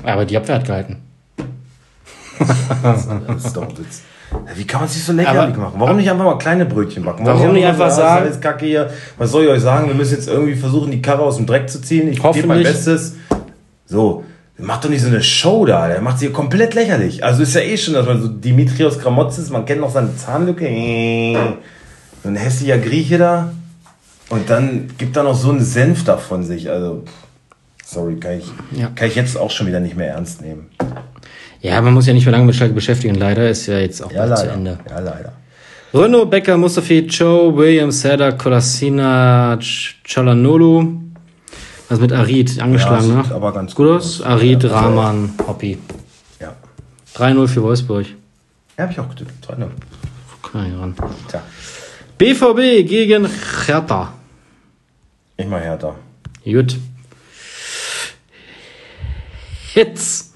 Aber 0.02 0.24
die 0.24 0.36
Abwehr 0.36 0.56
hat 0.56 0.64
gehalten. 0.66 0.96
Das 2.82 3.06
ist 3.44 3.56
doch 3.56 3.68
Witz. 3.78 4.02
Wie 4.54 4.66
kann 4.66 4.80
man 4.80 4.88
sich 4.88 5.02
so 5.04 5.12
lächerlich 5.12 5.56
machen? 5.56 5.74
Warum 5.78 5.96
nicht 5.96 6.10
einfach 6.10 6.24
mal 6.24 6.36
kleine 6.36 6.66
Brötchen 6.66 7.04
backen? 7.04 7.24
Warum 7.24 7.52
nicht 7.52 7.64
einfach 7.64 7.88
ist 7.88 7.96
sagen- 7.96 8.24
alles 8.24 8.40
Kacke 8.40 8.66
hier. 8.66 8.90
Was 9.16 9.30
soll 9.30 9.44
ich 9.44 9.50
euch 9.50 9.62
sagen? 9.62 9.86
Wir 9.88 9.94
müssen 9.94 10.14
jetzt 10.14 10.28
irgendwie 10.28 10.56
versuchen, 10.56 10.90
die 10.90 11.00
Karre 11.00 11.22
aus 11.22 11.36
dem 11.36 11.46
Dreck 11.46 11.70
zu 11.70 11.80
ziehen. 11.80 12.08
Ich 12.08 12.20
gebe 12.22 12.46
mein. 12.46 12.62
Bestes. 12.62 13.14
So, 13.86 14.24
macht 14.58 14.84
doch 14.84 14.90
nicht 14.90 15.00
so 15.02 15.06
eine 15.08 15.22
Show 15.22 15.64
da. 15.64 15.86
Der 15.88 16.00
macht 16.00 16.18
sie 16.18 16.28
komplett 16.30 16.74
lächerlich. 16.74 17.24
Also 17.24 17.42
ist 17.44 17.54
ja 17.54 17.60
eh 17.60 17.76
schon, 17.76 17.94
dass 17.94 18.04
man 18.06 18.20
so 18.20 18.28
Dimitrios 18.28 18.98
Gramotzes, 18.98 19.50
man 19.50 19.64
kennt 19.64 19.80
noch 19.80 19.90
seine 19.92 20.14
Zahnlücke. 20.16 20.66
So 22.22 22.28
ein 22.28 22.36
hässlicher 22.36 22.78
Grieche 22.78 23.18
da. 23.18 23.52
Und 24.28 24.50
dann 24.50 24.88
gibt 24.98 25.16
er 25.16 25.22
noch 25.22 25.36
so 25.36 25.50
einen 25.50 25.62
Senf 25.62 26.04
da 26.04 26.16
von 26.16 26.42
sich. 26.42 26.68
Also, 26.70 27.04
sorry, 27.84 28.16
kann 28.16 28.38
ich, 28.38 28.46
Ja. 28.78 28.88
kann 28.94 29.08
ich 29.08 29.14
jetzt 29.14 29.36
auch 29.36 29.50
schon 29.50 29.66
wieder 29.66 29.80
nicht 29.80 29.96
mehr 29.96 30.08
ernst 30.08 30.40
nehmen. 30.40 30.66
Ja, 31.60 31.80
man 31.80 31.94
muss 31.94 32.06
ja 32.06 32.12
nicht 32.12 32.24
mehr 32.26 32.32
lange 32.32 32.44
mit 32.46 32.54
Schalke 32.54 32.74
beschäftigen. 32.74 33.14
Leider 33.14 33.48
ist 33.48 33.66
ja 33.66 33.78
jetzt 33.78 34.02
auch 34.02 34.10
Ja, 34.12 34.26
bald 34.26 34.38
zu. 34.38 34.48
Ende. 34.50 34.78
Ja, 34.88 34.98
leider. 35.00 35.32
Renault, 35.94 36.30
Becker, 36.30 36.56
Mustafi, 36.56 37.00
Joe, 37.06 37.56
Williams, 37.56 38.00
Seda, 38.02 38.32
Kolasina, 38.32 39.58
Chalanolu. 40.04 40.92
Was 41.88 42.00
mit 42.00 42.12
Arid 42.12 42.60
angeschlagen, 42.60 43.08
Ja, 43.10 43.22
ne? 43.22 43.34
aber 43.34 43.52
ganz 43.52 43.72
gut 43.74 43.88
aus. 43.88 44.20
Arid, 44.20 44.64
Ja, 44.64 44.70
also- 44.70 44.74
Rahman, 44.88 45.30
Hoppi. 45.46 45.78
Ja. 46.40 46.52
3-0 47.14 47.46
für 47.46 47.62
Wolfsburg. 47.62 48.06
Ja, 48.76 48.84
hab 48.84 48.90
ich 48.90 48.98
auch 48.98 49.08
getippt. 49.08 49.30
3-0. 49.48 49.70
Guck 50.42 50.54
mal 50.54 50.66
hier 50.66 50.78
ran. 50.78 50.94
Tja, 51.28 51.42
BVB 52.18 52.82
gegen 52.86 53.28
Hertha. 53.66 54.12
Ich 55.36 55.46
mal 55.46 55.60
härter. 55.60 55.94
Gut. 56.44 56.76
Hits. 59.72 60.32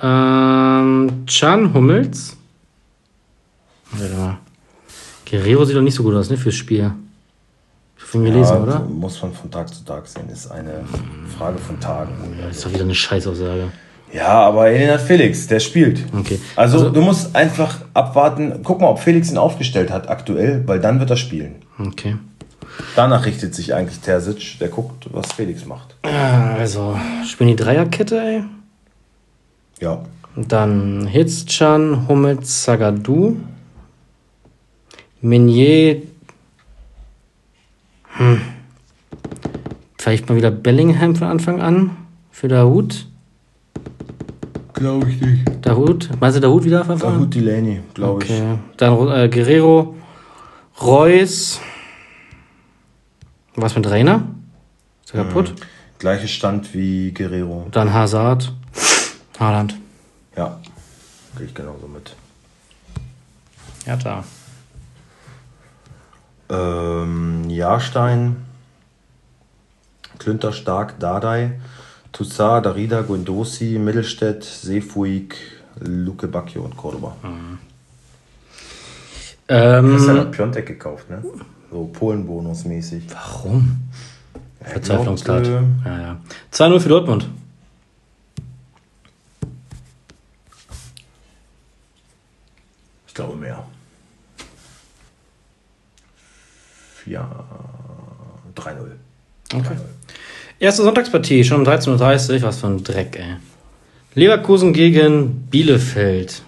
Ähm, 0.00 1.24
Chan 1.26 1.72
Hummels. 1.74 2.36
Warte 3.92 4.14
mal. 4.14 4.38
Guerrero 5.28 5.64
sieht 5.64 5.76
doch 5.76 5.82
nicht 5.82 5.94
so 5.94 6.02
gut 6.02 6.14
aus, 6.14 6.30
ne, 6.30 6.36
fürs 6.36 6.54
Spiel. 6.54 6.92
Von 7.96 8.24
gelesen, 8.24 8.54
Ja, 8.54 8.62
oder? 8.62 8.80
Muss 8.80 9.20
man 9.20 9.32
von 9.32 9.50
Tag 9.50 9.72
zu 9.74 9.84
Tag 9.84 10.06
sehen. 10.06 10.28
Ist 10.28 10.48
eine 10.50 10.84
Frage 11.36 11.58
von 11.58 11.80
Tagen. 11.80 12.12
Das 12.40 12.58
ist 12.58 12.64
doch 12.66 12.70
wieder 12.72 12.84
eine 12.84 12.94
Scheißaussage. 12.94 13.72
Ja, 14.12 14.28
aber 14.46 14.70
hat 14.70 15.00
Felix, 15.00 15.48
der 15.48 15.58
spielt. 15.58 16.04
Okay. 16.16 16.38
Also, 16.54 16.78
Also- 16.78 16.90
du 16.90 17.00
musst 17.00 17.34
einfach 17.34 17.80
abwarten. 17.94 18.60
Guck 18.62 18.80
mal, 18.80 18.88
ob 18.88 19.00
Felix 19.00 19.30
ihn 19.32 19.38
aufgestellt 19.38 19.90
hat 19.90 20.08
aktuell, 20.08 20.62
weil 20.68 20.78
dann 20.78 21.00
wird 21.00 21.10
er 21.10 21.16
spielen. 21.16 21.56
Okay. 21.78 22.16
Danach 22.94 23.26
richtet 23.26 23.54
sich 23.54 23.74
eigentlich 23.74 24.00
Terzic, 24.00 24.58
der 24.58 24.68
guckt, 24.68 25.08
was 25.12 25.32
Felix 25.32 25.64
macht. 25.66 25.96
Also, 26.02 26.98
spielen 27.26 27.50
die 27.50 27.56
Dreierkette, 27.56 28.20
ey. 28.20 28.44
Ja. 29.80 30.04
Und 30.34 30.52
Dann 30.52 31.06
Hitzchan, 31.06 32.08
Hummels, 32.08 32.62
Zagadou. 32.62 33.36
Meunier. 35.20 36.02
Hm. 38.16 38.40
Vielleicht 39.98 40.28
mal 40.28 40.36
wieder 40.36 40.50
Bellingham 40.50 41.16
von 41.16 41.28
Anfang 41.28 41.60
an. 41.60 41.90
Für 42.30 42.48
Dahut. 42.48 43.06
Glaube 44.74 45.10
ich 45.10 45.20
nicht. 45.20 45.44
Dahut. 45.62 46.10
Meinst 46.20 46.36
du 46.36 46.40
Dahut 46.40 46.64
wieder 46.64 46.84
von 46.84 46.92
Anfang 46.92 47.08
an? 47.08 47.18
Dahut 47.20 47.34
Delaney, 47.34 47.80
glaube 47.94 48.24
ich. 48.24 48.30
Okay. 48.30 48.58
Dann 48.76 49.08
äh, 49.08 49.28
Guerrero. 49.28 49.94
Reus. 50.82 51.60
Was 53.56 53.74
mit 53.74 53.88
Rainer? 53.88 54.22
Ist 55.04 55.14
er 55.14 55.24
kaputt? 55.24 55.54
Gleicher 55.98 56.28
Stand 56.28 56.74
wie 56.74 57.12
Guerrero. 57.12 57.66
Dann 57.70 57.92
Hazard. 57.92 58.52
Haaland. 59.40 59.74
Ja. 60.36 60.60
Gehe 61.36 61.46
ich 61.46 61.54
genauso 61.54 61.88
mit. 61.88 62.14
Ja, 63.86 63.96
da. 63.96 64.24
Ähm, 66.48 67.48
Jahrstein, 67.48 68.36
Klünter 70.18 70.52
Stark, 70.52 70.98
Dardai, 71.00 71.58
Toussaint, 72.12 72.66
Darida, 72.66 73.02
Guendouzi, 73.02 73.78
Mittelstädt, 73.78 74.44
Seefuig, 74.44 75.34
Luke 75.80 76.28
Bacchio 76.28 76.62
und 76.62 76.76
Cordoba. 76.76 77.16
Ähm, 79.48 79.92
Das 79.92 80.02
ist 80.02 80.08
ja 80.08 80.24
Piontek 80.24 80.66
gekauft, 80.66 81.10
ne? 81.10 81.22
So 81.70 81.84
Polen-Bonus-mäßig. 81.92 83.04
warum? 83.12 83.88
Verzweiflungstat. 84.62 85.44
glaubt, 85.44 85.66
ja, 85.84 86.00
ja. 86.00 86.20
2-0 86.52 86.80
für 86.80 86.88
Dortmund. 86.88 87.28
Ich 93.06 93.14
glaube 93.14 93.36
mehr. 93.36 93.64
4, 97.04 97.28
3-0. 98.56 98.90
Okay. 99.54 99.76
Erste 100.58 100.82
Sonntagspartie, 100.82 101.44
schon 101.44 101.60
um 101.60 101.66
13.30 101.66 102.34
Uhr. 102.36 102.42
Was 102.42 102.58
für 102.60 102.66
ein 102.66 102.82
Dreck, 102.82 103.16
ey. 103.16 103.36
Leverkusen 104.14 104.72
gegen 104.72 105.42
Bielefeld. 105.50 106.42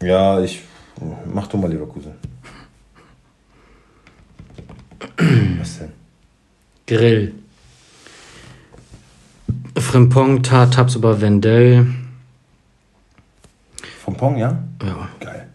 Ja, 0.00 0.40
ich. 0.40 0.62
Mach 1.32 1.46
du 1.48 1.56
mal 1.58 1.70
Leverkusen. 1.70 2.12
Was 5.58 5.78
denn? 5.78 5.92
Grill. 6.86 7.34
Frimpong, 9.78 10.42
Taps 10.42 10.94
über 10.94 11.20
Wendell. 11.20 11.86
Vom 14.04 14.16
Pong, 14.16 14.36
ja? 14.38 14.58
Ja. 14.82 15.08
Geil. 15.20 15.48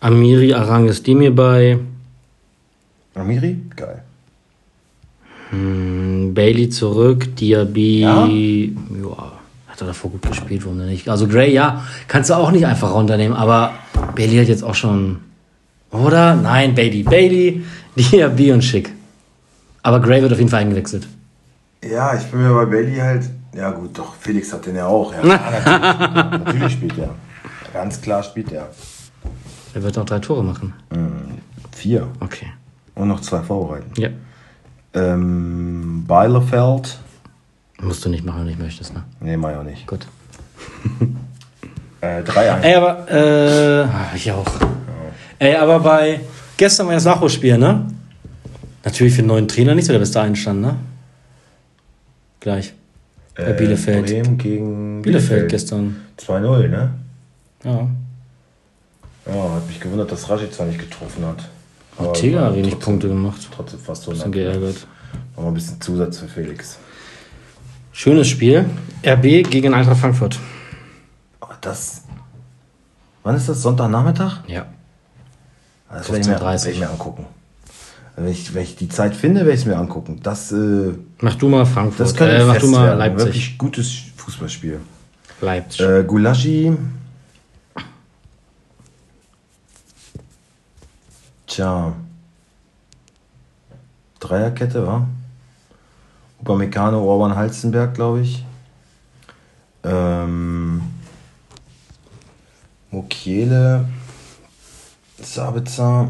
Amiri 0.00 0.54
Arangis 0.54 1.02
Demir 1.02 1.34
bei. 1.34 1.78
Amiri? 3.14 3.58
Geil. 3.74 4.02
Hm, 5.50 6.32
Bailey 6.34 6.68
zurück. 6.70 7.36
Diaby. 7.36 8.00
Ja? 8.00 8.26
Ja. 8.26 9.35
Hat 9.76 9.82
er 9.82 9.88
davor 9.88 10.10
gut 10.10 10.22
gespielt, 10.22 10.64
warum 10.64 10.78
denn 10.78 10.88
nicht? 10.88 11.06
Also 11.06 11.28
Gray, 11.28 11.52
ja, 11.52 11.84
kannst 12.08 12.30
du 12.30 12.34
auch 12.34 12.50
nicht 12.50 12.64
einfach 12.64 12.94
runternehmen, 12.94 13.36
aber 13.36 13.74
Bailey 14.14 14.38
hat 14.38 14.48
jetzt 14.48 14.64
auch 14.64 14.74
schon. 14.74 15.18
Oder? 15.90 16.34
Nein, 16.34 16.74
Bailey. 16.74 17.02
Bailey, 17.02 17.62
Diaby 17.96 18.52
und 18.52 18.62
Schick. 18.64 18.90
Aber 19.82 20.00
Gray 20.00 20.22
wird 20.22 20.32
auf 20.32 20.38
jeden 20.38 20.48
Fall 20.48 20.62
eingewechselt. 20.62 21.06
Ja, 21.84 22.16
ich 22.16 22.24
bin 22.24 22.40
mir 22.40 22.54
bei 22.54 22.64
Bailey 22.64 22.96
halt. 22.96 23.28
Ja, 23.54 23.70
gut, 23.70 23.98
doch, 23.98 24.14
Felix 24.18 24.50
hat 24.50 24.64
den 24.64 24.76
ja 24.76 24.86
auch. 24.86 25.12
Ja, 25.12 25.22
natürlich, 25.26 26.44
natürlich 26.44 26.72
spielt 26.72 26.96
er. 26.96 27.10
Ganz 27.74 28.00
klar 28.00 28.22
spielt 28.22 28.52
er. 28.52 28.70
Er 29.74 29.82
wird 29.82 29.96
noch 29.96 30.06
drei 30.06 30.20
Tore 30.20 30.42
machen. 30.42 30.72
Vier. 31.72 32.08
Okay. 32.20 32.46
Und 32.94 33.08
noch 33.08 33.20
zwei 33.20 33.42
vorbereiten. 33.42 33.92
Ja. 34.00 34.08
Ähm, 34.94 36.06
Bielefeld. 36.08 36.98
Musst 37.80 38.04
du 38.04 38.08
nicht 38.08 38.24
machen, 38.24 38.38
wenn 38.38 38.44
du 38.46 38.50
nicht 38.50 38.62
möchtest, 38.62 38.94
ne? 38.94 39.04
Nee, 39.20 39.36
mach 39.36 39.50
ich 39.50 39.56
auch 39.56 39.62
nicht. 39.62 39.86
Gut. 39.86 40.06
Äh, 42.02 42.20
3-1. 42.20 42.60
Ey, 42.60 42.74
aber, 42.74 43.10
äh, 43.10 43.84
ah, 43.84 44.12
ich 44.14 44.30
auch. 44.30 44.46
Ey, 45.38 45.56
aber 45.56 45.80
bei, 45.80 46.20
gestern 46.56 46.86
war 46.86 46.94
das 46.94 47.06
Nachholspiel, 47.06 47.56
ne? 47.56 47.86
Natürlich 48.84 49.14
für 49.14 49.22
den 49.22 49.28
neuen 49.28 49.48
Trainer 49.48 49.74
nicht 49.74 49.86
so, 49.86 49.92
der 49.92 49.98
bis 49.98 50.12
dahin 50.12 50.36
stand, 50.36 50.60
ne? 50.60 50.76
Gleich. 52.38 52.74
Bei 53.34 53.52
Bielefeld. 53.54 54.10
Äh, 54.10 54.20
Bremen 54.22 54.38
gegen 54.38 55.02
Bielefeld 55.02 55.48
gestern. 55.48 55.96
2-0, 56.18 56.68
ne? 56.68 56.90
Ja. 57.64 57.88
Ja, 59.26 59.54
hat 59.54 59.66
mich 59.66 59.80
gewundert, 59.80 60.12
dass 60.12 60.28
Rashica 60.30 60.64
nicht 60.64 60.78
getroffen 60.78 61.24
hat. 61.24 61.48
Ortega 61.98 62.40
war 62.42 62.48
hat 62.48 62.56
wenig 62.56 62.78
Punkte 62.78 63.08
gemacht. 63.08 63.40
Trotzdem 63.54 63.80
fast 63.80 64.04
so 64.04 64.12
Bisschen 64.12 64.32
geärgert. 64.32 64.86
Nochmal 65.34 65.50
ein 65.50 65.54
bisschen 65.54 65.80
Zusatz 65.80 66.18
für 66.18 66.28
Felix. 66.28 66.78
Schönes 67.98 68.28
Spiel. 68.28 68.66
RB 69.02 69.22
gegen 69.50 69.72
Eintracht 69.72 69.98
Frankfurt. 70.00 70.38
Aber 71.40 71.56
das. 71.62 72.02
Wann 73.22 73.34
ist 73.36 73.48
das? 73.48 73.62
Sonntagnachmittag? 73.62 74.40
Ja. 74.46 74.66
Das 75.90 76.08
werde 76.10 76.20
ich, 76.20 76.26
mir- 76.26 76.34
15:30. 76.38 76.42
werde 76.64 76.70
ich 76.72 76.80
mir 76.80 76.90
angucken. 76.90 77.24
Wenn 78.16 78.28
ich, 78.28 78.52
wenn 78.52 78.62
ich 78.64 78.76
die 78.76 78.88
Zeit 78.90 79.16
finde, 79.16 79.40
werde 79.40 79.52
ich 79.54 79.60
es 79.60 79.66
mir 79.66 79.78
angucken. 79.78 80.20
Das, 80.22 80.52
äh, 80.52 80.92
Mach 81.22 81.36
du 81.36 81.48
mal 81.48 81.64
Frankfurt. 81.64 82.00
das 82.00 82.14
könnte 82.14 82.36
äh, 82.36 82.44
mach 82.44 82.58
du 82.58 82.66
mal 82.68 82.86
werden. 82.88 82.98
Leipzig. 82.98 83.26
Wirklich 83.26 83.58
gutes 83.58 83.92
Fußballspiel. 84.16 84.78
Leipzig. 85.40 85.80
Äh, 85.80 86.04
Gulaschi. 86.04 86.76
Tja. 91.46 91.94
Dreierkette, 94.20 94.86
wa? 94.86 95.06
Upamecano, 96.40 97.02
Orban, 97.02 97.34
Halzenberg, 97.36 97.94
glaube 97.94 98.20
ich. 98.22 98.44
Ähm, 99.84 100.82
Mokiele, 102.90 103.88
Sabitzer, 105.20 106.08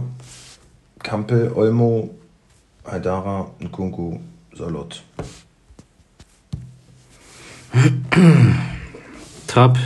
Kampel, 1.02 1.52
Olmo, 1.54 2.10
Haidara, 2.84 3.50
Nkunku, 3.60 4.20
Salot. 4.56 5.02
Trapp, 9.46 9.78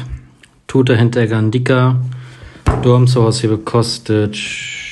Tuta, 0.67 0.95
Hinteregger, 0.95 1.43
Ndika, 1.43 1.97
Dorm, 2.83 3.07
Sohaushebe, 3.07 3.59
Kostic, 3.59 4.90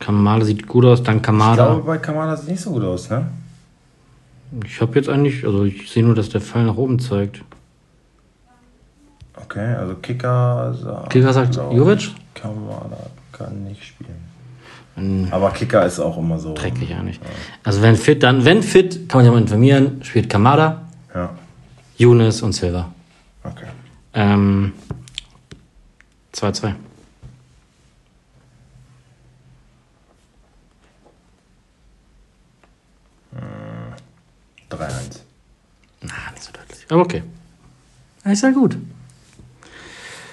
Kamada 0.00 0.44
sieht 0.44 0.66
gut 0.66 0.84
aus, 0.84 1.02
dann 1.02 1.18
Ich 1.18 1.22
Kamada. 1.22 1.66
glaube, 1.66 1.82
bei 1.82 1.98
Kamada 1.98 2.36
sieht 2.36 2.48
nicht 2.50 2.60
so 2.60 2.70
gut 2.72 2.82
aus, 2.82 3.08
ne? 3.10 3.26
Ich 4.64 4.80
habe 4.80 4.96
jetzt 4.96 5.08
eigentlich, 5.08 5.44
also 5.44 5.64
ich 5.64 5.88
sehe 5.90 6.02
nur, 6.02 6.14
dass 6.16 6.28
der 6.30 6.40
Pfeil 6.40 6.64
nach 6.64 6.76
oben 6.76 6.98
zeigt. 6.98 7.42
Okay, 9.36 9.74
also 9.74 9.94
Kicker 9.96 10.74
sagt. 10.74 11.10
Kicker 11.10 11.32
sagt 11.32 11.54
Jovic? 11.56 11.98
ich, 12.00 12.14
Kamada 12.34 12.96
kann 13.32 13.64
nicht 13.64 13.84
spielen. 13.84 15.28
Aber 15.30 15.50
Kicker 15.52 15.86
ist 15.86 15.98
auch 16.00 16.18
immer 16.18 16.38
so. 16.38 16.52
Dreckig 16.54 16.92
eigentlich. 16.94 17.20
Also 17.64 17.80
wenn 17.80 17.96
fit, 17.96 18.22
dann, 18.22 18.44
wenn 18.44 18.62
fit, 18.62 19.08
kann 19.08 19.18
man 19.20 19.24
sich 19.24 19.32
mal 19.32 19.40
informieren, 19.40 20.02
spielt 20.02 20.28
Kamada, 20.28 20.82
Ja, 21.14 21.30
Younes 21.96 22.42
und 22.42 22.52
Silva. 22.52 22.90
okay. 23.44 23.66
Ähm, 24.12 24.72
2-2. 26.34 26.74
3-1. 34.70 35.20
Ah, 36.04 36.30
nicht 36.32 36.42
so 36.42 36.52
deutlich. 36.52 36.86
Aber 36.90 37.00
okay. 37.02 37.22
Ist 38.24 38.42
ja 38.42 38.50
gut. 38.50 38.76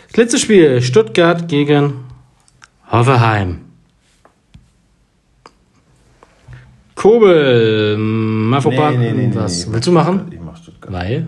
Das 0.09 0.17
letzte 0.17 0.37
Spiel: 0.39 0.81
Stuttgart 0.81 1.47
gegen 1.47 2.05
Hoffenheim. 2.91 3.61
Kobel, 6.95 7.95
Mafropan, 7.97 9.35
was 9.35 9.71
willst 9.71 9.87
du 9.87 9.91
machen? 9.91 10.27
Ich 10.31 10.39
mach 10.39 10.57
Stuttgart. 10.57 10.91
Weil? 10.93 11.27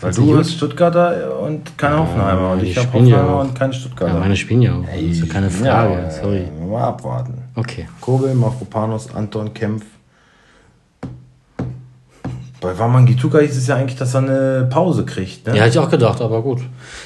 Weil 0.00 0.12
du 0.12 0.36
bist 0.36 0.52
Stuttgarter 0.52 1.40
und 1.40 1.76
kein 1.76 1.98
Hoffenheimer. 1.98 2.52
Und 2.52 2.60
die 2.62 2.66
ich 2.66 2.76
habe 2.78 2.92
Hoffenheimer 2.92 3.30
auch. 3.30 3.40
und 3.40 3.54
kein 3.58 3.72
Stuttgarter. 3.72 4.14
Ja, 4.14 4.20
meine 4.20 4.36
spielen 4.36 4.62
ja 4.62 4.74
auch. 4.76 4.84
Das 4.84 5.00
ist 5.00 5.20
ja 5.20 5.32
keine 5.32 5.50
Frage. 5.50 5.94
Ja, 5.94 6.10
Sorry. 6.10 6.44
äh, 6.44 6.66
Mal 6.66 6.84
abwarten. 6.84 7.34
Okay. 7.56 7.88
Kobel, 8.00 8.34
Mafropanos, 8.34 9.12
Anton, 9.14 9.52
Kempf. 9.52 9.84
Bei 12.64 12.78
Wamangituka 12.78 13.40
hieß 13.40 13.58
es 13.58 13.66
ja 13.66 13.76
eigentlich, 13.76 13.98
dass 13.98 14.14
er 14.14 14.22
eine 14.22 14.66
Pause 14.70 15.04
kriegt. 15.04 15.46
Ne? 15.46 15.52
Ja, 15.54 15.64
hätte 15.64 15.78
ich 15.78 15.84
auch 15.84 15.90
gedacht, 15.90 16.22
aber 16.22 16.40
gut. 16.40 16.60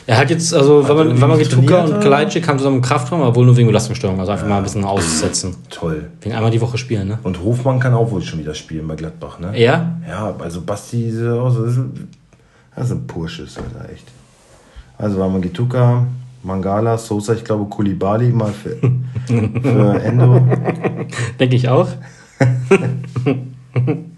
Er 0.07 0.19
hat 0.19 0.31
jetzt, 0.31 0.55
also, 0.55 0.83
Hat 0.85 0.89
wenn 0.91 0.97
man, 0.97 1.07
irgendwie 1.09 1.23
wenn 1.23 1.29
man 1.31 1.39
nicht 1.39 1.51
Gituka 1.51 1.83
und? 1.85 2.01
Kalajdzic 2.01 2.47
haben 2.47 2.59
zusammen 2.59 2.81
Kraftraum, 2.81 3.23
aber 3.23 3.35
wohl 3.35 3.45
nur 3.45 3.57
wegen 3.57 3.67
Belastungsstörung. 3.67 4.21
Also 4.21 4.31
einfach 4.31 4.47
mal 4.47 4.59
ein 4.59 4.63
bisschen 4.63 4.85
aussetzen. 4.85 5.57
Toll. 5.69 6.11
Wegen 6.21 6.37
einmal 6.37 6.53
die 6.53 6.61
Woche 6.61 6.79
spielen, 6.79 7.09
ne? 7.09 7.19
Und 7.25 7.43
Hofmann 7.43 7.81
kann 7.81 7.93
auch 7.93 8.09
wohl 8.13 8.23
schon 8.23 8.39
wieder 8.39 8.55
spielen 8.55 8.87
bei 8.87 8.95
Gladbach, 8.95 9.41
ne? 9.41 9.59
Ja? 9.61 9.97
Ja, 10.09 10.33
also 10.39 10.61
Basti, 10.61 11.09
ist 11.09 11.27
auch 11.27 11.51
so- 11.51 11.67
das 11.67 11.77
ein, 11.77 12.09
das 12.77 12.85
ist 12.87 12.93
ein 12.93 13.07
Pursches, 13.09 13.57
Alter, 13.59 13.91
echt. 13.93 14.07
Also 14.97 15.19
Wamangituka, 15.19 16.07
Mangala, 16.45 16.97
Sosa, 16.99 17.35
ich 17.35 17.43
glaube 17.43 17.65
Kulibali 17.65 18.29
mal 18.31 18.53
für, 18.53 18.77
für 19.27 20.01
Endo. 20.05 20.41
Denke 21.41 21.57
ich 21.57 21.69
auch. 21.69 21.89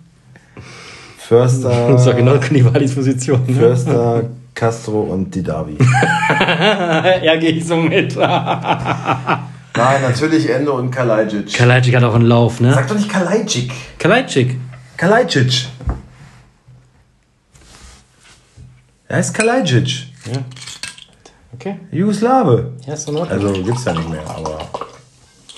Förster, 1.31 1.89
Das 1.93 2.07
ja 2.07 2.13
genau 2.13 2.41
Knivalis 2.41 2.93
Position. 2.93 3.41
Ne? 3.47 3.55
Förster, 3.55 4.25
Castro 4.53 5.03
und 5.03 5.33
Didavi. 5.33 5.77
ja, 7.23 7.37
gehe 7.37 7.51
ich 7.51 7.65
so 7.65 7.77
mit. 7.77 8.17
Nein, 8.17 10.03
natürlich 10.03 10.51
Endo 10.51 10.77
und 10.77 10.91
Kalajdzic. 10.91 11.53
Kalajdzic 11.53 11.95
hat 11.95 12.03
auch 12.03 12.17
einen 12.17 12.27
Lauf, 12.27 12.59
ne? 12.59 12.75
Sag 12.75 12.89
doch 12.89 12.97
nicht 12.97 13.09
Kalajdzic. 13.09 13.71
Kalajdzic. 13.97 14.57
Kalajdzic. 14.97 15.69
Er 19.07 19.19
heißt 19.19 19.33
Kalajdzic. 19.33 20.07
Ja. 20.33 20.41
Okay. 21.55 21.77
Jugoslawe. 21.93 22.73
Ja, 22.89 22.95
ist 22.95 23.09
in. 23.09 23.17
Also 23.17 23.53
gibt's 23.53 23.85
ja 23.85 23.93
nicht 23.93 24.11
mehr, 24.11 24.29
aber 24.29 24.59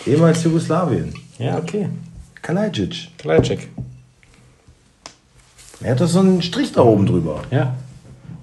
ehemals 0.06 0.44
Jugoslawien. 0.44 1.14
Ja, 1.38 1.56
okay. 1.56 1.88
Kalajdzic. 2.42 3.08
Kalajdzic. 3.16 3.70
Er 5.82 5.92
hat 5.92 6.00
doch 6.00 6.06
so 6.06 6.20
einen 6.20 6.42
Strich 6.42 6.72
da 6.72 6.82
oben 6.82 7.06
drüber. 7.06 7.42
Ja. 7.50 7.74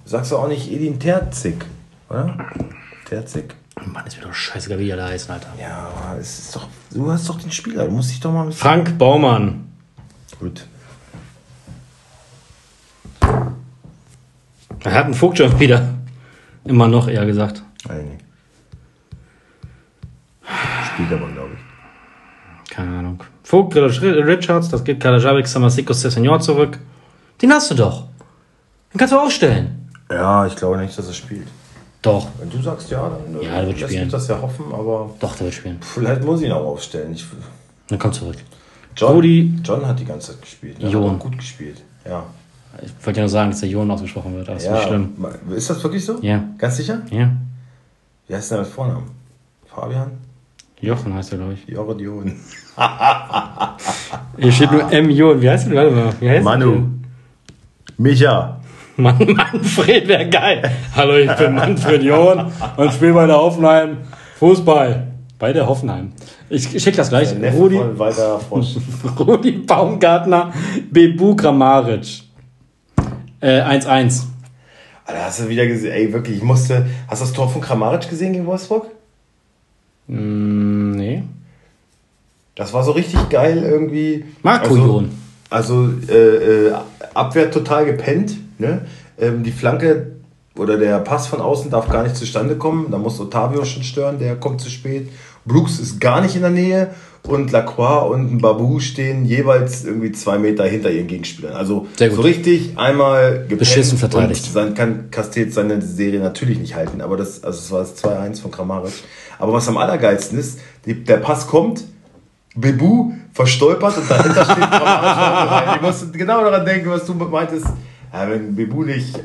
Sagst 0.05 0.31
du 0.31 0.37
auch 0.37 0.47
nicht 0.47 0.71
Edin 0.71 0.99
Terzik, 0.99 1.65
oder? 2.09 2.37
Terzik? 3.05 3.55
Mann, 3.85 4.05
ist 4.05 4.17
mir 4.17 4.23
doch 4.23 4.33
scheißegal, 4.33 4.79
wie 4.79 4.85
die 4.85 4.93
alle 4.93 5.05
heißen, 5.05 5.31
Alter. 5.31 5.47
Ja, 5.59 5.89
aber 5.95 6.19
es 6.19 6.39
ist 6.39 6.55
doch. 6.55 6.67
Du 6.91 7.09
hast 7.09 7.29
doch 7.29 7.39
den 7.39 7.51
Spieler, 7.51 7.85
du 7.85 7.91
musst 7.91 8.11
dich 8.11 8.19
doch 8.19 8.31
mal 8.33 8.41
ein 8.41 8.47
bisschen. 8.47 8.61
Frank 8.61 8.97
Baumann. 8.97 9.69
Gut. 10.39 10.65
Er 14.83 14.93
hat 14.93 15.05
einen 15.05 15.13
Vogt 15.13 15.37
schon 15.37 15.57
wieder. 15.59 15.87
Immer 16.65 16.87
noch, 16.87 17.07
eher 17.07 17.25
gesagt. 17.25 17.63
Nein. 17.87 18.19
Spielt 20.93 21.13
aber, 21.13 21.29
glaube 21.29 21.51
ich. 21.53 22.69
Keine 22.75 22.97
Ahnung. 22.97 23.23
Vogt, 23.43 23.75
Richards, 23.75 24.69
das 24.69 24.83
geht 24.83 24.99
Kalajabek, 24.99 25.47
Samasiko, 25.47 25.93
Sessegnon 25.93 26.41
zurück. 26.41 26.79
Den 27.41 27.51
hast 27.53 27.71
du 27.71 27.75
doch. 27.75 28.05
Den 28.93 28.97
kannst 28.97 29.13
du 29.13 29.19
aufstellen. 29.19 29.89
Ja, 30.11 30.45
ich 30.47 30.55
glaube 30.55 30.77
nicht, 30.77 30.97
dass 30.97 31.07
er 31.07 31.13
spielt. 31.13 31.47
Doch. 32.01 32.27
Wenn 32.39 32.49
du 32.49 32.61
sagst 32.61 32.89
ja, 32.91 33.09
dann 33.09 33.41
Ja, 33.41 33.57
der 33.59 33.67
wird 33.67 33.79
lässt 33.79 33.91
spielen. 33.91 34.03
mich 34.05 34.11
das 34.11 34.27
ja 34.27 34.41
hoffen, 34.41 34.65
aber 34.73 35.09
Doch, 35.19 35.35
der 35.35 35.45
wird 35.45 35.53
spielen. 35.53 35.77
vielleicht 35.81 36.23
muss 36.23 36.39
ich 36.41 36.47
ihn 36.47 36.51
auch 36.53 36.65
aufstellen. 36.65 37.11
Ich, 37.13 37.25
Dann 37.87 37.99
komm 37.99 38.13
zurück. 38.13 38.37
John, 38.95 39.13
Rudi- 39.15 39.59
John 39.63 39.85
hat 39.85 39.99
die 39.99 40.05
ganze 40.05 40.31
Zeit 40.31 40.41
gespielt. 40.41 40.81
Der 40.81 40.89
Jon. 40.89 41.09
hat 41.11 41.15
auch 41.17 41.19
gut 41.19 41.37
gespielt. 41.37 41.81
Ja. 42.05 42.23
Ich 42.83 42.91
wollte 43.05 43.19
ja 43.19 43.23
nur 43.23 43.29
sagen, 43.29 43.51
dass 43.51 43.59
der 43.59 43.69
Jon 43.69 43.89
ausgesprochen 43.91 44.33
wird. 44.35 44.47
aber 44.47 44.55
Das 44.55 44.63
ist 44.63 44.69
ja. 44.69 44.75
nicht 44.75 44.87
schlimm. 44.87 45.13
Ist 45.55 45.69
das 45.69 45.83
wirklich 45.83 46.05
so? 46.05 46.19
Ja. 46.21 46.43
Ganz 46.57 46.77
sicher? 46.77 47.01
Ja. 47.11 47.29
Wie 48.27 48.35
heißt 48.35 48.51
der 48.51 48.59
mit 48.59 48.67
Vornamen? 48.67 49.03
Fabian? 49.67 50.11
Jochen 50.81 51.13
heißt 51.13 51.31
er, 51.33 51.37
glaube 51.39 51.53
ich. 51.53 51.67
Jordi 51.67 52.03
Jon. 52.05 52.35
Hier 54.37 54.51
steht 54.51 54.71
nur 54.71 54.91
M. 54.91 55.09
Jon. 55.09 55.41
Wie 55.41 55.49
heißt 55.49 55.67
der? 55.69 55.75
Warte 55.75 55.91
mal. 55.91 56.13
Wie 56.19 56.29
heißt 56.29 56.43
Manu. 56.43 56.83
Micha. 57.99 58.61
Mann, 58.95 59.17
Manfred 59.35 60.07
wäre 60.07 60.29
geil. 60.29 60.71
Hallo, 60.95 61.17
ich 61.17 61.31
bin 61.35 61.53
Manfred 61.53 62.01
Jon 62.01 62.49
und 62.77 62.93
spiele 62.93 63.13
bei 63.13 63.27
der 63.27 63.35
Hoffenheim 63.35 63.97
Fußball. 64.39 65.07
Bei 65.37 65.51
der 65.51 65.67
Hoffenheim. 65.67 66.13
Ich 66.49 66.69
schicke 66.81 66.95
das 66.97 67.09
gleich. 67.09 67.33
Rudi. 67.53 67.77
Rudi 69.19 69.51
Baumgartner, 69.51 70.53
Bebu 70.89 71.35
Grammaric. 71.35 72.23
Äh, 73.41 73.61
1-1. 73.61 74.23
Alter, 75.05 75.25
hast 75.25 75.41
du 75.41 75.49
wieder 75.49 75.67
gesehen? 75.67 75.91
Ey, 75.91 76.13
wirklich, 76.13 76.37
ich 76.37 76.43
musste. 76.43 76.85
Hast 77.07 77.21
du 77.21 77.25
das 77.25 77.33
Tor 77.33 77.49
von 77.49 77.61
Kramaric 77.61 78.09
gesehen 78.09 78.31
gegen 78.31 78.45
Wolfsburg? 78.45 78.87
Mm, 80.07 80.91
nee. 80.91 81.23
Das 82.55 82.73
war 82.73 82.83
so 82.83 82.91
richtig 82.91 83.29
geil 83.29 83.63
irgendwie. 83.63 84.25
Marco 84.41 84.69
also, 84.69 84.77
Jon. 84.77 85.11
Also 85.49 85.89
äh, 86.07 86.67
äh, 86.67 86.73
Abwehr 87.13 87.49
total 87.51 87.85
gepennt. 87.85 88.37
Ne? 88.59 88.85
Ähm, 89.19 89.43
die 89.43 89.51
Flanke 89.51 90.11
oder 90.55 90.77
der 90.77 90.99
Pass 90.99 91.27
von 91.27 91.41
außen 91.41 91.71
darf 91.71 91.89
gar 91.89 92.03
nicht 92.03 92.15
zustande 92.15 92.55
kommen. 92.55 92.91
Da 92.91 92.97
muss 92.97 93.19
Otavio 93.19 93.65
schon 93.65 93.83
stören, 93.83 94.19
der 94.19 94.35
kommt 94.35 94.61
zu 94.61 94.69
spät. 94.69 95.09
Brooks 95.45 95.79
ist 95.79 95.99
gar 95.99 96.21
nicht 96.21 96.35
in 96.35 96.41
der 96.41 96.51
Nähe 96.51 96.89
und 97.27 97.51
Lacroix 97.51 98.11
und 98.11 98.39
Babu 98.39 98.79
stehen 98.79 99.25
jeweils 99.25 99.83
irgendwie 99.85 100.11
zwei 100.11 100.37
Meter 100.37 100.65
hinter 100.65 100.91
ihren 100.91 101.07
Gegenspielern. 101.07 101.53
Also 101.53 101.87
so 101.97 102.21
richtig 102.21 102.77
einmal 102.77 103.41
gepennt 103.41 103.59
Beschissen 103.59 103.97
verteidigt. 103.97 104.47
Und 104.47 104.55
dann 104.55 104.73
kann 104.73 105.11
Castells 105.11 105.55
seine 105.55 105.81
Serie 105.81 106.19
natürlich 106.19 106.59
nicht 106.59 106.75
halten. 106.75 107.01
Aber 107.01 107.17
das, 107.17 107.43
also 107.43 107.59
es 107.59 107.71
war 107.71 107.79
das 107.79 108.03
2-1 108.03 108.41
von 108.41 108.51
Kramaric. 108.51 108.93
Aber 109.37 109.53
was 109.53 109.67
am 109.67 109.77
allergeilsten 109.77 110.37
ist, 110.37 110.59
die, 110.85 111.03
der 111.03 111.17
Pass 111.17 111.47
kommt, 111.47 111.83
Bebu 112.55 113.13
verstolpert 113.33 113.97
und 113.97 114.09
dahinter 114.09 114.43
steht 114.43 114.57
Kramaric. 114.57 115.75
Ich 115.75 115.81
musste 115.81 116.17
genau 116.17 116.43
daran 116.43 116.65
denken, 116.65 116.89
was 116.89 117.05
du 117.05 117.13
meintest. 117.13 117.65
Ja, 118.11 118.29
wenn 118.29 118.55
Bebu 118.55 118.83
nicht. 118.83 119.19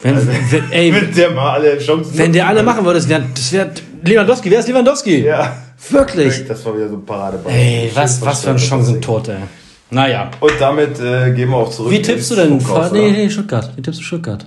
Wenn, 0.00 0.14
Also, 0.16 0.28
wenn, 0.28 0.64
ey, 0.72 0.92
wenn 0.92 1.14
der 1.14 1.30
mal 1.30 1.54
alle 1.54 1.78
Chancen 1.78 2.18
wenn 2.18 2.32
der 2.32 2.46
alle 2.46 2.62
machen 2.62 2.84
würde, 2.84 2.98
das 2.98 3.08
wäre 3.08 3.24
das 3.32 3.52
wär 3.52 3.70
Lewandowski. 4.02 4.50
Wer 4.50 4.58
ist 4.58 4.68
Lewandowski? 4.68 5.24
Ja. 5.24 5.56
Wirklich. 5.90 6.46
Das 6.46 6.64
war 6.64 6.76
wieder 6.76 6.88
so 6.88 6.96
ein 6.96 7.04
Paradeball. 7.04 7.52
Ey, 7.52 7.90
was, 7.94 8.20
was 8.24 8.44
für 8.44 8.50
ein 8.50 8.58
ey. 9.28 9.36
Naja. 9.90 10.30
Und 10.40 10.52
damit 10.58 10.98
äh, 11.00 11.32
gehen 11.32 11.50
wir 11.50 11.56
auch 11.56 11.70
zurück. 11.70 11.92
Wie 11.92 12.02
tippst 12.02 12.30
du 12.30 12.36
denn? 12.36 12.60
Funkhaus, 12.60 12.92
nee, 12.92 13.10
nee, 13.10 13.30
Stuttgart. 13.30 13.70
Wie 13.76 13.82
tippst 13.82 14.00
du 14.00 14.04
Stuttgart? 14.04 14.46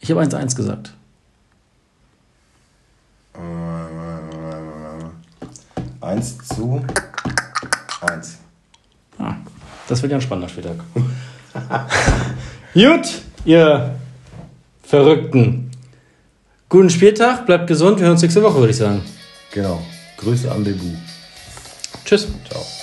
Ich 0.00 0.10
habe 0.10 0.20
1-1 0.20 0.54
gesagt. 0.56 0.92
Eins 6.08 6.38
zu 6.38 6.80
eins. 8.00 8.38
Ah, 9.18 9.34
das 9.88 10.00
wird 10.00 10.10
ja 10.10 10.16
ein 10.16 10.22
spannender 10.22 10.48
Spieltag. 10.48 10.76
Gut, 12.72 13.22
ihr 13.44 13.94
Verrückten. 14.82 15.70
Guten 16.70 16.88
Spieltag, 16.88 17.44
bleibt 17.44 17.66
gesund. 17.66 17.98
Wir 17.98 18.04
hören 18.04 18.12
uns 18.12 18.22
nächste 18.22 18.42
Woche, 18.42 18.56
würde 18.56 18.70
ich 18.70 18.78
sagen. 18.78 19.02
Genau. 19.52 19.82
Grüße 20.16 20.50
an 20.50 20.64
Bebu. 20.64 20.86
Tschüss. 22.06 22.26
Ciao. 22.48 22.77